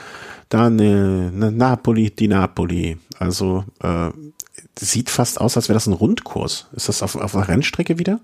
Da 0.49 0.67
eine, 0.67 1.31
eine 1.33 1.51
Napoli, 1.51 2.09
die 2.11 2.27
Napoli. 2.27 2.97
Also 3.19 3.65
äh, 3.81 4.09
sieht 4.79 5.09
fast 5.09 5.41
aus, 5.41 5.57
als 5.57 5.67
wäre 5.67 5.75
das 5.75 5.87
ein 5.87 5.93
Rundkurs. 5.93 6.67
Ist 6.73 6.89
das 6.89 7.03
auf, 7.03 7.15
auf 7.15 7.35
einer 7.35 7.47
Rennstrecke 7.47 7.99
wieder? 7.99 8.19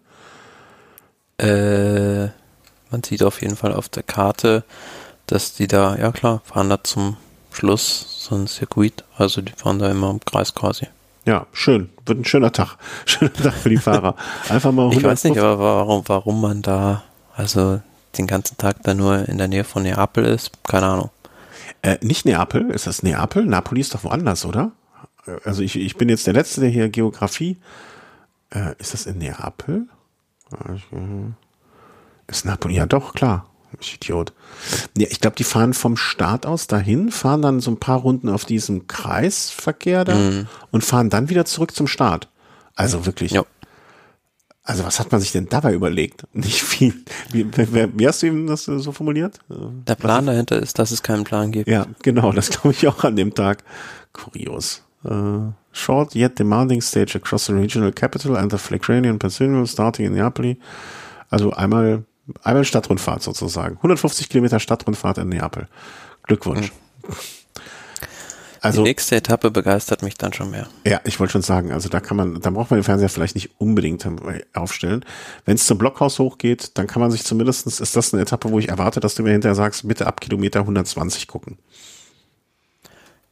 Äh, 1.37 2.29
man 2.91 3.03
sieht 3.03 3.23
auf 3.23 3.41
jeden 3.41 3.55
Fall 3.55 3.73
auf 3.73 3.89
der 3.89 4.03
Karte, 4.03 4.63
dass 5.27 5.53
die 5.53 5.67
da, 5.67 5.97
ja 5.97 6.11
klar, 6.11 6.41
fahren 6.45 6.69
da 6.69 6.83
zum 6.83 7.17
Schluss 7.51 8.05
so 8.19 8.35
ein 8.35 8.47
Circuit. 8.47 9.03
Also 9.17 9.41
die 9.41 9.51
fahren 9.51 9.79
da 9.79 9.89
immer 9.89 10.09
im 10.09 10.19
Kreis 10.19 10.53
quasi. 10.53 10.87
Ja, 11.25 11.47
schön. 11.53 11.89
Wird 12.05 12.19
ein 12.19 12.25
schöner 12.25 12.51
Tag. 12.51 12.77
Schöner 13.05 13.31
Tag 13.31 13.53
für 13.53 13.69
die 13.69 13.77
Fahrer. 13.77 14.15
Einfach 14.49 14.71
mal 14.73 14.83
100 14.83 14.97
Ich 14.99 15.03
weiß 15.07 15.23
nicht, 15.25 15.37
aber 15.37 15.57
warum, 15.57 16.03
warum 16.07 16.41
man 16.41 16.61
da, 16.61 17.03
also 17.35 17.79
den 18.17 18.27
ganzen 18.27 18.57
Tag 18.57 18.83
da 18.83 18.93
nur 18.93 19.27
in 19.29 19.37
der 19.37 19.47
Nähe 19.47 19.63
von 19.63 19.83
Neapel 19.83 20.25
ist, 20.25 20.51
keine 20.63 20.87
Ahnung. 20.87 21.09
Äh, 21.81 21.97
nicht 22.01 22.25
Neapel, 22.25 22.69
ist 22.71 22.87
das 22.87 23.03
Neapel? 23.03 23.45
Napoli 23.45 23.81
ist 23.81 23.93
doch 23.93 24.03
woanders, 24.03 24.45
oder? 24.45 24.71
Also 25.43 25.61
ich, 25.61 25.75
ich 25.75 25.95
bin 25.95 26.09
jetzt 26.09 26.27
der 26.27 26.33
Letzte, 26.33 26.61
der 26.61 26.69
hier 26.69 26.89
Geografie. 26.89 27.57
Äh, 28.49 28.75
ist 28.77 28.93
das 28.93 29.05
in 29.05 29.17
Neapel? 29.17 29.87
Ist 32.27 32.45
Napoli? 32.45 32.75
Ja, 32.75 32.85
doch, 32.85 33.13
klar. 33.13 33.47
Ich 33.79 33.95
Idiot. 33.95 34.33
Ja, 34.97 35.07
ich 35.09 35.19
glaube, 35.19 35.35
die 35.35 35.43
fahren 35.43 35.73
vom 35.73 35.97
Start 35.97 36.45
aus 36.45 36.67
dahin, 36.67 37.11
fahren 37.11 37.41
dann 37.41 37.59
so 37.59 37.71
ein 37.71 37.79
paar 37.79 37.99
Runden 37.99 38.29
auf 38.29 38.45
diesem 38.45 38.87
Kreisverkehr 38.87 40.05
da 40.05 40.15
mhm. 40.15 40.47
und 40.71 40.83
fahren 40.83 41.09
dann 41.09 41.29
wieder 41.29 41.45
zurück 41.45 41.75
zum 41.75 41.87
Start. 41.87 42.29
Also 42.75 43.05
wirklich. 43.05 43.31
Ja. 43.31 43.43
Also 44.65 44.85
was 44.85 44.99
hat 44.99 45.11
man 45.11 45.19
sich 45.19 45.33
denn 45.33 45.49
dabei 45.49 45.73
überlegt? 45.73 46.25
Nicht 46.33 46.63
viel. 46.63 46.93
Wie, 47.31 47.45
wie, 47.57 47.99
wie 47.99 48.07
hast 48.07 48.21
du 48.21 48.27
ihm 48.27 48.47
das 48.47 48.63
so 48.65 48.91
formuliert? 48.91 49.39
Der 49.49 49.95
Plan 49.95 50.25
dahinter 50.25 50.57
ist, 50.61 50.79
dass 50.79 50.91
es 50.91 51.03
keinen 51.03 51.25
Plan 51.25 51.51
gibt. 51.51 51.67
Ja, 51.67 51.85
genau, 52.01 52.31
das 52.31 52.49
glaube 52.49 52.71
ich 52.71 52.87
auch 52.87 53.03
an 53.03 53.15
dem 53.15 53.33
Tag. 53.33 53.63
Kurios. 54.13 54.83
Uh, 55.03 55.51
short 55.73 56.15
yet 56.15 56.39
demanding 56.39 56.81
stage 56.81 57.15
across 57.15 57.45
the 57.47 57.51
regional 57.51 57.91
capital 57.91 58.37
and 58.37 58.51
the 58.51 58.57
Flagranian 58.57 59.19
Peninsula 59.19 59.65
starting 59.65 60.05
in 60.05 60.13
Neapoli. 60.13 60.57
Also 61.29 61.51
einmal, 61.51 62.05
einmal 62.43 62.63
Stadtrundfahrt 62.63 63.21
sozusagen. 63.21 63.75
150 63.77 64.29
Kilometer 64.29 64.59
Stadtrundfahrt 64.61 65.17
in 65.17 65.29
Neapel. 65.29 65.67
Glückwunsch. 66.23 66.71
Mhm. 66.71 67.13
Also, 68.63 68.81
die 68.81 68.89
nächste 68.89 69.17
Etappe 69.17 69.51
begeistert 69.51 70.03
mich 70.03 70.17
dann 70.17 70.31
schon 70.31 70.49
mehr. 70.49 70.67
Ja, 70.87 71.01
ich 71.03 71.19
wollte 71.19 71.33
schon 71.33 71.41
sagen, 71.41 71.73
also 71.73 71.89
da 71.89 71.99
kann 71.99 72.15
man, 72.15 72.39
da 72.39 72.49
braucht 72.49 72.71
man 72.71 72.79
den 72.79 72.85
Fernseher 72.85 73.09
vielleicht 73.09 73.35
nicht 73.35 73.49
unbedingt 73.57 74.07
aufstellen. 74.53 75.03
Wenn 75.43 75.55
es 75.55 75.65
zum 75.65 75.77
Blockhaus 75.77 76.17
hochgeht, 76.17 76.77
dann 76.77 76.87
kann 76.87 77.01
man 77.01 77.11
sich 77.11 77.25
zumindestens 77.25 77.81
ist 77.81 77.97
das 77.97 78.13
eine 78.13 78.23
Etappe, 78.23 78.49
wo 78.51 78.59
ich 78.59 78.69
erwarte, 78.69 79.01
dass 79.01 79.15
du 79.15 79.23
mir 79.23 79.31
hinterher 79.31 79.55
sagst, 79.55 79.85
bitte 79.85 80.07
ab 80.07 80.21
Kilometer 80.21 80.61
120 80.61 81.27
gucken. 81.27 81.57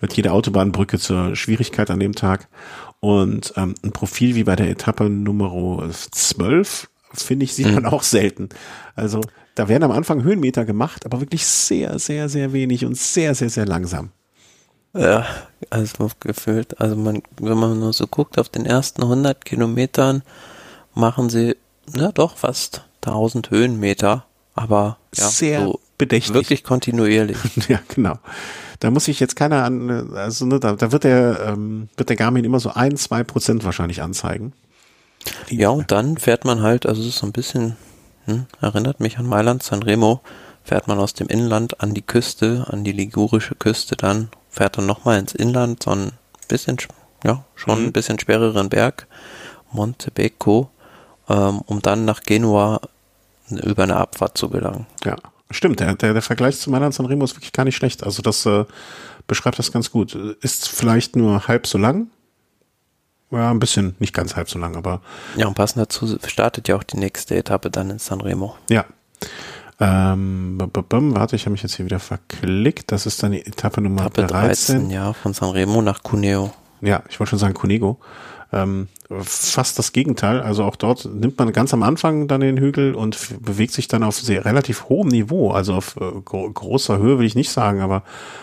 wird 0.00 0.14
jede 0.14 0.32
Autobahnbrücke 0.32 0.98
zur 0.98 1.36
Schwierigkeit 1.36 1.90
an 1.90 2.00
dem 2.00 2.14
Tag. 2.14 2.48
Und 3.00 3.52
ähm, 3.56 3.74
ein 3.82 3.92
Profil 3.92 4.34
wie 4.34 4.44
bei 4.44 4.56
der 4.56 4.68
Etappe 4.68 5.08
Nummer 5.08 5.88
12, 5.90 6.88
finde 7.14 7.44
ich, 7.44 7.54
sieht 7.54 7.72
man 7.72 7.84
mhm. 7.84 7.88
auch 7.88 8.02
selten. 8.02 8.48
Also 8.94 9.20
da 9.54 9.68
werden 9.68 9.84
am 9.84 9.92
Anfang 9.92 10.22
Höhenmeter 10.22 10.64
gemacht, 10.64 11.04
aber 11.04 11.20
wirklich 11.20 11.46
sehr, 11.46 11.98
sehr, 11.98 12.28
sehr 12.28 12.52
wenig 12.52 12.84
und 12.84 12.96
sehr, 12.96 13.34
sehr, 13.34 13.50
sehr 13.50 13.66
langsam. 13.66 14.10
Ja, 14.94 15.26
also 15.70 16.10
gefühlt, 16.20 16.80
also 16.80 16.96
man, 16.96 17.22
wenn 17.40 17.56
man 17.56 17.80
nur 17.80 17.92
so 17.92 18.06
guckt, 18.06 18.38
auf 18.38 18.48
den 18.48 18.66
ersten 18.66 19.02
100 19.02 19.44
Kilometern 19.44 20.22
machen 20.94 21.30
sie, 21.30 21.56
ja 21.94 22.12
doch, 22.12 22.36
fast 22.36 22.84
1000 23.02 23.50
Höhenmeter, 23.50 24.26
aber 24.54 24.98
ja, 25.14 25.28
sehr 25.28 25.62
so 25.62 25.80
bedächtig. 26.02 26.34
Wirklich 26.34 26.64
kontinuierlich. 26.64 27.38
ja, 27.68 27.78
genau. 27.94 28.18
Da 28.80 28.90
muss 28.90 29.04
sich 29.04 29.20
jetzt 29.20 29.36
keiner 29.36 29.64
an, 29.64 30.14
also 30.16 30.44
ne, 30.44 30.58
da, 30.58 30.72
da 30.72 30.90
wird 30.90 31.04
der, 31.04 31.38
ähm, 31.46 31.88
wird 31.96 32.08
der 32.08 32.16
Garmin 32.16 32.44
immer 32.44 32.58
so 32.58 32.70
ein, 32.70 32.96
zwei 32.96 33.22
Prozent 33.22 33.64
wahrscheinlich 33.64 34.02
anzeigen. 34.02 34.52
Ja, 35.48 35.68
und 35.68 35.92
dann 35.92 36.18
fährt 36.18 36.44
man 36.44 36.62
halt, 36.62 36.86
also 36.86 37.00
es 37.00 37.08
ist 37.08 37.18
so 37.18 37.26
ein 37.26 37.32
bisschen, 37.32 37.76
hm, 38.24 38.46
erinnert 38.60 38.98
mich 38.98 39.18
an 39.18 39.26
Mailand, 39.28 39.62
Sanremo, 39.62 40.20
fährt 40.64 40.88
man 40.88 40.98
aus 40.98 41.14
dem 41.14 41.28
Inland 41.28 41.80
an 41.80 41.94
die 41.94 42.02
Küste, 42.02 42.66
an 42.68 42.82
die 42.82 42.90
ligurische 42.90 43.54
Küste 43.54 43.94
dann, 43.94 44.30
fährt 44.50 44.78
dann 44.78 44.86
nochmal 44.86 45.20
ins 45.20 45.34
Inland, 45.34 45.84
so 45.84 45.92
ein 45.92 46.10
bisschen, 46.48 46.78
ja, 47.22 47.44
schon 47.54 47.80
mhm. 47.80 47.86
ein 47.86 47.92
bisschen 47.92 48.18
schwereren 48.18 48.68
Berg, 48.68 49.06
Montebecco, 49.70 50.70
ähm, 51.28 51.60
um 51.66 51.80
dann 51.80 52.04
nach 52.04 52.22
Genua 52.22 52.80
über 53.48 53.84
eine 53.84 53.96
Abfahrt 53.96 54.36
zu 54.36 54.48
gelangen. 54.48 54.86
Ja, 55.04 55.16
stimmt. 55.52 55.80
Der, 55.80 55.94
der, 55.94 56.12
der 56.12 56.22
Vergleich 56.22 56.58
zu 56.58 56.70
Mailand 56.70 56.94
Sanremo 56.94 57.24
ist 57.24 57.36
wirklich 57.36 57.52
gar 57.52 57.64
nicht 57.64 57.76
schlecht. 57.76 58.04
Also 58.04 58.22
das 58.22 58.46
äh, 58.46 58.64
beschreibt 59.26 59.58
das 59.58 59.72
ganz 59.72 59.90
gut. 59.90 60.14
Ist 60.40 60.68
vielleicht 60.68 61.16
nur 61.16 61.48
halb 61.48 61.66
so 61.66 61.78
lang, 61.78 62.08
ja, 63.30 63.50
ein 63.50 63.58
bisschen, 63.58 63.96
nicht 63.98 64.14
ganz 64.14 64.36
halb 64.36 64.50
so 64.50 64.58
lang, 64.58 64.76
aber. 64.76 65.00
Ja, 65.36 65.46
und 65.46 65.54
passend 65.54 65.80
dazu 65.80 66.18
startet 66.26 66.68
ja 66.68 66.76
auch 66.76 66.82
die 66.82 66.98
nächste 66.98 67.34
Etappe 67.34 67.70
dann 67.70 67.90
in 67.90 67.98
Sanremo. 67.98 68.56
Ja. 68.68 68.84
Ähm, 69.80 70.58
warte, 70.58 71.34
ich 71.34 71.42
habe 71.42 71.52
mich 71.52 71.62
jetzt 71.62 71.74
hier 71.76 71.86
wieder 71.86 71.98
verklickt. 71.98 72.92
Das 72.92 73.06
ist 73.06 73.22
dann 73.22 73.32
die 73.32 73.44
Etappe 73.44 73.80
Nummer 73.80 74.02
Etappe 74.02 74.26
13. 74.26 74.76
13. 74.76 74.90
Ja, 74.90 75.12
von 75.12 75.32
Sanremo 75.32 75.80
nach 75.80 76.02
Cuneo. 76.02 76.52
Ja, 76.82 77.02
ich 77.08 77.18
wollte 77.18 77.30
schon 77.30 77.38
sagen 77.38 77.54
Cunego. 77.54 77.98
Ähm, 78.52 78.88
fast 79.22 79.78
das 79.78 79.92
Gegenteil. 79.92 80.40
Also 80.40 80.64
auch 80.64 80.76
dort 80.76 81.06
nimmt 81.06 81.38
man 81.38 81.52
ganz 81.52 81.72
am 81.72 81.82
Anfang 81.82 82.28
dann 82.28 82.42
den 82.42 82.58
Hügel 82.58 82.94
und 82.94 83.42
bewegt 83.42 83.72
sich 83.72 83.88
dann 83.88 84.02
auf 84.02 84.16
sehr 84.16 84.44
relativ 84.44 84.88
hohem 84.88 85.08
Niveau. 85.08 85.50
Also 85.52 85.74
auf 85.74 85.96
äh, 85.96 86.20
großer 86.22 86.98
Höhe 86.98 87.18
will 87.18 87.26
ich 87.26 87.34
nicht 87.34 87.50
sagen, 87.50 87.80
aber 87.80 88.02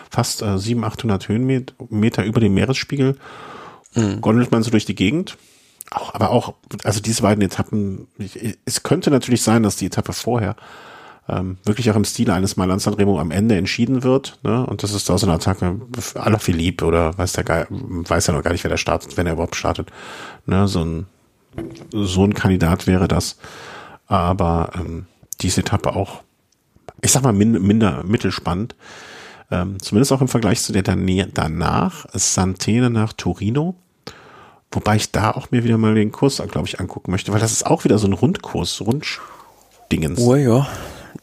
fast 0.09 0.41
äh, 0.41 0.57
700, 0.57 0.93
800 0.93 1.27
Höhenmeter 1.27 2.23
über 2.23 2.39
dem 2.39 2.53
Meeresspiegel 2.53 3.17
mhm. 3.95 4.21
gondelt 4.21 4.51
man 4.51 4.63
so 4.63 4.71
durch 4.71 4.85
die 4.85 4.95
Gegend. 4.95 5.37
Auch, 5.91 6.13
aber 6.13 6.29
auch, 6.29 6.53
also 6.83 7.01
diese 7.01 7.23
beiden 7.23 7.43
Etappen, 7.43 8.07
es 8.65 8.83
könnte 8.83 9.09
natürlich 9.09 9.41
sein, 9.41 9.63
dass 9.63 9.75
die 9.75 9.87
Etappe 9.87 10.13
vorher 10.13 10.55
ähm, 11.29 11.57
wirklich 11.63 11.89
auch 11.91 11.95
im 11.95 12.05
Stile 12.05 12.33
eines 12.33 12.57
Mailand 12.57 12.81
Sanremo 12.81 13.19
am 13.19 13.31
Ende 13.31 13.55
entschieden 13.55 14.03
wird. 14.03 14.39
Ne? 14.43 14.65
Und 14.65 14.83
das 14.83 14.93
ist 14.93 15.09
da 15.09 15.17
so 15.17 15.27
eine 15.27 15.35
Attacke 15.35 15.79
à 16.15 16.29
la 16.29 16.39
Philippe 16.39 16.85
oder 16.85 17.17
weiß 17.17 17.33
der 17.33 17.43
Geil, 17.43 17.67
weiß 17.69 18.27
ja 18.27 18.33
noch 18.33 18.43
gar 18.43 18.51
nicht, 18.51 18.63
wer 18.63 18.69
der 18.69 18.77
startet, 18.77 19.17
wenn 19.17 19.27
er 19.27 19.33
überhaupt 19.33 19.55
startet. 19.55 19.89
Ne? 20.45 20.67
So 20.67 20.83
ein 20.83 21.05
so 21.91 22.23
ein 22.23 22.33
Kandidat 22.33 22.87
wäre 22.87 23.07
das. 23.07 23.37
Aber 24.07 24.71
ähm, 24.75 25.05
diese 25.41 25.61
Etappe 25.61 25.95
auch, 25.95 26.21
ich 27.01 27.11
sag 27.11 27.23
mal, 27.23 27.33
min, 27.33 27.51
minder 27.51 28.03
mittelspannend. 28.03 28.75
Ähm, 29.51 29.77
zumindest 29.81 30.11
auch 30.11 30.21
im 30.21 30.27
Vergleich 30.27 30.61
zu 30.61 30.73
der 30.73 30.83
danach, 30.83 32.05
Santene 32.13 32.89
nach 32.89 33.13
Torino. 33.13 33.75
Wobei 34.71 34.97
ich 34.97 35.11
da 35.11 35.31
auch 35.31 35.49
mir 35.49 35.63
wieder 35.63 35.79
mal 35.79 35.95
den 35.95 36.11
Kurs, 36.11 36.41
glaube 36.51 36.67
ich, 36.67 36.79
angucken 36.79 37.09
möchte, 37.09 37.31
weil 37.31 37.39
das 37.39 37.51
ist 37.51 37.65
auch 37.65 37.83
wieder 37.83 37.97
so 37.97 38.07
ein 38.07 38.13
Rundkurs, 38.13 38.81
Runddingens. 38.81 40.19
Oh 40.19 40.35
ja, 40.35 40.67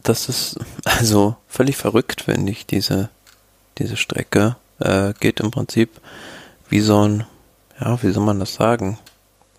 das 0.09 0.29
ist 0.29 0.59
also 0.85 1.37
völlig 1.49 1.77
verrückt, 1.77 2.23
finde 2.23 2.53
ich, 2.53 2.67
diese, 2.67 3.11
diese 3.79 3.97
Strecke. 3.97 4.57
Äh, 4.79 5.15
geht 5.21 5.41
im 5.41 5.51
Prinzip 5.51 5.91
wie 6.69 6.81
so 6.81 7.07
ein, 7.07 7.27
ja, 7.81 8.03
wie 8.03 8.11
soll 8.13 8.25
man 8.25 8.39
das 8.39 8.55
sagen? 8.55 8.99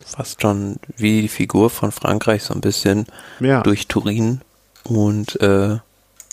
Fast 0.06 0.42
schon 0.42 0.78
wie 0.96 1.22
die 1.22 1.28
Figur 1.28 1.70
von 1.70 1.92
Frankreich 1.92 2.44
so 2.44 2.54
ein 2.54 2.62
bisschen 2.62 3.08
ja. 3.40 3.62
durch 3.62 3.88
Turin 3.88 4.42
und 4.84 5.40
äh, 5.42 5.80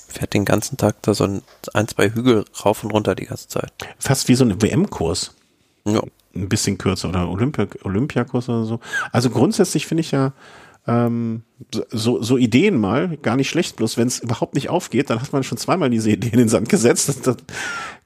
fährt 0.06 0.34
den 0.34 0.44
ganzen 0.44 0.76
Tag 0.76 0.96
da 1.02 1.14
so 1.14 1.24
ein, 1.24 1.42
ein, 1.72 1.88
zwei 1.88 2.10
Hügel 2.10 2.44
rauf 2.64 2.84
und 2.84 2.92
runter 2.92 3.14
die 3.14 3.26
ganze 3.26 3.48
Zeit. 3.48 3.72
Fast 3.98 4.28
wie 4.28 4.34
so 4.36 4.44
ein 4.44 4.62
WM-Kurs. 4.62 5.34
Ja. 5.86 6.02
Ein 6.36 6.48
bisschen 6.48 6.78
kürzer 6.78 7.10
oder 7.10 7.28
Olympia, 7.28 7.66
Olympiakurs 7.84 8.48
oder 8.48 8.64
so. 8.64 8.80
Also 9.12 9.30
grundsätzlich 9.30 9.86
finde 9.86 10.00
ich 10.00 10.10
ja, 10.10 10.32
ähm, 10.86 11.42
so, 11.90 12.22
so 12.22 12.36
Ideen 12.36 12.78
mal, 12.78 13.16
gar 13.22 13.36
nicht 13.36 13.48
schlecht, 13.48 13.76
bloß 13.76 13.96
wenn 13.96 14.06
es 14.06 14.18
überhaupt 14.18 14.54
nicht 14.54 14.68
aufgeht, 14.68 15.08
dann 15.08 15.20
hat 15.20 15.32
man 15.32 15.42
schon 15.42 15.56
zweimal 15.58 15.88
diese 15.88 16.10
Idee 16.10 16.28
in 16.28 16.38
den 16.38 16.48
Sand 16.48 16.68
gesetzt. 16.68 17.08
Das, 17.08 17.20
das, 17.22 17.36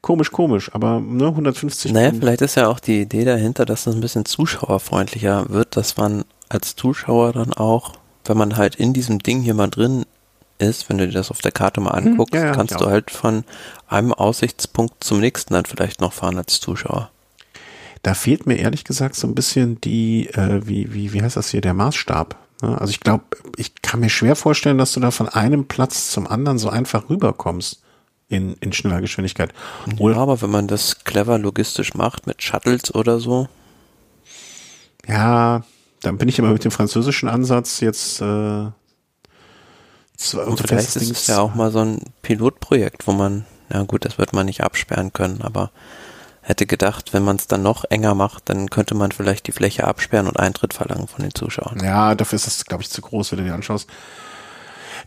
komisch, 0.00 0.30
komisch, 0.30 0.72
aber 0.74 1.00
ne, 1.00 1.26
150. 1.26 1.92
Naja, 1.92 2.12
vielleicht 2.12 2.42
ist 2.42 2.54
ja 2.54 2.68
auch 2.68 2.80
die 2.80 3.02
Idee 3.02 3.24
dahinter, 3.24 3.64
dass 3.64 3.86
es 3.86 3.94
ein 3.94 4.00
bisschen 4.00 4.24
zuschauerfreundlicher 4.24 5.50
wird, 5.50 5.76
dass 5.76 5.96
man 5.96 6.24
als 6.48 6.76
Zuschauer 6.76 7.32
dann 7.32 7.52
auch, 7.52 7.94
wenn 8.24 8.38
man 8.38 8.56
halt 8.56 8.76
in 8.76 8.92
diesem 8.92 9.18
Ding 9.18 9.42
hier 9.42 9.54
mal 9.54 9.68
drin 9.68 10.04
ist, 10.58 10.88
wenn 10.88 10.98
du 10.98 11.06
dir 11.06 11.14
das 11.14 11.30
auf 11.30 11.40
der 11.40 11.52
Karte 11.52 11.80
mal 11.80 11.96
hm, 11.96 12.12
anguckst, 12.12 12.34
hm, 12.34 12.40
ja, 12.40 12.46
ja, 12.48 12.52
kannst 12.52 12.80
du 12.80 12.86
halt 12.86 13.10
von 13.10 13.44
einem 13.88 14.12
Aussichtspunkt 14.12 15.02
zum 15.02 15.20
nächsten 15.20 15.54
dann 15.54 15.64
vielleicht 15.64 16.00
noch 16.00 16.12
fahren 16.12 16.38
als 16.38 16.60
Zuschauer. 16.60 17.10
Da 18.02 18.14
fehlt 18.14 18.46
mir 18.46 18.56
ehrlich 18.56 18.84
gesagt 18.84 19.16
so 19.16 19.26
ein 19.26 19.34
bisschen 19.34 19.80
die, 19.80 20.28
äh, 20.28 20.60
wie, 20.64 20.92
wie, 20.94 21.12
wie 21.12 21.22
heißt 21.22 21.36
das 21.36 21.50
hier, 21.50 21.60
der 21.60 21.74
Maßstab. 21.74 22.36
Also 22.60 22.90
ich 22.90 23.00
glaube, 23.00 23.24
ich 23.56 23.82
kann 23.82 24.00
mir 24.00 24.10
schwer 24.10 24.34
vorstellen, 24.34 24.78
dass 24.78 24.92
du 24.92 25.00
da 25.00 25.10
von 25.10 25.28
einem 25.28 25.66
Platz 25.66 26.10
zum 26.10 26.26
anderen 26.26 26.58
so 26.58 26.68
einfach 26.68 27.08
rüberkommst 27.08 27.82
in, 28.28 28.54
in 28.60 28.72
schneller 28.72 29.00
Geschwindigkeit. 29.00 29.54
Oder 29.98 30.16
ja, 30.16 30.22
aber 30.22 30.42
wenn 30.42 30.50
man 30.50 30.66
das 30.66 31.04
clever 31.04 31.38
logistisch 31.38 31.94
macht 31.94 32.26
mit 32.26 32.42
Shuttles 32.42 32.94
oder 32.94 33.20
so. 33.20 33.48
Ja, 35.06 35.62
dann 36.00 36.18
bin 36.18 36.28
ich 36.28 36.38
aber 36.38 36.50
mit 36.50 36.64
dem 36.64 36.70
französischen 36.70 37.28
Ansatz 37.28 37.80
jetzt 37.80 38.20
äh, 38.20 38.66
und 40.34 40.60
vielleicht 40.60 40.96
ist 40.96 41.10
es 41.10 41.26
ja 41.28 41.38
auch 41.38 41.54
mal 41.54 41.70
so 41.70 41.78
ein 41.78 42.00
Pilotprojekt, 42.22 43.06
wo 43.06 43.12
man, 43.12 43.46
na 43.68 43.84
gut, 43.84 44.04
das 44.04 44.18
wird 44.18 44.32
man 44.32 44.46
nicht 44.46 44.62
absperren 44.62 45.12
können, 45.12 45.42
aber 45.42 45.70
hätte 46.48 46.66
gedacht, 46.66 47.12
wenn 47.12 47.22
man 47.24 47.36
es 47.36 47.46
dann 47.46 47.62
noch 47.62 47.84
enger 47.90 48.14
macht, 48.14 48.48
dann 48.48 48.70
könnte 48.70 48.94
man 48.94 49.12
vielleicht 49.12 49.46
die 49.46 49.52
Fläche 49.52 49.86
absperren 49.86 50.26
und 50.26 50.40
Eintritt 50.40 50.72
verlangen 50.72 51.06
von 51.06 51.22
den 51.22 51.34
Zuschauern. 51.34 51.78
Ja, 51.84 52.14
dafür 52.14 52.36
ist 52.36 52.46
das, 52.46 52.64
glaube 52.64 52.82
ich, 52.82 52.88
zu 52.88 53.02
groß, 53.02 53.32
wenn 53.32 53.40
du 53.40 53.44
dir 53.44 53.54
anschaust, 53.54 53.86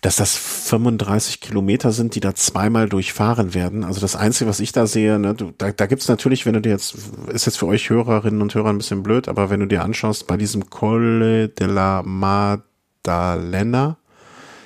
dass 0.01 0.17
das 0.17 0.35
35 0.35 1.41
Kilometer 1.41 1.91
sind, 1.91 2.13
die 2.13 2.19
da 2.19 2.35
zweimal 2.35 2.87
durchfahren 2.89 3.55
werden. 3.55 3.83
Also 3.83 3.99
das 3.99 4.15
Einzige, 4.15 4.49
was 4.51 4.59
ich 4.59 4.71
da 4.71 4.85
sehe, 4.85 5.17
ne, 5.17 5.33
du, 5.33 5.51
da, 5.57 5.71
da 5.71 5.87
gibt 5.87 6.03
es 6.03 6.07
natürlich, 6.07 6.45
wenn 6.45 6.53
du 6.53 6.61
dir 6.61 6.69
jetzt, 6.69 6.95
ist 7.33 7.47
jetzt 7.47 7.57
für 7.57 7.65
euch 7.65 7.89
Hörerinnen 7.89 8.43
und 8.43 8.53
Hörer 8.53 8.69
ein 8.69 8.77
bisschen 8.77 9.01
blöd, 9.01 9.27
aber 9.27 9.49
wenn 9.49 9.61
du 9.61 9.65
dir 9.65 9.83
anschaust, 9.83 10.27
bei 10.27 10.37
diesem 10.37 10.69
Colle 10.69 11.49
della 11.49 12.03
Maddalena, 12.03 13.97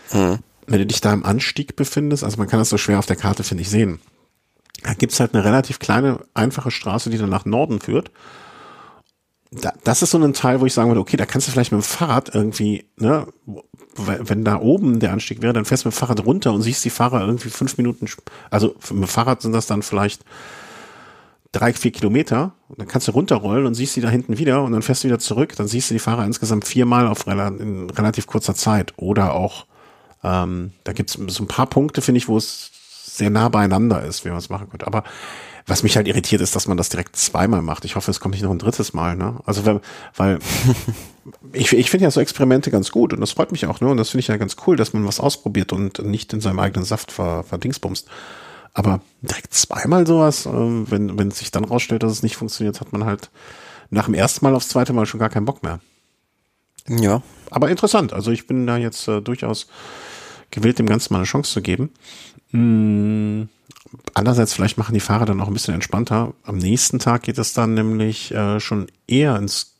hm. 0.09 0.39
wenn 0.67 0.79
du 0.79 0.85
dich 0.85 0.99
da 0.99 1.13
im 1.13 1.25
Anstieg 1.25 1.77
befindest, 1.77 2.25
also 2.25 2.35
man 2.37 2.49
kann 2.49 2.59
das 2.59 2.69
so 2.69 2.77
schwer 2.77 2.99
auf 2.99 3.05
der 3.05 3.15
Karte, 3.15 3.43
finde 3.43 3.61
ich, 3.61 3.69
sehen 3.69 4.01
da 4.83 4.93
gibt's 4.93 5.19
halt 5.19 5.33
eine 5.33 5.43
relativ 5.43 5.79
kleine, 5.79 6.19
einfache 6.33 6.71
Straße, 6.71 7.09
die 7.09 7.17
dann 7.17 7.29
nach 7.29 7.45
Norden 7.45 7.79
führt. 7.79 8.11
Da, 9.51 9.73
das 9.83 10.01
ist 10.01 10.11
so 10.11 10.17
ein 10.17 10.33
Teil, 10.33 10.59
wo 10.59 10.65
ich 10.65 10.73
sagen 10.73 10.89
würde, 10.89 11.01
okay, 11.01 11.17
da 11.17 11.25
kannst 11.25 11.47
du 11.47 11.51
vielleicht 11.51 11.71
mit 11.71 11.81
dem 11.81 11.83
Fahrrad 11.83 12.33
irgendwie, 12.33 12.89
ne, 12.97 13.27
wenn 13.95 14.43
da 14.43 14.59
oben 14.59 14.99
der 14.99 15.13
Anstieg 15.13 15.41
wäre, 15.41 15.53
dann 15.53 15.65
fährst 15.65 15.85
du 15.85 15.87
mit 15.87 15.95
dem 15.95 15.99
Fahrrad 15.99 16.25
runter 16.25 16.51
und 16.51 16.61
siehst 16.61 16.83
die 16.83 16.89
Fahrer 16.89 17.21
irgendwie 17.21 17.49
fünf 17.49 17.77
Minuten, 17.77 18.07
also 18.49 18.75
mit 18.89 19.03
dem 19.03 19.07
Fahrrad 19.07 19.41
sind 19.41 19.53
das 19.53 19.67
dann 19.67 19.81
vielleicht 19.81 20.25
drei, 21.53 21.71
vier 21.71 21.91
Kilometer, 21.91 22.53
und 22.67 22.79
dann 22.79 22.87
kannst 22.87 23.07
du 23.07 23.13
runterrollen 23.13 23.65
und 23.65 23.75
siehst 23.75 23.93
sie 23.93 24.01
da 24.01 24.09
hinten 24.09 24.37
wieder 24.37 24.63
und 24.63 24.73
dann 24.73 24.81
fährst 24.81 25.03
du 25.03 25.07
wieder 25.07 25.19
zurück, 25.19 25.55
dann 25.55 25.67
siehst 25.67 25.89
du 25.89 25.95
die 25.95 25.99
Fahrer 25.99 26.25
insgesamt 26.25 26.65
viermal 26.65 27.07
auf 27.07 27.25
in 27.27 27.89
relativ 27.91 28.27
kurzer 28.27 28.55
Zeit. 28.55 28.93
Oder 28.97 29.33
auch, 29.33 29.65
ähm, 30.23 30.73
da 30.83 30.91
gibt's 30.91 31.13
so 31.13 31.43
ein 31.43 31.47
paar 31.47 31.67
Punkte, 31.67 32.01
finde 32.01 32.17
ich, 32.17 32.27
wo 32.27 32.37
es 32.37 32.71
sehr 33.17 33.29
nah 33.29 33.49
beieinander 33.49 34.03
ist, 34.03 34.25
wie 34.25 34.29
man 34.29 34.37
es 34.37 34.49
machen 34.49 34.69
könnte. 34.69 34.87
Aber 34.87 35.03
was 35.67 35.81
mich 35.81 35.97
halt 35.97 36.07
irritiert, 36.07 36.41
ist, 36.41 36.55
dass 36.55 36.67
man 36.67 36.77
das 36.77 36.89
direkt 36.89 37.15
zweimal 37.15 37.61
macht. 37.61 37.85
Ich 37.85 37.95
hoffe, 37.95 38.11
es 38.11 38.19
kommt 38.19 38.35
nicht 38.35 38.43
noch 38.43 38.51
ein 38.51 38.59
drittes 38.59 38.93
Mal. 38.93 39.15
Ne? 39.15 39.39
Also 39.45 39.65
weil, 39.65 39.81
weil 40.15 40.39
ich, 41.53 41.73
ich 41.73 41.89
finde 41.89 42.03
ja 42.03 42.11
so 42.11 42.21
Experimente 42.21 42.69
ganz 42.69 42.91
gut 42.91 43.13
und 43.13 43.21
das 43.21 43.31
freut 43.31 43.51
mich 43.51 43.65
auch. 43.65 43.81
Ne? 43.81 43.87
Und 43.87 43.97
das 43.97 44.09
finde 44.09 44.19
ich 44.19 44.27
ja 44.27 44.37
ganz 44.37 44.55
cool, 44.67 44.75
dass 44.75 44.93
man 44.93 45.07
was 45.07 45.19
ausprobiert 45.19 45.73
und 45.73 45.99
nicht 46.05 46.33
in 46.33 46.41
seinem 46.41 46.59
eigenen 46.59 46.85
Saft 46.85 47.11
ver, 47.11 47.43
verdingsbumst. 47.43 48.07
Aber 48.73 48.99
direkt 49.21 49.53
zweimal 49.53 50.05
sowas, 50.05 50.45
äh, 50.45 50.51
wenn, 50.51 51.17
wenn 51.17 51.29
es 51.29 51.39
sich 51.39 51.49
dann 51.49 51.63
rausstellt, 51.63 52.03
dass 52.03 52.11
es 52.11 52.23
nicht 52.23 52.35
funktioniert, 52.35 52.81
hat 52.81 52.91
man 52.91 53.05
halt 53.05 53.31
nach 53.89 54.05
dem 54.05 54.13
ersten 54.13 54.45
Mal 54.45 54.53
aufs 54.53 54.69
zweite 54.69 54.93
Mal 54.93 55.05
schon 55.05 55.19
gar 55.19 55.29
keinen 55.29 55.45
Bock 55.45 55.63
mehr. 55.63 55.79
Ja. 56.87 57.21
Aber 57.49 57.69
interessant. 57.69 58.13
Also 58.13 58.31
ich 58.31 58.45
bin 58.47 58.67
da 58.67 58.77
jetzt 58.77 59.07
äh, 59.07 59.21
durchaus 59.21 59.67
gewillt, 60.51 60.77
dem 60.77 60.87
Ganzen 60.87 61.13
mal 61.13 61.19
eine 61.19 61.25
Chance 61.25 61.51
zu 61.51 61.61
geben. 61.61 61.91
Hm, 62.55 63.49
andererseits, 64.13 64.53
vielleicht 64.53 64.77
machen 64.77 64.93
die 64.93 65.01
Fahrer 65.01 65.25
dann 65.25 65.41
auch 65.41 65.47
ein 65.47 65.53
bisschen 65.53 65.73
entspannter. 65.73 66.33
Am 66.43 66.57
nächsten 66.57 66.99
Tag 66.99 67.23
geht 67.23 67.37
es 67.37 67.51
dann 67.51 67.73
nämlich 67.73 68.31
äh, 68.33 68.61
schon 68.61 68.87
eher 69.07 69.35
ins 69.35 69.73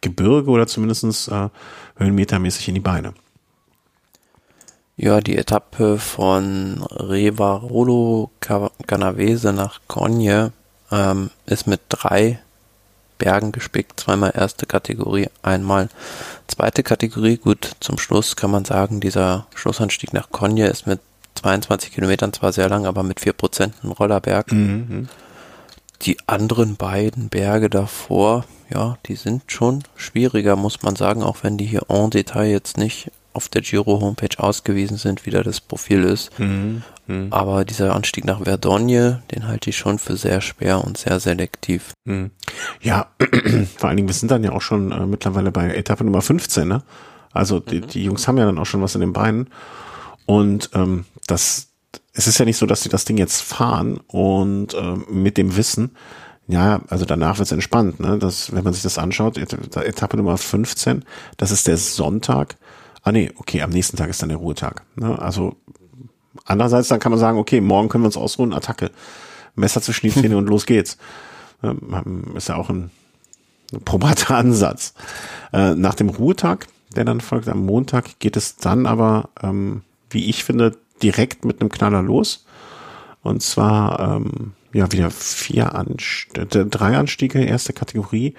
Gebirge 0.00 0.50
oder 0.50 0.66
zumindest 0.66 1.28
äh, 1.28 1.48
höhenmetermäßig 1.96 2.68
in 2.68 2.74
die 2.74 2.80
Beine. 2.80 3.12
Ja, 4.96 5.20
die 5.20 5.36
Etappe 5.36 5.98
von 5.98 6.82
Revarolo 6.90 8.30
Canavese 8.40 9.52
nach 9.52 9.80
Cogne 9.86 10.52
ähm, 10.90 11.30
ist 11.44 11.66
mit 11.66 11.82
drei 11.90 12.40
Bergen 13.18 13.52
gespickt, 13.52 14.00
zweimal 14.00 14.32
erste 14.34 14.64
Kategorie, 14.64 15.28
einmal 15.42 15.88
zweite 16.46 16.82
Kategorie. 16.82 17.36
Gut, 17.36 17.76
zum 17.80 17.98
Schluss 17.98 18.34
kann 18.34 18.50
man 18.50 18.64
sagen, 18.64 19.00
dieser 19.00 19.46
Schlussanstieg 19.54 20.14
nach 20.14 20.30
Cogne 20.30 20.68
ist 20.68 20.86
mit 20.86 21.00
22 21.38 21.92
Kilometern 21.92 22.32
zwar 22.32 22.52
sehr 22.52 22.68
lang, 22.68 22.86
aber 22.86 23.02
mit 23.02 23.20
4% 23.20 23.72
ein 23.82 23.90
Rollerberg. 23.90 24.52
Mhm. 24.52 25.08
Die 26.02 26.16
anderen 26.26 26.76
beiden 26.76 27.28
Berge 27.28 27.68
davor, 27.68 28.44
ja, 28.70 28.98
die 29.06 29.16
sind 29.16 29.50
schon 29.50 29.82
schwieriger, 29.96 30.54
muss 30.54 30.82
man 30.82 30.94
sagen, 30.94 31.22
auch 31.22 31.38
wenn 31.42 31.56
die 31.56 31.66
hier 31.66 31.86
en 31.88 32.10
Detail 32.10 32.50
jetzt 32.50 32.76
nicht 32.78 33.10
auf 33.32 33.48
der 33.48 33.62
Giro 33.62 34.00
Homepage 34.00 34.38
ausgewiesen 34.38 34.96
sind, 34.96 35.26
wie 35.26 35.30
da 35.30 35.42
das 35.42 35.60
Profil 35.60 36.04
ist. 36.04 36.36
Mhm. 36.38 36.82
Mhm. 37.06 37.28
Aber 37.30 37.64
dieser 37.64 37.94
Anstieg 37.94 38.24
nach 38.24 38.42
Verdogne, 38.42 39.22
den 39.32 39.46
halte 39.48 39.70
ich 39.70 39.76
schon 39.76 39.98
für 39.98 40.16
sehr 40.16 40.40
schwer 40.40 40.84
und 40.84 40.98
sehr 40.98 41.20
selektiv. 41.20 41.92
Mhm. 42.04 42.30
Ja, 42.82 43.06
vor 43.76 43.88
allen 43.88 43.96
Dingen, 43.96 44.08
wir 44.08 44.14
sind 44.14 44.30
dann 44.30 44.44
ja 44.44 44.52
auch 44.52 44.62
schon 44.62 44.92
äh, 44.92 45.06
mittlerweile 45.06 45.50
bei 45.50 45.74
Etappe 45.74 46.04
Nummer 46.04 46.20
15, 46.20 46.68
ne? 46.68 46.82
Also 47.32 47.60
die, 47.60 47.80
mhm. 47.80 47.86
die 47.88 48.04
Jungs 48.04 48.26
haben 48.26 48.38
ja 48.38 48.44
dann 48.44 48.58
auch 48.58 48.66
schon 48.66 48.82
was 48.82 48.94
in 48.94 49.00
den 49.00 49.12
Beinen. 49.12 49.48
Und 50.28 50.68
ähm, 50.74 51.06
das, 51.26 51.68
es 52.12 52.26
ist 52.26 52.36
ja 52.36 52.44
nicht 52.44 52.58
so, 52.58 52.66
dass 52.66 52.82
sie 52.82 52.90
das 52.90 53.06
Ding 53.06 53.16
jetzt 53.16 53.40
fahren 53.40 53.98
und 54.08 54.74
ähm, 54.74 55.06
mit 55.08 55.38
dem 55.38 55.56
Wissen, 55.56 55.96
ja, 56.46 56.82
also 56.88 57.06
danach 57.06 57.38
wird's 57.38 57.50
entspannt, 57.50 57.98
ne? 57.98 58.18
Das, 58.18 58.52
wenn 58.52 58.62
man 58.62 58.74
sich 58.74 58.82
das 58.82 58.98
anschaut, 58.98 59.38
Etappe 59.38 60.18
Nummer 60.18 60.36
15, 60.36 61.06
das 61.38 61.50
ist 61.50 61.66
der 61.66 61.78
Sonntag. 61.78 62.56
Ah 63.02 63.10
nee, 63.10 63.32
okay, 63.36 63.62
am 63.62 63.70
nächsten 63.70 63.96
Tag 63.96 64.10
ist 64.10 64.20
dann 64.20 64.28
der 64.28 64.36
Ruhetag. 64.36 64.82
Ne? 64.96 65.18
Also 65.18 65.56
andererseits 66.44 66.88
dann 66.88 67.00
kann 67.00 67.10
man 67.10 67.18
sagen, 67.18 67.38
okay, 67.38 67.62
morgen 67.62 67.88
können 67.88 68.04
wir 68.04 68.08
uns 68.08 68.18
ausruhen, 68.18 68.52
Attacke. 68.52 68.90
Messer 69.54 69.80
zwischen 69.80 70.08
die 70.08 70.12
Zähne 70.12 70.36
und 70.36 70.46
los 70.46 70.66
geht's. 70.66 70.98
Ähm, 71.62 72.34
ist 72.36 72.48
ja 72.48 72.56
auch 72.56 72.68
ein, 72.68 72.90
ein 73.72 73.80
probater 73.80 74.36
Ansatz. 74.36 74.92
Äh, 75.54 75.74
nach 75.74 75.94
dem 75.94 76.10
Ruhetag, 76.10 76.66
der 76.94 77.06
dann 77.06 77.22
folgt 77.22 77.48
am 77.48 77.64
Montag, 77.64 78.18
geht 78.18 78.36
es 78.36 78.56
dann 78.56 78.84
aber, 78.84 79.30
ähm, 79.42 79.84
wie 80.10 80.28
ich 80.28 80.44
finde, 80.44 80.76
direkt 81.02 81.44
mit 81.44 81.60
einem 81.60 81.70
Knaller 81.70 82.02
los. 82.02 82.46
Und 83.22 83.42
zwar 83.42 84.16
ähm, 84.16 84.52
ja 84.72 84.90
wieder 84.92 85.10
vier 85.10 85.74
Anstiege, 85.74 86.66
drei 86.66 86.96
Anstiege, 86.96 87.44
erste 87.44 87.72
Kategorie. 87.72 88.34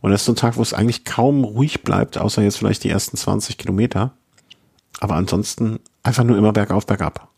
Und 0.00 0.10
das 0.10 0.22
ist 0.22 0.26
so 0.26 0.32
ein 0.32 0.36
Tag, 0.36 0.56
wo 0.56 0.62
es 0.62 0.74
eigentlich 0.74 1.04
kaum 1.04 1.44
ruhig 1.44 1.82
bleibt, 1.82 2.18
außer 2.18 2.42
jetzt 2.42 2.58
vielleicht 2.58 2.84
die 2.84 2.90
ersten 2.90 3.16
20 3.16 3.56
Kilometer. 3.56 4.12
Aber 5.00 5.14
ansonsten 5.14 5.80
einfach 6.02 6.24
nur 6.24 6.36
immer 6.36 6.52
bergauf, 6.52 6.86
bergab. 6.86 7.28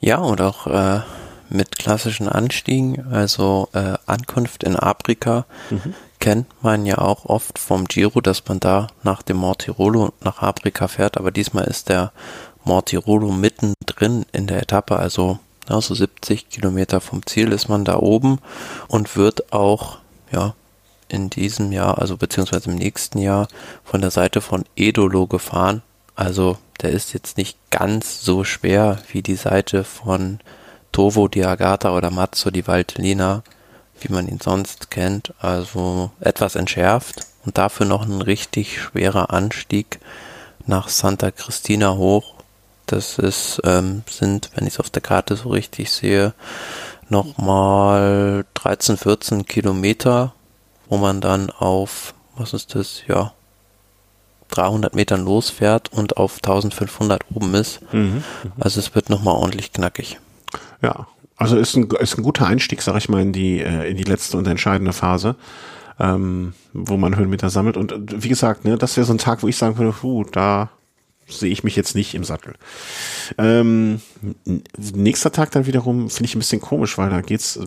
Ja, 0.00 0.18
und 0.18 0.40
auch 0.40 0.66
äh, 0.66 1.00
mit 1.48 1.78
klassischen 1.78 2.28
Anstiegen, 2.28 3.06
also 3.10 3.68
äh, 3.72 3.94
Ankunft 4.06 4.64
in 4.64 4.76
Afrika, 4.76 5.46
mhm. 5.70 5.94
Kennt 6.22 6.46
man 6.62 6.86
ja 6.86 6.98
auch 6.98 7.24
oft 7.24 7.58
vom 7.58 7.86
Giro, 7.86 8.20
dass 8.20 8.46
man 8.46 8.60
da 8.60 8.86
nach 9.02 9.22
dem 9.22 9.38
Mortirolo 9.38 10.12
nach 10.20 10.40
Afrika 10.40 10.86
fährt, 10.86 11.18
aber 11.18 11.32
diesmal 11.32 11.64
ist 11.64 11.88
der 11.88 12.12
Mortirolo 12.62 13.32
mittendrin 13.32 14.24
in 14.30 14.46
der 14.46 14.62
Etappe, 14.62 14.96
also 14.96 15.40
ja, 15.68 15.80
so 15.80 15.96
70 15.96 16.48
Kilometer 16.48 17.00
vom 17.00 17.26
Ziel 17.26 17.50
ist 17.50 17.68
man 17.68 17.84
da 17.84 17.96
oben 17.96 18.38
und 18.86 19.16
wird 19.16 19.52
auch 19.52 19.98
ja 20.30 20.54
in 21.08 21.28
diesem 21.28 21.72
Jahr, 21.72 21.98
also 21.98 22.16
beziehungsweise 22.16 22.70
im 22.70 22.76
nächsten 22.76 23.18
Jahr 23.18 23.48
von 23.82 24.00
der 24.00 24.12
Seite 24.12 24.40
von 24.40 24.64
Edolo 24.76 25.26
gefahren. 25.26 25.82
Also 26.14 26.56
der 26.82 26.90
ist 26.90 27.12
jetzt 27.14 27.36
nicht 27.36 27.58
ganz 27.70 28.22
so 28.22 28.44
schwer 28.44 28.98
wie 29.10 29.22
die 29.22 29.34
Seite 29.34 29.82
von 29.82 30.38
Tovo 30.92 31.26
di 31.26 31.44
Agata 31.44 31.96
oder 31.96 32.12
Mazzo 32.12 32.52
di 32.52 32.64
Valtellina, 32.64 33.42
wie 34.04 34.12
man 34.12 34.28
ihn 34.28 34.40
sonst 34.40 34.90
kennt. 34.90 35.34
Also 35.40 36.10
etwas 36.20 36.54
entschärft 36.54 37.26
und 37.44 37.58
dafür 37.58 37.86
noch 37.86 38.04
ein 38.04 38.22
richtig 38.22 38.80
schwerer 38.80 39.30
Anstieg 39.30 40.00
nach 40.66 40.88
Santa 40.88 41.30
Cristina 41.30 41.96
hoch. 41.96 42.34
Das 42.86 43.18
ist, 43.18 43.60
ähm, 43.64 44.02
sind, 44.10 44.50
wenn 44.54 44.66
ich 44.66 44.74
es 44.74 44.80
auf 44.80 44.90
der 44.90 45.02
Karte 45.02 45.36
so 45.36 45.50
richtig 45.50 45.90
sehe, 45.90 46.34
nochmal 47.08 48.44
13, 48.54 48.96
14 48.96 49.46
Kilometer, 49.46 50.34
wo 50.88 50.98
man 50.98 51.20
dann 51.20 51.50
auf, 51.50 52.14
was 52.36 52.52
ist 52.52 52.74
das, 52.74 53.02
ja, 53.06 53.32
300 54.50 54.94
Metern 54.94 55.24
losfährt 55.24 55.90
und 55.92 56.16
auf 56.16 56.36
1500 56.36 57.22
oben 57.34 57.54
ist. 57.54 57.80
Mhm. 57.92 58.22
Also 58.60 58.80
es 58.80 58.94
wird 58.94 59.08
nochmal 59.08 59.34
ordentlich 59.34 59.72
knackig. 59.72 60.18
Ja, 60.82 61.06
also 61.42 61.56
ist 61.56 61.76
ein, 61.76 61.90
ist 62.00 62.16
ein 62.16 62.22
guter 62.22 62.46
Einstieg, 62.46 62.82
sag 62.82 62.96
ich 62.96 63.08
mal, 63.08 63.20
in 63.20 63.32
die, 63.32 63.60
äh, 63.60 63.90
in 63.90 63.96
die 63.96 64.04
letzte 64.04 64.36
und 64.36 64.46
entscheidende 64.46 64.92
Phase, 64.92 65.36
ähm, 65.98 66.54
wo 66.72 66.96
man 66.96 67.16
Höhenmeter 67.16 67.50
sammelt. 67.50 67.76
Und 67.76 67.92
äh, 67.92 68.22
wie 68.22 68.28
gesagt, 68.28 68.64
ne, 68.64 68.78
das 68.78 68.96
wäre 68.96 69.06
so 69.06 69.12
ein 69.12 69.18
Tag, 69.18 69.42
wo 69.42 69.48
ich 69.48 69.56
sagen 69.56 69.76
würde, 69.76 69.92
puh, 69.92 70.24
da 70.24 70.70
sehe 71.26 71.50
ich 71.50 71.64
mich 71.64 71.76
jetzt 71.76 71.94
nicht 71.94 72.14
im 72.14 72.24
Sattel. 72.24 72.54
Ähm, 73.38 74.00
nächster 74.94 75.32
Tag 75.32 75.50
dann 75.50 75.66
wiederum 75.66 76.10
finde 76.10 76.26
ich 76.26 76.34
ein 76.34 76.40
bisschen 76.40 76.60
komisch, 76.60 76.96
weil 76.98 77.10
da 77.10 77.20
geht's, 77.20 77.56
äh, 77.56 77.66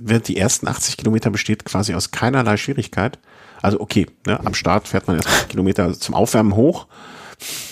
während 0.00 0.28
die 0.28 0.36
ersten 0.36 0.68
80 0.68 0.96
Kilometer 0.96 1.30
besteht 1.30 1.64
quasi 1.64 1.94
aus 1.94 2.10
keinerlei 2.10 2.56
Schwierigkeit. 2.56 3.18
Also 3.62 3.80
okay, 3.80 4.06
ne, 4.26 4.38
am 4.44 4.54
Start 4.54 4.88
fährt 4.88 5.06
man 5.06 5.16
erst 5.16 5.48
Kilometer 5.48 5.92
zum 5.98 6.14
Aufwärmen 6.14 6.54
hoch. 6.54 6.86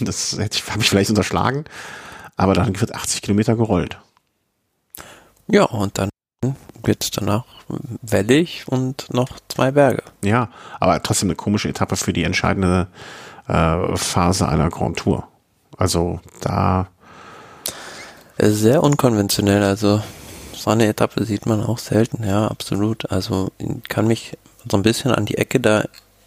Das 0.01 0.39
hätte 0.39 0.59
ich, 0.59 0.71
habe 0.71 0.81
ich 0.81 0.89
vielleicht 0.89 1.11
unterschlagen. 1.11 1.65
Aber 2.37 2.55
dann 2.55 2.81
wird 2.81 2.95
80 2.95 3.23
Kilometer 3.23 3.57
gerollt. 3.57 3.99
Ja, 5.49 5.65
und 5.65 5.99
dann 5.99 6.11
geht's 6.83 7.11
danach 7.11 7.45
wellig 8.03 8.67
und 8.69 9.13
noch 9.13 9.39
zwei 9.49 9.71
Berge. 9.71 10.03
Ja, 10.23 10.51
aber 10.81 11.03
trotzdem 11.03 11.29
eine 11.29 11.37
komische 11.37 11.69
Etappe 11.69 11.97
für 11.97 12.13
die 12.13 12.25
entscheidende 12.25 12.89
äh, 13.49 13.97
Phase 13.97 14.49
einer 14.49 14.71
Grand 14.71 14.99
Tour. 14.99 15.27
Also 15.77 16.21
da 16.41 16.89
sehr 18.39 18.83
unkonventionell, 18.83 19.63
also 19.63 20.03
so 20.53 20.71
eine 20.71 20.87
Etappe 20.87 21.25
sieht 21.25 21.47
man 21.47 21.63
auch 21.63 21.79
selten, 21.79 22.25
ja, 22.25 22.49
absolut. 22.49 23.11
Also 23.11 23.51
kann 23.89 24.07
mich 24.07 24.37
so 24.71 24.77
ein 24.77 24.83
bisschen 24.83 25.13
an 25.13 25.27
die 25.27 25.39
Ecke 25.39 25.61
da 25.61 25.85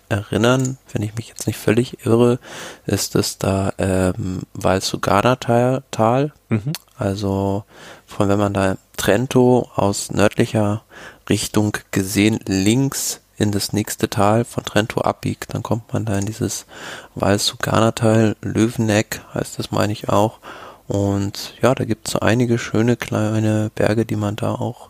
erinnern, 0.09 0.77
wenn 0.93 1.01
ich 1.01 1.15
mich 1.15 1.27
jetzt 1.27 1.47
nicht 1.47 1.57
völlig 1.57 2.05
irre, 2.05 2.39
ist 2.85 3.15
es 3.15 3.37
da 3.37 3.73
ähm, 3.77 4.41
Valsugana-Tal. 4.53 6.33
Mhm. 6.49 6.71
Also 6.97 7.65
von 8.07 8.29
wenn 8.29 8.39
man 8.39 8.53
da 8.53 8.77
Trento 8.95 9.69
aus 9.75 10.11
nördlicher 10.11 10.83
Richtung 11.29 11.77
gesehen 11.91 12.39
links 12.47 13.21
in 13.37 13.51
das 13.51 13.73
nächste 13.73 14.09
Tal 14.09 14.43
von 14.45 14.63
Trento 14.63 15.01
abbiegt, 15.01 15.53
dann 15.53 15.61
kommt 15.61 15.93
man 15.93 16.05
da 16.05 16.17
in 16.17 16.25
dieses 16.25 16.65
Valsugana-Tal, 17.13 18.35
Löweneck 18.41 19.21
heißt 19.33 19.59
das 19.59 19.69
meine 19.69 19.93
ich 19.93 20.09
auch. 20.09 20.39
Und 20.87 21.53
ja, 21.61 21.75
da 21.75 21.85
gibt 21.85 22.07
es 22.07 22.13
so 22.13 22.21
einige 22.21 22.57
schöne 22.57 22.95
kleine 22.95 23.69
Berge, 23.75 24.05
die 24.05 24.15
man 24.15 24.37
da 24.37 24.55
auch 24.55 24.87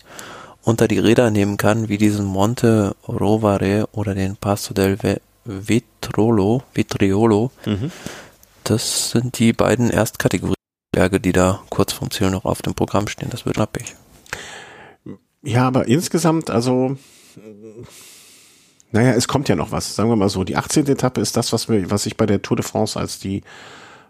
unter 0.63 0.87
die 0.87 0.99
Räder 0.99 1.31
nehmen 1.31 1.57
kann, 1.57 1.89
wie 1.89 1.97
diesen 1.97 2.25
Monte 2.25 2.95
Rovare 3.07 3.87
oder 3.93 4.13
den 4.13 4.35
Passo 4.35 4.73
del 4.73 4.97
Vitrolo, 5.43 6.63
Vitriolo. 6.73 7.51
Mhm. 7.65 7.91
Das 8.63 9.11
sind 9.11 9.39
die 9.39 9.53
beiden 9.53 9.89
Erstkategorie-Berge, 10.97 11.19
die 11.19 11.31
da 11.31 11.61
kurz 11.69 11.93
vorm 11.93 12.11
Ziel 12.11 12.29
noch 12.29 12.45
auf 12.45 12.61
dem 12.61 12.73
Programm 12.73 13.07
stehen. 13.07 13.29
Das 13.29 13.45
wird 13.45 13.55
knappig. 13.55 13.95
Ja, 15.43 15.67
aber 15.67 15.87
insgesamt, 15.87 16.49
also, 16.49 16.97
naja, 18.91 19.11
es 19.13 19.27
kommt 19.27 19.49
ja 19.49 19.55
noch 19.55 19.71
was. 19.71 19.95
Sagen 19.95 20.09
wir 20.09 20.15
mal 20.15 20.29
so, 20.29 20.43
die 20.43 20.57
18. 20.57 20.87
Etappe 20.87 21.21
ist 21.21 21.37
das, 21.37 21.53
was, 21.53 21.69
wir, 21.69 21.89
was 21.91 22.05
ich 22.05 22.17
bei 22.17 22.25
der 22.25 22.41
Tour 22.41 22.57
de 22.57 22.65
France 22.65 22.99
als 22.99 23.19
die 23.19 23.43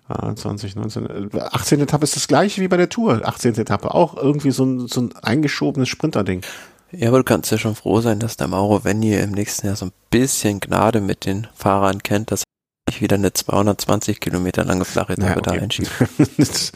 2019. 0.08 1.32
18. 1.38 1.82
Etappe 1.82 2.06
ist 2.06 2.16
das 2.16 2.30
gleiche 2.30 2.62
wie 2.62 2.70
bei 2.70 2.78
der 2.78 2.90
Tour. 2.90 3.22
18. 3.26 3.56
Etappe 3.56 3.94
auch 3.94 4.16
irgendwie 4.16 4.52
so 4.52 4.64
ein, 4.64 4.88
so 4.88 5.02
ein 5.02 5.16
eingeschobenes 5.18 5.90
Sprinter-Ding. 5.90 6.44
Ja, 6.92 7.10
aber 7.10 7.18
du 7.18 7.26
kannst 7.26 7.52
ja 7.52 7.58
schon 7.58 7.76
froh 7.76 8.00
sein, 8.00 8.20
dass 8.20 8.38
der 8.38 8.48
Mauro 8.48 8.86
Venni 8.86 9.14
im 9.16 9.32
nächsten 9.32 9.68
Jahr 9.68 9.76
so 9.76 9.88
ein 9.88 9.92
bisschen 10.10 10.62
Gnade 10.62 11.02
mit 11.02 11.26
den 11.26 11.48
Fahrern 11.54 12.02
kennt, 12.02 12.32
dass 12.32 12.44
nicht 12.88 13.02
wieder 13.02 13.16
eine 13.16 13.34
220 13.34 14.20
Kilometer 14.20 14.64
lange 14.64 14.86
flache 14.86 15.14
Etappe 15.14 15.30
naja, 15.30 15.38
okay. 15.38 15.58
da 15.58 15.64
einschiebt. 15.64 16.74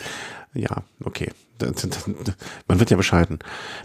ja, 0.54 0.84
okay. 1.04 1.32
man 2.68 2.80
wird 2.80 2.92
ja 2.92 2.98
bescheiden. 2.98 3.40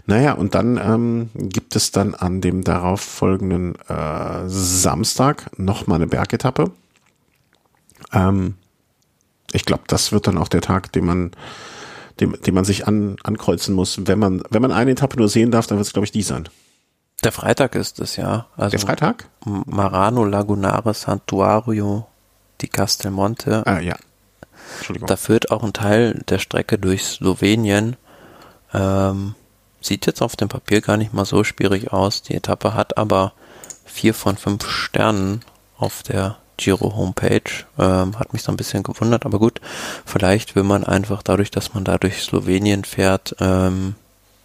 Naja, 0.05 0.33
und 0.33 0.55
dann 0.55 0.77
ähm, 0.77 1.29
gibt 1.33 1.75
es 1.75 1.91
dann 1.91 2.15
an 2.15 2.41
dem 2.41 2.63
darauf 2.63 3.01
folgenden 3.01 3.75
äh, 3.87 4.47
Samstag 4.47 5.49
noch 5.57 5.87
mal 5.87 5.95
eine 5.95 6.07
Bergetappe. 6.07 6.71
Ähm, 8.13 8.55
ich 9.53 9.65
glaube, 9.65 9.83
das 9.87 10.11
wird 10.11 10.27
dann 10.27 10.37
auch 10.37 10.49
der 10.49 10.61
Tag, 10.61 10.91
den 10.91 11.05
man, 11.05 11.31
den, 12.19 12.33
den 12.33 12.53
man 12.53 12.65
sich 12.65 12.87
an, 12.87 13.15
ankreuzen 13.23 13.73
muss. 13.73 14.05
Wenn 14.05 14.19
man, 14.19 14.43
wenn 14.49 14.61
man 14.61 14.71
eine 14.71 14.91
Etappe 14.91 15.17
nur 15.17 15.29
sehen 15.29 15.51
darf, 15.51 15.67
dann 15.67 15.77
wird 15.77 15.87
es, 15.87 15.93
glaube 15.93 16.05
ich, 16.05 16.11
die 16.11 16.23
sein. 16.23 16.49
Der 17.23 17.31
Freitag 17.31 17.75
ist 17.75 17.99
es, 17.99 18.15
ja. 18.15 18.47
Also 18.55 18.71
der 18.71 18.79
Freitag? 18.79 19.29
Marano 19.43 20.23
Lagunare 20.25 20.93
Santuario 20.93 22.07
di 22.61 22.67
Castelmonte. 22.67 23.65
Ah, 23.65 23.79
ja. 23.79 23.95
Da 25.05 25.15
führt 25.15 25.51
auch 25.51 25.63
ein 25.63 25.73
Teil 25.73 26.21
der 26.27 26.39
Strecke 26.39 26.77
durch 26.77 27.03
Slowenien. 27.05 27.95
Ähm, 28.73 29.35
sieht 29.81 30.05
jetzt 30.05 30.21
auf 30.21 30.35
dem 30.35 30.49
Papier 30.49 30.81
gar 30.81 30.97
nicht 30.97 31.13
mal 31.13 31.25
so 31.25 31.43
schwierig 31.43 31.93
aus. 31.93 32.21
Die 32.21 32.35
Etappe 32.35 32.73
hat 32.73 32.97
aber 32.97 33.33
vier 33.85 34.13
von 34.13 34.37
fünf 34.37 34.69
Sternen 34.69 35.41
auf 35.77 36.03
der 36.03 36.37
Giro 36.57 36.95
Homepage. 36.95 37.65
Ähm, 37.77 38.19
hat 38.19 38.33
mich 38.33 38.43
so 38.43 38.51
ein 38.51 38.57
bisschen 38.57 38.83
gewundert, 38.83 39.25
aber 39.25 39.39
gut, 39.39 39.61
vielleicht 40.05 40.55
will 40.55 40.63
man 40.63 40.83
einfach 40.83 41.23
dadurch, 41.23 41.51
dass 41.51 41.73
man 41.73 41.83
da 41.83 41.97
durch 41.97 42.21
Slowenien 42.23 42.83
fährt, 42.83 43.35
ähm, 43.39 43.95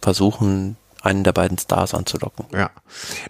versuchen, 0.01 0.77
einen 1.03 1.23
der 1.23 1.33
beiden 1.33 1.57
Stars 1.57 1.93
anzulocken. 1.93 2.45
Ja. 2.53 2.71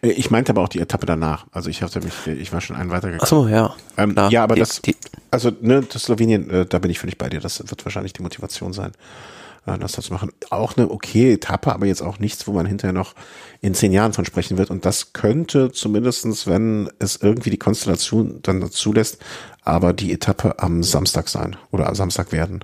Äh, 0.01 0.11
ich 0.11 0.31
meinte 0.31 0.51
aber 0.51 0.61
auch 0.61 0.69
die 0.69 0.79
Etappe 0.79 1.05
danach. 1.05 1.47
Also 1.51 1.69
ich 1.69 1.81
hatte 1.81 1.99
mich, 2.01 2.13
ich 2.27 2.53
war 2.53 2.61
schon 2.61 2.75
einen 2.75 2.91
weitergegangen. 2.91 3.21
Ach 3.21 3.27
so, 3.27 3.47
ja. 3.47 3.75
Ähm, 3.97 4.15
ja, 4.29 4.43
aber 4.43 4.55
die, 4.55 4.61
das, 4.61 4.81
die, 4.81 4.95
also 5.31 5.51
ne, 5.59 5.81
das 5.81 6.03
Slowenien, 6.03 6.49
äh, 6.49 6.65
da 6.65 6.79
bin 6.79 6.91
ich 6.91 6.99
völlig 6.99 7.17
bei 7.17 7.29
dir. 7.29 7.39
Das 7.39 7.59
wird 7.59 7.83
wahrscheinlich 7.83 8.13
die 8.13 8.21
Motivation 8.21 8.73
sein, 8.73 8.91
äh, 9.65 9.77
das 9.79 9.93
zu 9.93 10.13
machen. 10.13 10.31
Auch 10.51 10.77
eine 10.77 10.91
okay 10.91 11.33
Etappe, 11.33 11.73
aber 11.73 11.87
jetzt 11.87 12.03
auch 12.03 12.19
nichts, 12.19 12.47
wo 12.47 12.53
man 12.53 12.67
hinterher 12.67 12.93
noch 12.93 13.15
in 13.59 13.73
zehn 13.73 13.91
Jahren 13.91 14.13
von 14.13 14.25
sprechen 14.25 14.59
wird. 14.59 14.69
Und 14.69 14.85
das 14.85 15.13
könnte 15.13 15.71
zumindestens, 15.71 16.45
wenn 16.45 16.91
es 16.99 17.15
irgendwie 17.15 17.49
die 17.49 17.57
Konstellation 17.57 18.39
dann 18.43 18.69
zulässt, 18.69 19.17
aber 19.63 19.93
die 19.93 20.13
Etappe 20.13 20.59
am 20.59 20.83
Samstag 20.83 21.27
sein 21.27 21.55
oder 21.71 21.87
am 21.87 21.95
Samstag 21.95 22.31
werden. 22.31 22.63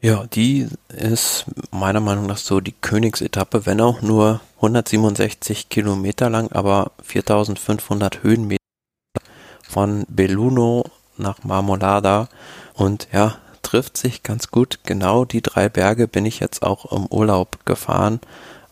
Ja, 0.00 0.24
die 0.32 0.68
ist 0.90 1.46
meiner 1.72 1.98
Meinung 1.98 2.26
nach 2.26 2.36
so 2.36 2.60
die 2.60 2.74
Königsetappe, 2.80 3.66
wenn 3.66 3.80
auch 3.80 4.00
nur 4.00 4.40
167 4.56 5.68
Kilometer 5.68 6.30
lang, 6.30 6.52
aber 6.52 6.92
4500 7.02 8.22
Höhenmeter 8.22 8.62
von 9.68 10.06
Belluno 10.08 10.84
nach 11.16 11.42
Marmolada 11.42 12.28
und 12.74 13.08
ja, 13.12 13.38
trifft 13.62 13.96
sich 13.96 14.22
ganz 14.22 14.52
gut. 14.52 14.78
Genau 14.84 15.24
die 15.24 15.42
drei 15.42 15.68
Berge 15.68 16.06
bin 16.06 16.26
ich 16.26 16.38
jetzt 16.38 16.62
auch 16.62 16.92
im 16.92 17.06
Urlaub 17.06 17.66
gefahren. 17.66 18.20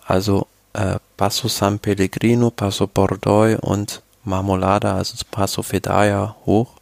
Also 0.07 0.47
äh, 0.75 1.01
Passo 1.17 1.49
San 1.49 1.81
Pellegrino, 1.81 2.51
Passo 2.51 2.87
Bordoy 2.87 3.57
und 3.57 4.01
Marmolada, 4.23 4.97
also 4.97 5.17
Passo 5.29 5.63
Fedaya 5.63 6.37
hoch. 6.47 6.75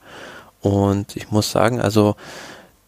Und 0.60 1.16
ich 1.16 1.30
muss 1.30 1.50
sagen, 1.50 1.80
also 1.80 2.16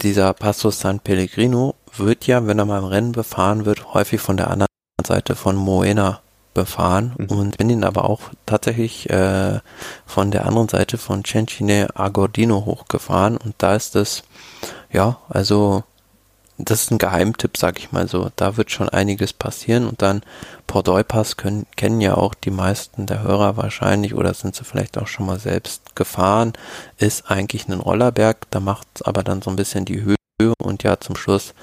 dieser 0.02 0.32
Passo 0.34 0.70
San 0.70 1.00
Pellegrino 1.00 1.74
wird 1.96 2.26
ja, 2.26 2.46
wenn 2.46 2.58
er 2.58 2.64
mal 2.64 2.78
im 2.78 2.84
Rennen 2.84 3.12
befahren 3.12 3.64
wird, 3.64 3.94
häufig 3.94 4.20
von 4.20 4.36
der 4.36 4.50
anderen 4.50 4.68
Seite 5.04 5.34
von 5.34 5.56
Moena 5.56 6.20
befahren 6.54 7.14
mhm. 7.18 7.26
und 7.26 7.58
bin 7.58 7.70
ihn 7.70 7.84
aber 7.84 8.08
auch 8.08 8.22
tatsächlich 8.46 9.10
äh, 9.10 9.60
von 10.06 10.30
der 10.30 10.46
anderen 10.46 10.68
Seite 10.68 10.98
von 10.98 11.24
Cencine 11.24 11.88
Agordino 11.94 12.64
hochgefahren 12.64 13.36
und 13.36 13.54
da 13.58 13.76
ist 13.76 13.94
es, 13.94 14.22
ja, 14.90 15.18
also 15.28 15.84
das 16.58 16.82
ist 16.82 16.90
ein 16.90 16.98
Geheimtipp, 16.98 17.56
sag 17.56 17.78
ich 17.78 17.92
mal 17.92 18.08
so. 18.08 18.30
Da 18.36 18.56
wird 18.56 18.70
schon 18.70 18.88
einiges 18.88 19.32
passieren 19.32 19.86
und 19.86 20.02
dann 20.02 20.22
Port-Pass 20.66 21.36
können, 21.36 21.66
kennen 21.76 22.00
ja 22.00 22.14
auch 22.14 22.34
die 22.34 22.50
meisten 22.50 23.06
der 23.06 23.22
Hörer 23.22 23.56
wahrscheinlich 23.56 24.14
oder 24.14 24.32
sind 24.32 24.54
sie 24.54 24.64
vielleicht 24.64 24.96
auch 24.98 25.06
schon 25.06 25.26
mal 25.26 25.38
selbst 25.38 25.94
gefahren. 25.94 26.54
Ist 26.96 27.30
eigentlich 27.30 27.68
ein 27.68 27.80
Rollerberg, 27.80 28.50
da 28.50 28.60
macht 28.60 28.86
aber 29.04 29.22
dann 29.22 29.42
so 29.42 29.50
ein 29.50 29.56
bisschen 29.56 29.84
die 29.84 30.02
Höhe 30.02 30.16
und 30.58 30.82
ja 30.82 30.98
zum 30.98 31.16
Schluss 31.16 31.54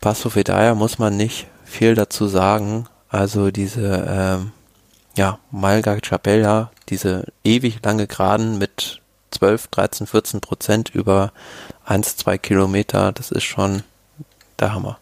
Passo 0.00 0.30
Fedaya 0.30 0.74
muss 0.74 0.98
man 0.98 1.16
nicht 1.16 1.46
viel 1.64 1.94
dazu 1.94 2.26
sagen. 2.26 2.86
Also 3.08 3.50
diese 3.50 4.06
ähm, 4.08 4.52
ja 5.16 5.38
Malga 5.50 5.98
Chapella, 6.00 6.70
diese 6.88 7.26
ewig 7.44 7.80
lange 7.84 8.06
Geraden 8.06 8.58
mit 8.58 9.00
12, 9.32 9.68
13, 9.68 10.06
14 10.06 10.40
Prozent 10.40 10.88
über 10.94 11.32
1, 11.84 12.16
2 12.16 12.38
Kilometer, 12.38 13.12
das 13.12 13.30
ist 13.30 13.44
schon 13.44 13.82
der 14.60 14.74
Hammer. 14.74 14.98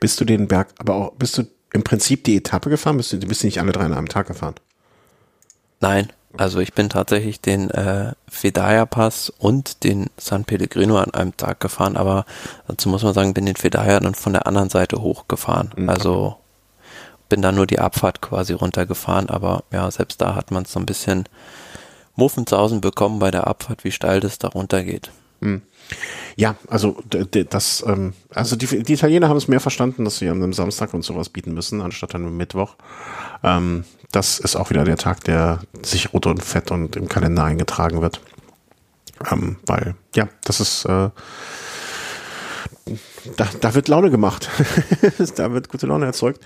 Bist 0.00 0.20
du 0.20 0.24
den 0.24 0.48
Berg, 0.48 0.68
aber 0.78 0.94
auch, 0.94 1.12
bist 1.12 1.38
du 1.38 1.44
im 1.72 1.84
Prinzip 1.84 2.24
die 2.24 2.36
Etappe 2.36 2.70
gefahren? 2.70 2.96
Bist 2.96 3.12
du, 3.12 3.18
bist 3.18 3.42
du 3.42 3.46
nicht 3.46 3.60
alle 3.60 3.72
drei 3.72 3.84
an 3.84 3.94
einem 3.94 4.08
Tag 4.08 4.26
gefahren? 4.26 4.54
Nein, 5.80 6.12
also 6.36 6.60
ich 6.60 6.72
bin 6.72 6.88
tatsächlich 6.88 7.40
den 7.40 7.70
äh, 7.70 8.12
Fedaya 8.28 8.86
Pass 8.86 9.30
und 9.30 9.84
den 9.84 10.10
San 10.16 10.44
Pellegrino 10.44 10.96
an 10.98 11.12
einem 11.12 11.36
Tag 11.36 11.60
gefahren, 11.60 11.96
aber 11.96 12.24
dazu 12.68 12.88
muss 12.88 13.02
man 13.02 13.14
sagen, 13.14 13.34
bin 13.34 13.46
den 13.46 13.56
Fedaya 13.56 14.00
dann 14.00 14.14
von 14.14 14.32
der 14.32 14.46
anderen 14.46 14.70
Seite 14.70 15.02
hochgefahren. 15.02 15.72
Mhm. 15.76 15.88
Also 15.88 16.36
bin 17.28 17.42
da 17.42 17.52
nur 17.52 17.66
die 17.66 17.78
Abfahrt 17.78 18.20
quasi 18.20 18.52
runtergefahren, 18.52 19.28
aber 19.28 19.64
ja, 19.70 19.90
selbst 19.90 20.20
da 20.20 20.34
hat 20.34 20.50
man 20.50 20.64
so 20.64 20.78
ein 20.78 20.86
bisschen 20.86 21.24
Muffensausen 22.14 22.80
bekommen 22.80 23.18
bei 23.18 23.30
der 23.30 23.46
Abfahrt, 23.46 23.84
wie 23.84 23.90
steil 23.90 24.20
das 24.20 24.38
da 24.38 24.48
runtergeht. 24.48 25.10
Mhm. 25.40 25.62
Ja, 26.36 26.56
also 26.68 27.02
das, 27.08 27.84
ähm, 27.86 28.14
also 28.30 28.56
die, 28.56 28.82
die 28.82 28.94
Italiener 28.94 29.28
haben 29.28 29.36
es 29.36 29.48
mehr 29.48 29.60
verstanden, 29.60 30.04
dass 30.04 30.18
sie 30.18 30.28
an 30.28 30.42
einem 30.42 30.52
Samstag 30.52 30.94
und 30.94 31.04
sowas 31.04 31.28
bieten 31.28 31.52
müssen, 31.54 31.80
anstatt 31.80 32.14
an 32.14 32.22
einem 32.22 32.36
Mittwoch. 32.36 32.76
Ähm, 33.42 33.84
das 34.12 34.38
ist 34.38 34.56
auch 34.56 34.70
wieder 34.70 34.84
der 34.84 34.96
Tag, 34.96 35.24
der 35.24 35.60
sich 35.82 36.12
rot 36.12 36.26
und 36.26 36.42
fett 36.42 36.70
und 36.70 36.96
im 36.96 37.08
Kalender 37.08 37.44
eingetragen 37.44 38.00
wird. 38.00 38.20
Ähm, 39.30 39.56
weil, 39.66 39.94
ja, 40.14 40.28
das 40.44 40.60
ist 40.60 40.84
äh, 40.86 41.10
da, 43.36 43.48
da 43.60 43.74
wird 43.74 43.88
Laune 43.88 44.10
gemacht. 44.10 44.48
da 45.36 45.52
wird 45.52 45.68
gute 45.68 45.86
Laune 45.86 46.06
erzeugt. 46.06 46.40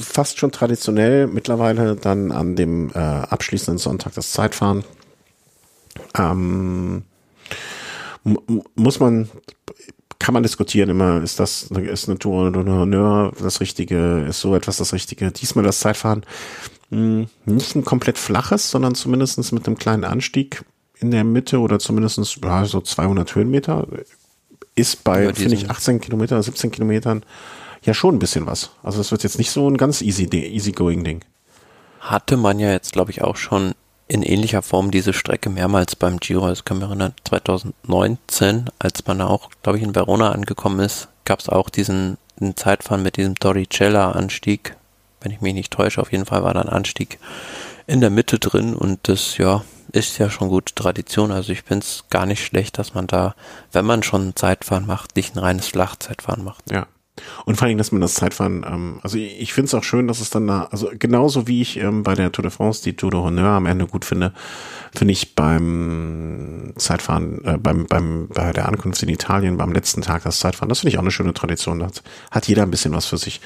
Fast 0.00 0.38
schon 0.38 0.50
traditionell 0.50 1.26
mittlerweile 1.26 1.94
dann 1.94 2.32
an 2.32 2.56
dem 2.56 2.90
äh, 2.94 2.98
abschließenden 2.98 3.78
Sonntag 3.78 4.14
das 4.14 4.32
Zeitfahren. 4.32 4.82
Ähm, 6.16 7.02
muss 8.74 9.00
man, 9.00 9.28
kann 10.18 10.32
man 10.32 10.42
diskutieren 10.42 10.88
immer, 10.88 11.22
ist 11.22 11.38
das, 11.38 11.64
ist 11.64 12.08
eine 12.08 12.18
Tour 12.18 12.48
oder 12.48 12.64
Honneur 12.64 13.32
das 13.38 13.60
Richtige, 13.60 14.24
ist 14.28 14.40
so 14.40 14.54
etwas 14.54 14.78
das 14.78 14.92
Richtige. 14.92 15.30
Diesmal 15.30 15.64
das 15.64 15.80
Zeitfahren 15.80 16.24
hm, 16.90 17.26
nicht 17.44 17.74
ein 17.74 17.84
komplett 17.84 18.18
flaches, 18.18 18.70
sondern 18.70 18.94
zumindestens 18.94 19.52
mit 19.52 19.66
einem 19.66 19.78
kleinen 19.78 20.04
Anstieg 20.04 20.64
in 20.98 21.10
der 21.10 21.24
Mitte 21.24 21.58
oder 21.58 21.78
zumindestens 21.78 22.38
ja, 22.42 22.64
so 22.64 22.80
200 22.80 23.34
Höhenmeter 23.34 23.86
ist 24.74 25.04
bei, 25.04 25.24
ja, 25.24 25.34
finde 25.34 25.54
ich, 25.54 25.70
18 25.70 26.00
Kilometer, 26.00 26.42
17 26.42 26.70
Kilometern 26.70 27.24
ja 27.82 27.94
schon 27.94 28.16
ein 28.16 28.18
bisschen 28.18 28.46
was. 28.46 28.70
Also 28.82 28.98
das 28.98 29.10
wird 29.10 29.22
jetzt 29.22 29.38
nicht 29.38 29.50
so 29.50 29.68
ein 29.68 29.76
ganz 29.76 30.00
easy, 30.00 30.28
easy 30.32 30.72
going 30.72 31.04
Ding. 31.04 31.20
Hatte 32.00 32.36
man 32.36 32.58
ja 32.58 32.70
jetzt, 32.70 32.92
glaube 32.92 33.10
ich, 33.10 33.22
auch 33.22 33.36
schon 33.36 33.74
in 34.14 34.22
ähnlicher 34.22 34.62
Form 34.62 34.92
diese 34.92 35.12
Strecke 35.12 35.50
mehrmals 35.50 35.96
beim 35.96 36.18
Giro. 36.18 36.46
Das 36.46 36.64
kann 36.64 36.78
mich 36.78 36.86
erinnern, 36.86 37.14
2019, 37.24 38.70
als 38.78 39.04
man 39.08 39.20
auch, 39.20 39.50
glaube 39.64 39.78
ich, 39.78 39.84
in 39.84 39.96
Verona 39.96 40.30
angekommen 40.30 40.78
ist, 40.78 41.08
gab 41.24 41.40
es 41.40 41.48
auch 41.48 41.68
diesen 41.68 42.16
Zeitfahren 42.54 43.02
mit 43.02 43.16
diesem 43.16 43.34
Torricella-Anstieg. 43.34 44.76
Wenn 45.20 45.32
ich 45.32 45.40
mich 45.40 45.54
nicht 45.54 45.72
täusche, 45.72 46.00
auf 46.00 46.12
jeden 46.12 46.26
Fall 46.26 46.44
war 46.44 46.54
da 46.54 46.60
ein 46.60 46.68
Anstieg 46.68 47.18
in 47.88 48.00
der 48.00 48.10
Mitte 48.10 48.38
drin 48.38 48.76
und 48.76 49.00
das, 49.08 49.36
ja, 49.36 49.64
ist 49.90 50.18
ja 50.18 50.30
schon 50.30 50.48
gute 50.48 50.74
Tradition. 50.76 51.32
Also 51.32 51.50
ich 51.50 51.62
finde 51.62 51.84
es 51.84 52.04
gar 52.08 52.24
nicht 52.24 52.44
schlecht, 52.44 52.78
dass 52.78 52.94
man 52.94 53.08
da, 53.08 53.34
wenn 53.72 53.84
man 53.84 54.04
schon 54.04 54.36
Zeitfahren 54.36 54.86
macht, 54.86 55.16
nicht 55.16 55.34
ein 55.34 55.40
reines 55.40 55.66
Flachzeitfahren 55.66 56.44
macht. 56.44 56.70
Ja. 56.70 56.86
Und 57.44 57.56
vor 57.56 57.68
allem, 57.68 57.78
dass 57.78 57.92
man 57.92 58.00
das 58.00 58.14
Zeitfahren, 58.14 58.64
ähm, 58.68 58.98
also 59.02 59.18
ich, 59.18 59.40
ich 59.40 59.52
finde 59.52 59.66
es 59.66 59.74
auch 59.74 59.84
schön, 59.84 60.08
dass 60.08 60.20
es 60.20 60.30
dann 60.30 60.46
da, 60.46 60.68
also 60.70 60.90
genauso 60.98 61.46
wie 61.46 61.62
ich 61.62 61.76
ähm, 61.76 62.02
bei 62.02 62.14
der 62.14 62.32
Tour 62.32 62.42
de 62.42 62.50
France 62.50 62.82
die 62.82 62.96
Tour 62.96 63.10
de 63.10 63.20
Honneur 63.20 63.50
am 63.50 63.66
Ende 63.66 63.86
gut 63.86 64.04
finde, 64.04 64.32
finde 64.92 65.12
ich 65.12 65.34
beim 65.36 66.72
Zeitfahren, 66.76 67.44
äh, 67.44 67.56
beim, 67.56 67.86
beim, 67.86 68.28
bei 68.28 68.52
der 68.52 68.68
Ankunft 68.68 69.02
in 69.02 69.08
Italien, 69.08 69.56
beim 69.56 69.72
letzten 69.72 70.02
Tag 70.02 70.24
das 70.24 70.40
Zeitfahren, 70.40 70.68
das 70.68 70.80
finde 70.80 70.90
ich 70.90 70.98
auch 70.98 71.02
eine 71.02 71.12
schöne 71.12 71.34
Tradition. 71.34 71.78
Da 71.78 71.90
hat, 72.30 72.48
jeder 72.48 72.64
ein 72.64 72.70
bisschen 72.70 72.92
was 72.92 73.06
für 73.06 73.18
sich. 73.18 73.40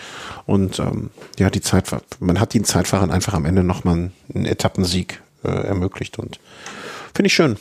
Und 0.47 0.79
ähm, 0.79 1.11
ja, 1.39 1.51
die 1.51 1.61
Zeit, 1.61 1.91
man 2.21 2.41
hat 2.41 2.55
den 2.55 2.65
Zeitfahrern 2.65 3.11
einfach 3.11 3.35
am 3.35 3.45
Ende 3.45 3.65
nochmal 3.65 4.11
einen 4.35 4.47
Etappensieg 4.47 5.23
äh, 5.45 5.49
ermöglicht 5.49 6.19
und 6.19 6.41
finde 7.15 7.27
ich 7.27 7.35
schön. 7.35 7.57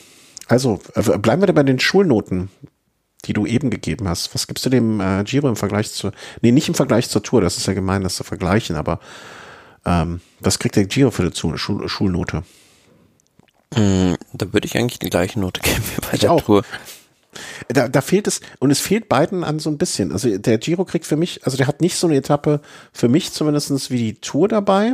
Also, 0.48 0.80
äh, 0.96 1.18
bleiben 1.18 1.42
wir 1.42 1.48
da 1.48 1.54
bei 1.54 1.64
den 1.64 1.80
Schulnoten 1.80 2.50
die 3.26 3.34
du 3.34 3.46
eben 3.46 3.70
gegeben 3.70 4.08
hast. 4.08 4.34
Was 4.34 4.48
gibst 4.48 4.66
du 4.66 4.70
dem 4.70 5.00
äh, 5.00 5.24
Giro 5.24 5.50
im 5.50 5.56
Vergleich 5.56 5.92
zu, 5.92 6.12
nee, 6.42 6.52
nicht 6.52 6.68
im 6.68 6.76
Vergleich 6.76 7.10
zur 7.10 7.24
Tour, 7.24 7.42
das 7.42 7.58
ist 7.58 7.68
ja 7.68 7.74
gemein, 7.74 8.04
das 8.04 8.16
zu 8.16 8.24
vergleichen, 8.24 8.76
aber 8.76 9.00
ähm, 9.86 10.22
was 10.40 10.60
kriegt 10.60 10.76
der 10.76 10.86
Giro 10.86 11.12
für 11.12 11.24
eine 11.24 11.34
Schul 11.58 11.88
Schulnote? 11.88 12.44
Mm, 13.76 14.14
da 14.34 14.54
würde 14.54 14.66
ich 14.66 14.78
eigentlich 14.78 15.00
die 15.00 15.10
gleiche 15.10 15.40
Note 15.40 15.62
geben 15.64 15.84
wie 15.96 16.02
bei 16.02 16.14
ich 16.14 16.20
der 16.22 16.32
auch. 16.32 16.42
Tour. 16.42 16.64
Da, 17.68 17.88
da 17.88 18.02
fehlt 18.02 18.28
es, 18.28 18.42
und 18.60 18.72
es 18.72 18.80
fehlt 18.80 19.10
beiden 19.10 19.44
an 19.44 19.60
so 19.60 19.70
ein 19.70 19.78
bisschen. 19.78 20.12
Also 20.12 20.38
der 20.38 20.58
Giro 20.58 20.86
kriegt 20.86 21.06
für 21.06 21.18
mich, 21.18 21.46
also 21.46 21.58
der 21.58 21.68
hat 21.68 21.82
nicht 21.82 21.96
so 21.96 22.08
eine 22.08 22.16
Etappe, 22.16 22.62
für 22.92 23.10
mich 23.10 23.32
zumindestens 23.32 23.92
wie 23.92 23.98
die 23.98 24.16
Tour 24.16 24.48
dabei. 24.48 24.94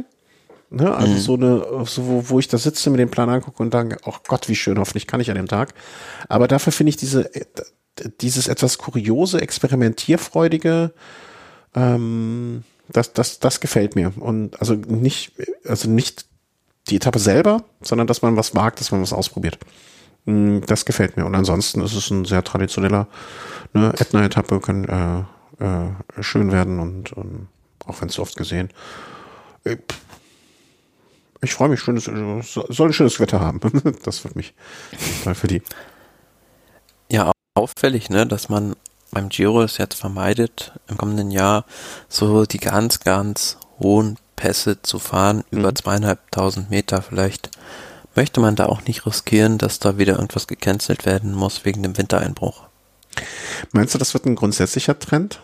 Ne? 0.74 0.94
Also 0.94 1.14
mhm. 1.14 1.20
so 1.20 1.34
eine, 1.36 1.86
so 1.86 2.08
wo, 2.08 2.30
wo 2.30 2.40
ich 2.40 2.48
da 2.48 2.58
sitze, 2.58 2.90
mir 2.90 2.98
den 2.98 3.12
Plan 3.12 3.30
angucke 3.30 3.62
und 3.62 3.74
denke, 3.74 3.98
oh 4.06 4.16
Gott, 4.28 4.50
wie 4.50 4.56
schön, 4.56 4.80
hoffentlich 4.80 5.06
kann 5.06 5.22
ich 5.22 5.30
an 5.30 5.36
dem 5.36 5.48
Tag. 5.48 5.74
Aber 6.30 6.48
dafür 6.48 6.74
finde 6.74 6.90
ich 6.90 6.98
diese, 6.98 7.30
dieses 8.22 8.48
etwas 8.48 8.80
kuriose, 8.80 9.40
experimentierfreudige, 9.40 10.94
ähm, 11.76 12.64
das, 12.90 13.14
das, 13.14 13.40
das 13.40 13.60
gefällt 13.60 13.96
mir. 13.96 14.14
Und 14.18 14.60
also 14.60 14.74
nicht, 14.74 15.34
also 15.68 15.90
nicht 15.90 16.26
die 16.90 16.96
Etappe 16.96 17.20
selber, 17.20 17.64
sondern 17.82 18.08
dass 18.08 18.24
man 18.24 18.36
was 18.36 18.56
wagt, 18.56 18.80
dass 18.80 18.92
man 18.92 19.02
was 19.02 19.14
ausprobiert. 19.14 19.60
Mm, 20.26 20.62
das 20.66 20.86
gefällt 20.86 21.18
mir. 21.18 21.26
Und 21.26 21.36
ansonsten 21.36 21.82
ist 21.82 21.94
es 21.94 22.10
ein 22.10 22.26
sehr 22.26 22.44
traditioneller 22.44 23.08
ne, 23.74 23.94
Ätna-Etappe, 24.00 24.60
kann 24.60 24.86
äh, 25.60 25.64
äh, 25.64 26.24
schön 26.24 26.52
werden 26.52 26.80
und, 26.80 27.14
und 27.14 27.48
auch 27.86 28.02
wenn 28.02 28.10
es 28.10 28.16
so 28.16 28.24
oft 28.24 28.36
gesehen. 28.36 28.70
Äh, 31.44 31.46
ich 31.46 31.54
freue 31.54 31.70
mich, 31.70 31.82
schönes, 31.82 32.06
soll 32.06 32.90
ein 32.90 32.94
schönes 32.94 33.20
Wetter 33.20 33.40
haben. 33.40 33.60
Das 34.04 34.24
wird 34.24 34.36
mich 34.36 34.54
mal 35.26 35.36
für 35.36 35.48
die. 35.48 35.62
Ja, 37.12 37.32
auffällig, 37.56 38.10
ne, 38.10 38.26
dass 38.26 38.50
man 38.50 38.76
beim 39.12 39.30
Giro 39.30 39.62
es 39.62 39.78
jetzt 39.78 40.00
vermeidet, 40.00 40.74
im 40.88 40.98
kommenden 40.98 41.32
Jahr 41.32 41.66
so 42.10 42.46
die 42.46 42.58
ganz, 42.58 43.00
ganz 43.00 43.58
hohen 43.80 44.18
Pässe 44.36 44.82
zu 44.82 45.00
fahren, 45.00 45.44
mhm. 45.52 45.60
über 45.60 45.76
zweieinhalbtausend 45.76 46.70
Meter 46.70 47.02
vielleicht. 47.02 47.52
Möchte 48.16 48.42
man 48.42 48.56
da 48.56 48.68
auch 48.68 48.84
nicht 48.86 49.06
riskieren, 49.08 49.58
dass 49.58 49.80
da 49.80 49.98
wieder 49.98 50.16
irgendwas 50.16 50.48
gecancelt 50.48 51.06
werden 51.06 51.34
muss 51.34 51.66
wegen 51.66 51.82
dem 51.82 51.98
Wintereinbruch? 51.98 52.64
Meinst 53.72 53.94
du, 53.94 53.98
das 53.98 54.14
wird 54.14 54.26
ein 54.26 54.36
grundsätzlicher 54.36 54.98
Trend? 54.98 55.42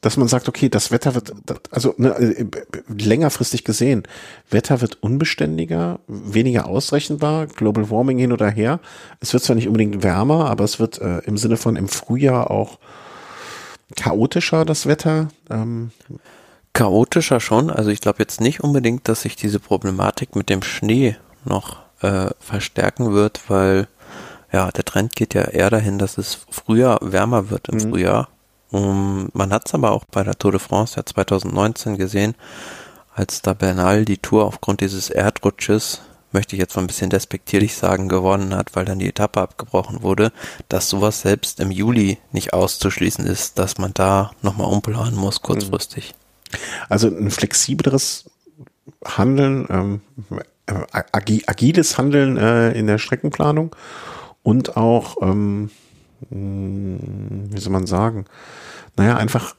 Dass 0.00 0.16
man 0.16 0.28
sagt, 0.28 0.48
okay, 0.48 0.70
das 0.70 0.90
Wetter 0.90 1.14
wird, 1.14 1.32
also 1.70 1.94
ne, 1.98 2.10
äh, 2.16 2.46
längerfristig 2.88 3.64
gesehen, 3.64 4.04
Wetter 4.48 4.80
wird 4.80 5.02
unbeständiger, 5.02 6.00
weniger 6.06 6.66
ausrechenbar, 6.66 7.46
Global 7.46 7.90
Warming 7.90 8.18
hin 8.18 8.32
oder 8.32 8.48
her. 8.48 8.80
Es 9.20 9.34
wird 9.34 9.42
zwar 9.42 9.56
nicht 9.56 9.66
unbedingt 9.66 10.02
wärmer, 10.02 10.48
aber 10.48 10.64
es 10.64 10.80
wird 10.80 10.98
äh, 11.00 11.18
im 11.20 11.36
Sinne 11.36 11.58
von 11.58 11.76
im 11.76 11.88
Frühjahr 11.88 12.50
auch 12.50 12.78
chaotischer, 13.96 14.64
das 14.64 14.86
Wetter. 14.86 15.28
Ähm, 15.50 15.90
chaotischer 16.72 17.40
schon. 17.40 17.70
Also 17.70 17.90
ich 17.90 18.00
glaube 18.00 18.20
jetzt 18.20 18.40
nicht 18.40 18.60
unbedingt, 18.60 19.08
dass 19.08 19.22
sich 19.22 19.36
diese 19.36 19.60
Problematik 19.60 20.36
mit 20.36 20.48
dem 20.48 20.62
Schnee 20.62 21.16
noch 21.44 21.78
äh, 22.00 22.30
verstärken 22.38 23.12
wird, 23.12 23.42
weil 23.48 23.88
ja, 24.52 24.70
der 24.70 24.84
Trend 24.84 25.14
geht 25.14 25.34
ja 25.34 25.42
eher 25.42 25.70
dahin, 25.70 25.98
dass 25.98 26.18
es 26.18 26.38
früher 26.50 26.98
wärmer 27.02 27.50
wird 27.50 27.68
im 27.68 27.76
mhm. 27.76 27.90
Frühjahr. 27.90 28.28
Um, 28.70 29.30
man 29.32 29.52
hat 29.52 29.66
es 29.66 29.74
aber 29.74 29.90
auch 29.90 30.04
bei 30.04 30.22
der 30.22 30.38
Tour 30.38 30.52
de 30.52 30.60
France 30.60 30.96
ja 30.96 31.04
2019 31.04 31.96
gesehen, 31.96 32.34
als 33.14 33.42
da 33.42 33.52
Bernal 33.52 34.04
die 34.04 34.18
Tour 34.18 34.44
aufgrund 34.44 34.80
dieses 34.80 35.10
Erdrutsches, 35.10 36.02
möchte 36.32 36.54
ich 36.54 36.60
jetzt 36.60 36.76
mal 36.76 36.82
ein 36.82 36.86
bisschen 36.86 37.10
despektierlich 37.10 37.74
sagen, 37.74 38.08
gewonnen 38.08 38.54
hat, 38.54 38.76
weil 38.76 38.84
dann 38.84 39.00
die 39.00 39.08
Etappe 39.08 39.40
abgebrochen 39.40 40.02
wurde, 40.02 40.32
dass 40.68 40.88
sowas 40.88 41.22
selbst 41.22 41.58
im 41.58 41.72
Juli 41.72 42.18
nicht 42.32 42.52
auszuschließen 42.52 43.26
ist, 43.26 43.58
dass 43.58 43.78
man 43.78 43.92
da 43.94 44.30
nochmal 44.42 44.72
umplanen 44.72 45.16
muss 45.16 45.42
kurzfristig. 45.42 46.14
Also 46.88 47.08
ein 47.08 47.30
flexibleres 47.30 48.30
Handeln, 49.04 49.66
ähm, 49.70 50.00
äh, 50.66 51.02
agiles 51.22 51.98
Handeln 51.98 52.36
äh, 52.36 52.72
in 52.72 52.86
der 52.86 52.98
Streckenplanung 52.98 53.74
und 54.42 54.76
auch, 54.76 55.16
ähm, 55.22 55.28
hm, 55.28 55.70
wie 56.28 57.58
soll 57.58 57.72
man 57.72 57.86
sagen, 57.86 58.26
naja, 58.96 59.16
einfach 59.16 59.54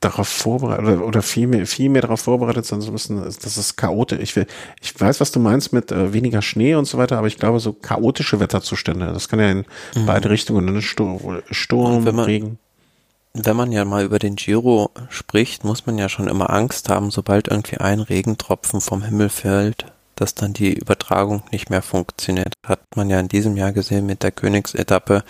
darauf 0.00 0.28
vorbereitet 0.28 0.86
oder, 0.86 1.06
oder 1.06 1.22
viel 1.22 1.46
mehr, 1.46 1.66
viel 1.66 1.90
mehr 1.90 2.02
darauf 2.02 2.22
vorbereitet 2.22 2.64
sein 2.64 2.80
zu 2.80 2.90
müssen, 2.90 3.22
dass 3.22 3.56
es 3.56 3.76
chaotisch. 3.76 4.18
Ich, 4.20 4.36
will, 4.36 4.46
ich 4.80 4.98
weiß, 4.98 5.20
was 5.20 5.30
du 5.30 5.40
meinst 5.40 5.74
mit 5.74 5.92
äh, 5.92 6.14
weniger 6.14 6.40
Schnee 6.40 6.74
und 6.74 6.86
so 6.86 6.96
weiter, 6.96 7.18
aber 7.18 7.26
ich 7.26 7.36
glaube, 7.36 7.60
so 7.60 7.74
chaotische 7.74 8.40
Wetterzustände, 8.40 9.12
das 9.12 9.28
kann 9.28 9.40
ja 9.40 9.50
in 9.50 9.66
mhm. 9.94 10.06
beide 10.06 10.30
Richtungen, 10.30 10.64
ne? 10.64 10.80
Sturm, 10.80 11.42
Sturm 11.50 12.04
man, 12.04 12.18
Regen 12.20 12.58
wenn 13.34 13.56
man 13.56 13.72
ja 13.72 13.84
mal 13.84 14.04
über 14.04 14.18
den 14.18 14.36
Giro 14.36 14.90
spricht, 15.08 15.64
muss 15.64 15.86
man 15.86 15.98
ja 15.98 16.08
schon 16.08 16.28
immer 16.28 16.50
Angst 16.50 16.88
haben, 16.88 17.10
sobald 17.10 17.48
irgendwie 17.48 17.78
ein 17.78 18.00
Regentropfen 18.00 18.80
vom 18.80 19.02
Himmel 19.02 19.28
fällt, 19.28 19.86
dass 20.16 20.34
dann 20.34 20.52
die 20.52 20.72
Übertragung 20.72 21.42
nicht 21.52 21.70
mehr 21.70 21.82
funktioniert. 21.82 22.54
Hat 22.66 22.80
man 22.96 23.08
ja 23.08 23.20
in 23.20 23.28
diesem 23.28 23.56
Jahr 23.56 23.72
gesehen 23.72 24.06
mit 24.06 24.22
der 24.22 24.32
Königsetappe, 24.32 25.24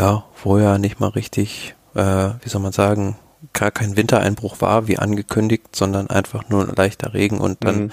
ja, 0.00 0.24
wo 0.42 0.58
ja 0.58 0.78
nicht 0.78 0.98
mal 0.98 1.10
richtig, 1.10 1.74
äh, 1.94 2.30
wie 2.40 2.48
soll 2.48 2.62
man 2.62 2.72
sagen, 2.72 3.16
gar 3.52 3.70
kein 3.70 3.96
Wintereinbruch 3.96 4.62
war, 4.62 4.88
wie 4.88 4.96
angekündigt, 4.96 5.76
sondern 5.76 6.08
einfach 6.08 6.48
nur 6.48 6.72
leichter 6.74 7.12
Regen 7.12 7.38
und 7.38 7.64
dann 7.64 7.78
mhm. 7.84 7.92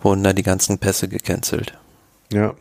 wurden 0.00 0.24
da 0.24 0.32
die 0.32 0.42
ganzen 0.42 0.78
Pässe 0.78 1.08
gecancelt. 1.08 1.78
Ja, 2.32 2.54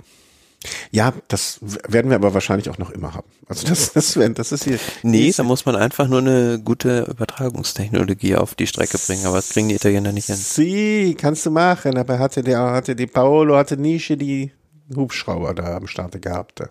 ja, 0.92 1.14
das 1.30 1.60
werden 1.62 2.12
wir 2.12 2.16
aber 2.16 2.34
wahrscheinlich 2.34 2.70
auch 2.70 2.78
noch 2.78 2.92
immer 2.92 3.14
haben. 3.16 3.28
Also 3.48 3.66
das, 3.68 3.94
das, 3.94 4.20
das 4.36 4.52
ist 4.52 4.66
hier. 4.66 4.78
Nee, 5.02 5.34
da 5.36 5.44
muss 5.44 5.66
man 5.66 5.76
einfach 5.76 6.08
nur 6.08 6.20
eine 6.20 6.60
gute 6.60 7.04
Übertragungstechnologie 7.10 8.36
auf 8.36 8.56
die 8.56 8.68
Strecke 8.68 8.98
bringen, 8.98 9.26
aber 9.26 9.38
das 9.38 9.50
kriegen 9.50 9.70
die 9.70 9.76
Italiener 9.76 10.12
nicht 10.12 10.28
hin. 10.28 10.36
Sie, 10.36 11.16
kannst 11.20 11.46
du 11.46 11.52
machen, 11.52 11.98
aber 11.98 12.20
hatte 12.20 12.44
der, 12.44 12.60
hatte 12.60 12.96
die 12.96 13.08
Paolo, 13.08 13.56
hatte 13.56 13.78
Nische 13.78 14.18
die 14.18 14.52
Hubschrauber 14.96 15.54
da 15.54 15.78
am 15.78 15.88
Start 15.88 16.22
gehabt. 16.22 16.62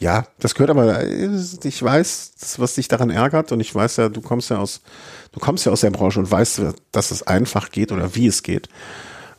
Ja, 0.00 0.28
das 0.38 0.54
gehört 0.54 0.70
aber, 0.70 1.04
ich 1.06 1.82
weiß, 1.82 2.32
was 2.58 2.74
dich 2.74 2.86
daran 2.86 3.10
ärgert 3.10 3.50
und 3.50 3.58
ich 3.58 3.74
weiß 3.74 3.96
ja, 3.96 4.08
du 4.08 4.20
kommst 4.20 4.48
ja 4.48 4.58
aus, 4.58 4.80
du 5.32 5.40
kommst 5.40 5.66
ja 5.66 5.72
aus 5.72 5.80
der 5.80 5.90
Branche 5.90 6.20
und 6.20 6.30
weißt, 6.30 6.62
dass 6.92 7.10
es 7.10 7.24
einfach 7.24 7.70
geht 7.70 7.90
oder 7.90 8.14
wie 8.14 8.28
es 8.28 8.44
geht. 8.44 8.68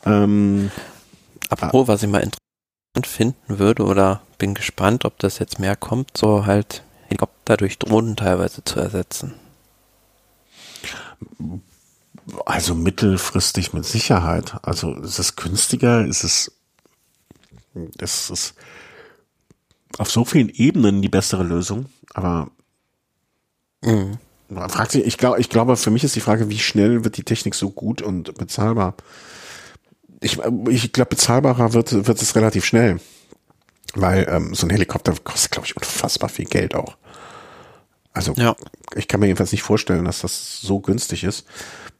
Ähm, 0.04 0.70
Apropos, 1.48 1.88
was 1.88 2.02
ich 2.02 2.10
mal 2.10 2.22
interessant 2.22 3.06
finden 3.06 3.58
würde 3.58 3.84
oder 3.84 4.20
bin 4.36 4.54
gespannt, 4.54 5.06
ob 5.06 5.18
das 5.18 5.38
jetzt 5.38 5.58
mehr 5.58 5.76
kommt, 5.76 6.16
so 6.16 6.44
halt 6.44 6.82
Helikopter 7.08 7.56
durch 7.56 7.78
Drohnen 7.78 8.16
teilweise 8.16 8.62
zu 8.62 8.80
ersetzen. 8.80 9.34
Also 12.44 12.74
mittelfristig 12.74 13.72
mit 13.72 13.86
Sicherheit. 13.86 14.54
Also 14.62 14.94
ist 14.94 15.18
es 15.18 15.36
günstiger, 15.36 16.04
ist 16.04 16.22
es, 16.22 16.52
es 17.98 18.30
ist 18.30 18.54
auf 19.98 20.10
so 20.10 20.24
vielen 20.24 20.48
Ebenen 20.48 21.02
die 21.02 21.08
bessere 21.08 21.42
Lösung, 21.42 21.86
aber 22.14 22.50
mhm. 23.82 24.18
man 24.48 24.70
fragt 24.70 24.92
sich, 24.92 25.04
ich 25.04 25.18
glaube, 25.18 25.40
ich 25.40 25.48
glaube, 25.48 25.76
für 25.76 25.90
mich 25.90 26.04
ist 26.04 26.16
die 26.16 26.20
Frage, 26.20 26.48
wie 26.48 26.58
schnell 26.58 27.04
wird 27.04 27.16
die 27.16 27.24
Technik 27.24 27.54
so 27.54 27.70
gut 27.70 28.02
und 28.02 28.34
bezahlbar? 28.34 28.94
ich, 30.20 30.38
ich 30.68 30.92
glaube, 30.92 31.10
bezahlbarer 31.10 31.72
wird, 31.72 32.06
wird 32.06 32.22
es 32.22 32.36
relativ 32.36 32.64
schnell. 32.64 33.00
Weil 33.94 34.26
ähm, 34.30 34.54
so 34.54 34.66
ein 34.66 34.70
Helikopter 34.70 35.14
kostet, 35.24 35.50
glaube 35.50 35.66
ich, 35.66 35.76
unfassbar 35.76 36.28
viel 36.28 36.44
Geld 36.44 36.74
auch. 36.74 36.96
Also 38.12 38.34
ja. 38.36 38.54
ich 38.94 39.08
kann 39.08 39.20
mir 39.20 39.26
jedenfalls 39.26 39.52
nicht 39.52 39.62
vorstellen, 39.62 40.04
dass 40.04 40.20
das 40.20 40.60
so 40.60 40.80
günstig 40.80 41.24
ist. 41.24 41.46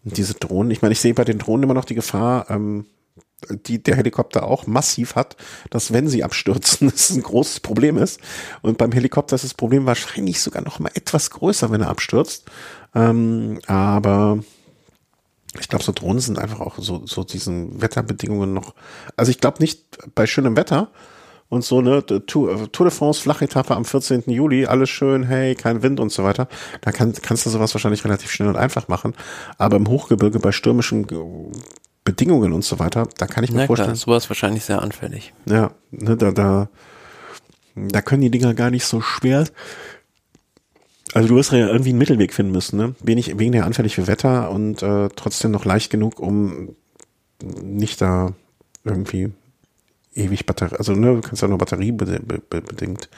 Und 0.04 0.16
diese 0.16 0.34
Drohnen, 0.34 0.70
ich 0.70 0.82
meine, 0.82 0.92
ich 0.92 1.00
sehe 1.00 1.14
bei 1.14 1.24
den 1.24 1.38
Drohnen 1.38 1.64
immer 1.64 1.74
noch 1.74 1.84
die 1.84 1.94
Gefahr, 1.94 2.48
ähm, 2.50 2.86
die 3.48 3.82
der 3.82 3.96
Helikopter 3.96 4.44
auch 4.44 4.66
massiv 4.66 5.16
hat, 5.16 5.36
dass 5.70 5.92
wenn 5.92 6.08
sie 6.08 6.24
abstürzen, 6.24 6.88
das 6.90 7.10
ein 7.10 7.22
großes 7.22 7.60
Problem 7.60 7.96
ist. 7.96 8.20
Und 8.62 8.78
beim 8.78 8.92
Helikopter 8.92 9.36
ist 9.36 9.44
das 9.44 9.54
Problem 9.54 9.86
wahrscheinlich 9.86 10.40
sogar 10.40 10.62
noch 10.62 10.78
mal 10.78 10.90
etwas 10.94 11.30
größer, 11.30 11.70
wenn 11.70 11.80
er 11.80 11.90
abstürzt. 11.90 12.44
Ähm, 12.94 13.60
aber 13.66 14.38
ich 15.58 15.68
glaube, 15.68 15.84
so 15.84 15.92
Drohnen 15.92 16.20
sind 16.20 16.38
einfach 16.38 16.60
auch 16.60 16.78
so, 16.78 17.06
so 17.06 17.24
diesen 17.24 17.80
Wetterbedingungen 17.82 18.52
noch. 18.52 18.74
Also 19.16 19.30
ich 19.30 19.40
glaube 19.40 19.58
nicht 19.60 19.98
bei 20.14 20.26
schönem 20.26 20.56
Wetter 20.56 20.90
und 21.50 21.64
so, 21.64 21.80
ne, 21.80 22.06
Tour, 22.06 22.70
Tour 22.70 22.86
de 22.86 22.96
France, 22.96 23.20
Flachetappe 23.20 23.74
am 23.74 23.84
14. 23.84 24.24
Juli, 24.26 24.66
alles 24.66 24.88
schön, 24.88 25.24
hey, 25.24 25.56
kein 25.56 25.82
Wind 25.82 25.98
und 25.98 26.12
so 26.12 26.22
weiter. 26.22 26.46
Da 26.80 26.92
kann, 26.92 27.12
kannst 27.12 27.44
du 27.44 27.50
sowas 27.50 27.74
wahrscheinlich 27.74 28.04
relativ 28.04 28.30
schnell 28.30 28.48
und 28.48 28.56
einfach 28.56 28.86
machen. 28.86 29.14
Aber 29.58 29.76
im 29.76 29.88
Hochgebirge 29.88 30.38
bei 30.38 30.52
stürmischen 30.52 31.08
Bedingungen 32.12 32.52
und 32.52 32.64
so 32.64 32.78
weiter, 32.78 33.08
da 33.18 33.26
kann 33.26 33.44
ich 33.44 33.50
mir 33.50 33.58
Na 33.58 33.66
vorstellen. 33.66 33.90
Klar, 33.90 33.96
sowas 33.96 34.28
wahrscheinlich 34.30 34.64
sehr 34.64 34.82
anfällig. 34.82 35.32
Ja, 35.46 35.72
ne, 35.90 36.16
da, 36.16 36.30
da, 36.30 36.68
da 37.74 38.02
können 38.02 38.22
die 38.22 38.30
Dinger 38.30 38.54
gar 38.54 38.70
nicht 38.70 38.84
so 38.84 39.00
schwer 39.00 39.44
also 41.12 41.28
du 41.28 41.36
wirst 41.36 41.52
ja 41.52 41.66
irgendwie 41.66 41.90
einen 41.90 41.98
Mittelweg 41.98 42.32
finden 42.32 42.52
müssen, 42.52 42.76
ne? 42.76 42.94
Wenig, 43.02 43.36
weniger 43.38 43.64
anfällig 43.64 43.96
für 43.96 44.06
Wetter 44.06 44.50
und 44.50 44.82
äh, 44.82 45.08
trotzdem 45.16 45.50
noch 45.50 45.64
leicht 45.64 45.90
genug, 45.90 46.20
um 46.20 46.76
nicht 47.62 48.00
da 48.00 48.34
irgendwie 48.84 49.32
ewig 50.14 50.46
Batterie, 50.46 50.76
also 50.76 50.92
ne, 50.92 51.14
du 51.14 51.20
kannst 51.20 51.42
ja 51.42 51.48
nur 51.48 51.58
batteriebedingt 51.58 53.08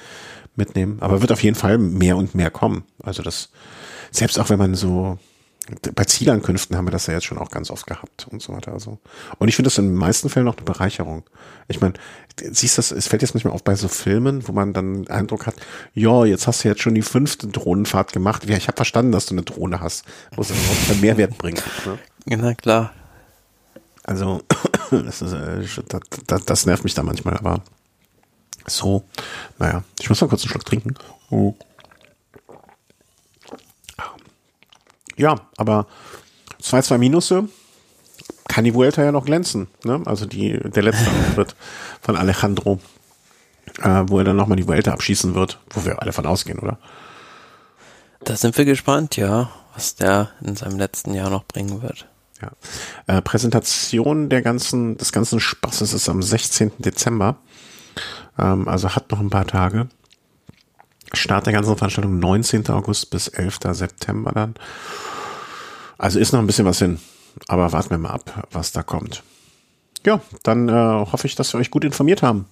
mitnehmen. 0.57 0.99
Aber 1.01 1.21
wird 1.21 1.33
auf 1.33 1.43
jeden 1.43 1.57
Fall 1.57 1.79
mehr 1.79 2.17
und 2.17 2.35
mehr 2.35 2.51
kommen. 2.51 2.85
Also 3.03 3.23
das, 3.23 3.51
selbst 4.11 4.39
auch 4.39 4.51
wenn 4.51 4.59
man 4.59 4.75
so, 4.75 5.19
bei 5.95 6.05
Zielankünften 6.05 6.77
haben 6.77 6.87
wir 6.87 6.91
das 6.91 7.07
ja 7.07 7.15
jetzt 7.15 7.25
schon 7.25 7.39
auch 7.39 7.51
ganz 7.51 7.71
oft 7.71 7.87
gehabt 7.87 8.27
und 8.31 8.43
so 8.43 8.53
weiter. 8.53 8.73
Also. 8.73 8.99
Und 9.39 9.49
ich 9.49 9.55
finde 9.55 9.69
das 9.69 9.79
in 9.79 9.87
den 9.87 9.95
meisten 9.95 10.29
Fällen 10.29 10.49
auch 10.49 10.57
eine 10.57 10.65
Bereicherung. 10.65 11.23
Ich 11.69 11.81
meine, 11.81 11.95
siehst 12.37 12.79
du, 12.79 12.97
es 12.97 13.07
fällt 13.07 13.23
jetzt 13.23 13.35
manchmal 13.35 13.55
auf 13.55 13.63
bei 13.63 13.77
so 13.77 13.87
Filmen, 13.87 14.47
wo 14.49 14.53
man 14.53 14.73
dann 14.73 15.05
den 15.05 15.11
Eindruck 15.11 15.47
hat, 15.47 15.55
ja, 15.95 16.25
jetzt 16.25 16.49
hast 16.49 16.65
du 16.65 16.69
jetzt 16.69 16.83
schon 16.83 16.95
die 16.95 17.03
fünfte 17.03 17.47
Drohnenfahrt 17.47 18.13
gemacht. 18.13 18.45
Ja, 18.49 18.57
ich 18.57 18.67
habe 18.67 18.77
verstanden, 18.77 19.13
dass 19.13 19.27
du 19.27 19.35
eine 19.35 19.43
Drohne 19.43 19.81
hast. 19.81 20.05
Muss 20.37 20.49
das 20.49 20.57
auch 20.57 20.91
einen 20.91 21.01
Mehrwert 21.01 21.39
bringen. 21.39 21.63
Ne? 21.87 22.37
Na 22.37 22.55
klar. 22.55 22.93
Also, 24.03 24.43
das, 24.91 25.23
ist, 25.23 25.33
äh, 25.33 25.65
das, 26.27 26.45
das 26.45 26.67
nervt 26.67 26.83
mich 26.83 26.95
da 26.95 27.05
manchmal, 27.05 27.37
aber 27.37 27.63
so, 28.67 29.05
naja, 29.59 29.85
ich 30.01 30.09
muss 30.09 30.21
mal 30.21 30.27
kurz 30.27 30.43
einen 30.43 30.51
Schluck 30.51 30.65
trinken. 30.65 30.95
Oh. 31.31 31.55
Ja, 35.17 35.37
aber 35.57 35.87
zwei, 36.61 36.83
zwei 36.83 36.99
Minusse 36.99 37.49
kann 38.49 38.65
die 38.65 38.75
Vuelta 38.75 39.03
ja 39.03 39.13
noch 39.13 39.25
glänzen. 39.25 39.69
Ne? 39.85 40.03
Also 40.05 40.27
die, 40.27 40.59
der 40.59 40.83
letzte 40.83 41.11
Auftritt 41.29 41.57
von 42.01 42.17
Alejandro, 42.17 42.81
äh, 43.83 44.03
wo 44.07 44.19
er 44.19 44.25
dann 44.25 44.37
nochmal 44.37 44.57
die 44.57 44.67
Vuelta 44.67 44.93
abschießen 44.93 45.35
wird, 45.35 45.59
wo 45.71 45.85
wir 45.85 46.01
alle 46.03 46.13
von 46.13 46.27
ausgehen, 46.27 46.59
oder? 46.59 46.79
Da 48.25 48.37
sind 48.37 48.57
wir 48.57 48.65
gespannt, 48.65 49.17
ja, 49.17 49.51
was 49.75 49.97
der 49.97 50.31
in 50.43 50.55
seinem 50.55 50.79
letzten 50.79 51.15
Jahr 51.15 51.31
noch 51.31 51.45
bringen 51.45 51.83
wird. 51.83 52.07
Ja. 52.41 52.51
Äh, 53.07 53.23
Präsentation 53.23 54.29
der 54.29 54.43
ganzen, 54.43 54.97
des 54.97 55.13
ganzen 55.13 55.41
Spaßes 55.41 55.93
ist 55.93 56.09
am 56.09 56.23
16. 56.23 56.73
Dezember. 56.79 57.37
Ähm, 58.39 58.69
also 58.69 58.91
hat 58.95 59.11
noch 59.11 59.21
ein 59.21 59.31
paar 59.31 59.47
Tage. 59.47 59.89
Start 61.15 61.47
der 61.47 61.53
ganzen 61.53 61.77
Veranstaltung 61.77 62.19
19. 62.19 62.69
August 62.71 63.11
bis 63.11 63.29
11. 63.29 63.59
September 63.73 64.33
dann. 64.33 64.55
Also 65.99 66.19
ist 66.19 66.33
noch 66.33 66.41
ein 66.41 66.47
bisschen 66.47 66.67
was 66.67 66.79
hin. 66.79 66.99
Aber 67.49 67.73
warten 67.73 67.91
wir 67.91 67.99
mal 67.99 68.11
ab, 68.11 68.47
was 68.51 68.73
da 68.73 68.83
kommt. 68.83 69.23
Ja, 70.05 70.21
dann 70.43 70.69
äh, 70.69 70.73
hoffe 70.73 71.27
ich, 71.27 71.35
dass 71.35 71.53
wir 71.53 71.61
euch 71.61 71.71
gut 71.71 71.85
informiert 71.85 72.23
haben, 72.23 72.47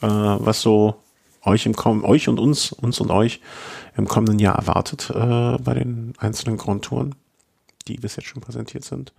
äh, 0.00 0.06
was 0.06 0.60
so 0.60 0.96
euch 1.44 1.66
im 1.66 1.74
euch 2.04 2.28
und 2.28 2.38
uns, 2.38 2.72
uns 2.72 3.00
und 3.00 3.10
euch 3.10 3.40
im 3.96 4.06
kommenden 4.06 4.38
Jahr 4.38 4.56
erwartet 4.56 5.10
äh, 5.10 5.58
bei 5.58 5.74
den 5.74 6.14
einzelnen 6.18 6.56
Grand 6.56 6.84
Touren, 6.84 7.14
die 7.88 7.96
bis 7.96 8.16
jetzt 8.16 8.28
schon 8.28 8.40
präsentiert 8.40 8.84
sind. 8.84 9.12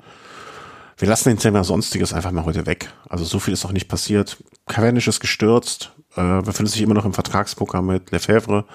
Wir 0.98 1.08
lassen 1.08 1.30
den 1.30 1.40
Thema 1.40 1.64
Sonstiges 1.64 2.14
einfach 2.14 2.32
mal 2.32 2.46
heute 2.46 2.66
weg. 2.66 2.90
Also 3.10 3.26
so 3.26 3.40
viel 3.40 3.54
ist 3.54 3.66
auch 3.66 3.72
nicht 3.72 3.90
passiert. 3.90 4.38
Cavendish 4.68 5.08
ist 5.08 5.20
gestürzt, 5.20 5.92
äh, 6.16 6.42
befindet 6.42 6.74
sich 6.74 6.82
immer 6.82 6.94
noch 6.94 7.06
im 7.06 7.14
Vertragsprogramm 7.14 7.88
mit 7.88 8.12
Lefebvre, 8.12 8.66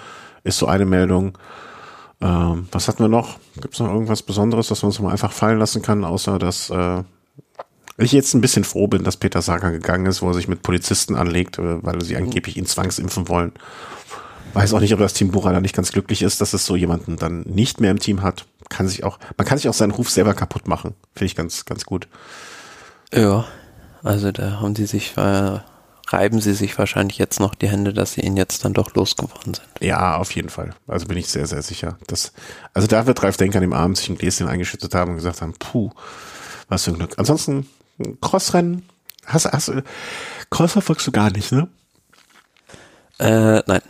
ist 0.45 0.59
so 0.59 0.67
eine 0.67 0.85
Meldung. 0.85 1.39
Ähm, 2.21 2.69
was 2.73 2.89
hatten 2.89 3.03
wir 3.03 3.09
noch? 3.09 3.39
Gibt 3.61 3.75
es 3.75 3.81
noch 3.81 3.93
irgendwas 3.93 4.23
Besonderes, 4.23 4.69
das 4.69 4.83
man 4.83 4.89
uns 4.89 5.01
mal 5.01 5.13
einfach 5.13 5.33
fallen 5.33 5.59
lassen 5.59 5.83
kann, 5.83 6.05
außer 6.05 6.39
dass 6.39 6.71
äh, 6.71 7.03
ich 7.97 8.13
jetzt 8.13 8.35
ein 8.35 8.41
bisschen 8.41 8.65
froh 8.65 8.87
bin, 8.87 9.05
dass 9.05 9.17
Peter 9.17 9.43
Sager 9.43 9.71
gegangen 9.71 10.07
ist, 10.07 10.23
wo 10.23 10.29
er 10.29 10.35
sich 10.35 10.49
mit 10.49 10.63
Polizisten 10.63 11.17
anlegt, 11.17 11.59
äh, 11.59 11.83
weil 11.85 12.01
sie 12.03 12.17
angeblich 12.17 12.57
ihn 12.57 12.67
zwangsimpfen 12.67 13.29
wollen. 13.29 13.53
Weiß 14.55 14.73
auch 14.73 14.81
nicht, 14.81 14.95
ob 14.95 15.01
das 15.01 15.13
Team 15.13 15.31
Bura 15.31 15.53
da 15.53 15.61
nicht 15.61 15.77
ganz 15.77 15.93
glücklich 15.93 16.23
ist, 16.23 16.41
dass 16.41 16.55
es 16.55 16.65
so 16.65 16.75
jemanden 16.75 17.17
dann 17.17 17.43
nicht 17.43 17.81
mehr 17.81 17.91
im 17.91 17.99
Team 17.99 18.23
hat. 18.23 18.47
Kann 18.69 18.89
sich 18.89 19.05
auch, 19.05 19.19
man 19.37 19.47
kann 19.47 19.59
sich 19.59 19.69
auch 19.69 19.75
seinen 19.75 19.91
Ruf 19.91 20.11
selber 20.11 20.35
kaputt 20.35 20.67
machen. 20.69 20.95
Finde 21.15 21.27
ich 21.27 21.37
ganz, 21.37 21.65
ganz 21.65 21.85
gut. 21.85 22.09
Ja, 23.13 23.47
also 24.03 24.33
da 24.33 24.61
haben 24.61 24.75
die 24.75 24.87
sich 24.87 25.17
äh, 25.17 25.59
reiben 26.13 26.41
sie 26.41 26.55
sich 26.55 26.79
wahrscheinlich 26.79 27.19
jetzt 27.19 27.41
noch 27.41 27.55
die 27.55 27.69
Hände, 27.69 27.93
dass 27.93 28.13
sie 28.13 28.23
ihn 28.23 28.37
jetzt 28.37 28.65
dann 28.65 28.73
doch 28.73 28.95
losgeworden 28.95 29.55
sind. 29.55 29.69
Ja, 29.81 30.17
auf 30.17 30.33
jeden 30.33 30.49
Fall. 30.49 30.75
Also 30.87 31.07
bin 31.07 31.19
ich 31.19 31.29
sehr, 31.29 31.47
sehr 31.47 31.63
sicher. 31.63 31.99
Dass, 32.07 32.33
also 32.75 32.89
da 32.89 33.07
wird 33.07 33.23
Ralf 33.23 33.37
Denker 33.37 33.59
an 33.59 33.63
dem 33.63 33.73
Abend 33.73 33.97
sich 33.97 34.09
ein 34.09 34.19
Gläschen 34.19 34.49
eingeschüttet 34.49 34.95
haben 34.95 35.11
und 35.11 35.17
gesagt 35.17 35.43
haben, 35.43 35.55
puh, 35.59 35.91
was 36.69 36.85
für 36.85 36.91
ein 36.91 36.99
Glück. 36.99 37.15
Ansonsten, 37.17 37.67
Crossrennen, 38.21 38.89
hast, 39.27 39.47
hast, 39.47 39.73
Cross 40.51 40.73
verfolgst 40.73 41.07
du 41.07 41.13
gar 41.13 41.31
nicht, 41.31 41.53
ne? 41.53 41.69
Äh, 43.19 43.63
nein 43.67 43.83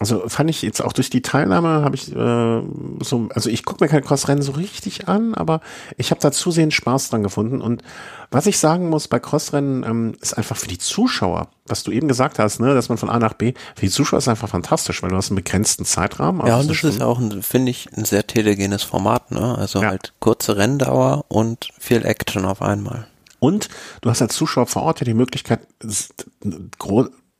also 0.00 0.26
fand 0.30 0.48
ich 0.48 0.62
jetzt 0.62 0.82
auch 0.82 0.94
durch 0.94 1.10
die 1.10 1.20
Teilnahme 1.20 1.82
habe 1.84 1.94
ich 1.94 2.10
äh, 2.10 2.62
so, 3.04 3.28
also 3.34 3.50
ich 3.50 3.66
gucke 3.66 3.84
mir 3.84 3.88
kein 3.90 4.02
Crossrennen 4.02 4.42
so 4.42 4.52
richtig 4.52 5.08
an, 5.08 5.34
aber 5.34 5.60
ich 5.98 6.10
habe 6.10 6.22
da 6.22 6.32
zusehends 6.32 6.74
Spaß 6.74 7.10
dran 7.10 7.22
gefunden. 7.22 7.60
Und 7.60 7.82
was 8.30 8.46
ich 8.46 8.58
sagen 8.58 8.88
muss 8.88 9.08
bei 9.08 9.18
Crossrennen 9.18 9.84
ähm, 9.84 10.14
ist 10.22 10.38
einfach 10.38 10.56
für 10.56 10.68
die 10.68 10.78
Zuschauer, 10.78 11.48
was 11.66 11.82
du 11.82 11.90
eben 11.92 12.08
gesagt 12.08 12.38
hast, 12.38 12.60
ne, 12.60 12.72
dass 12.72 12.88
man 12.88 12.96
von 12.96 13.10
A 13.10 13.18
nach 13.18 13.34
B, 13.34 13.52
für 13.76 13.82
die 13.82 13.90
Zuschauer 13.90 14.20
ist 14.20 14.28
einfach 14.28 14.48
fantastisch, 14.48 15.02
weil 15.02 15.10
du 15.10 15.16
hast 15.16 15.28
einen 15.30 15.36
begrenzten 15.36 15.84
Zeitrahmen. 15.84 16.46
Ja, 16.46 16.56
und 16.56 16.70
das 16.70 16.82
ist 16.82 17.02
auch, 17.02 17.20
finde 17.42 17.70
ich, 17.70 17.90
ein 17.94 18.06
sehr 18.06 18.26
telegenes 18.26 18.82
Format, 18.82 19.30
ne? 19.30 19.58
Also 19.58 19.82
ja. 19.82 19.90
halt 19.90 20.14
kurze 20.18 20.56
Renndauer 20.56 21.26
und 21.28 21.68
viel 21.78 22.06
Action 22.06 22.46
auf 22.46 22.62
einmal. 22.62 23.06
Und 23.38 23.68
du 24.00 24.08
hast 24.08 24.22
als 24.22 24.34
Zuschauer 24.34 24.66
vor 24.66 24.82
Ort 24.82 25.00
ja 25.00 25.04
die 25.04 25.14
Möglichkeit, 25.14 25.60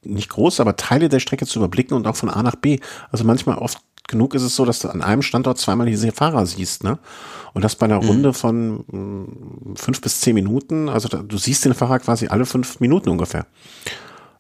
nicht 0.03 0.31
groß, 0.31 0.61
aber 0.61 0.77
Teile 0.77 1.09
der 1.09 1.21
Strecke 1.21 1.47
zu 1.47 1.59
überblicken 1.59 1.95
und 1.95 2.07
auch 2.07 2.17
von 2.17 2.31
A 2.31 2.43
nach 2.43 2.57
B. 2.57 2.79
Also 3.11 3.25
manchmal 3.25 3.59
oft 3.59 3.79
genug 4.09 4.35
ist 4.35 4.43
es 4.43 4.57
so, 4.57 4.65
dass 4.65 4.81
du 4.81 4.89
an 4.89 5.03
einem 5.03 5.23
Standort 5.23 5.59
zweimal 5.59 5.87
diese 5.87 6.13
Fahrer 6.13 6.45
siehst, 6.45 6.85
ne? 6.85 6.99
Und 7.53 7.63
das 7.63 7.77
bei 7.77 7.87
einer 7.87 8.03
mhm. 8.03 8.09
Runde 8.09 8.33
von 8.33 8.85
mh, 8.87 8.99
mm, 8.99 9.77
fünf 9.77 10.01
bis 10.01 10.21
zehn 10.21 10.35
Minuten, 10.35 10.89
also 10.89 11.09
da, 11.09 11.19
du 11.19 11.39
siehst 11.39 11.65
den 11.65 11.75
Fahrer 11.75 11.99
quasi 11.99 12.29
alle 12.29 12.47
fünf 12.47 12.81
Minuten 12.81 13.09
ungefähr. 13.09 13.47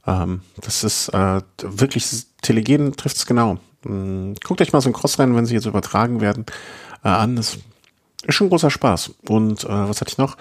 Ähm, 0.07 0.43
das 0.61 0.85
ist 0.85 1.09
äh, 1.11 1.41
wirklich, 1.63 2.07
Telegen 2.43 2.97
trifft 2.97 3.17
es 3.17 3.27
genau. 3.27 3.59
Ähm, 3.85 4.35
guckt 4.45 4.61
euch 4.61 4.73
mal 4.73 4.81
so 4.81 4.91
ein 4.91 4.93
Crossrennen, 4.93 5.37
wenn 5.37 5.47
sie 5.47 5.55
jetzt 5.55 5.67
übertragen 5.67 6.21
werden, 6.21 6.47
äh, 7.05 7.09
an. 7.09 7.37
Das 7.37 7.59
ist 8.27 8.35
schon 8.35 8.49
großer 8.49 8.71
Spaß. 8.71 9.13
Und 9.29 9.65
äh, 9.65 9.69
was 9.69 10.01
hatte 10.01 10.11
ich 10.11 10.19
noch? 10.19 10.37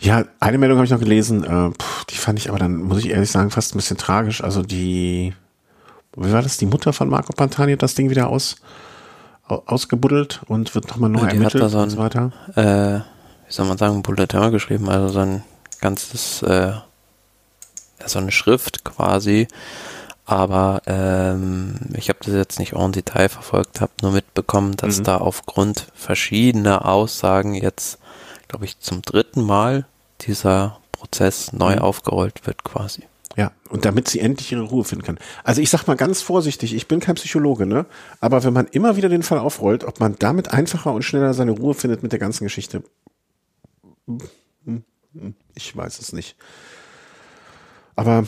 Ja, 0.00 0.24
eine 0.40 0.58
Meldung 0.58 0.78
habe 0.78 0.86
ich 0.86 0.92
noch 0.92 1.00
gelesen, 1.00 1.44
äh, 1.44 1.70
pff, 1.70 2.04
die 2.06 2.16
fand 2.16 2.38
ich 2.38 2.48
aber 2.48 2.58
dann, 2.58 2.82
muss 2.82 2.98
ich 2.98 3.10
ehrlich 3.10 3.30
sagen, 3.30 3.50
fast 3.50 3.74
ein 3.74 3.78
bisschen 3.78 3.96
tragisch. 3.96 4.42
Also 4.42 4.62
die, 4.62 5.34
wie 6.16 6.32
war 6.32 6.42
das, 6.42 6.56
die 6.56 6.66
Mutter 6.66 6.92
von 6.92 7.08
Marco 7.08 7.32
Pantani 7.32 7.72
hat 7.72 7.82
das 7.82 7.94
Ding 7.94 8.10
wieder 8.10 8.28
aus, 8.28 8.56
ausgebuddelt 9.46 10.40
und 10.46 10.74
wird 10.74 10.88
nochmal 10.88 11.10
neu 11.10 11.22
ja, 11.22 11.28
ermittelt 11.28 11.70
so 11.70 11.78
ein, 11.78 11.84
und 11.84 11.90
so 11.90 11.98
weiter. 11.98 12.32
Äh, 12.54 13.00
wie 13.46 13.52
soll 13.52 13.66
man 13.66 13.78
sagen, 13.78 14.02
Bulletin 14.02 14.50
geschrieben, 14.50 14.88
also 14.88 15.08
so 15.08 15.20
ein 15.20 15.42
ganzes, 15.80 16.42
äh, 16.42 16.72
so 18.04 18.18
eine 18.18 18.32
Schrift 18.32 18.84
quasi, 18.84 19.48
aber 20.36 20.82
ähm, 20.86 21.74
ich 21.94 22.08
habe 22.08 22.18
das 22.24 22.34
jetzt 22.34 22.58
nicht 22.58 22.74
en 22.74 22.92
Detail 22.92 23.28
verfolgt, 23.28 23.80
habe 23.80 23.92
nur 24.02 24.12
mitbekommen, 24.12 24.76
dass 24.76 24.98
mhm. 24.98 25.04
da 25.04 25.16
aufgrund 25.18 25.88
verschiedener 25.94 26.86
Aussagen 26.86 27.54
jetzt, 27.54 27.98
glaube 28.48 28.64
ich, 28.64 28.78
zum 28.80 29.02
dritten 29.02 29.42
Mal 29.42 29.86
dieser 30.22 30.78
Prozess 30.92 31.52
neu 31.52 31.76
mhm. 31.76 31.82
aufgerollt 31.82 32.46
wird 32.46 32.64
quasi. 32.64 33.04
Ja, 33.36 33.52
und 33.70 33.86
damit 33.86 34.08
sie 34.08 34.20
endlich 34.20 34.52
ihre 34.52 34.62
Ruhe 34.62 34.84
finden 34.84 35.04
kann. 35.04 35.18
Also 35.42 35.62
ich 35.62 35.70
sag 35.70 35.86
mal 35.86 35.96
ganz 35.96 36.20
vorsichtig, 36.20 36.74
ich 36.74 36.86
bin 36.86 37.00
kein 37.00 37.14
Psychologe, 37.14 37.64
ne? 37.64 37.86
Aber 38.20 38.44
wenn 38.44 38.52
man 38.52 38.66
immer 38.66 38.96
wieder 38.96 39.08
den 39.08 39.22
Fall 39.22 39.38
aufrollt, 39.38 39.84
ob 39.84 40.00
man 40.00 40.16
damit 40.18 40.52
einfacher 40.52 40.92
und 40.92 41.02
schneller 41.02 41.32
seine 41.32 41.52
Ruhe 41.52 41.72
findet 41.72 42.02
mit 42.02 42.12
der 42.12 42.18
ganzen 42.18 42.44
Geschichte, 42.44 42.82
ich 45.54 45.76
weiß 45.76 45.98
es 45.98 46.12
nicht. 46.12 46.36
Aber 47.96 48.26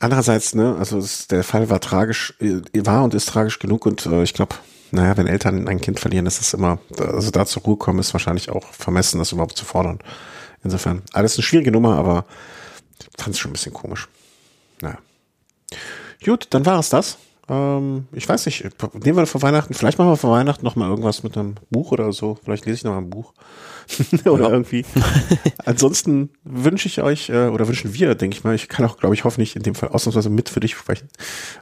andererseits, 0.00 0.54
ne, 0.54 0.76
also 0.78 0.98
es, 0.98 1.26
der 1.28 1.44
Fall 1.44 1.70
war 1.70 1.80
tragisch, 1.80 2.34
äh, 2.40 2.60
war 2.84 3.04
und 3.04 3.14
ist 3.14 3.28
tragisch 3.28 3.58
genug 3.58 3.86
und 3.86 4.06
äh, 4.06 4.22
ich 4.22 4.34
glaube, 4.34 4.56
naja, 4.90 5.16
wenn 5.16 5.26
Eltern 5.26 5.68
ein 5.68 5.80
Kind 5.80 6.00
verlieren, 6.00 6.26
ist 6.26 6.40
es 6.40 6.54
immer, 6.54 6.78
also 6.98 7.30
da 7.30 7.44
zur 7.44 7.62
Ruhe 7.62 7.76
kommen, 7.76 7.98
ist 7.98 8.14
wahrscheinlich 8.14 8.50
auch 8.50 8.64
vermessen, 8.72 9.18
das 9.18 9.32
überhaupt 9.32 9.56
zu 9.56 9.64
fordern. 9.64 9.98
Insofern, 10.64 11.02
alles 11.12 11.36
eine 11.36 11.42
schwierige 11.42 11.70
Nummer, 11.70 11.96
aber 11.98 12.24
fand 13.16 13.34
es 13.34 13.38
schon 13.38 13.50
ein 13.50 13.52
bisschen 13.52 13.74
komisch. 13.74 14.08
Naja. 14.80 14.98
Gut, 16.24 16.46
dann 16.50 16.64
war 16.66 16.78
es 16.78 16.88
das. 16.88 17.18
Ähm, 17.48 18.08
ich 18.12 18.28
weiß 18.28 18.46
nicht, 18.46 18.64
nehmen 18.94 19.18
wir 19.18 19.26
vor 19.26 19.42
Weihnachten, 19.42 19.74
vielleicht 19.74 19.98
machen 19.98 20.10
wir 20.10 20.16
vor 20.16 20.32
Weihnachten 20.32 20.64
noch 20.64 20.76
mal 20.76 20.88
irgendwas 20.88 21.22
mit 21.22 21.36
einem 21.36 21.56
Buch 21.70 21.92
oder 21.92 22.12
so. 22.12 22.38
Vielleicht 22.42 22.66
lese 22.66 22.76
ich 22.76 22.84
noch 22.84 22.92
mal 22.92 22.98
ein 22.98 23.10
Buch. 23.10 23.32
oder 24.24 24.44
ja. 24.44 24.50
irgendwie. 24.50 24.84
Ansonsten 25.64 26.30
wünsche 26.44 26.88
ich 26.88 27.02
euch, 27.02 27.30
äh, 27.30 27.48
oder 27.48 27.68
wünschen 27.68 27.94
wir, 27.94 28.14
denke 28.14 28.36
ich 28.36 28.44
mal, 28.44 28.54
ich 28.54 28.68
kann 28.68 28.84
auch, 28.84 28.98
glaube 28.98 29.14
ich, 29.14 29.24
hoffentlich 29.24 29.56
in 29.56 29.62
dem 29.62 29.74
Fall 29.74 29.88
ausnahmsweise 29.88 30.30
mit 30.30 30.48
für 30.48 30.60
dich 30.60 30.74
sprechen, 30.74 31.08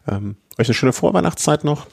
ähm, 0.09 0.36
euch 0.59 0.69
eine 0.69 0.74
schöne 0.74 0.93
Vorweihnachtszeit 0.93 1.65
noch. 1.65 1.86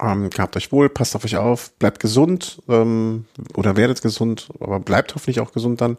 Ähm, 0.00 0.30
gehabt 0.30 0.56
euch 0.56 0.70
wohl, 0.70 0.88
passt 0.88 1.16
auf 1.16 1.24
euch 1.24 1.36
auf, 1.36 1.72
bleibt 1.78 1.98
gesund 2.00 2.62
ähm, 2.68 3.24
oder 3.56 3.76
werdet 3.76 4.00
gesund, 4.00 4.48
aber 4.60 4.78
bleibt 4.78 5.14
hoffentlich 5.14 5.40
auch 5.40 5.52
gesund 5.52 5.80
dann 5.80 5.96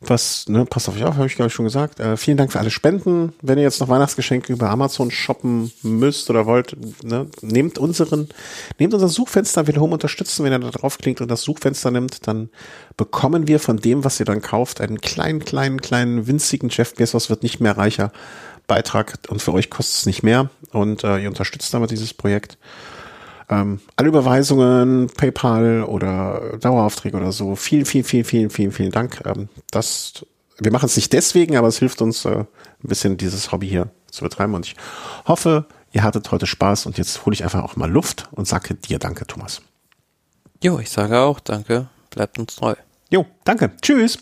was, 0.00 0.48
ne, 0.48 0.64
passt 0.64 0.88
auf 0.88 0.96
euch 0.96 1.04
auf, 1.04 1.16
habe 1.16 1.26
ich 1.26 1.36
glaube 1.36 1.48
ich 1.48 1.54
schon 1.54 1.66
gesagt. 1.66 2.00
Äh, 2.00 2.16
vielen 2.16 2.38
Dank 2.38 2.52
für 2.52 2.58
alle 2.58 2.70
Spenden. 2.70 3.34
Wenn 3.42 3.58
ihr 3.58 3.64
jetzt 3.64 3.80
noch 3.80 3.88
Weihnachtsgeschenke 3.88 4.52
über 4.52 4.70
Amazon 4.70 5.10
shoppen 5.10 5.70
müsst 5.82 6.30
oder 6.30 6.46
wollt, 6.46 6.74
ne, 7.04 7.26
nehmt 7.42 7.78
unseren, 7.78 8.28
nehmt 8.78 8.94
unser 8.94 9.08
Suchfenster 9.08 9.66
Home 9.78 9.92
unterstützen. 9.92 10.44
Wenn 10.44 10.52
ihr 10.52 10.58
da 10.58 10.70
draufklickt 10.70 11.20
und 11.20 11.30
das 11.30 11.42
Suchfenster 11.42 11.90
nimmt, 11.90 12.26
dann 12.26 12.48
bekommen 12.96 13.46
wir 13.46 13.60
von 13.60 13.76
dem, 13.76 14.02
was 14.02 14.18
ihr 14.20 14.26
dann 14.26 14.40
kauft, 14.40 14.80
einen 14.80 15.00
kleinen, 15.00 15.44
kleinen, 15.44 15.80
kleinen, 15.82 16.26
winzigen 16.26 16.70
Jeff 16.70 16.94
Bezos 16.94 17.28
wird 17.28 17.42
nicht 17.42 17.60
mehr 17.60 17.76
reicher 17.76 18.10
Beitrag 18.66 19.18
und 19.28 19.42
für 19.42 19.52
euch 19.52 19.68
kostet 19.68 19.98
es 19.98 20.06
nicht 20.06 20.22
mehr 20.22 20.48
und 20.70 21.04
äh, 21.04 21.18
ihr 21.18 21.28
unterstützt 21.28 21.74
damit 21.74 21.90
dieses 21.90 22.14
Projekt. 22.14 22.56
Ähm, 23.50 23.80
alle 23.96 24.08
Überweisungen, 24.08 25.08
PayPal 25.08 25.82
oder 25.82 26.56
Daueraufträge 26.60 27.16
oder 27.16 27.32
so. 27.32 27.56
Vielen, 27.56 27.84
vielen, 27.84 28.04
vielen, 28.04 28.24
vielen, 28.24 28.50
vielen, 28.50 28.72
vielen 28.72 28.92
Dank. 28.92 29.20
Ähm, 29.26 29.48
das, 29.72 30.24
wir 30.58 30.70
machen 30.70 30.86
es 30.86 30.96
nicht 30.96 31.12
deswegen, 31.12 31.56
aber 31.56 31.68
es 31.68 31.78
hilft 31.78 32.00
uns 32.00 32.24
äh, 32.24 32.38
ein 32.38 32.46
bisschen 32.82 33.16
dieses 33.16 33.50
Hobby 33.50 33.68
hier 33.68 33.90
zu 34.10 34.22
betreiben. 34.22 34.54
Und 34.54 34.66
ich 34.66 34.76
hoffe, 35.26 35.66
ihr 35.92 36.04
hattet 36.04 36.30
heute 36.30 36.46
Spaß 36.46 36.86
und 36.86 36.96
jetzt 36.96 37.26
hole 37.26 37.34
ich 37.34 37.42
einfach 37.42 37.64
auch 37.64 37.74
mal 37.74 37.90
Luft 37.90 38.28
und 38.30 38.46
sage 38.46 38.74
dir 38.74 39.00
Danke, 39.00 39.26
Thomas. 39.26 39.62
Jo, 40.62 40.78
ich 40.78 40.90
sage 40.90 41.18
auch 41.18 41.40
Danke. 41.40 41.88
Bleibt 42.10 42.38
uns 42.38 42.56
treu. 42.56 42.74
Jo, 43.10 43.26
danke. 43.44 43.72
Tschüss. 43.82 44.18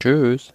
Tschüss. 0.00 0.52